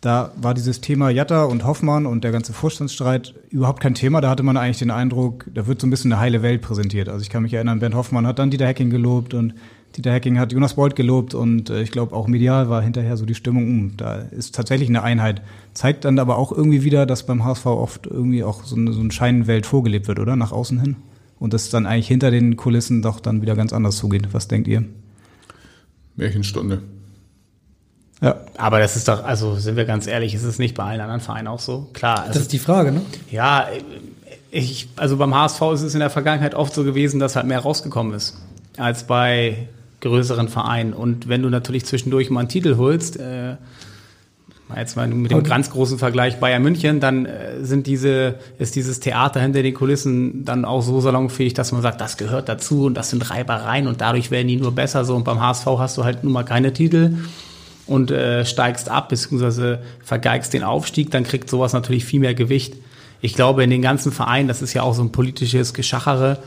Da 0.03 0.33
war 0.35 0.53
dieses 0.53 0.81
Thema 0.81 1.09
Jatta 1.09 1.45
und 1.45 1.63
Hoffmann 1.63 2.05
und 2.05 2.25
der 2.25 2.33
ganze 2.33 2.51
Vorstandsstreit 2.51 3.35
überhaupt 3.49 3.79
kein 3.81 3.95
Thema. 3.95 4.19
Da 4.19 4.29
hatte 4.29 4.43
man 4.43 4.57
eigentlich 4.57 4.79
den 4.79 4.91
Eindruck, 4.91 5.45
da 5.53 5.65
wird 5.65 5.79
so 5.79 5.87
ein 5.87 5.91
bisschen 5.91 6.11
eine 6.11 6.19
heile 6.19 6.41
Welt 6.41 6.61
präsentiert. 6.61 7.07
Also 7.07 7.21
ich 7.21 7.29
kann 7.29 7.41
mich 7.41 7.53
erinnern, 7.53 7.79
Bernd 7.79 7.95
Hoffmann 7.95 8.27
hat 8.27 8.37
dann 8.37 8.51
Dieter 8.51 8.67
Hacking 8.67 8.89
gelobt 8.89 9.33
und 9.33 9.53
Dieter 9.95 10.11
Hacking 10.11 10.39
hat 10.39 10.51
Jonas 10.51 10.73
Bolt 10.73 10.97
gelobt 10.97 11.33
und 11.33 11.69
äh, 11.69 11.81
ich 11.81 11.91
glaube 11.91 12.13
auch 12.17 12.27
medial 12.27 12.69
war 12.69 12.81
hinterher 12.81 13.15
so 13.15 13.25
die 13.25 13.33
Stimmung, 13.33 13.63
mh, 13.63 13.79
hm, 13.79 13.91
da 13.95 14.15
ist 14.15 14.53
tatsächlich 14.53 14.89
eine 14.89 15.03
Einheit. 15.03 15.41
Zeigt 15.73 16.03
dann 16.03 16.19
aber 16.19 16.37
auch 16.37 16.51
irgendwie 16.51 16.83
wieder, 16.83 17.05
dass 17.05 17.25
beim 17.25 17.45
HSV 17.45 17.65
oft 17.67 18.05
irgendwie 18.05 18.43
auch 18.43 18.65
so 18.65 18.75
eine, 18.75 18.91
so 18.91 18.99
eine 18.99 19.11
Scheinwelt 19.13 19.65
vorgelebt 19.65 20.09
wird, 20.09 20.19
oder? 20.19 20.35
Nach 20.35 20.51
außen 20.51 20.81
hin. 20.81 20.97
Und 21.39 21.53
das 21.53 21.69
dann 21.69 21.85
eigentlich 21.85 22.09
hinter 22.09 22.29
den 22.29 22.57
Kulissen 22.57 23.01
doch 23.01 23.21
dann 23.21 23.41
wieder 23.41 23.55
ganz 23.55 23.71
anders 23.71 23.95
zugeht. 23.95 24.33
Was 24.33 24.49
denkt 24.49 24.67
ihr? 24.67 24.83
Märchenstunde. 26.17 26.81
Ja. 28.23 28.37
Aber 28.57 28.79
das 28.79 28.95
ist 28.95 29.09
doch, 29.09 29.23
also 29.25 29.55
sind 29.55 29.75
wir 29.75 29.83
ganz 29.83 30.07
ehrlich, 30.07 30.33
ist 30.33 30.43
es 30.43 30.57
nicht 30.57 30.75
bei 30.75 30.83
allen 30.83 31.01
anderen 31.01 31.19
Vereinen 31.19 31.47
auch 31.47 31.59
so? 31.59 31.89
Klar. 31.91 32.21
Also, 32.21 32.33
das 32.33 32.41
ist 32.43 32.53
die 32.53 32.59
Frage, 32.59 32.93
ne? 32.93 33.01
Ja, 33.29 33.67
ich, 34.49 34.87
also 34.95 35.17
beim 35.17 35.35
HSV 35.35 35.61
ist 35.73 35.81
es 35.81 35.93
in 35.93 35.99
der 35.99 36.09
Vergangenheit 36.09 36.55
oft 36.55 36.73
so 36.73 36.85
gewesen, 36.85 37.19
dass 37.19 37.35
halt 37.35 37.45
mehr 37.47 37.59
rausgekommen 37.59 38.13
ist 38.13 38.37
als 38.77 39.03
bei 39.03 39.67
größeren 39.99 40.47
Vereinen. 40.47 40.93
Und 40.93 41.27
wenn 41.27 41.41
du 41.41 41.49
natürlich 41.49 41.85
zwischendurch 41.85 42.29
mal 42.29 42.41
einen 42.41 42.49
Titel 42.49 42.77
holst, 42.77 43.19
äh, 43.19 43.57
jetzt 44.77 44.95
mal 44.95 45.07
mit 45.07 45.29
dem 45.29 45.43
ganz 45.43 45.69
großen 45.69 45.99
Vergleich 45.99 46.39
Bayern 46.39 46.63
München, 46.63 47.01
dann 47.01 47.25
äh, 47.25 47.63
sind 47.63 47.87
diese, 47.87 48.35
ist 48.57 48.75
dieses 48.75 49.01
Theater 49.01 49.41
hinter 49.41 49.63
den 49.63 49.73
Kulissen 49.73 50.45
dann 50.45 50.63
auch 50.63 50.81
so 50.81 51.01
salonfähig, 51.01 51.53
dass 51.53 51.73
man 51.73 51.81
sagt, 51.81 51.99
das 51.99 52.15
gehört 52.15 52.47
dazu 52.47 52.85
und 52.85 52.93
das 52.95 53.09
sind 53.09 53.29
Reibereien 53.29 53.87
und 53.87 53.99
dadurch 53.99 54.31
werden 54.31 54.47
die 54.47 54.55
nur 54.55 54.73
besser. 54.73 55.03
So 55.03 55.15
und 55.15 55.25
beim 55.25 55.41
HSV 55.41 55.65
hast 55.77 55.97
du 55.97 56.05
halt 56.05 56.23
nun 56.23 56.31
mal 56.31 56.43
keine 56.43 56.71
Titel 56.71 57.17
und 57.85 58.11
äh, 58.11 58.45
steigst 58.45 58.89
ab, 58.89 59.09
beziehungsweise 59.09 59.81
vergeigst 60.03 60.53
den 60.53 60.63
Aufstieg, 60.63 61.11
dann 61.11 61.23
kriegt 61.23 61.49
sowas 61.49 61.73
natürlich 61.73 62.05
viel 62.05 62.19
mehr 62.19 62.33
Gewicht. 62.33 62.75
Ich 63.21 63.33
glaube, 63.35 63.63
in 63.63 63.69
den 63.69 63.81
ganzen 63.81 64.11
Vereinen, 64.11 64.47
das 64.47 64.61
ist 64.61 64.73
ja 64.73 64.83
auch 64.83 64.93
so 64.93 65.01
ein 65.01 65.11
politisches 65.11 65.73
Geschachere, 65.73 66.39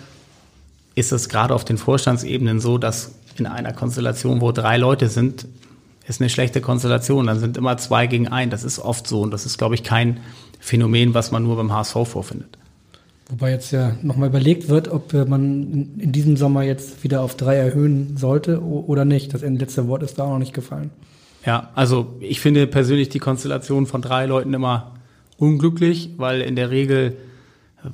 ist 0.95 1.13
es 1.13 1.29
gerade 1.29 1.55
auf 1.55 1.65
den 1.65 1.79
Vorstandsebenen 1.79 2.61
so, 2.61 2.79
dass 2.79 3.13
in 3.39 3.47
einer 3.47 3.73
Konstellation, 3.73 4.41
wo 4.41 4.53
drei 4.53 4.79
Leute 4.79 5.09
sind, 5.09 5.47
ist 6.09 6.21
eine 6.21 6.31
schlechte 6.31 6.61
Konstellation. 6.61 7.27
Dann 7.27 7.39
sind 7.39 7.57
immer 7.57 7.77
zwei 7.77 8.07
gegen 8.07 8.29
ein. 8.29 8.51
Das 8.51 8.65
ist 8.65 8.79
oft 8.79 9.07
so 9.07 9.21
und 9.21 9.31
das 9.31 9.45
ist, 9.45 9.59
glaube 9.59 9.75
ich, 9.75 9.83
kein 9.83 10.21
Phänomen, 10.61 11.15
was 11.15 11.33
man 11.33 11.43
nur 11.43 11.57
beim 11.57 11.73
HSV 11.73 11.95
vorfindet. 12.05 12.59
Wobei 13.29 13.51
jetzt 13.51 13.73
ja 13.73 13.97
nochmal 14.03 14.29
überlegt 14.29 14.69
wird, 14.69 14.89
ob 14.89 15.13
man 15.13 15.91
in 15.99 16.13
diesem 16.13 16.37
Sommer 16.37 16.63
jetzt 16.63 17.03
wieder 17.03 17.23
auf 17.23 17.37
drei 17.37 17.57
erhöhen 17.57 18.17
sollte 18.17 18.63
oder 18.63 19.05
nicht. 19.05 19.35
Das 19.35 19.43
letzte 19.43 19.89
Wort 19.89 20.03
ist 20.05 20.19
da 20.19 20.25
auch 20.25 20.31
noch 20.31 20.39
nicht 20.39 20.55
gefallen. 20.55 20.91
Ja, 21.47 21.71
also 21.75 22.15
ich 22.21 22.41
finde 22.41 22.67
persönlich 22.67 23.09
die 23.09 23.21
Konstellation 23.21 23.87
von 23.87 24.03
drei 24.03 24.27
Leuten 24.27 24.53
immer 24.53 24.93
unglücklich, 25.39 26.11
weil 26.17 26.41
in 26.43 26.57
der 26.57 26.71
Regel 26.71 27.17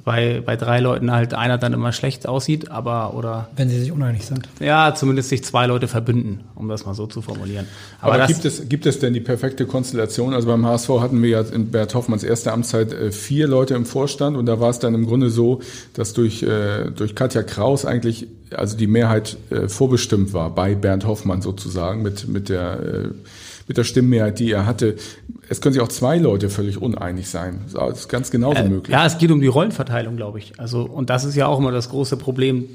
bei, 0.05 0.42
bei 0.44 0.57
drei 0.57 0.80
Leuten 0.80 1.12
halt 1.12 1.34
einer 1.34 1.59
dann 1.59 1.72
immer 1.72 1.92
schlecht 1.92 2.26
aussieht, 2.26 2.70
aber 2.70 3.14
oder. 3.14 3.50
Wenn 3.57 3.68
sie 3.68 3.78
sich 3.78 3.92
uneinig 3.92 4.24
sind. 4.24 4.48
Ja, 4.61 4.94
zumindest 4.94 5.28
sich 5.28 5.44
zwei 5.44 5.66
Leute 5.66 5.88
verbünden, 5.88 6.40
um 6.55 6.68
das 6.68 6.86
mal 6.86 6.94
so 6.94 7.07
zu 7.07 7.20
formulieren. 7.20 7.66
Aber, 8.00 8.14
aber 8.14 8.26
gibt, 8.26 8.44
es, 8.44 8.68
gibt 8.68 8.86
es 8.86 8.98
denn 9.00 9.12
die 9.12 9.20
perfekte 9.20 9.66
Konstellation? 9.66 10.34
Also 10.34 10.48
beim 10.48 10.64
HSV 10.64 10.88
hatten 11.00 11.22
wir 11.22 11.28
ja 11.28 11.40
in 11.42 11.70
Bert 11.70 11.94
Hoffmanns 11.94 12.24
erster 12.24 12.53
Amtszeit 12.53 12.92
äh, 12.92 13.12
vier 13.12 13.46
Leute 13.48 13.74
im 13.74 13.84
Vorstand 13.84 14.36
und 14.36 14.46
da 14.46 14.61
war 14.61 14.70
es 14.70 14.78
dann 14.78 14.94
im 14.94 15.07
Grunde 15.07 15.30
so, 15.30 15.61
dass 15.94 16.14
durch, 16.14 16.42
äh, 16.42 16.90
durch 16.90 17.14
Katja 17.14 17.42
Kraus 17.42 17.84
eigentlich 17.84 18.28
also 18.55 18.76
die 18.76 18.86
Mehrheit 18.86 19.36
äh, 19.50 19.68
vorbestimmt 19.68 20.32
war 20.32 20.55
bei 20.55 20.74
Bernd 20.74 21.07
Hoffmann 21.07 21.42
sozusagen 21.42 22.03
mit, 22.03 22.28
mit 22.28 22.48
der 22.48 23.11
mit 23.72 23.78
der 23.78 23.84
Stimmmehrheit, 23.84 24.38
die 24.38 24.52
er 24.52 24.66
hatte. 24.66 24.96
Es 25.48 25.62
können 25.62 25.72
sich 25.72 25.80
auch 25.80 25.88
zwei 25.88 26.18
Leute 26.18 26.50
völlig 26.50 26.76
uneinig 26.76 27.30
sein. 27.30 27.60
Das 27.72 28.00
ist 28.00 28.08
ganz 28.10 28.30
genauso 28.30 28.60
äh, 28.60 28.68
möglich. 28.68 28.92
Ja, 28.92 29.06
es 29.06 29.16
geht 29.16 29.30
um 29.30 29.40
die 29.40 29.46
Rollenverteilung, 29.46 30.16
glaube 30.16 30.40
ich. 30.40 30.52
Also, 30.60 30.82
und 30.82 31.08
das 31.08 31.24
ist 31.24 31.36
ja 31.36 31.46
auch 31.46 31.58
immer 31.58 31.72
das 31.72 31.88
große 31.88 32.18
Problem, 32.18 32.66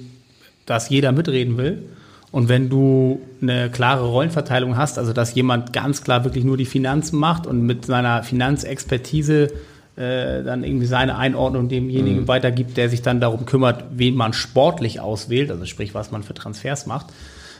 dass 0.66 0.90
jeder 0.90 1.12
mitreden 1.12 1.56
will. 1.56 1.84
Und 2.32 2.50
wenn 2.50 2.70
du 2.70 3.22
eine 3.44 3.70
klare 3.70 4.08
Rollenverteilung 4.08 4.76
hast, 4.76 4.98
also 4.98 5.14
dass 5.14 5.36
jemand 5.36 5.72
ganz 5.72 6.04
klar 6.04 6.24
wirklich 6.24 6.44
nur 6.44 6.58
die 6.58 6.66
Finanzen 6.66 7.20
macht 7.20 7.46
und 7.46 7.62
mit 7.62 7.86
seiner 7.86 8.24
Finanzexpertise 8.24 9.50
äh, 9.96 10.44
dann 10.44 10.64
irgendwie 10.64 10.88
seine 10.88 11.16
Einordnung 11.18 11.70
demjenigen 11.70 12.22
mhm. 12.22 12.28
weitergibt, 12.28 12.76
der 12.76 12.90
sich 12.90 13.04
dann 13.04 13.22
darum 13.22 13.46
kümmert, 13.46 13.84
wen 13.92 14.16
man 14.16 14.34
sportlich 14.34 15.00
auswählt, 15.00 15.52
also 15.52 15.66
sprich, 15.66 15.94
was 15.94 16.10
man 16.10 16.24
für 16.24 16.34
Transfers 16.34 16.88
macht, 16.88 17.14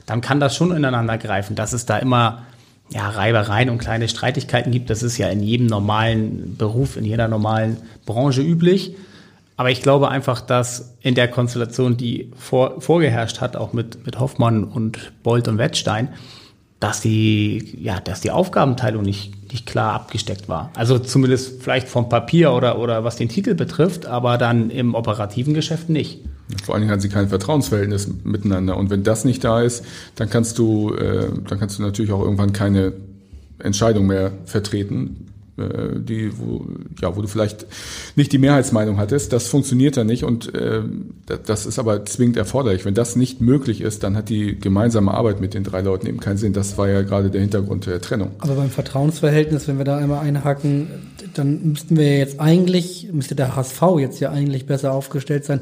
dann 0.08 0.22
kann 0.22 0.40
das 0.40 0.56
schon 0.56 0.76
ineinander 0.76 1.20
greifen. 1.20 1.56
Dass 1.56 1.74
es 1.74 1.86
da 1.86 2.00
immer 2.00 2.42
ja, 2.90 3.10
Reibereien 3.10 3.70
und 3.70 3.80
kleine 3.80 4.08
Streitigkeiten 4.08 4.72
gibt. 4.72 4.90
Das 4.90 5.04
ist 5.04 5.18
ja 5.18 5.28
in 5.30 5.42
jedem 5.42 5.68
normalen 5.68 6.56
Beruf, 6.58 6.98
in 6.98 7.06
jeder 7.06 7.28
normalen 7.28 7.78
Branche 8.06 8.42
üblich. 8.42 8.96
Aber 9.58 9.72
ich 9.72 9.82
glaube 9.82 10.10
einfach, 10.10 10.40
dass 10.40 10.96
in 11.02 11.16
der 11.16 11.28
Konstellation, 11.28 11.98
die 11.98 12.32
vor, 12.38 12.80
vorgeherrscht 12.80 13.42
hat, 13.42 13.56
auch 13.56 13.74
mit, 13.74 14.06
mit 14.06 14.20
Hoffmann 14.20 14.64
und 14.64 15.12
Bolt 15.24 15.48
und 15.48 15.58
Wettstein, 15.58 16.10
dass 16.80 17.02
die, 17.02 17.78
ja, 17.82 18.00
dass 18.00 18.22
die 18.22 18.32
Aufgabenteilung 18.32 19.02
nicht, 19.02 19.34
nicht 19.52 19.66
klar 19.66 19.94
abgesteckt 19.94 20.50
war. 20.50 20.72
Also 20.76 21.00
zumindest 21.00 21.62
vielleicht 21.62 21.88
vom 21.88 22.10
Papier 22.10 22.54
oder, 22.54 22.80
oder 22.80 23.04
was 23.04 23.16
den 23.16 23.30
Titel 23.30 23.56
betrifft, 23.56 24.06
aber 24.06 24.38
dann 24.38 24.70
im 24.70 24.96
operativen 24.96 25.54
Geschäft 25.54 25.90
nicht. 25.90 26.20
Vor 26.64 26.76
allen 26.76 26.82
Dingen 26.82 26.92
haben 26.92 27.02
sie 27.02 27.10
kein 27.10 27.28
Vertrauensverhältnis 27.28 28.10
miteinander. 28.24 28.78
Und 28.78 28.90
wenn 28.90 29.04
das 29.04 29.26
nicht 29.26 29.44
da 29.44 29.62
ist, 29.62 29.84
dann 30.16 30.30
kannst 30.30 30.58
du, 30.58 30.94
äh, 30.94 31.30
dann 31.48 31.60
kannst 31.60 31.78
du 31.78 31.84
natürlich 31.84 32.12
auch 32.12 32.22
irgendwann 32.22 32.54
keine 32.54 32.94
Entscheidung 33.60 34.08
mehr 34.08 34.32
vertreten, 34.46 35.28
die, 35.58 36.38
wo, 36.38 36.68
ja, 37.02 37.16
wo 37.16 37.22
du 37.22 37.28
vielleicht 37.28 37.66
nicht 38.16 38.32
die 38.32 38.38
Mehrheitsmeinung 38.38 38.98
hattest. 38.98 39.34
Das 39.34 39.48
funktioniert 39.48 39.98
dann 39.98 40.08
nicht 40.08 40.24
und 40.24 40.54
äh, 40.54 40.82
das 41.46 41.66
ist 41.66 41.80
aber 41.80 42.06
zwingend 42.06 42.38
erforderlich. 42.38 42.86
Wenn 42.86 42.94
das 42.94 43.16
nicht 43.16 43.42
möglich 43.42 43.82
ist, 43.82 44.04
dann 44.04 44.16
hat 44.16 44.30
die 44.30 44.60
gemeinsame 44.60 45.12
Arbeit 45.12 45.42
mit 45.42 45.54
den 45.54 45.64
drei 45.64 45.82
Leuten 45.82 46.06
eben 46.08 46.20
keinen 46.20 46.38
Sinn. 46.38 46.54
Das 46.54 46.78
war 46.78 46.88
ja 46.88 47.02
gerade 47.02 47.32
der 47.32 47.42
Hintergrund 47.42 47.88
der 47.88 48.02
Trennung. 48.02 48.32
Aber 48.40 48.56
beim 48.56 48.70
Vertrauensverhältnis, 48.70 49.68
wenn 49.68 49.80
wir 49.80 49.86
da 49.86 49.98
einmal 49.98 50.20
einhaken, 50.20 50.88
dann 51.34 51.64
müssten 51.64 51.98
wir 51.98 52.18
jetzt 52.18 52.40
eigentlich, 52.40 53.10
müsste 53.12 53.34
der 53.34 53.56
HSV 53.56 53.82
jetzt 54.00 54.20
ja 54.20 54.30
eigentlich 54.30 54.68
besser 54.68 54.94
aufgestellt 54.94 55.46
sein, 55.46 55.62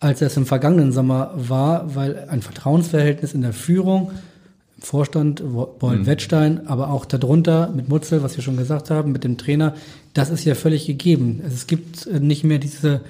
als 0.00 0.20
es 0.20 0.36
im 0.36 0.46
vergangenen 0.46 0.92
Sommer 0.92 1.32
war, 1.36 1.94
weil 1.94 2.26
ein 2.28 2.42
Vertrauensverhältnis 2.42 3.34
in 3.34 3.42
der 3.42 3.52
Führung, 3.52 4.12
Vorstand, 4.80 5.42
Bold 5.78 6.00
mhm. 6.00 6.06
Wettstein, 6.06 6.66
aber 6.66 6.90
auch 6.90 7.04
darunter 7.04 7.72
mit 7.74 7.88
Mutzel, 7.88 8.22
was 8.22 8.36
wir 8.36 8.44
schon 8.44 8.56
gesagt 8.56 8.90
haben, 8.90 9.12
mit 9.12 9.24
dem 9.24 9.36
Trainer, 9.36 9.74
das 10.14 10.30
ist 10.30 10.44
ja 10.44 10.54
völlig 10.54 10.86
gegeben. 10.86 11.42
Es 11.46 11.66
gibt 11.66 12.06
äh, 12.06 12.20
nicht 12.20 12.44
mehr 12.44 12.58
diese, 12.58 13.00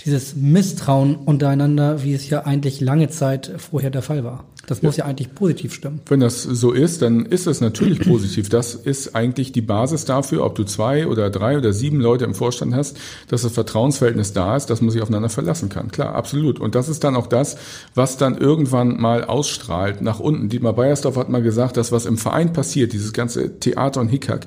dieses 0.00 0.36
Misstrauen 0.36 1.16
untereinander, 1.16 2.02
wie 2.02 2.14
es 2.14 2.28
ja 2.28 2.44
eigentlich 2.44 2.80
lange 2.80 3.08
Zeit 3.08 3.52
vorher 3.56 3.90
der 3.90 4.02
Fall 4.02 4.24
war. 4.24 4.44
Das 4.66 4.82
muss 4.82 4.96
ja. 4.96 5.04
ja 5.04 5.10
eigentlich 5.10 5.34
positiv 5.34 5.72
stimmen. 5.72 6.00
Wenn 6.06 6.20
das 6.20 6.42
so 6.42 6.72
ist, 6.72 7.02
dann 7.02 7.24
ist 7.24 7.46
es 7.46 7.60
natürlich 7.60 8.00
positiv. 8.00 8.48
Das 8.48 8.74
ist 8.74 9.14
eigentlich 9.14 9.52
die 9.52 9.60
Basis 9.60 10.04
dafür, 10.04 10.44
ob 10.44 10.56
du 10.56 10.64
zwei 10.64 11.06
oder 11.06 11.30
drei 11.30 11.56
oder 11.56 11.72
sieben 11.72 12.00
Leute 12.00 12.24
im 12.24 12.34
Vorstand 12.34 12.74
hast, 12.74 12.98
dass 13.28 13.42
das 13.42 13.52
Vertrauensverhältnis 13.52 14.32
da 14.32 14.56
ist, 14.56 14.66
dass 14.66 14.80
man 14.80 14.90
sich 14.90 15.02
aufeinander 15.02 15.28
verlassen 15.28 15.68
kann. 15.68 15.90
Klar, 15.90 16.14
absolut. 16.14 16.58
Und 16.58 16.74
das 16.74 16.88
ist 16.88 17.04
dann 17.04 17.14
auch 17.14 17.28
das, 17.28 17.56
was 17.94 18.16
dann 18.16 18.36
irgendwann 18.36 19.00
mal 19.00 19.24
ausstrahlt 19.24 20.02
nach 20.02 20.18
unten. 20.18 20.48
Dietmar 20.48 20.72
Beiersdorf 20.72 21.16
hat 21.16 21.28
mal 21.28 21.42
gesagt, 21.42 21.76
dass 21.76 21.92
was 21.92 22.06
im 22.06 22.18
Verein 22.18 22.52
passiert, 22.52 22.92
dieses 22.92 23.12
ganze 23.12 23.60
Theater 23.60 24.00
und 24.00 24.08
Hickhack, 24.08 24.46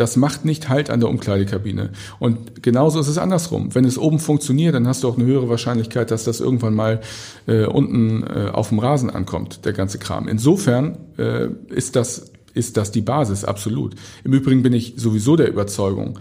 das 0.00 0.16
macht 0.16 0.46
nicht 0.46 0.70
Halt 0.70 0.88
an 0.88 1.00
der 1.00 1.10
Umkleidekabine. 1.10 1.90
Und 2.18 2.62
genauso 2.62 3.00
ist 3.00 3.08
es 3.08 3.18
andersrum. 3.18 3.74
Wenn 3.74 3.84
es 3.84 3.98
oben 3.98 4.18
funktioniert, 4.18 4.74
dann 4.74 4.88
hast 4.88 5.02
du 5.02 5.08
auch 5.08 5.16
eine 5.16 5.26
höhere 5.26 5.50
Wahrscheinlichkeit, 5.50 6.10
dass 6.10 6.24
das 6.24 6.40
irgendwann 6.40 6.74
mal 6.74 7.00
äh, 7.46 7.66
unten 7.66 8.22
äh, 8.22 8.50
auf 8.50 8.70
dem 8.70 8.78
Rasen 8.78 9.10
ankommt, 9.10 9.66
der 9.66 9.74
ganze 9.74 9.98
Kram. 9.98 10.26
Insofern 10.26 10.96
äh, 11.18 11.48
ist 11.68 11.96
das 11.96 12.32
ist 12.52 12.76
das 12.76 12.90
die 12.90 13.02
Basis, 13.02 13.44
absolut. 13.44 13.94
Im 14.24 14.32
Übrigen 14.32 14.62
bin 14.62 14.72
ich 14.72 14.94
sowieso 14.96 15.36
der 15.36 15.48
Überzeugung, 15.48 16.18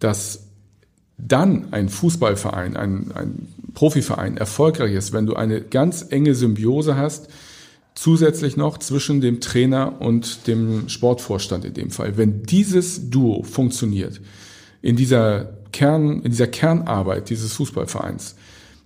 dass 0.00 0.48
dann 1.16 1.72
ein 1.72 1.88
Fußballverein, 1.88 2.76
ein, 2.76 3.12
ein 3.14 3.48
Profiverein 3.74 4.36
erfolgreich 4.36 4.92
ist, 4.92 5.12
wenn 5.12 5.26
du 5.26 5.34
eine 5.34 5.60
ganz 5.60 6.06
enge 6.10 6.34
Symbiose 6.34 6.96
hast, 6.96 7.28
zusätzlich 7.94 8.56
noch 8.56 8.78
zwischen 8.78 9.20
dem 9.20 9.40
Trainer 9.40 10.00
und 10.00 10.46
dem 10.46 10.88
Sportvorstand 10.88 11.64
in 11.64 11.74
dem 11.74 11.90
Fall. 11.90 12.16
Wenn 12.16 12.42
dieses 12.42 13.10
Duo 13.10 13.42
funktioniert, 13.42 14.20
in 14.80 14.96
dieser 14.96 15.58
Kern, 15.72 16.22
in 16.22 16.30
dieser 16.30 16.46
Kernarbeit 16.46 17.30
dieses 17.30 17.52
Fußballvereins, 17.54 18.34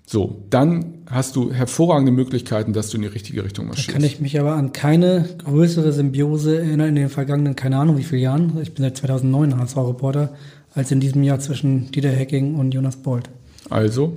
so, 0.09 0.45
dann 0.51 0.99
hast 1.11 1.35
du 1.35 1.53
hervorragende 1.53 2.13
Möglichkeiten, 2.13 2.73
dass 2.73 2.91
du 2.91 2.97
in 2.97 3.03
die 3.03 3.09
richtige 3.09 3.43
Richtung 3.43 3.67
marschierst. 3.67 3.89
Da 3.89 3.93
kann 3.95 4.05
ich 4.05 4.21
mich 4.21 4.39
aber 4.39 4.55
an 4.55 4.73
keine 4.73 5.29
größere 5.45 5.93
Symbiose 5.93 6.59
erinnern 6.59 6.91
in 6.91 6.95
den 6.95 7.09
vergangenen, 7.09 7.57
keine 7.57 7.79
Ahnung 7.79 7.99
wie 7.99 8.05
viele 8.05 8.21
Jahren, 8.23 8.57
ich 8.63 8.73
bin 8.73 8.85
seit 8.85 8.97
2009 8.99 9.59
HSV-Reporter, 9.59 10.35
als 10.75 10.93
in 10.93 11.01
diesem 11.01 11.25
Jahr 11.25 11.41
zwischen 11.41 11.91
Dieter 11.91 12.11
Hecking 12.11 12.55
und 12.55 12.73
Jonas 12.73 12.97
Bold. 12.97 13.29
Also, 13.69 14.17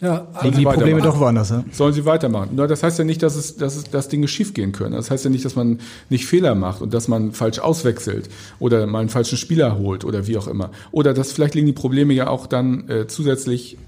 Ja, 0.00 0.28
Liegen 0.42 0.58
die 0.58 0.64
Probleme 0.64 1.00
doch 1.00 1.18
woanders, 1.18 1.50
ja? 1.50 1.64
sollen 1.72 1.94
sie 1.94 2.04
weitermachen. 2.04 2.54
Nur 2.54 2.68
das 2.68 2.82
heißt 2.82 2.98
ja 2.98 3.04
nicht, 3.04 3.22
dass 3.22 3.34
es, 3.34 3.56
dass 3.56 3.76
es, 3.76 3.84
dass 3.84 4.08
Dinge 4.08 4.28
schiefgehen 4.28 4.72
können. 4.72 4.92
Das 4.92 5.10
heißt 5.10 5.24
ja 5.24 5.30
nicht, 5.30 5.44
dass 5.44 5.56
man 5.56 5.80
nicht 6.10 6.26
Fehler 6.26 6.54
macht 6.54 6.82
und 6.82 6.92
dass 6.92 7.08
man 7.08 7.32
falsch 7.32 7.58
auswechselt 7.60 8.28
oder 8.58 8.86
mal 8.86 9.00
einen 9.00 9.08
falschen 9.08 9.38
Spieler 9.38 9.78
holt 9.78 10.04
oder 10.04 10.26
wie 10.26 10.36
auch 10.36 10.48
immer. 10.48 10.70
Oder 10.90 11.14
dass 11.14 11.32
vielleicht 11.32 11.54
liegen 11.54 11.66
die 11.66 11.72
Probleme 11.72 12.12
ja 12.12 12.28
auch 12.28 12.46
dann 12.46 12.88
äh, 12.90 13.06
zusätzlich 13.06 13.78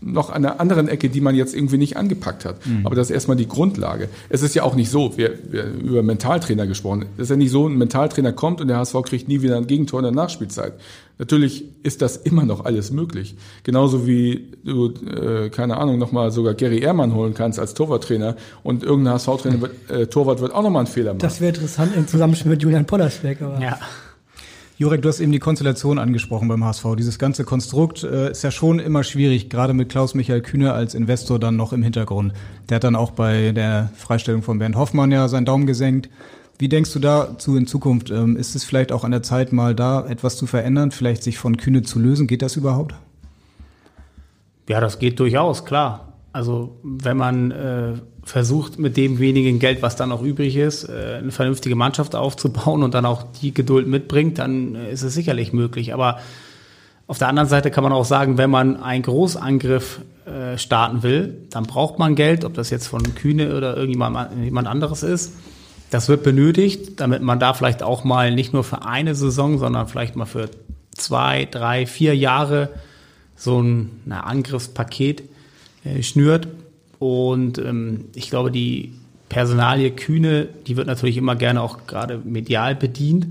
noch 0.00 0.30
an 0.30 0.44
einer 0.44 0.60
anderen 0.60 0.88
Ecke, 0.88 1.10
die 1.10 1.20
man 1.20 1.34
jetzt 1.34 1.54
irgendwie 1.54 1.78
nicht 1.78 1.96
angepackt 1.96 2.44
hat. 2.44 2.56
Aber 2.84 2.94
das 2.94 3.08
ist 3.08 3.14
erstmal 3.14 3.36
die 3.36 3.48
Grundlage. 3.48 4.08
Es 4.28 4.42
ist 4.42 4.54
ja 4.54 4.62
auch 4.62 4.74
nicht 4.74 4.90
so, 4.90 5.16
wir, 5.16 5.38
wir 5.50 5.64
über 5.64 6.02
Mentaltrainer 6.02 6.66
gesprochen. 6.66 7.06
Es 7.16 7.24
ist 7.24 7.30
ja 7.30 7.36
nicht 7.36 7.50
so, 7.50 7.68
ein 7.68 7.76
Mentaltrainer 7.76 8.32
kommt 8.32 8.60
und 8.60 8.68
der 8.68 8.78
HSV 8.78 8.96
kriegt 9.04 9.28
nie 9.28 9.42
wieder 9.42 9.56
ein 9.56 9.66
Gegentor 9.66 10.00
in 10.00 10.04
der 10.04 10.12
Nachspielzeit. 10.12 10.74
Natürlich 11.20 11.64
ist 11.82 12.00
das 12.00 12.16
immer 12.16 12.46
noch 12.46 12.64
alles 12.64 12.90
möglich. 12.92 13.36
Genauso 13.62 14.06
wie 14.06 14.52
du, 14.64 14.94
äh, 15.04 15.50
keine 15.50 15.76
Ahnung, 15.76 15.98
nochmal 15.98 16.30
sogar 16.30 16.54
Gary 16.54 16.78
Ehrmann 16.78 17.14
holen 17.14 17.34
kannst 17.34 17.58
als 17.58 17.74
Torwarttrainer 17.74 18.36
und 18.62 18.82
irgendein 18.82 19.12
HSV-Trainer, 19.14 19.60
wird, 19.60 19.90
äh, 19.90 20.06
Torwart 20.06 20.40
wird 20.40 20.54
auch 20.54 20.62
nochmal 20.62 20.80
einen 20.80 20.86
Fehler 20.86 21.10
machen. 21.10 21.18
das 21.18 21.42
wäre 21.42 21.54
interessant 21.54 21.94
im 21.94 22.08
Zusammenspiel 22.08 22.50
mit 22.50 22.62
Julian 22.62 22.86
Pollersbeck, 22.86 23.42
aber 23.42 23.60
Ja. 23.60 23.78
Jurek, 24.78 25.02
du 25.02 25.10
hast 25.10 25.20
eben 25.20 25.30
die 25.30 25.40
Konstellation 25.40 25.98
angesprochen 25.98 26.48
beim 26.48 26.64
HSV. 26.64 26.86
Dieses 26.96 27.18
ganze 27.18 27.44
Konstrukt 27.44 28.02
äh, 28.02 28.30
ist 28.30 28.42
ja 28.42 28.50
schon 28.50 28.78
immer 28.78 29.04
schwierig, 29.04 29.50
gerade 29.50 29.74
mit 29.74 29.90
Klaus-Michael 29.90 30.40
Kühne 30.40 30.72
als 30.72 30.94
Investor 30.94 31.38
dann 31.38 31.54
noch 31.54 31.74
im 31.74 31.82
Hintergrund. 31.82 32.32
Der 32.70 32.76
hat 32.76 32.84
dann 32.84 32.96
auch 32.96 33.10
bei 33.10 33.52
der 33.52 33.90
Freistellung 33.94 34.40
von 34.40 34.58
Bernd 34.58 34.76
Hoffmann 34.76 35.12
ja 35.12 35.28
seinen 35.28 35.44
Daumen 35.44 35.66
gesenkt. 35.66 36.08
Wie 36.60 36.68
denkst 36.68 36.92
du 36.92 36.98
dazu 36.98 37.56
in 37.56 37.66
Zukunft? 37.66 38.10
Ähm, 38.10 38.36
ist 38.36 38.54
es 38.54 38.64
vielleicht 38.64 38.92
auch 38.92 39.02
an 39.02 39.12
der 39.12 39.22
Zeit, 39.22 39.50
mal 39.50 39.74
da 39.74 40.06
etwas 40.06 40.36
zu 40.36 40.46
verändern, 40.46 40.90
vielleicht 40.90 41.22
sich 41.22 41.38
von 41.38 41.56
Kühne 41.56 41.80
zu 41.80 41.98
lösen? 41.98 42.26
Geht 42.26 42.42
das 42.42 42.56
überhaupt? 42.56 42.94
Ja, 44.68 44.78
das 44.78 44.98
geht 44.98 45.18
durchaus, 45.20 45.64
klar. 45.64 46.12
Also 46.34 46.76
wenn 46.82 47.16
man 47.16 47.50
äh, 47.50 47.92
versucht, 48.24 48.78
mit 48.78 48.98
dem 48.98 49.18
wenigen 49.20 49.58
Geld, 49.58 49.80
was 49.80 49.96
dann 49.96 50.10
noch 50.10 50.20
übrig 50.20 50.54
ist, 50.54 50.84
äh, 50.84 51.20
eine 51.22 51.30
vernünftige 51.30 51.76
Mannschaft 51.76 52.14
aufzubauen 52.14 52.82
und 52.82 52.92
dann 52.92 53.06
auch 53.06 53.24
die 53.40 53.54
Geduld 53.54 53.88
mitbringt, 53.88 54.38
dann 54.38 54.74
äh, 54.74 54.92
ist 54.92 55.02
es 55.02 55.14
sicherlich 55.14 55.54
möglich. 55.54 55.94
Aber 55.94 56.18
auf 57.06 57.16
der 57.16 57.28
anderen 57.28 57.48
Seite 57.48 57.70
kann 57.70 57.84
man 57.84 57.94
auch 57.94 58.04
sagen, 58.04 58.36
wenn 58.36 58.50
man 58.50 58.76
einen 58.76 59.02
Großangriff 59.02 60.02
äh, 60.26 60.58
starten 60.58 61.02
will, 61.02 61.38
dann 61.48 61.64
braucht 61.64 61.98
man 61.98 62.16
Geld, 62.16 62.44
ob 62.44 62.52
das 62.52 62.68
jetzt 62.68 62.86
von 62.86 63.14
Kühne 63.14 63.56
oder 63.56 63.78
irgendjemand 63.78 64.44
jemand 64.44 64.68
anderes 64.68 65.02
ist. 65.02 65.32
Das 65.90 66.08
wird 66.08 66.22
benötigt, 66.22 67.00
damit 67.00 67.22
man 67.22 67.40
da 67.40 67.52
vielleicht 67.52 67.82
auch 67.82 68.04
mal 68.04 68.32
nicht 68.32 68.52
nur 68.52 68.62
für 68.62 68.86
eine 68.86 69.14
Saison, 69.14 69.58
sondern 69.58 69.88
vielleicht 69.88 70.14
mal 70.14 70.26
für 70.26 70.48
zwei, 70.92 71.46
drei, 71.50 71.86
vier 71.86 72.16
Jahre 72.16 72.70
so 73.36 73.60
ein 73.60 73.90
na, 74.04 74.20
Angriffspaket 74.20 75.24
äh, 75.84 76.02
schnürt. 76.02 76.48
Und 76.98 77.58
ähm, 77.58 78.04
ich 78.14 78.30
glaube, 78.30 78.50
die 78.50 78.92
Personalie 79.28 79.90
Kühne, 79.90 80.48
die 80.66 80.76
wird 80.76 80.86
natürlich 80.86 81.16
immer 81.16 81.36
gerne 81.36 81.62
auch 81.62 81.86
gerade 81.86 82.20
medial 82.22 82.74
bedient. 82.74 83.28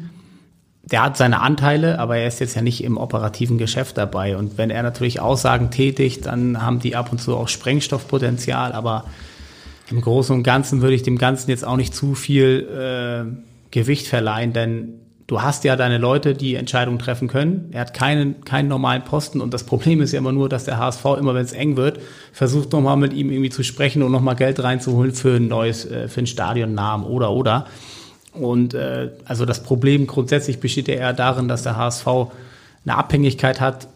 Der 0.84 1.04
hat 1.04 1.18
seine 1.18 1.42
Anteile, 1.42 2.00
aber 2.00 2.18
er 2.18 2.28
ist 2.28 2.40
jetzt 2.40 2.56
ja 2.56 2.62
nicht 2.62 2.84
im 2.84 2.98
operativen 2.98 3.58
Geschäft 3.58 3.98
dabei. 3.98 4.36
Und 4.36 4.58
wenn 4.58 4.72
er 4.72 4.82
natürlich 4.82 5.20
Aussagen 5.20 5.70
tätigt, 5.70 6.26
dann 6.26 6.62
haben 6.62 6.80
die 6.80 6.96
ab 6.96 7.12
und 7.12 7.20
zu 7.20 7.36
auch 7.36 7.48
Sprengstoffpotenzial. 7.48 8.72
Aber 8.72 9.06
im 9.92 10.02
Großen 10.02 10.36
und 10.36 10.44
Ganzen 10.44 10.82
würde 10.82 10.96
ich 10.96 11.04
dem 11.04 11.18
Ganzen 11.18 11.50
jetzt 11.50 11.66
auch 11.66 11.78
nicht 11.78 11.94
zu 11.94 12.16
viel 12.16 12.68
äh, 12.70 13.70
Gewicht 13.72 14.08
verleihen, 14.08 14.54
denn 14.54 14.94
du 15.28 15.42
hast 15.42 15.64
ja 15.64 15.76
deine 15.76 15.98
Leute, 15.98 16.34
die 16.34 16.56
Entscheidungen 16.56 17.00
treffen 17.00 17.28
können. 17.28 17.70
Er 17.72 17.82
hat 17.82 17.94
keinen, 17.94 18.44
keinen 18.44 18.68
normalen 18.68 19.04
Posten 19.04 19.42
und 19.42 19.54
das 19.54 19.64
Problem 19.64 20.02
ist 20.02 20.12
ja 20.12 20.20
immer 20.20 20.32
nur, 20.32 20.50
dass 20.50 20.66
der 20.66 20.78
HSV 20.78 21.06
immer, 21.20 21.36
wenn 21.36 21.46
es 21.46 21.54
eng 21.54 21.78
wird, 21.78 22.00
versucht 22.34 22.72
nochmal 22.72 22.98
mit 22.98 23.14
ihm 23.14 23.32
irgendwie 23.32 23.52
zu 23.52 23.64
sprechen 23.64 24.02
und 24.02 24.12
nochmal 24.12 24.36
Geld 24.36 24.62
reinzuholen 24.62 25.14
für 25.14 25.36
ein 25.36 25.48
neues, 25.48 25.86
äh, 25.86 26.08
für 26.08 26.20
einen 26.20 26.28
Stadionnamen 26.28 27.06
oder 27.06 27.32
oder. 27.32 27.66
Und 28.34 28.74
äh, 28.74 29.12
also 29.26 29.46
das 29.46 29.64
Problem 29.64 30.08
grundsätzlich 30.08 30.60
besteht 30.60 30.88
ja 30.88 30.96
eher 30.96 31.14
darin, 31.14 31.48
dass 31.48 31.64
der 31.64 31.78
HSV 31.78 32.08
eine 32.86 32.98
Abhängigkeit 32.98 33.60
hat 33.62 33.88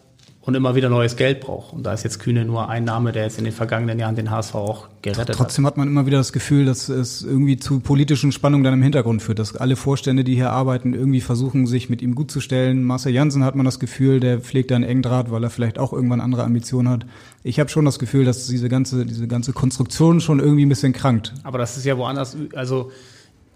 und 0.46 0.54
immer 0.54 0.74
wieder 0.74 0.90
neues 0.90 1.16
Geld 1.16 1.40
braucht. 1.40 1.72
Und 1.72 1.84
da 1.84 1.94
ist 1.94 2.04
jetzt 2.04 2.18
Kühne 2.18 2.44
nur 2.44 2.68
ein 2.68 2.84
Name, 2.84 3.12
der 3.12 3.22
jetzt 3.22 3.38
in 3.38 3.44
den 3.44 3.52
vergangenen 3.52 3.98
Jahren 3.98 4.14
den 4.14 4.30
HSV 4.30 4.54
auch 4.54 4.88
gerettet 5.00 5.30
hat. 5.30 5.36
Trotzdem 5.36 5.66
hat 5.66 5.78
man 5.78 5.88
immer 5.88 6.04
wieder 6.04 6.18
das 6.18 6.34
Gefühl, 6.34 6.66
dass 6.66 6.90
es 6.90 7.22
irgendwie 7.22 7.56
zu 7.56 7.80
politischen 7.80 8.30
Spannungen 8.30 8.62
dann 8.62 8.74
im 8.74 8.82
Hintergrund 8.82 9.22
führt, 9.22 9.38
dass 9.38 9.56
alle 9.56 9.76
Vorstände, 9.76 10.22
die 10.22 10.34
hier 10.34 10.50
arbeiten, 10.50 10.92
irgendwie 10.92 11.22
versuchen, 11.22 11.66
sich 11.66 11.88
mit 11.88 12.02
ihm 12.02 12.14
gut 12.14 12.30
zu 12.30 12.40
stellen. 12.40 12.84
Marcel 12.84 13.14
Janssen 13.14 13.42
hat 13.42 13.54
man 13.54 13.64
das 13.64 13.80
Gefühl, 13.80 14.20
der 14.20 14.40
pflegt 14.40 14.70
da 14.70 14.76
einen 14.76 14.84
engen 14.84 15.02
Draht, 15.02 15.30
weil 15.30 15.42
er 15.42 15.50
vielleicht 15.50 15.78
auch 15.78 15.94
irgendwann 15.94 16.20
andere 16.20 16.44
Ambitionen 16.44 16.90
hat. 16.90 17.06
Ich 17.42 17.58
habe 17.58 17.70
schon 17.70 17.86
das 17.86 17.98
Gefühl, 17.98 18.26
dass 18.26 18.46
diese 18.46 18.68
ganze, 18.68 19.06
diese 19.06 19.26
ganze 19.26 19.54
Konstruktion 19.54 20.20
schon 20.20 20.40
irgendwie 20.40 20.66
ein 20.66 20.68
bisschen 20.68 20.92
krankt. 20.92 21.32
Aber 21.42 21.56
das 21.56 21.78
ist 21.78 21.86
ja 21.86 21.96
woanders, 21.96 22.36
also 22.54 22.90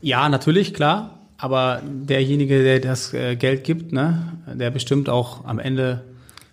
ja, 0.01 0.29
natürlich, 0.31 0.73
klar. 0.73 1.19
Aber 1.37 1.83
derjenige, 1.85 2.63
der 2.63 2.81
das 2.81 3.13
äh, 3.13 3.37
Geld 3.37 3.63
gibt, 3.63 3.93
ne, 3.93 4.39
der 4.55 4.71
bestimmt 4.71 5.09
auch 5.09 5.45
am 5.45 5.59
Ende. 5.59 6.03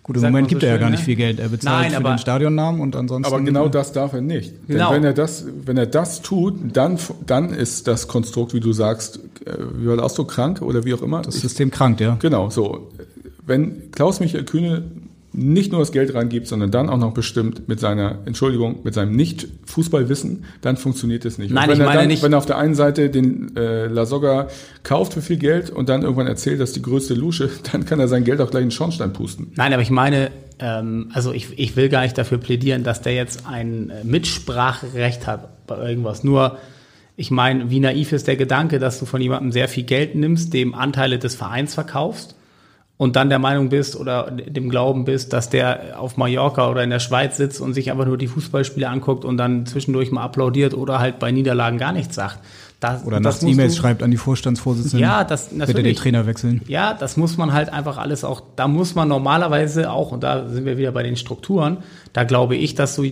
Gut, 0.06 0.14
im 0.14 0.22
Sagt 0.22 0.30
Moment 0.32 0.46
so 0.46 0.50
gibt 0.50 0.62
er 0.62 0.68
ja 0.68 0.74
schön, 0.76 0.80
gar 0.82 0.90
ne? 0.90 0.94
nicht 0.96 1.04
viel 1.04 1.16
Geld. 1.16 1.40
Er 1.40 1.48
bezahlt 1.48 1.82
Nein, 1.82 1.90
für 1.90 1.96
aber- 1.96 2.10
den 2.10 2.18
Stadionnamen 2.18 2.80
und 2.80 2.94
ansonsten. 2.94 3.32
Aber 3.34 3.42
genau 3.42 3.66
das 3.68 3.90
darf 3.90 4.12
er 4.12 4.20
nicht. 4.20 4.52
Genau. 4.68 4.90
Denn 4.92 4.98
wenn 4.98 5.04
er 5.04 5.14
das, 5.14 5.44
wenn 5.64 5.76
er 5.76 5.86
das 5.86 6.22
tut, 6.22 6.54
dann, 6.76 6.96
dann 7.26 7.52
ist 7.52 7.88
das 7.88 8.06
Konstrukt, 8.06 8.54
wie 8.54 8.60
du 8.60 8.72
sagst, 8.72 9.18
äh, 9.44 9.50
wie 9.78 9.88
war 9.88 9.96
der 9.96 10.04
Ausdruck, 10.04 10.28
krank 10.30 10.62
oder 10.62 10.84
wie 10.84 10.94
auch 10.94 11.02
immer. 11.02 11.22
das 11.22 11.34
Ich- 11.34 11.40
System 11.42 11.72
krankt, 11.72 12.00
ja. 12.00 12.16
Genau, 12.20 12.50
so. 12.50 12.92
Wenn 13.44 13.90
Klaus-Michael 13.90 14.44
Kühne 14.44 14.84
nicht 15.36 15.70
nur 15.70 15.80
das 15.80 15.92
Geld 15.92 16.14
reingibt, 16.14 16.46
sondern 16.48 16.70
dann 16.70 16.88
auch 16.88 16.96
noch 16.96 17.12
bestimmt 17.12 17.68
mit 17.68 17.78
seiner, 17.78 18.20
Entschuldigung, 18.24 18.80
mit 18.84 18.94
seinem 18.94 19.14
Nicht-Fußballwissen, 19.14 20.44
dann 20.62 20.76
funktioniert 20.76 21.24
es 21.24 21.36
nicht. 21.38 21.52
Nein, 21.52 21.70
ich 21.70 21.78
er 21.78 21.84
meine 21.84 22.00
dann, 22.00 22.08
nicht- 22.08 22.22
Wenn 22.22 22.32
er 22.32 22.38
auf 22.38 22.46
der 22.46 22.56
einen 22.58 22.74
Seite 22.74 23.10
den 23.10 23.54
äh, 23.56 23.86
Lasogga 23.86 24.48
kauft 24.82 25.12
für 25.14 25.22
viel 25.22 25.36
Geld 25.36 25.70
und 25.70 25.88
dann 25.88 26.02
irgendwann 26.02 26.26
erzählt, 26.26 26.60
das 26.60 26.70
ist 26.70 26.76
die 26.76 26.82
größte 26.82 27.14
Lusche, 27.14 27.50
dann 27.72 27.84
kann 27.84 28.00
er 28.00 28.08
sein 28.08 28.24
Geld 28.24 28.40
auch 28.40 28.50
gleich 28.50 28.62
in 28.62 28.68
den 28.68 28.72
Schornstein 28.72 29.12
pusten. 29.12 29.52
Nein, 29.56 29.72
aber 29.72 29.82
ich 29.82 29.90
meine, 29.90 30.30
ähm, 30.58 31.10
also 31.12 31.32
ich, 31.32 31.58
ich 31.58 31.76
will 31.76 31.88
gar 31.90 32.02
nicht 32.02 32.16
dafür 32.16 32.38
plädieren, 32.38 32.82
dass 32.82 33.02
der 33.02 33.14
jetzt 33.14 33.46
ein 33.46 33.90
äh, 33.90 34.04
Mitspracherecht 34.04 35.26
hat 35.26 35.66
bei 35.66 35.88
irgendwas. 35.88 36.24
Nur, 36.24 36.56
ich 37.16 37.30
meine, 37.30 37.70
wie 37.70 37.80
naiv 37.80 38.12
ist 38.12 38.26
der 38.26 38.36
Gedanke, 38.36 38.78
dass 38.78 38.98
du 38.98 39.04
von 39.04 39.20
jemandem 39.20 39.52
sehr 39.52 39.68
viel 39.68 39.84
Geld 39.84 40.14
nimmst, 40.14 40.54
dem 40.54 40.74
Anteile 40.74 41.18
des 41.18 41.34
Vereins 41.34 41.74
verkaufst 41.74 42.34
und 42.98 43.16
dann 43.16 43.28
der 43.28 43.38
Meinung 43.38 43.68
bist 43.68 43.96
oder 43.96 44.30
dem 44.30 44.70
Glauben 44.70 45.04
bist, 45.04 45.32
dass 45.32 45.50
der 45.50 46.00
auf 46.00 46.16
Mallorca 46.16 46.70
oder 46.70 46.82
in 46.82 46.90
der 46.90 47.00
Schweiz 47.00 47.36
sitzt 47.36 47.60
und 47.60 47.74
sich 47.74 47.90
einfach 47.90 48.06
nur 48.06 48.16
die 48.16 48.26
Fußballspiele 48.26 48.88
anguckt 48.88 49.24
und 49.24 49.36
dann 49.36 49.66
zwischendurch 49.66 50.10
mal 50.10 50.22
applaudiert 50.22 50.72
oder 50.72 50.98
halt 50.98 51.18
bei 51.18 51.30
Niederlagen 51.30 51.78
gar 51.78 51.92
nichts 51.92 52.14
sagt. 52.14 52.38
Das, 52.80 53.06
Oder 53.06 53.20
nachts 53.20 53.42
E-Mails 53.42 53.74
schreibt 53.74 54.02
an 54.02 54.10
die 54.10 54.18
Vorstandsvorsitzenden. 54.18 55.00
Ja, 55.00 55.24
das 55.24 55.44
Bitte 55.46 55.54
den 55.54 55.58
natürlich. 55.76 55.98
Trainer 55.98 56.26
wechseln. 56.26 56.60
Ja, 56.68 56.92
das 56.92 57.16
muss 57.16 57.38
man 57.38 57.54
halt 57.54 57.70
einfach 57.70 57.96
alles 57.96 58.22
auch, 58.22 58.42
da 58.54 58.68
muss 58.68 58.94
man 58.94 59.08
normalerweise 59.08 59.90
auch, 59.90 60.12
und 60.12 60.22
da 60.22 60.48
sind 60.48 60.66
wir 60.66 60.76
wieder 60.76 60.92
bei 60.92 61.02
den 61.02 61.16
Strukturen, 61.16 61.78
da 62.12 62.24
glaube 62.24 62.54
ich, 62.54 62.74
dass 62.74 62.94
du 62.96 63.04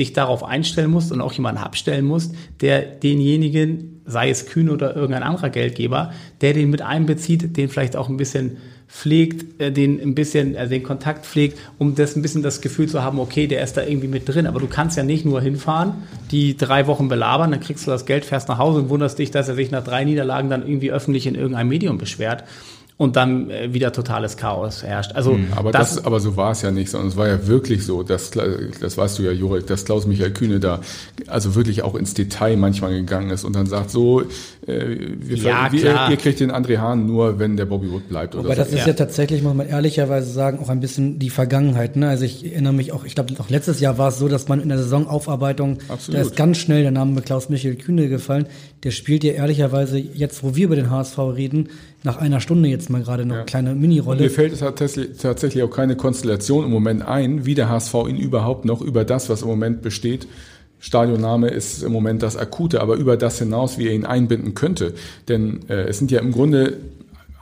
dich 0.00 0.12
darauf 0.12 0.42
einstellen 0.42 0.90
musst 0.90 1.12
und 1.12 1.20
auch 1.20 1.32
jemanden 1.32 1.62
abstellen 1.62 2.04
musst, 2.04 2.34
der 2.60 2.82
denjenigen, 2.82 4.00
sei 4.04 4.30
es 4.30 4.46
Kühn 4.46 4.68
oder 4.68 4.96
irgendein 4.96 5.22
anderer 5.22 5.50
Geldgeber, 5.50 6.10
der 6.40 6.52
den 6.52 6.70
mit 6.70 6.82
einbezieht, 6.82 7.56
den 7.56 7.68
vielleicht 7.68 7.94
auch 7.94 8.08
ein 8.08 8.16
bisschen 8.16 8.56
pflegt, 8.94 9.60
äh, 9.60 9.72
den 9.72 10.00
ein 10.00 10.14
bisschen, 10.14 10.54
äh, 10.54 10.68
den 10.68 10.84
Kontakt 10.84 11.26
pflegt, 11.26 11.58
um 11.78 11.96
das 11.96 12.14
ein 12.14 12.22
bisschen 12.22 12.44
das 12.44 12.60
Gefühl 12.60 12.88
zu 12.88 13.02
haben, 13.02 13.18
okay, 13.18 13.48
der 13.48 13.62
ist 13.62 13.76
da 13.76 13.82
irgendwie 13.82 14.06
mit 14.06 14.28
drin. 14.28 14.46
Aber 14.46 14.60
du 14.60 14.68
kannst 14.68 14.96
ja 14.96 15.02
nicht 15.02 15.24
nur 15.24 15.40
hinfahren, 15.40 15.94
die 16.30 16.56
drei 16.56 16.86
Wochen 16.86 17.08
belabern, 17.08 17.50
dann 17.50 17.60
kriegst 17.60 17.86
du 17.86 17.90
das 17.90 18.06
Geld, 18.06 18.24
fährst 18.24 18.48
nach 18.48 18.58
Hause 18.58 18.78
und 18.78 18.88
wunderst 18.90 19.18
dich, 19.18 19.32
dass 19.32 19.48
er 19.48 19.56
sich 19.56 19.72
nach 19.72 19.82
drei 19.82 20.04
Niederlagen 20.04 20.48
dann 20.48 20.66
irgendwie 20.66 20.92
öffentlich 20.92 21.26
in 21.26 21.34
irgendeinem 21.34 21.68
Medium 21.68 21.98
beschwert. 21.98 22.44
Und 22.96 23.16
dann 23.16 23.50
äh, 23.50 23.74
wieder 23.74 23.92
totales 23.92 24.36
Chaos 24.36 24.84
herrscht. 24.84 25.12
Also 25.14 25.32
hm, 25.32 25.48
aber 25.56 25.72
das, 25.72 25.96
das, 25.96 26.04
aber 26.04 26.20
so 26.20 26.36
war 26.36 26.52
es 26.52 26.62
ja 26.62 26.70
nicht, 26.70 26.90
sondern 26.90 27.08
es 27.08 27.16
war 27.16 27.26
ja 27.26 27.48
wirklich 27.48 27.84
so, 27.84 28.04
dass 28.04 28.30
das 28.30 28.96
weißt 28.96 29.18
du 29.18 29.24
ja, 29.24 29.32
Jurek, 29.32 29.66
dass 29.66 29.84
Klaus 29.84 30.06
Michael 30.06 30.32
Kühne 30.32 30.60
da 30.60 30.80
also 31.26 31.56
wirklich 31.56 31.82
auch 31.82 31.96
ins 31.96 32.14
Detail 32.14 32.56
manchmal 32.56 32.92
gegangen 32.92 33.30
ist 33.30 33.42
und 33.42 33.56
dann 33.56 33.66
sagt 33.66 33.90
so, 33.90 34.20
äh, 34.20 34.26
wir, 35.18 35.36
ja, 35.36 35.72
wir, 35.72 35.82
ihr, 35.82 36.10
ihr 36.10 36.16
kriegt 36.16 36.38
den 36.38 36.52
André 36.52 36.78
Hahn 36.78 37.06
nur, 37.06 37.40
wenn 37.40 37.56
der 37.56 37.64
Bobby 37.64 37.90
Wood 37.90 38.08
bleibt. 38.08 38.36
Aber 38.36 38.54
das 38.54 38.70
so. 38.70 38.76
ist 38.76 38.82
ja. 38.82 38.88
ja. 38.88 38.92
tatsächlich, 38.92 39.42
muss 39.42 39.54
man 39.54 39.68
ehrlicherweise 39.68 40.30
sagen, 40.30 40.60
auch 40.60 40.68
ein 40.68 40.78
bisschen 40.78 41.18
die 41.18 41.30
Vergangenheit. 41.30 41.96
Ne? 41.96 42.08
Also 42.08 42.24
ich 42.24 42.44
erinnere 42.44 42.74
mich 42.74 42.92
auch, 42.92 43.04
ich 43.04 43.16
glaube 43.16 43.34
auch 43.40 43.50
letztes 43.50 43.80
Jahr 43.80 43.98
war 43.98 44.10
es 44.10 44.18
so, 44.18 44.28
dass 44.28 44.46
man 44.46 44.60
in 44.60 44.68
der 44.68 44.78
Saisonaufarbeitung, 44.78 45.78
Absolut. 45.88 46.20
da 46.20 46.22
ist 46.22 46.36
ganz 46.36 46.58
schnell 46.58 46.82
der 46.82 46.92
Name 46.92 47.22
Klaus 47.22 47.48
Michael 47.48 47.74
Kühne 47.74 48.08
gefallen. 48.08 48.46
Der 48.84 48.92
spielt 48.92 49.24
ja 49.24 49.32
ehrlicherweise 49.32 49.98
jetzt, 49.98 50.44
wo 50.44 50.54
wir 50.54 50.66
über 50.66 50.76
den 50.76 50.90
HSV 50.90 51.18
reden, 51.18 51.70
nach 52.04 52.18
einer 52.18 52.40
Stunde 52.40 52.68
jetzt 52.68 52.90
mal 52.90 53.02
gerade 53.02 53.22
eine 53.22 53.34
ja. 53.34 53.42
kleine 53.44 53.74
Mini-Rolle. 53.74 54.20
Mir 54.20 54.30
fällt 54.30 54.52
es 54.52 54.60
tatsächlich 54.60 55.62
auch 55.62 55.70
keine 55.70 55.96
Konstellation 55.96 56.64
im 56.64 56.70
Moment 56.70 57.02
ein, 57.02 57.46
wie 57.46 57.54
der 57.54 57.70
HSV 57.70 57.94
ihn 58.08 58.16
überhaupt 58.16 58.66
noch 58.66 58.82
über 58.82 59.04
das, 59.04 59.28
was 59.30 59.42
im 59.42 59.48
Moment 59.48 59.82
besteht, 59.82 60.28
Stadionname 60.84 61.48
ist 61.48 61.82
im 61.82 61.92
Moment 61.92 62.22
das 62.22 62.36
Akute, 62.36 62.82
aber 62.82 62.96
über 62.96 63.16
das 63.16 63.38
hinaus, 63.38 63.78
wie 63.78 63.86
er 63.86 63.94
ihn 63.94 64.04
einbinden 64.04 64.54
könnte. 64.54 64.92
Denn 65.28 65.60
äh, 65.70 65.84
es 65.84 65.98
sind 65.98 66.10
ja 66.10 66.20
im 66.20 66.30
Grunde 66.30 66.76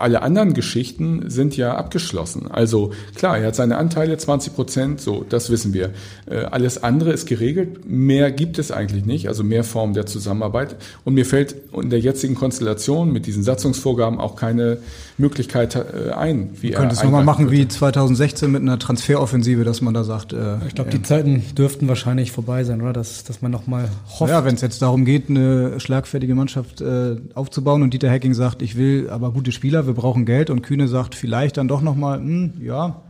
alle 0.02 0.22
anderen 0.22 0.52
Geschichten 0.52 1.30
sind 1.30 1.56
ja 1.56 1.76
abgeschlossen. 1.76 2.50
Also 2.50 2.90
klar, 3.14 3.38
er 3.38 3.48
hat 3.48 3.54
seine 3.54 3.78
Anteile 3.78 4.16
20 4.16 4.54
Prozent, 4.54 5.00
so, 5.00 5.24
das 5.28 5.48
wissen 5.50 5.72
wir. 5.72 5.90
Äh, 6.26 6.44
alles 6.44 6.82
andere 6.82 7.12
ist 7.12 7.26
geregelt. 7.26 7.88
Mehr 7.88 8.32
gibt 8.32 8.58
es 8.58 8.72
eigentlich 8.72 9.04
nicht, 9.04 9.28
also 9.28 9.44
mehr 9.44 9.62
Formen 9.62 9.94
der 9.94 10.06
Zusammenarbeit. 10.06 10.76
Und 11.04 11.14
mir 11.14 11.24
fällt 11.24 11.54
in 11.80 11.90
der 11.90 12.00
jetzigen 12.00 12.34
Konstellation 12.34 13.12
mit 13.12 13.26
diesen 13.26 13.44
Satzungsvorgaben 13.44 14.18
auch 14.18 14.34
keine 14.34 14.78
Möglichkeit 15.18 15.76
äh, 15.76 16.10
ein. 16.10 16.50
Wie 16.60 16.70
man 16.70 16.80
könnte 16.80 16.94
es 16.96 17.04
nochmal 17.04 17.24
machen 17.24 17.46
würde. 17.46 17.58
wie 17.58 17.68
2016 17.68 18.50
mit 18.50 18.62
einer 18.62 18.78
Transferoffensive, 18.78 19.64
dass 19.64 19.80
man 19.80 19.94
da 19.94 20.04
sagt. 20.04 20.32
Äh, 20.32 20.56
ich 20.66 20.74
glaube, 20.74 20.90
die 20.90 21.02
Zeiten 21.02 21.44
dürften 21.56 21.88
wahrscheinlich 21.88 22.32
vorbei 22.32 22.64
sein, 22.64 22.82
oder? 22.82 22.92
Dass, 22.92 23.24
dass 23.24 23.40
man 23.40 23.52
nochmal 23.52 23.88
hofft. 24.18 24.30
Ja, 24.30 24.44
wenn 24.44 24.54
es 24.54 24.60
jetzt 24.60 24.82
darum 24.82 25.04
geht, 25.04 25.30
eine 25.30 25.78
schlagfertige 25.78 26.34
Mannschaft 26.34 26.80
äh, 26.80 27.16
aufzubauen 27.34 27.82
und 27.82 27.94
Dieter 27.94 28.10
Hacking 28.10 28.34
sagt, 28.34 28.62
ich 28.62 28.76
will 28.76 29.08
aber 29.10 29.30
gute 29.32 29.52
Spieler, 29.52 29.86
wir 29.86 29.91
brauchen 29.94 30.24
Geld 30.24 30.50
und 30.50 30.62
Kühne 30.62 30.88
sagt 30.88 31.14
vielleicht 31.14 31.56
dann 31.56 31.68
doch 31.68 31.82
nochmal, 31.82 32.18
hm, 32.18 32.54
ja, 32.62 33.02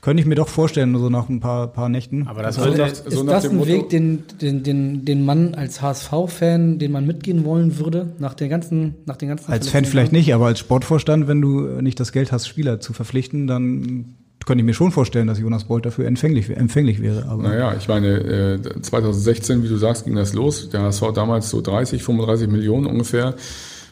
könnte 0.00 0.20
ich 0.20 0.26
mir 0.26 0.36
doch 0.36 0.48
vorstellen, 0.48 0.96
so 0.96 1.10
nach 1.10 1.28
ein 1.28 1.40
paar, 1.40 1.68
paar 1.68 1.88
Nächten. 1.88 2.28
Aber 2.28 2.42
das 2.42 2.58
also, 2.58 2.82
ist, 2.82 3.10
so 3.10 3.22
ist 3.22 3.28
das 3.28 3.48
ein 3.48 3.66
Weg, 3.66 3.88
den, 3.88 4.24
den, 4.40 4.62
den, 4.62 5.04
den 5.04 5.24
man 5.24 5.54
als 5.54 5.82
HSV-Fan, 5.82 6.78
den 6.78 6.92
man 6.92 7.06
mitgehen 7.06 7.44
wollen 7.44 7.78
würde, 7.78 8.12
nach 8.18 8.34
den 8.34 8.48
ganzen, 8.48 8.94
nach 9.06 9.16
den 9.16 9.28
ganzen. 9.28 9.50
Als 9.50 9.68
Fan 9.68 9.84
vielleicht 9.84 10.12
nicht, 10.12 10.32
aber 10.32 10.46
als 10.46 10.60
Sportvorstand, 10.60 11.26
wenn 11.26 11.40
du 11.40 11.60
nicht 11.80 11.98
das 11.98 12.12
Geld 12.12 12.30
hast, 12.30 12.46
Spieler 12.46 12.80
zu 12.80 12.92
verpflichten, 12.92 13.46
dann 13.46 14.14
könnte 14.46 14.62
ich 14.62 14.66
mir 14.66 14.72
schon 14.72 14.92
vorstellen, 14.92 15.26
dass 15.26 15.38
Jonas 15.38 15.64
Bolt 15.64 15.84
dafür 15.84 16.06
empfänglich, 16.06 16.48
empfänglich 16.48 17.02
wäre. 17.02 17.26
Aber 17.28 17.42
naja, 17.42 17.74
ich 17.76 17.86
meine, 17.86 18.60
2016, 18.80 19.60
äh, 19.60 19.62
wie 19.62 19.68
du 19.68 19.76
sagst, 19.76 20.06
ging 20.06 20.14
das 20.14 20.32
los. 20.32 20.70
Der 20.70 20.80
HSV 20.82 21.12
damals 21.14 21.50
so 21.50 21.60
30, 21.60 22.02
35 22.02 22.48
Millionen 22.48 22.86
ungefähr 22.86 23.34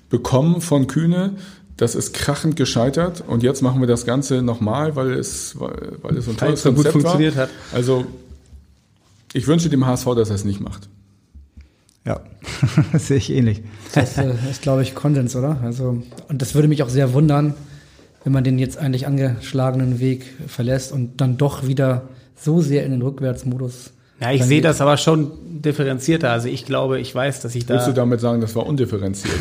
bekommen 0.09 0.61
von 0.61 0.87
Kühne. 0.87 1.33
Das 1.77 1.95
ist 1.95 2.15
krachend 2.15 2.57
gescheitert 2.57 3.23
und 3.27 3.43
jetzt 3.43 3.63
machen 3.63 3.81
wir 3.81 3.87
das 3.87 4.07
Ganze 4.07 4.43
nochmal, 4.43 4.97
weil 4.97 5.13
es, 5.13 5.61
weil, 5.61 5.99
weil 6.01 6.17
es 6.17 6.25
so 6.25 6.31
ein 6.31 6.37
tolles 6.37 6.63
so 6.63 6.73
Konzept 6.73 6.95
gut 6.95 7.03
funktioniert 7.03 7.37
war. 7.37 7.45
hat. 7.45 7.51
Also 7.73 8.07
ich 9.33 9.47
wünsche 9.47 9.69
dem 9.69 9.87
HSV, 9.87 10.07
dass 10.17 10.31
er 10.31 10.37
es 10.37 10.45
nicht 10.45 10.61
macht. 10.61 10.89
Ja, 12.07 12.21
das 12.93 13.09
sehe 13.09 13.17
ich 13.19 13.31
ähnlich. 13.31 13.63
Das 13.93 14.17
äh, 14.17 14.33
ist, 14.51 14.63
glaube 14.63 14.83
ich, 14.83 14.95
Konsens, 14.95 15.35
oder? 15.35 15.61
Also, 15.63 16.03
und 16.29 16.41
das 16.41 16.55
würde 16.55 16.69
mich 16.69 16.83
auch 16.83 16.89
sehr 16.89 17.13
wundern, 17.13 17.55
wenn 18.25 18.33
man 18.33 18.45
den 18.45 18.59
jetzt 18.59 18.79
eigentlich 18.79 19.07
angeschlagenen 19.07 19.99
Weg 19.99 20.25
verlässt 20.47 20.93
und 20.93 21.21
dann 21.21 21.37
doch 21.37 21.67
wieder 21.67 22.09
so 22.37 22.61
sehr 22.63 22.85
in 22.85 22.93
den 22.93 23.03
Rückwärtsmodus 23.03 23.91
ja, 24.21 24.33
ich 24.33 24.45
sehe 24.45 24.61
das 24.61 24.81
aber 24.81 24.97
schon 24.97 25.31
differenzierter. 25.61 26.31
Also 26.31 26.49
ich 26.49 26.65
glaube, 26.65 27.01
ich 27.01 27.15
weiß, 27.15 27.41
dass 27.41 27.55
ich 27.55 27.67
da. 27.67 27.75
Willst 27.75 27.89
du 27.89 27.93
damit 27.93 28.21
sagen, 28.21 28.41
das 28.41 28.55
war 28.55 28.67
undifferenziert? 28.67 29.35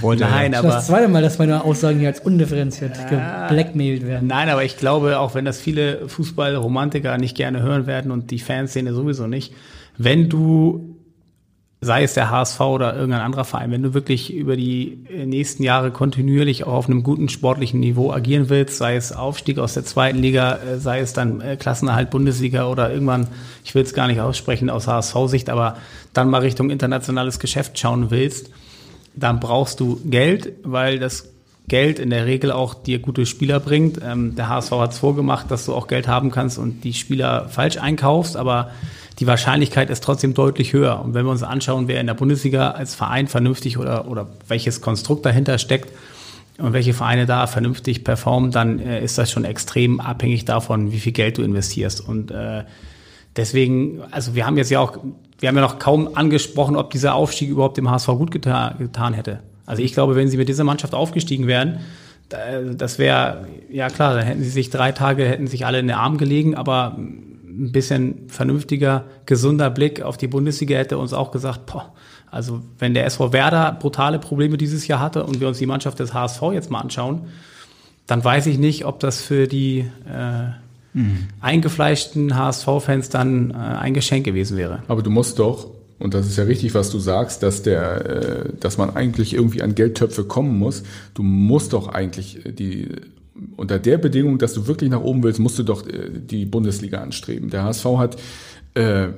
Wollte 0.00 0.24
Nein, 0.30 0.54
aber. 0.54 0.68
Das 0.68 0.86
zweite 0.86 1.08
Mal, 1.08 1.22
dass 1.22 1.38
meine 1.38 1.64
Aussagen 1.64 2.00
hier 2.00 2.08
als 2.08 2.20
undifferenziert 2.20 2.96
ja, 2.96 3.48
geblackmailt 3.48 4.06
werden. 4.06 4.26
Nein, 4.26 4.48
aber 4.48 4.64
ich 4.64 4.76
glaube, 4.76 5.18
auch 5.18 5.34
wenn 5.34 5.44
das 5.44 5.60
viele 5.60 6.08
Fußballromantiker 6.08 7.18
nicht 7.18 7.36
gerne 7.36 7.62
hören 7.62 7.86
werden 7.86 8.10
und 8.10 8.30
die 8.30 8.40
Fanszene 8.40 8.92
sowieso 8.92 9.26
nicht, 9.26 9.54
wenn 9.96 10.28
du 10.28 10.96
sei 11.82 12.02
es 12.02 12.12
der 12.12 12.30
HSV 12.30 12.60
oder 12.60 12.94
irgendein 12.94 13.22
anderer 13.22 13.44
Verein, 13.44 13.70
wenn 13.70 13.82
du 13.82 13.94
wirklich 13.94 14.34
über 14.34 14.54
die 14.54 14.98
nächsten 15.24 15.62
Jahre 15.62 15.90
kontinuierlich 15.90 16.64
auch 16.64 16.74
auf 16.74 16.86
einem 16.86 17.02
guten 17.02 17.30
sportlichen 17.30 17.80
Niveau 17.80 18.12
agieren 18.12 18.50
willst, 18.50 18.76
sei 18.76 18.96
es 18.96 19.12
Aufstieg 19.12 19.58
aus 19.58 19.74
der 19.74 19.84
zweiten 19.84 20.18
Liga, 20.18 20.56
äh, 20.56 20.78
sei 20.78 21.00
es 21.00 21.14
dann 21.14 21.40
äh, 21.40 21.56
Klassenerhalt 21.56 22.10
Bundesliga 22.10 22.66
oder 22.66 22.92
irgendwann, 22.92 23.28
ich 23.64 23.74
will 23.74 23.82
es 23.82 23.94
gar 23.94 24.08
nicht 24.08 24.20
aussprechen 24.20 24.68
aus 24.68 24.88
HSV-Sicht, 24.88 25.48
aber 25.48 25.78
dann 26.12 26.28
mal 26.28 26.42
Richtung 26.42 26.68
internationales 26.68 27.38
Geschäft 27.38 27.78
schauen 27.78 28.10
willst, 28.10 28.50
dann 29.14 29.40
brauchst 29.40 29.80
du 29.80 30.00
Geld, 30.04 30.52
weil 30.62 30.98
das 30.98 31.30
Geld 31.66 31.98
in 31.98 32.10
der 32.10 32.26
Regel 32.26 32.52
auch 32.52 32.74
dir 32.74 32.98
gute 32.98 33.24
Spieler 33.24 33.58
bringt. 33.58 34.00
Ähm, 34.04 34.34
der 34.34 34.50
HSV 34.50 34.72
hat 34.72 34.92
es 34.92 34.98
vorgemacht, 34.98 35.50
dass 35.50 35.64
du 35.64 35.74
auch 35.74 35.86
Geld 35.86 36.08
haben 36.08 36.30
kannst 36.30 36.58
und 36.58 36.84
die 36.84 36.92
Spieler 36.92 37.48
falsch 37.48 37.78
einkaufst, 37.78 38.36
aber 38.36 38.70
die 39.20 39.26
Wahrscheinlichkeit 39.26 39.90
ist 39.90 40.02
trotzdem 40.02 40.32
deutlich 40.32 40.72
höher. 40.72 41.02
Und 41.04 41.12
wenn 41.12 41.26
wir 41.26 41.30
uns 41.30 41.42
anschauen, 41.42 41.88
wer 41.88 42.00
in 42.00 42.06
der 42.06 42.14
Bundesliga 42.14 42.70
als 42.70 42.94
Verein 42.94 43.28
vernünftig 43.28 43.76
oder, 43.76 44.08
oder 44.08 44.26
welches 44.48 44.80
Konstrukt 44.80 45.26
dahinter 45.26 45.58
steckt 45.58 45.92
und 46.56 46.72
welche 46.72 46.94
Vereine 46.94 47.26
da 47.26 47.46
vernünftig 47.46 48.02
performen, 48.02 48.50
dann 48.50 48.78
äh, 48.78 49.04
ist 49.04 49.18
das 49.18 49.30
schon 49.30 49.44
extrem 49.44 50.00
abhängig 50.00 50.46
davon, 50.46 50.90
wie 50.90 50.98
viel 50.98 51.12
Geld 51.12 51.36
du 51.36 51.42
investierst. 51.42 52.00
Und 52.00 52.30
äh, 52.30 52.64
deswegen, 53.36 54.00
also 54.10 54.34
wir 54.34 54.46
haben 54.46 54.56
jetzt 54.56 54.70
ja 54.70 54.80
auch, 54.80 54.96
wir 55.38 55.48
haben 55.50 55.56
ja 55.56 55.62
noch 55.62 55.78
kaum 55.78 56.16
angesprochen, 56.16 56.74
ob 56.74 56.90
dieser 56.90 57.14
Aufstieg 57.14 57.50
überhaupt 57.50 57.76
dem 57.76 57.90
HSV 57.90 58.06
gut 58.08 58.30
getan, 58.30 58.76
getan 58.78 59.12
hätte. 59.12 59.40
Also 59.66 59.82
ich 59.82 59.92
glaube, 59.92 60.16
wenn 60.16 60.28
sie 60.28 60.38
mit 60.38 60.48
dieser 60.48 60.64
Mannschaft 60.64 60.94
aufgestiegen 60.94 61.46
wären, 61.46 61.80
das 62.30 62.98
wäre, 62.98 63.48
ja 63.70 63.88
klar, 63.88 64.14
dann 64.14 64.24
hätten 64.24 64.42
sie 64.42 64.50
sich 64.50 64.70
drei 64.70 64.92
Tage, 64.92 65.24
hätten 65.24 65.46
sich 65.46 65.66
alle 65.66 65.80
in 65.80 65.88
den 65.88 65.96
Arm 65.96 66.16
gelegen, 66.16 66.54
aber 66.54 66.96
ein 67.50 67.72
bisschen 67.72 68.28
vernünftiger, 68.28 69.04
gesunder 69.26 69.70
Blick 69.70 70.02
auf 70.02 70.16
die 70.16 70.28
Bundesliga 70.28 70.76
hätte 70.76 70.98
uns 70.98 71.12
auch 71.12 71.32
gesagt, 71.32 71.66
boah, 71.66 71.92
also 72.30 72.62
wenn 72.78 72.94
der 72.94 73.06
SV 73.06 73.32
Werder 73.32 73.76
brutale 73.78 74.18
Probleme 74.18 74.56
dieses 74.56 74.86
Jahr 74.86 75.00
hatte 75.00 75.24
und 75.24 75.40
wir 75.40 75.48
uns 75.48 75.58
die 75.58 75.66
Mannschaft 75.66 75.98
des 75.98 76.14
HSV 76.14 76.42
jetzt 76.52 76.70
mal 76.70 76.80
anschauen, 76.80 77.22
dann 78.06 78.24
weiß 78.24 78.46
ich 78.46 78.58
nicht, 78.58 78.84
ob 78.84 79.00
das 79.00 79.20
für 79.20 79.46
die 79.46 79.80
äh, 80.08 80.98
mhm. 80.98 81.28
eingefleischten 81.40 82.36
HSV-Fans 82.36 83.08
dann 83.08 83.50
äh, 83.50 83.54
ein 83.54 83.94
Geschenk 83.94 84.24
gewesen 84.24 84.56
wäre. 84.56 84.82
Aber 84.88 85.02
du 85.02 85.10
musst 85.10 85.38
doch, 85.38 85.68
und 85.98 86.14
das 86.14 86.26
ist 86.26 86.36
ja 86.36 86.44
richtig, 86.44 86.74
was 86.74 86.90
du 86.90 86.98
sagst, 86.98 87.42
dass 87.42 87.62
der, 87.62 88.06
äh, 88.06 88.52
dass 88.58 88.78
man 88.78 88.96
eigentlich 88.96 89.34
irgendwie 89.34 89.62
an 89.62 89.74
Geldtöpfe 89.74 90.24
kommen 90.24 90.58
muss. 90.58 90.82
Du 91.14 91.22
musst 91.22 91.72
doch 91.72 91.88
eigentlich 91.88 92.40
die 92.46 92.88
unter 93.56 93.78
der 93.78 93.98
Bedingung, 93.98 94.38
dass 94.38 94.54
du 94.54 94.66
wirklich 94.66 94.90
nach 94.90 95.00
oben 95.00 95.22
willst, 95.22 95.40
musst 95.40 95.58
du 95.58 95.62
doch 95.62 95.86
äh, 95.86 96.10
die 96.10 96.44
Bundesliga 96.46 96.98
anstreben. 96.98 97.50
Der 97.50 97.64
HSV 97.64 97.84
hat 97.96 98.16
äh, 98.74 99.08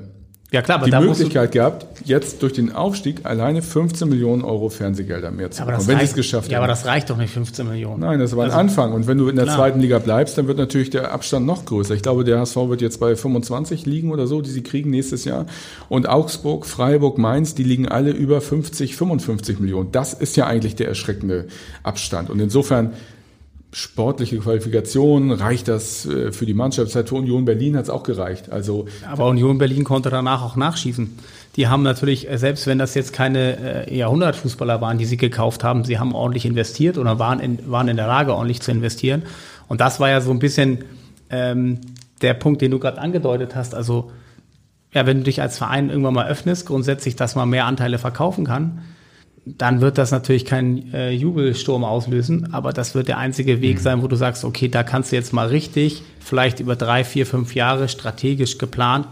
ja, 0.53 0.61
klar, 0.61 0.83
aber 0.83 0.91
die 0.91 1.07
Möglichkeit 1.07 1.53
gehabt, 1.53 1.87
jetzt 2.05 2.43
durch 2.43 2.53
den 2.53 2.73
Aufstieg 2.73 3.25
alleine 3.25 3.63
15 3.63 4.07
Millionen 4.07 4.43
Euro 4.43 4.69
Fernsehgelder 4.69 5.31
mehr 5.31 5.51
zu 5.51 5.65
bekommen, 5.65 5.89
wenn 5.89 5.99
sie 6.01 6.05
es 6.05 6.13
geschafft 6.13 6.45
haben. 6.49 6.53
Ja, 6.53 6.59
aber 6.59 6.67
das 6.67 6.85
reicht 6.85 7.09
doch 7.09 7.17
nicht, 7.17 7.33
15 7.33 7.67
Millionen. 7.67 8.01
Nein, 8.01 8.19
das 8.19 8.37
war 8.37 8.45
also, 8.45 8.59
ein 8.59 8.69
Anfang. 8.69 8.93
Und 8.93 9.07
wenn 9.07 9.17
du 9.17 9.29
in 9.29 9.37
der 9.37 9.47
klar. 9.47 9.57
zweiten 9.57 9.81
Liga 9.81 9.99
bleibst, 9.99 10.37
dann 10.37 10.49
wird 10.49 10.59
natürlich 10.59 10.91
der 10.91 11.11
Abstand 11.11 11.47
noch 11.47 11.65
größer. 11.65 11.95
Ich 11.95 12.03
glaube, 12.03 12.25
der 12.25 12.39
HSV 12.39 12.57
wird 12.69 12.83
jetzt 12.83 13.01
bei 13.01 13.17
25 13.17 13.87
liegen 13.87 14.13
oder 14.13 14.27
so, 14.27 14.43
die 14.43 14.51
sie 14.51 14.63
kriegen 14.63 14.91
nächstes 14.91 15.25
Jahr. 15.25 15.47
Und 15.89 16.07
Augsburg, 16.07 16.67
Freiburg, 16.67 17.17
Mainz, 17.17 17.55
die 17.55 17.65
liegen 17.65 17.89
alle 17.89 18.11
über 18.11 18.43
50, 18.43 18.95
55 18.95 19.59
Millionen. 19.59 19.91
Das 19.91 20.13
ist 20.13 20.37
ja 20.37 20.47
eigentlich 20.47 20.77
der 20.77 20.87
erschreckende 20.87 21.47
Abstand. 21.83 22.29
Und 22.29 22.41
insofern 22.41 22.93
sportliche 23.73 24.39
Qualifikation, 24.39 25.33
reicht 25.33 25.67
das 25.67 26.05
äh, 26.07 26.31
für 26.31 26.45
die 26.45 26.55
Mannschaft? 26.55 26.93
Für 26.93 27.15
Union 27.15 27.45
Berlin 27.45 27.77
hat 27.77 27.85
es 27.85 27.91
auch 27.91 28.03
gereicht. 28.03 28.53
Also 28.53 28.87
Aber 29.11 29.27
Union 29.29 29.59
Berlin 29.59 29.83
konnte 29.85 30.11
danach 30.11 30.43
auch 30.43 30.57
nachschießen. 30.57 31.19
Die 31.57 31.69
haben 31.69 31.83
natürlich, 31.83 32.31
äh, 32.31 32.37
selbst 32.37 32.67
wenn 32.67 32.79
das 32.79 32.95
jetzt 32.95 33.13
keine 33.15 33.89
äh, 33.89 33.97
Jahrhundertfußballer 33.97 34.81
waren, 34.81 34.99
die 34.99 35.07
sie 35.07 35.17
gekauft 35.17 35.65
haben, 35.65 35.85
sie 35.85 35.99
haben 35.99 36.15
ordentlich 36.15 36.45
investiert 36.45 36.99
oder 36.99 37.19
waren 37.19 37.41
in, 37.41 37.71
waren 37.71 37.89
in 37.89 37.97
der 37.97 38.07
Lage, 38.07 38.35
ordentlich 38.35 38.61
zu 38.61 38.71
investieren. 38.71 39.23
Und 39.69 39.81
das 39.81 40.01
war 40.01 40.11
ja 40.11 40.21
so 40.21 40.31
ein 40.31 40.39
bisschen 40.39 40.85
ähm, 41.31 41.81
der 42.21 42.35
Punkt, 42.35 42.61
den 42.61 42.71
du 42.71 42.79
gerade 42.79 42.99
angedeutet 42.99 43.57
hast. 43.57 43.75
Also 43.75 44.13
ja, 44.93 45.07
wenn 45.07 45.19
du 45.19 45.23
dich 45.25 45.41
als 45.41 45.57
Verein 45.57 45.89
irgendwann 45.89 46.15
mal 46.15 46.29
öffnest, 46.29 46.67
grundsätzlich, 46.67 47.17
dass 47.17 47.35
man 47.35 47.49
mehr 47.49 47.65
Anteile 47.65 47.99
verkaufen 47.99 48.45
kann, 48.45 48.83
dann 49.45 49.81
wird 49.81 49.99
das 49.99 50.13
natürlich 50.13 50.45
keinen 50.45 50.93
äh, 50.95 51.11
Jubelsturm 51.11 51.85
auslösen, 51.85 52.53
aber 52.53 52.73
das 52.73 52.95
wird 52.95 53.09
der 53.09 53.19
einzige 53.19 53.61
Weg 53.61 53.79
mhm. 53.79 53.83
sein, 53.83 54.03
wo 54.03 54.07
du 54.07 54.17
sagst, 54.17 54.45
okay, 54.45 54.69
da 54.69 54.83
kannst 54.85 55.11
du 55.11 55.17
jetzt 55.17 55.33
mal 55.33 55.49
richtig, 55.49 56.03
vielleicht 56.21 56.61
über 56.61 56.77
drei, 56.77 57.03
vier, 57.03 57.27
fünf 57.27 57.55
Jahre 57.55 57.89
strategisch 57.89 58.59
geplant 58.59 59.07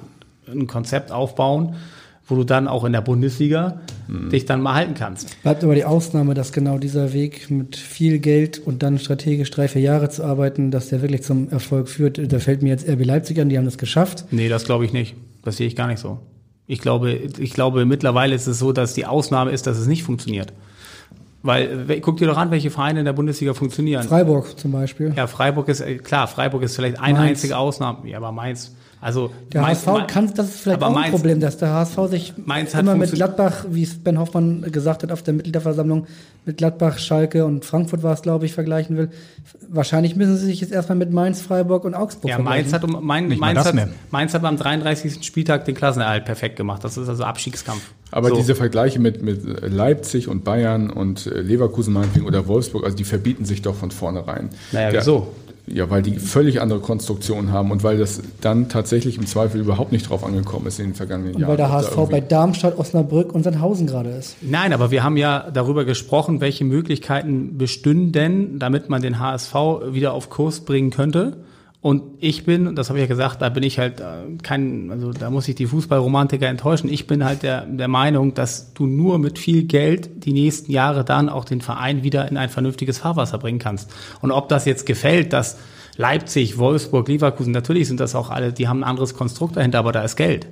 ein 0.51 0.67
Konzept 0.67 1.13
aufbauen, 1.13 1.77
wo 2.27 2.37
du 2.37 2.45
dann 2.45 2.69
auch 2.69 2.85
in 2.85 2.93
der 2.93 3.01
Bundesliga 3.01 3.81
mhm. 4.09 4.31
dich 4.31 4.45
dann 4.45 4.61
mal 4.61 4.75
halten 4.75 4.95
kannst. 4.95 5.41
Bleibt 5.43 5.65
aber 5.65 5.75
die 5.75 5.85
Ausnahme, 5.85 6.35
dass 6.35 6.53
genau 6.53 6.79
dieser 6.79 7.13
Weg 7.13 7.51
mit 7.51 7.77
viel 7.77 8.21
Geld 8.21 8.59
und 8.59 8.83
dann 8.83 8.99
strategisch 8.99 9.51
drei, 9.51 9.69
vier 9.69 9.83
Jahre 9.83 10.09
zu 10.11 10.25
arbeiten, 10.25 10.71
dass 10.71 10.89
der 10.89 11.03
wirklich 11.03 11.23
zum 11.23 11.49
Erfolg 11.51 11.89
führt. 11.89 12.33
Da 12.33 12.39
fällt 12.39 12.63
mir 12.63 12.69
jetzt 12.69 12.89
RB 12.89 13.05
Leipzig 13.05 13.41
an, 13.41 13.49
die 13.49 13.59
haben 13.59 13.65
das 13.65 13.79
geschafft. 13.79 14.27
Nee, 14.31 14.49
das 14.49 14.65
glaube 14.65 14.85
ich 14.85 14.93
nicht. 14.93 15.17
Das 15.43 15.57
sehe 15.57 15.67
ich 15.67 15.75
gar 15.75 15.89
nicht 15.89 15.99
so. 15.99 16.21
Ich 16.71 16.81
glaube, 16.81 17.11
ich 17.11 17.53
glaube, 17.53 17.85
mittlerweile 17.85 18.33
ist 18.35 18.47
es 18.47 18.61
so, 18.61 18.73
dass 18.73 18.95
die 18.95 19.05
Ausnahme 19.05 19.51
ist, 19.51 19.67
dass 19.67 19.77
es 19.77 19.89
nicht 19.89 20.05
funktioniert. 20.05 20.53
Weil, 21.43 22.01
guck 22.01 22.19
dir 22.19 22.29
doch 22.29 22.37
an, 22.37 22.53
welche 22.53 22.71
Vereine 22.71 23.01
in 23.01 23.07
der 23.07 23.13
Bundesliga 23.13 23.55
funktionieren. 23.55 24.05
Freiburg 24.07 24.57
zum 24.57 24.71
Beispiel. 24.71 25.13
Ja, 25.17 25.27
Freiburg 25.27 25.69
ist, 25.69 25.81
äh, 25.81 25.97
klar, 25.97 26.29
Freiburg 26.29 26.63
ist 26.63 26.77
vielleicht 26.77 27.01
eine 27.01 27.19
Mainz. 27.19 27.31
einzige 27.31 27.57
Ausnahme. 27.57 28.09
Ja, 28.09 28.19
aber 28.19 28.31
Mainz, 28.31 28.77
also 29.03 29.31
der 29.51 29.63
Mainz, 29.63 29.87
HSV 29.87 30.07
kann, 30.09 30.35
das 30.35 30.49
ist 30.49 30.61
vielleicht 30.61 30.83
auch 30.83 30.89
ein 30.89 30.93
Mainz, 30.93 31.11
Problem, 31.11 31.41
dass 31.41 31.57
der 31.57 31.73
HSV 31.73 31.99
sich 32.11 32.35
immer 32.79 32.95
mit 32.97 33.13
Gladbach, 33.13 33.65
wie 33.71 33.83
es 33.83 33.95
Ben 33.95 34.19
Hoffmann 34.19 34.61
gesagt 34.71 35.03
hat 35.03 35.11
auf 35.11 35.23
der 35.23 35.33
Mitgliederversammlung, 35.33 36.07
mit 36.45 36.59
Gladbach, 36.59 36.99
Schalke 36.99 37.47
und 37.47 37.65
Frankfurt 37.65 38.03
war 38.03 38.13
es, 38.13 38.21
glaube 38.21 38.45
ich, 38.45 38.53
vergleichen 38.53 38.99
will. 38.99 39.09
Wahrscheinlich 39.69 40.17
müssen 40.17 40.37
sie 40.37 40.47
sich 40.47 40.61
jetzt 40.61 40.73
erstmal 40.73 40.99
mit 40.99 41.13
Mainz, 41.13 41.41
Freiburg 41.41 41.85
und 41.85 41.95
Augsburg 41.95 42.31
ja, 42.31 42.39
Mainz 42.39 42.75
hat, 42.75 42.85
um, 42.85 43.05
Main, 43.05 43.29
Mainz, 43.39 43.65
hat, 43.65 43.75
Mainz 44.11 44.35
hat 44.35 44.45
am 44.45 44.59
33. 44.59 45.25
Spieltag 45.25 45.65
den 45.65 45.75
Klassenerhalt 45.75 46.27
perfekt 46.27 46.57
gemacht. 46.57 46.85
Das 46.85 46.99
ist 46.99 47.09
also 47.09 47.25
Abstiegskampf. 47.25 47.83
Aber 48.11 48.29
so. 48.31 48.37
diese 48.37 48.55
Vergleiche 48.55 48.99
mit, 48.99 49.23
mit 49.23 49.43
Leipzig 49.63 50.29
und 50.29 50.45
Bayern 50.45 50.91
und 50.91 51.27
äh, 51.27 51.41
Leverkusen 51.41 51.95
meinetwegen 51.95 52.27
oder 52.27 52.47
Wolfsburg, 52.49 52.85
also 52.85 52.97
die 52.97 53.05
verbieten 53.05 53.47
sich 53.47 53.63
doch 53.63 53.77
von 53.77 53.91
vornherein. 53.91 54.51
Naja, 54.73 54.91
wieso? 54.93 55.33
Ja, 55.67 55.89
weil 55.91 56.03
die 56.03 56.19
völlig 56.19 56.61
andere 56.61 56.81
Konstruktionen 56.81 57.53
haben 57.53 57.71
und 57.71 57.85
weil 57.85 57.99
das 57.99 58.21
dann 58.41 58.69
tatsächlich 58.69 59.19
im 59.19 59.27
Zweifel 59.27 59.61
überhaupt 59.61 59.93
nicht 59.93 60.09
drauf 60.09 60.25
angekommen 60.25 60.67
ist 60.67 60.79
in 60.79 60.87
den 60.87 60.95
vergangenen 60.95 61.35
und 61.35 61.41
Jahren. 61.41 61.51
Weil 61.51 61.57
der 61.57 61.71
HSV 61.71 61.97
bei 62.11 62.21
Darmstadt, 62.21 62.79
Osnabrück 62.79 63.35
und 63.35 63.45
Sandhausen 63.45 63.87
gerade 63.87 64.11
ist. 64.11 64.37
Nein, 64.43 64.73
aber 64.73 64.91
wir 64.91 65.05
haben 65.05 65.17
ja 65.17 65.51
darüber 65.53 65.85
gesprochen, 65.85 66.41
welche 66.41 66.65
Möglichkeiten 66.65 67.59
bestünden, 67.59 68.59
damit 68.59 68.89
man 68.89 69.03
den 69.03 69.19
HSV 69.19 69.55
wieder 69.91 70.13
auf 70.13 70.31
Kurs 70.31 70.61
bringen 70.61 70.91
könnte. 70.91 71.37
Und 71.83 72.03
ich 72.19 72.45
bin, 72.45 72.75
das 72.75 72.91
habe 72.91 72.99
ich 72.99 73.05
ja 73.05 73.09
gesagt, 73.09 73.41
da 73.41 73.49
bin 73.49 73.63
ich 73.63 73.79
halt 73.79 74.01
äh, 74.01 74.37
kein, 74.43 74.91
also 74.91 75.13
da 75.13 75.31
muss 75.31 75.49
ich 75.49 75.55
die 75.55 75.67
Fußballromantiker 75.67 76.47
enttäuschen. 76.47 76.93
Ich 76.93 77.07
bin 77.07 77.25
halt 77.25 77.43
der, 77.43 77.63
der 77.65 77.89
Meinung, 77.89 78.35
dass 78.35 78.75
du 78.75 78.87
nur 78.87 79.19
mit 79.19 79.39
viel 79.39 79.65
Geld 79.65 80.25
die 80.27 80.35
nächsten 80.35 80.71
Jahre 80.71 81.05
dann 81.05 81.31
auch 81.31 81.47
den 81.47 81.63
Verein 81.63 82.03
wieder 82.03 82.29
in 82.29 82.37
ein 82.37 82.51
vernünftiges 82.51 82.99
Fahrwasser 82.99 83.39
bringen 83.39 83.59
kannst. 83.59 83.91
Und 84.21 84.31
ob 84.31 84.51
das 84.51 84.67
jetzt 84.67 84.85
gefällt, 84.85 85.33
dass 85.33 85.57
Leipzig, 85.97 86.59
Wolfsburg, 86.59 87.09
Leverkusen, 87.09 87.53
natürlich 87.53 87.89
sind 87.89 87.99
das 87.99 88.15
auch 88.15 88.29
alle, 88.29 88.53
die 88.53 88.69
haben 88.69 88.81
ein 88.81 88.91
anderes 88.91 89.15
Konstrukt 89.15 89.57
dahinter, 89.57 89.79
aber 89.79 89.93
da 89.93 90.03
ist 90.03 90.17
Geld. 90.17 90.49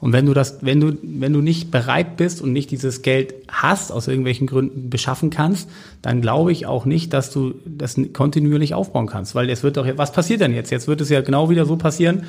Und 0.00 0.12
wenn 0.12 0.26
du 0.26 0.34
das, 0.34 0.58
wenn 0.60 0.80
du, 0.80 0.98
wenn 1.02 1.32
du 1.32 1.40
nicht 1.40 1.70
bereit 1.70 2.16
bist 2.16 2.42
und 2.42 2.52
nicht 2.52 2.70
dieses 2.70 3.00
Geld 3.00 3.34
hast, 3.48 3.90
aus 3.90 4.08
irgendwelchen 4.08 4.46
Gründen 4.46 4.90
beschaffen 4.90 5.30
kannst, 5.30 5.70
dann 6.02 6.20
glaube 6.20 6.52
ich 6.52 6.66
auch 6.66 6.84
nicht, 6.84 7.14
dass 7.14 7.30
du 7.30 7.54
das 7.64 7.98
kontinuierlich 8.12 8.74
aufbauen 8.74 9.06
kannst. 9.06 9.34
Weil 9.34 9.48
es 9.48 9.62
wird 9.62 9.78
doch, 9.78 9.86
was 9.96 10.12
passiert 10.12 10.42
denn 10.42 10.54
jetzt? 10.54 10.70
Jetzt 10.70 10.86
wird 10.86 11.00
es 11.00 11.08
ja 11.08 11.22
genau 11.22 11.48
wieder 11.48 11.64
so 11.64 11.76
passieren. 11.76 12.24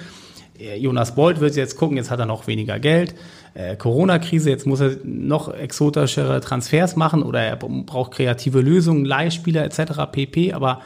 Äh, 0.58 0.78
Jonas 0.78 1.16
Bolt 1.16 1.42
wird 1.42 1.58
jetzt 1.58 1.76
gucken, 1.76 1.98
jetzt 1.98 2.10
hat 2.10 2.20
er 2.20 2.26
noch 2.26 2.48
weniger 2.48 2.80
Geld. 2.80 3.16
Äh, 3.54 3.76
Corona-Krise, 3.76 4.50
jetzt 4.50 4.66
muss 4.66 4.80
er 4.80 4.98
noch 5.04 5.54
exotischere 5.54 6.40
Transfers 6.40 6.96
machen 6.96 7.22
oder 7.22 7.42
er 7.42 7.58
braucht 7.58 8.14
kreative 8.14 8.62
Lösungen, 8.62 9.04
Leihspieler 9.04 9.66
etc. 9.66 10.10
pp. 10.12 10.54
Aber 10.54 10.82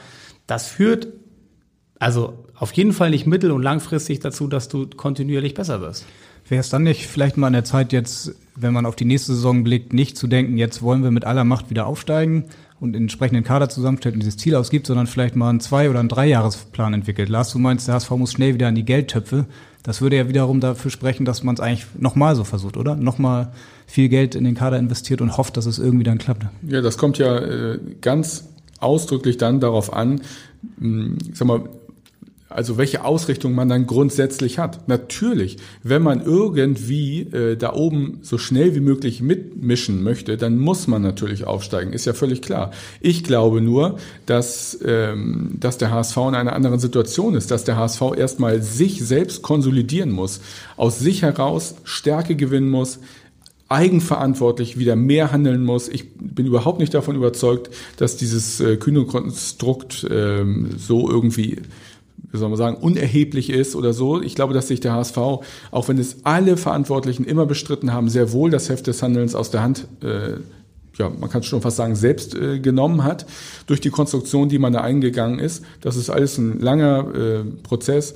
das 0.47 0.67
führt 0.67 1.07
also 1.99 2.45
auf 2.55 2.73
jeden 2.73 2.93
Fall 2.93 3.11
nicht 3.11 3.27
mittel- 3.27 3.51
und 3.51 3.61
langfristig 3.61 4.19
dazu, 4.19 4.47
dass 4.47 4.67
du 4.67 4.87
kontinuierlich 4.87 5.53
besser 5.53 5.81
wirst. 5.81 6.07
Wäre 6.51 6.59
es 6.59 6.69
dann 6.69 6.83
nicht 6.83 7.07
vielleicht 7.07 7.37
mal 7.37 7.47
an 7.47 7.53
der 7.53 7.63
Zeit 7.63 7.93
jetzt, 7.93 8.35
wenn 8.57 8.73
man 8.73 8.85
auf 8.85 8.97
die 8.97 9.05
nächste 9.05 9.33
Saison 9.33 9.63
blickt, 9.63 9.93
nicht 9.93 10.17
zu 10.17 10.27
denken, 10.27 10.57
jetzt 10.57 10.81
wollen 10.81 11.01
wir 11.01 11.09
mit 11.09 11.23
aller 11.23 11.45
Macht 11.45 11.69
wieder 11.69 11.87
aufsteigen 11.87 12.43
und 12.81 12.91
den 12.91 13.03
entsprechenden 13.03 13.45
Kader 13.45 13.69
zusammenstellt 13.69 14.15
und 14.15 14.19
dieses 14.19 14.35
Ziel 14.35 14.55
ausgibt, 14.55 14.85
sondern 14.85 15.07
vielleicht 15.07 15.37
mal 15.37 15.49
einen 15.49 15.61
Zwei- 15.61 15.89
oder 15.89 16.01
einen 16.01 16.09
Dreijahresplan 16.09 16.93
entwickelt. 16.93 17.29
Lars, 17.29 17.53
du 17.53 17.59
meinst, 17.59 17.87
der 17.87 17.95
HSV 17.95 18.09
muss 18.17 18.33
schnell 18.33 18.53
wieder 18.53 18.67
an 18.67 18.75
die 18.75 18.83
Geldtöpfe. 18.83 19.45
Das 19.81 20.01
würde 20.01 20.17
ja 20.17 20.27
wiederum 20.27 20.59
dafür 20.59 20.91
sprechen, 20.91 21.23
dass 21.23 21.41
man 21.41 21.55
es 21.55 21.61
eigentlich 21.61 21.85
nochmal 21.97 22.35
so 22.35 22.43
versucht, 22.43 22.75
oder? 22.75 22.97
Nochmal 22.97 23.53
viel 23.87 24.09
Geld 24.09 24.35
in 24.35 24.43
den 24.43 24.55
Kader 24.55 24.77
investiert 24.77 25.21
und 25.21 25.37
hofft, 25.37 25.55
dass 25.55 25.65
es 25.65 25.79
irgendwie 25.79 26.03
dann 26.03 26.17
klappt. 26.17 26.47
Ja, 26.67 26.81
das 26.81 26.97
kommt 26.97 27.17
ja 27.17 27.37
äh, 27.37 27.79
ganz 28.01 28.49
ausdrücklich 28.81 29.37
dann 29.37 29.61
darauf 29.61 29.93
an, 29.93 30.19
mh, 30.79 31.17
sag 31.33 31.47
mal, 31.47 31.61
also 32.55 32.77
welche 32.77 33.03
Ausrichtung 33.03 33.53
man 33.53 33.69
dann 33.69 33.87
grundsätzlich 33.87 34.59
hat. 34.59 34.87
Natürlich, 34.87 35.57
wenn 35.83 36.01
man 36.01 36.21
irgendwie 36.21 37.21
äh, 37.21 37.57
da 37.57 37.73
oben 37.73 38.19
so 38.21 38.37
schnell 38.37 38.75
wie 38.75 38.79
möglich 38.79 39.21
mitmischen 39.21 40.03
möchte, 40.03 40.37
dann 40.37 40.57
muss 40.57 40.87
man 40.87 41.01
natürlich 41.01 41.45
aufsteigen, 41.45 41.93
ist 41.93 42.05
ja 42.05 42.13
völlig 42.13 42.41
klar. 42.41 42.71
Ich 42.99 43.23
glaube 43.23 43.61
nur, 43.61 43.97
dass, 44.25 44.77
ähm, 44.85 45.51
dass 45.59 45.77
der 45.77 45.91
HSV 45.91 46.17
in 46.17 46.35
einer 46.35 46.53
anderen 46.53 46.79
Situation 46.79 47.35
ist, 47.35 47.51
dass 47.51 47.63
der 47.63 47.77
HSV 47.77 48.01
erstmal 48.17 48.61
sich 48.61 49.05
selbst 49.05 49.41
konsolidieren 49.41 50.11
muss, 50.11 50.41
aus 50.77 50.99
sich 50.99 51.21
heraus 51.21 51.75
Stärke 51.83 52.35
gewinnen 52.35 52.69
muss, 52.69 52.99
eigenverantwortlich 53.71 54.77
wieder 54.77 54.97
mehr 54.97 55.31
handeln 55.31 55.63
muss. 55.63 55.87
Ich 55.87 56.13
bin 56.17 56.45
überhaupt 56.45 56.79
nicht 56.79 56.93
davon 56.93 57.15
überzeugt, 57.15 57.69
dass 57.95 58.17
dieses 58.17 58.59
äh, 58.59 58.75
kühne 58.75 59.05
Konstrukt 59.05 60.03
äh, 60.03 60.43
so 60.77 61.09
irgendwie 61.09 61.61
wie 62.31 62.37
soll 62.37 62.49
man 62.49 62.57
sagen, 62.57 62.77
unerheblich 62.77 63.49
ist 63.49 63.75
oder 63.75 63.93
so. 63.93 64.21
Ich 64.21 64.35
glaube, 64.35 64.53
dass 64.53 64.67
sich 64.67 64.79
der 64.79 64.93
HSV, 64.93 65.17
auch 65.17 65.87
wenn 65.87 65.97
es 65.97 66.17
alle 66.23 66.57
Verantwortlichen 66.57 67.25
immer 67.25 67.45
bestritten 67.45 67.93
haben, 67.93 68.09
sehr 68.09 68.31
wohl 68.31 68.49
das 68.49 68.69
Heft 68.69 68.87
des 68.87 69.03
Handelns 69.03 69.35
aus 69.35 69.51
der 69.51 69.61
Hand 69.63 69.87
äh, 70.01 70.37
ja, 70.97 71.09
man 71.09 71.29
kann 71.29 71.41
schon 71.41 71.61
fast 71.61 71.77
sagen, 71.77 71.95
selbst 71.95 72.35
äh, 72.35 72.59
genommen 72.59 73.03
hat, 73.03 73.25
durch 73.65 73.81
die 73.81 73.89
Konstruktion, 73.89 74.49
die 74.49 74.59
man 74.59 74.73
da 74.73 74.81
eingegangen 74.81 75.39
ist. 75.39 75.63
Das 75.79 75.95
ist 75.95 76.09
alles 76.09 76.37
ein 76.37 76.59
langer 76.59 77.15
äh, 77.15 77.43
Prozess, 77.63 78.13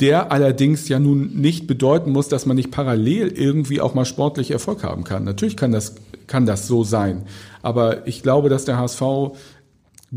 der 0.00 0.32
allerdings 0.32 0.88
ja 0.88 0.98
nun 0.98 1.34
nicht 1.34 1.66
bedeuten 1.66 2.10
muss, 2.10 2.28
dass 2.28 2.46
man 2.46 2.56
nicht 2.56 2.70
parallel 2.70 3.28
irgendwie 3.28 3.80
auch 3.80 3.94
mal 3.94 4.04
sportlich 4.04 4.50
Erfolg 4.50 4.82
haben 4.82 5.04
kann. 5.04 5.24
Natürlich 5.24 5.56
kann 5.56 5.72
das, 5.72 5.94
kann 6.26 6.46
das 6.46 6.66
so 6.66 6.84
sein. 6.84 7.22
Aber 7.62 8.06
ich 8.06 8.22
glaube, 8.22 8.48
dass 8.48 8.64
der 8.64 8.78
HSV 8.78 9.02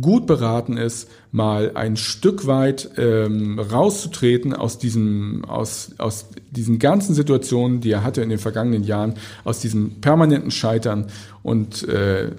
gut 0.01 0.27
beraten 0.27 0.77
ist, 0.77 1.09
mal 1.31 1.71
ein 1.75 1.97
Stück 1.97 2.47
weit 2.47 2.89
ähm, 2.97 3.59
rauszutreten 3.59 4.53
aus 4.53 4.77
diesem, 4.77 5.45
aus, 5.45 5.91
aus 5.97 6.27
diesen 6.51 6.79
ganzen 6.79 7.15
Situationen, 7.15 7.81
die 7.81 7.91
er 7.91 8.03
hatte 8.03 8.21
in 8.21 8.29
den 8.29 8.39
vergangenen 8.39 8.83
Jahren, 8.83 9.15
aus 9.43 9.59
diesem 9.59 10.01
permanenten 10.01 10.51
Scheitern. 10.51 11.07
Und 11.43 11.87
äh, 11.87 12.31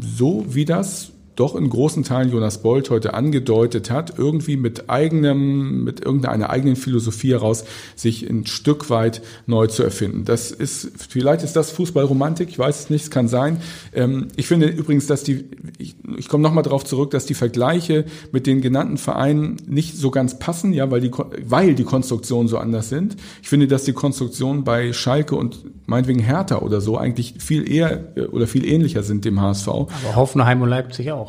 so 0.00 0.44
wie 0.48 0.64
das 0.64 1.12
doch 1.36 1.56
in 1.56 1.68
großen 1.68 2.04
Teilen 2.04 2.30
Jonas 2.30 2.62
Bolt 2.62 2.90
heute 2.90 3.14
angedeutet 3.14 3.90
hat, 3.90 4.18
irgendwie 4.18 4.56
mit 4.56 4.90
eigenem, 4.90 5.84
mit 5.84 6.00
irgendeiner 6.00 6.50
eigenen 6.50 6.76
Philosophie 6.76 7.32
heraus 7.32 7.64
sich 7.96 8.28
ein 8.28 8.46
Stück 8.46 8.90
weit 8.90 9.22
neu 9.46 9.66
zu 9.66 9.82
erfinden. 9.82 10.24
Das 10.24 10.50
ist, 10.50 10.90
vielleicht 11.08 11.42
ist 11.42 11.56
das 11.56 11.70
Fußballromantik, 11.70 12.48
ich 12.50 12.58
weiß 12.58 12.80
es 12.80 12.90
nicht, 12.90 13.04
es 13.04 13.10
kann 13.10 13.28
sein. 13.28 13.58
Ähm, 13.92 14.28
ich 14.36 14.46
finde 14.46 14.66
übrigens, 14.66 15.06
dass 15.06 15.22
die, 15.22 15.44
ich, 15.78 15.96
ich 16.16 16.28
komme 16.28 16.42
nochmal 16.42 16.64
darauf 16.64 16.84
zurück, 16.84 17.10
dass 17.10 17.26
die 17.26 17.34
Vergleiche 17.34 18.04
mit 18.30 18.46
den 18.46 18.60
genannten 18.60 18.98
Vereinen 18.98 19.56
nicht 19.66 19.96
so 19.96 20.10
ganz 20.10 20.38
passen, 20.38 20.72
ja, 20.72 20.90
weil 20.90 21.00
die, 21.00 21.10
weil 21.44 21.74
die 21.74 21.84
Konstruktionen 21.84 22.48
so 22.48 22.58
anders 22.58 22.88
sind. 22.88 23.16
Ich 23.42 23.48
finde, 23.48 23.68
dass 23.68 23.84
die 23.84 23.92
Konstruktionen 23.92 24.64
bei 24.64 24.92
Schalke 24.92 25.34
und 25.36 25.64
meinetwegen 25.86 26.20
Hertha 26.20 26.58
oder 26.58 26.80
so 26.80 26.96
eigentlich 26.96 27.34
viel 27.38 27.70
eher 27.70 28.16
äh, 28.16 28.22
oder 28.22 28.46
viel 28.46 28.64
ähnlicher 28.66 29.02
sind 29.02 29.24
dem 29.24 29.40
HSV. 29.40 29.68
Aber 29.68 30.16
Hoffenheim 30.16 30.62
und 30.62 30.68
Leipzig 30.68 31.12
auch. 31.12 31.21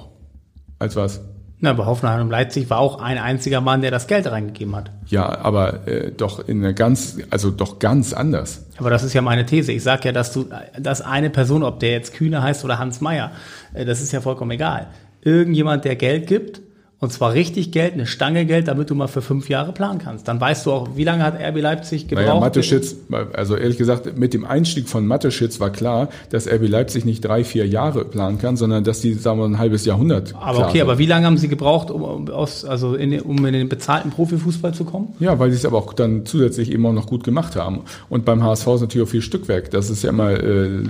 Als 0.84 0.97
was? 0.97 1.21
Na, 1.61 1.71
bei 1.71 1.86
Hoffenheim 1.86 2.23
und 2.23 2.29
Leipzig 2.29 2.69
war 2.69 2.79
auch 2.79 2.99
ein 2.99 3.17
einziger 3.17 3.61
Mann, 3.61 3.80
der 3.80 3.89
das 3.89 4.07
Geld 4.07 4.30
reingegeben 4.30 4.76
hat. 4.76 4.91
Ja, 5.05 5.39
aber 5.39 5.88
äh, 5.88 6.11
doch 6.11 6.45
in 6.45 6.61
eine 6.61 6.73
ganz, 6.73 7.19
also 7.30 7.51
doch 7.51 7.80
ganz 7.80 8.11
anders. 8.11 8.65
Aber 8.77 8.89
das 8.89 9.01
ist 9.01 9.14
ja 9.14 9.22
meine 9.22 9.45
These. 9.45 9.72
Ich 9.72 9.81
sage 9.81 10.01
ja, 10.03 10.11
dass 10.11 10.34
du, 10.34 10.49
dass 10.77 10.99
eine 10.99 11.30
Person, 11.30 11.64
ob 11.64 11.80
der 11.80 11.91
jetzt 11.91 12.14
Kühne 12.15 12.43
heißt 12.43 12.65
oder 12.65 12.80
Hans 12.80 12.99
Meyer, 12.99 13.31
äh, 13.73 13.85
das 13.85 14.01
ist 14.01 14.11
ja 14.11 14.19
vollkommen 14.19 14.51
egal. 14.51 14.88
Irgendjemand, 15.22 15.85
der 15.85 15.95
Geld 15.95 16.27
gibt 16.27 16.60
und 17.03 17.11
zwar 17.11 17.34
richtig 17.34 17.71
Geld, 17.71 17.95
eine 17.95 18.05
Stange 18.05 18.45
Geld, 18.45 18.69
damit 18.69 18.89
du 18.89 18.95
mal 18.95 19.07
für 19.07 19.21
fünf 19.21 19.49
Jahre 19.49 19.73
planen 19.73 19.99
kannst. 19.99 20.30
Dann 20.30 20.39
weißt 20.39 20.65
du 20.65 20.71
auch, 20.71 20.88
wie 20.95 21.03
lange 21.03 21.21
hat 21.21 21.35
RB 21.35 21.59
Leipzig 21.59 22.07
gebraucht. 22.07 22.27
Naja, 22.27 22.39
Mateschitz, 22.39 22.95
also 23.34 23.57
ehrlich 23.57 23.77
gesagt, 23.77 24.17
mit 24.17 24.34
dem 24.34 24.45
Einstieg 24.45 24.88
von 24.88 25.05
Mateschitz 25.05 25.59
war 25.59 25.69
klar, 25.69 26.07
dass 26.30 26.47
RB 26.47 26.69
Leipzig 26.69 27.03
nicht 27.03 27.19
drei, 27.25 27.43
vier 27.43 27.67
Jahre 27.67 28.05
planen 28.05 28.38
kann, 28.38 28.55
sondern 28.55 28.85
dass 28.85 29.01
die, 29.01 29.15
sagen 29.15 29.38
wir, 29.38 29.45
ein 29.45 29.59
halbes 29.59 29.84
Jahrhundert. 29.84 30.34
Aber 30.39 30.59
okay, 30.59 30.77
sind. 30.77 30.81
aber 30.84 30.97
wie 30.97 31.05
lange 31.05 31.25
haben 31.25 31.38
sie 31.38 31.49
gebraucht, 31.49 31.91
um, 31.91 32.30
aus, 32.30 32.63
also 32.63 32.95
in, 32.95 33.19
um 33.19 33.45
in 33.45 33.51
den 33.51 33.67
bezahlten 33.67 34.11
Profifußball 34.11 34.73
zu 34.73 34.85
kommen? 34.85 35.09
Ja, 35.19 35.38
weil 35.38 35.51
sie 35.51 35.57
es 35.57 35.65
aber 35.65 35.80
auch 35.80 35.91
dann 35.91 36.25
zusätzlich 36.25 36.71
eben 36.71 36.85
auch 36.85 36.93
noch 36.93 37.07
gut 37.07 37.25
gemacht 37.25 37.57
haben. 37.57 37.81
Und 38.07 38.23
beim 38.23 38.41
HSV 38.41 38.65
ist 38.67 38.81
natürlich 38.81 39.05
auch 39.05 39.11
viel 39.11 39.21
Stückwerk. 39.21 39.71
Das 39.71 39.89
ist 39.89 40.03
ja 40.03 40.09
immer 40.09 40.31
äh, 40.31 40.84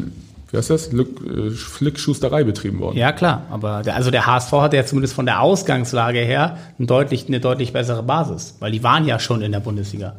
wie 0.54 0.58
heißt 0.58 0.70
das, 0.70 0.94
äh, 0.94 1.50
Flickschusterei 1.50 2.44
betrieben 2.44 2.80
worden. 2.80 2.96
Ja, 2.96 3.12
klar. 3.12 3.42
Aber 3.50 3.82
der, 3.82 3.96
also 3.96 4.12
der 4.12 4.28
HSV 4.28 4.52
hatte 4.52 4.76
ja 4.78 4.86
zumindest 4.86 5.16
von 5.16 5.26
der 5.26 5.42
Ausgangslage 5.42 6.20
her 6.20 6.58
ein 6.80 6.86
deutlich, 6.86 7.28
eine 7.28 7.40
deutlich 7.40 7.74
bessere 7.74 8.04
Basis, 8.04 8.56
weil 8.60 8.72
die 8.72 8.84
waren 8.84 9.06
ja 9.06 9.18
schon 9.20 9.42
in 9.42 9.52
der 9.52 9.60
Bundesliga. 9.62 10.16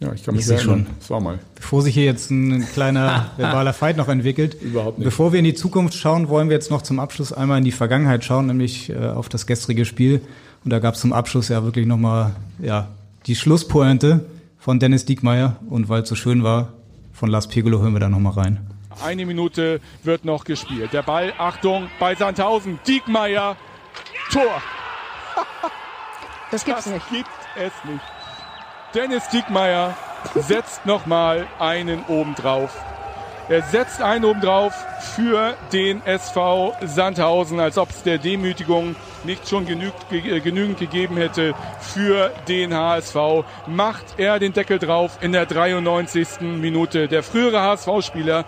Ja, 0.00 0.12
ich 0.12 0.24
kann 0.24 0.34
mich 0.34 0.44
Ich 0.44 0.50
erinnern. 0.50 0.64
schon. 0.64 0.86
Das 0.98 1.10
war 1.10 1.20
mal. 1.20 1.38
Bevor 1.54 1.82
sich 1.82 1.94
hier 1.94 2.04
jetzt 2.04 2.30
ein 2.30 2.66
kleiner 2.72 3.26
verbaler 3.36 3.72
Fight 3.72 3.96
noch 3.96 4.08
entwickelt, 4.08 4.54
Überhaupt 4.60 4.98
nicht. 4.98 5.04
bevor 5.04 5.32
wir 5.32 5.38
in 5.38 5.44
die 5.44 5.54
Zukunft 5.54 5.94
schauen, 5.94 6.28
wollen 6.28 6.48
wir 6.48 6.54
jetzt 6.56 6.70
noch 6.70 6.82
zum 6.82 6.98
Abschluss 6.98 7.32
einmal 7.32 7.58
in 7.58 7.64
die 7.64 7.70
Vergangenheit 7.72 8.24
schauen, 8.24 8.46
nämlich 8.46 8.90
äh, 8.90 8.96
auf 8.96 9.28
das 9.28 9.46
gestrige 9.46 9.84
Spiel. 9.84 10.20
Und 10.64 10.72
da 10.72 10.78
gab 10.80 10.94
es 10.94 11.00
zum 11.00 11.12
Abschluss 11.12 11.48
ja 11.48 11.62
wirklich 11.62 11.86
nochmal 11.86 12.32
ja, 12.60 12.88
die 13.26 13.36
Schlusspointe 13.36 14.24
von 14.58 14.80
Dennis 14.80 15.04
Diekmeyer. 15.04 15.56
Und 15.68 15.88
weil 15.88 16.02
es 16.02 16.08
so 16.08 16.16
schön 16.16 16.42
war, 16.42 16.72
von 17.12 17.28
Lars 17.30 17.46
Pegolo 17.46 17.80
hören 17.80 17.92
wir 17.92 18.00
da 18.00 18.08
nochmal 18.08 18.32
rein. 18.32 18.69
Eine 19.02 19.24
Minute 19.26 19.80
wird 20.02 20.24
noch 20.24 20.44
gespielt. 20.44 20.92
Der 20.92 21.02
Ball, 21.02 21.32
Achtung, 21.38 21.90
bei 21.98 22.14
Sandhausen. 22.14 22.78
Diekmeyer, 22.86 23.56
Tor. 24.32 24.62
Das 26.50 26.64
gibt's 26.64 26.84
Das 26.84 26.92
nicht. 26.92 27.08
gibt 27.10 27.28
es 27.56 27.72
nicht. 27.84 28.00
Dennis 28.94 29.28
Diekmeyer 29.28 29.96
setzt 30.34 30.84
nochmal 30.84 31.46
einen 31.58 32.04
obendrauf. 32.06 32.70
Er 33.48 33.62
setzt 33.62 34.00
einen 34.00 34.24
obendrauf 34.24 34.72
für 35.16 35.56
den 35.72 36.06
SV 36.06 36.72
Sandhausen, 36.82 37.58
als 37.58 37.78
ob 37.78 37.90
es 37.90 38.04
der 38.04 38.18
Demütigung 38.18 38.94
nicht 39.24 39.48
schon 39.48 39.66
genügt, 39.66 40.08
ge, 40.08 40.36
äh, 40.36 40.40
genügend 40.40 40.78
gegeben 40.78 41.16
hätte 41.16 41.54
für 41.80 42.30
den 42.46 42.72
HSV. 42.72 43.44
Macht 43.66 44.04
er 44.18 44.38
den 44.38 44.52
Deckel 44.52 44.78
drauf 44.78 45.18
in 45.20 45.32
der 45.32 45.46
93. 45.46 46.60
Minute. 46.60 47.08
Der 47.08 47.24
frühere 47.24 47.60
HSV-Spieler 47.60 48.44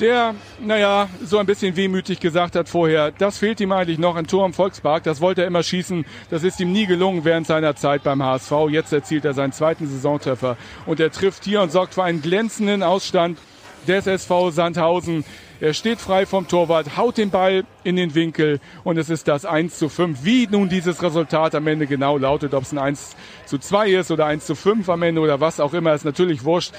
der, 0.00 0.34
naja, 0.60 1.08
so 1.24 1.38
ein 1.38 1.46
bisschen 1.46 1.76
wehmütig 1.76 2.20
gesagt 2.20 2.56
hat 2.56 2.68
vorher, 2.68 3.10
das 3.12 3.38
fehlt 3.38 3.60
ihm 3.60 3.72
eigentlich 3.72 3.98
noch 3.98 4.16
ein 4.16 4.26
Tor 4.26 4.46
im 4.46 4.52
Volkspark, 4.52 5.02
das 5.04 5.20
wollte 5.20 5.42
er 5.42 5.46
immer 5.46 5.62
schießen, 5.62 6.04
das 6.30 6.44
ist 6.44 6.60
ihm 6.60 6.72
nie 6.72 6.86
gelungen 6.86 7.24
während 7.24 7.46
seiner 7.46 7.76
Zeit 7.76 8.02
beim 8.02 8.22
HSV. 8.22 8.52
Jetzt 8.70 8.92
erzielt 8.92 9.24
er 9.24 9.34
seinen 9.34 9.52
zweiten 9.52 9.86
Saisontreffer. 9.86 10.56
Und 10.86 11.00
er 11.00 11.10
trifft 11.10 11.44
hier 11.44 11.62
und 11.62 11.72
sorgt 11.72 11.94
für 11.94 12.02
einen 12.02 12.22
glänzenden 12.22 12.82
Ausstand 12.82 13.38
des 13.86 14.06
SV 14.06 14.50
Sandhausen. 14.50 15.24
Er 15.60 15.74
steht 15.74 16.00
frei 16.00 16.26
vom 16.26 16.48
Torwart, 16.48 16.96
haut 16.96 17.18
den 17.18 17.30
Ball 17.30 17.64
in 17.84 17.94
den 17.94 18.14
Winkel 18.14 18.58
und 18.82 18.98
es 18.98 19.08
ist 19.10 19.28
das 19.28 19.44
1 19.44 19.78
zu 19.78 19.88
5. 19.88 20.24
Wie 20.24 20.48
nun 20.50 20.68
dieses 20.68 21.02
Resultat 21.02 21.54
am 21.54 21.66
Ende 21.68 21.86
genau 21.86 22.18
lautet, 22.18 22.52
ob 22.54 22.64
es 22.64 22.72
ein 22.72 22.78
1 22.78 23.14
zu 23.46 23.58
2 23.58 23.90
ist 23.90 24.10
oder 24.10 24.26
1 24.26 24.44
zu 24.44 24.54
5 24.54 24.88
am 24.88 25.02
Ende 25.02 25.20
oder 25.20 25.40
was 25.40 25.60
auch 25.60 25.72
immer, 25.72 25.94
ist 25.94 26.04
natürlich 26.04 26.44
wurscht. 26.44 26.72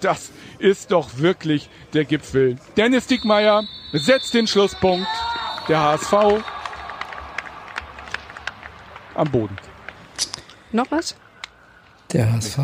Das 0.00 0.32
ist 0.58 0.92
doch 0.92 1.18
wirklich 1.18 1.70
der 1.94 2.04
Gipfel. 2.04 2.56
Dennis 2.76 3.06
Dickmeyer 3.06 3.64
setzt 3.92 4.34
den 4.34 4.46
Schlusspunkt. 4.46 5.06
Der 5.68 5.80
HSV 5.80 6.12
am 9.14 9.30
Boden. 9.30 9.56
Noch 10.72 10.90
was? 10.90 11.16
Der 12.12 12.32
HSV 12.32 12.58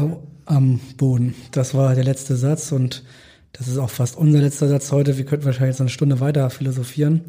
am 0.44 0.80
Boden. 0.96 1.34
Das 1.52 1.74
war 1.74 1.94
der 1.94 2.04
letzte 2.04 2.36
Satz 2.36 2.72
und 2.72 3.04
das 3.58 3.68
ist 3.68 3.78
auch 3.78 3.90
fast 3.90 4.16
unser 4.16 4.40
letzter 4.40 4.68
Satz 4.68 4.92
heute. 4.92 5.16
Wir 5.16 5.24
könnten 5.24 5.46
wahrscheinlich 5.46 5.74
jetzt 5.74 5.80
eine 5.80 5.90
Stunde 5.90 6.20
weiter 6.20 6.50
philosophieren. 6.50 7.22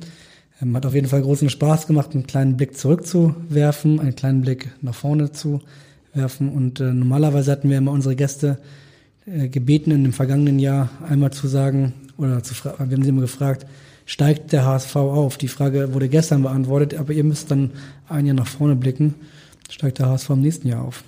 Ähm, 0.61 0.75
hat 0.75 0.85
auf 0.85 0.93
jeden 0.93 1.07
Fall 1.07 1.21
großen 1.21 1.49
Spaß 1.49 1.87
gemacht, 1.87 2.13
einen 2.13 2.27
kleinen 2.27 2.57
Blick 2.57 2.77
zurückzuwerfen, 2.77 3.99
einen 3.99 4.15
kleinen 4.15 4.41
Blick 4.41 4.69
nach 4.81 4.95
vorne 4.95 5.31
zu 5.31 5.61
werfen. 6.13 6.49
Und 6.49 6.79
äh, 6.79 6.91
normalerweise 6.91 7.51
hatten 7.51 7.69
wir 7.69 7.77
immer 7.77 7.91
unsere 7.91 8.15
Gäste 8.15 8.57
äh, 9.25 9.47
gebeten, 9.47 9.91
in 9.91 10.03
dem 10.03 10.13
vergangenen 10.13 10.59
Jahr 10.59 10.89
einmal 11.07 11.31
zu 11.31 11.47
sagen, 11.47 11.93
oder 12.17 12.43
zu 12.43 12.55
wir 12.63 12.73
haben 12.73 13.03
sie 13.03 13.09
immer 13.09 13.21
gefragt, 13.21 13.65
steigt 14.05 14.51
der 14.51 14.65
HSV 14.65 14.95
auf? 14.95 15.37
Die 15.37 15.47
Frage 15.47 15.93
wurde 15.93 16.09
gestern 16.09 16.43
beantwortet, 16.43 16.95
aber 16.95 17.13
ihr 17.13 17.23
müsst 17.23 17.51
dann 17.51 17.71
ein 18.09 18.25
Jahr 18.25 18.35
nach 18.35 18.47
vorne 18.47 18.75
blicken. 18.75 19.15
Steigt 19.69 19.99
der 19.99 20.09
HSV 20.09 20.31
im 20.31 20.41
nächsten 20.41 20.67
Jahr 20.67 20.83
auf? 20.83 21.03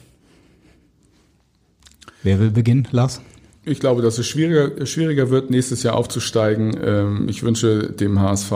Wer 2.23 2.39
will 2.39 2.51
beginnen? 2.51 2.87
Lars? 2.91 3.21
Ich 3.69 3.79
glaube, 3.79 4.01
dass 4.01 4.17
es 4.17 4.27
schwieriger, 4.27 4.85
schwieriger 4.85 5.29
wird, 5.29 5.49
nächstes 5.49 5.83
Jahr 5.83 5.95
aufzusteigen. 5.95 6.77
Ähm, 6.83 7.29
Ich 7.29 7.43
wünsche 7.43 7.91
dem 7.91 8.19
HSV, 8.19 8.51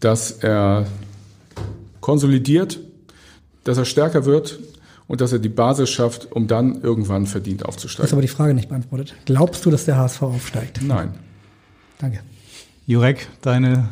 dass 0.00 0.30
er 0.32 0.86
konsolidiert, 2.00 2.78
dass 3.64 3.78
er 3.78 3.84
stärker 3.84 4.24
wird 4.24 4.58
und 5.06 5.20
dass 5.20 5.32
er 5.32 5.38
die 5.38 5.48
Basis 5.48 5.90
schafft, 5.90 6.30
um 6.32 6.46
dann 6.46 6.80
irgendwann 6.82 7.26
verdient 7.26 7.60
Du 7.62 7.64
hast 7.66 7.76
aufzusteigen. 7.76 8.12
aber 8.12 8.22
die 8.22 8.28
Frage 8.28 8.54
nicht 8.54 8.68
beantwortet. 8.68 9.14
Glaubst 9.24 9.64
du, 9.64 9.70
dass 9.70 9.84
der 9.84 9.96
HSV 9.96 10.22
aufsteigt? 10.22 10.80
Nein. 10.82 11.14
Danke. 11.98 12.20
Jurek, 12.86 13.28
deine 13.40 13.88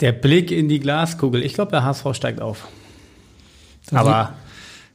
Der 0.00 0.12
Blick 0.12 0.50
in 0.52 0.68
die 0.68 0.78
Glaskugel. 0.78 1.42
Ich 1.42 1.54
glaube, 1.54 1.70
der 1.72 1.82
HSV 1.82 2.06
steigt 2.12 2.40
auf. 2.40 2.68
Aber 3.90 4.34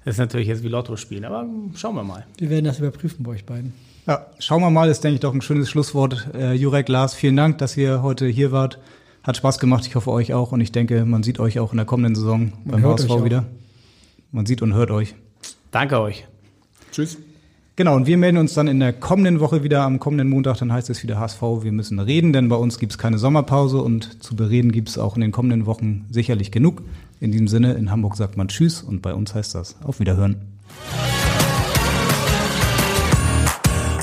das 0.06 0.16
ist 0.16 0.20
natürlich 0.20 0.48
jetzt 0.48 0.64
wie 0.64 0.68
Lotto 0.68 0.96
spielen. 0.96 1.26
Aber 1.26 1.46
schauen 1.76 1.96
wir 1.96 2.04
mal. 2.04 2.26
Wir 2.38 2.50
werden 2.50 2.66
das 2.66 2.80
überprüfen 2.80 3.24
bei 3.24 3.32
euch 3.32 3.46
beiden. 3.46 3.74
Ja, 4.08 4.26
schauen 4.40 4.62
wir 4.62 4.70
mal, 4.72 4.90
ist, 4.90 5.04
denke 5.04 5.16
ich, 5.16 5.20
doch 5.20 5.34
ein 5.34 5.42
schönes 5.42 5.70
Schlusswort. 5.70 6.30
Äh, 6.34 6.54
Jurek, 6.54 6.90
Lars, 6.90 7.14
vielen 7.14 7.36
Dank, 7.36 7.60
dass 7.60 7.78
ihr 7.78 8.02
heute 8.02 8.28
hier 8.28 8.52
wart. 8.52 8.80
Hat 9.24 9.38
Spaß 9.38 9.60
gemacht, 9.60 9.86
ich 9.86 9.96
hoffe 9.96 10.12
euch 10.12 10.34
auch. 10.34 10.52
Und 10.52 10.62
ich 10.62 10.72
denke, 10.72 11.06
man 11.06 11.22
sieht 11.22 11.40
euch 11.40 11.60
auch 11.60 11.72
in 11.72 11.78
der 11.78 11.86
kommenden 11.86 12.16
Saison 12.16 12.54
beim 12.66 12.84
HSV 12.84 13.24
wieder. 13.24 13.46
Man 14.32 14.48
sieht 14.48 14.64
und 14.64 14.74
hört 14.74 14.90
euch. 14.90 15.14
Danke 15.70 16.00
euch. 16.00 16.26
Tschüss. 16.92 17.18
Genau, 17.76 17.96
und 17.96 18.06
wir 18.06 18.18
melden 18.18 18.38
uns 18.38 18.54
dann 18.54 18.68
in 18.68 18.80
der 18.80 18.92
kommenden 18.92 19.40
Woche 19.40 19.64
wieder 19.64 19.84
am 19.84 20.00
kommenden 20.00 20.30
Montag. 20.30 20.58
Dann 20.58 20.74
heißt 20.74 20.90
es 20.90 21.04
wieder 21.04 21.20
HSV, 21.20 21.42
wir 21.62 21.72
müssen 21.72 22.00
reden, 22.00 22.34
denn 22.34 22.50
bei 22.50 22.56
uns 22.56 22.80
gibt 22.80 22.92
es 22.94 22.98
keine 22.98 23.18
Sommerpause 23.18 23.82
und 23.82 24.24
zu 24.24 24.36
bereden 24.36 24.72
gibt 24.72 24.90
es 24.90 24.98
auch 24.98 25.16
in 25.16 25.22
den 25.22 25.32
kommenden 25.32 25.66
Wochen 25.66 26.06
sicherlich 26.10 26.52
genug. 26.52 26.82
In 27.20 27.32
diesem 27.32 27.48
Sinne, 27.48 27.74
in 27.74 27.92
Hamburg 27.92 28.18
sagt 28.18 28.36
man 28.36 28.48
Tschüss 28.48 28.82
und 28.82 29.02
bei 29.02 29.14
uns 29.14 29.36
heißt 29.36 29.56
das 29.56 29.76
Auf 29.84 30.00
Wiederhören. 30.00 30.38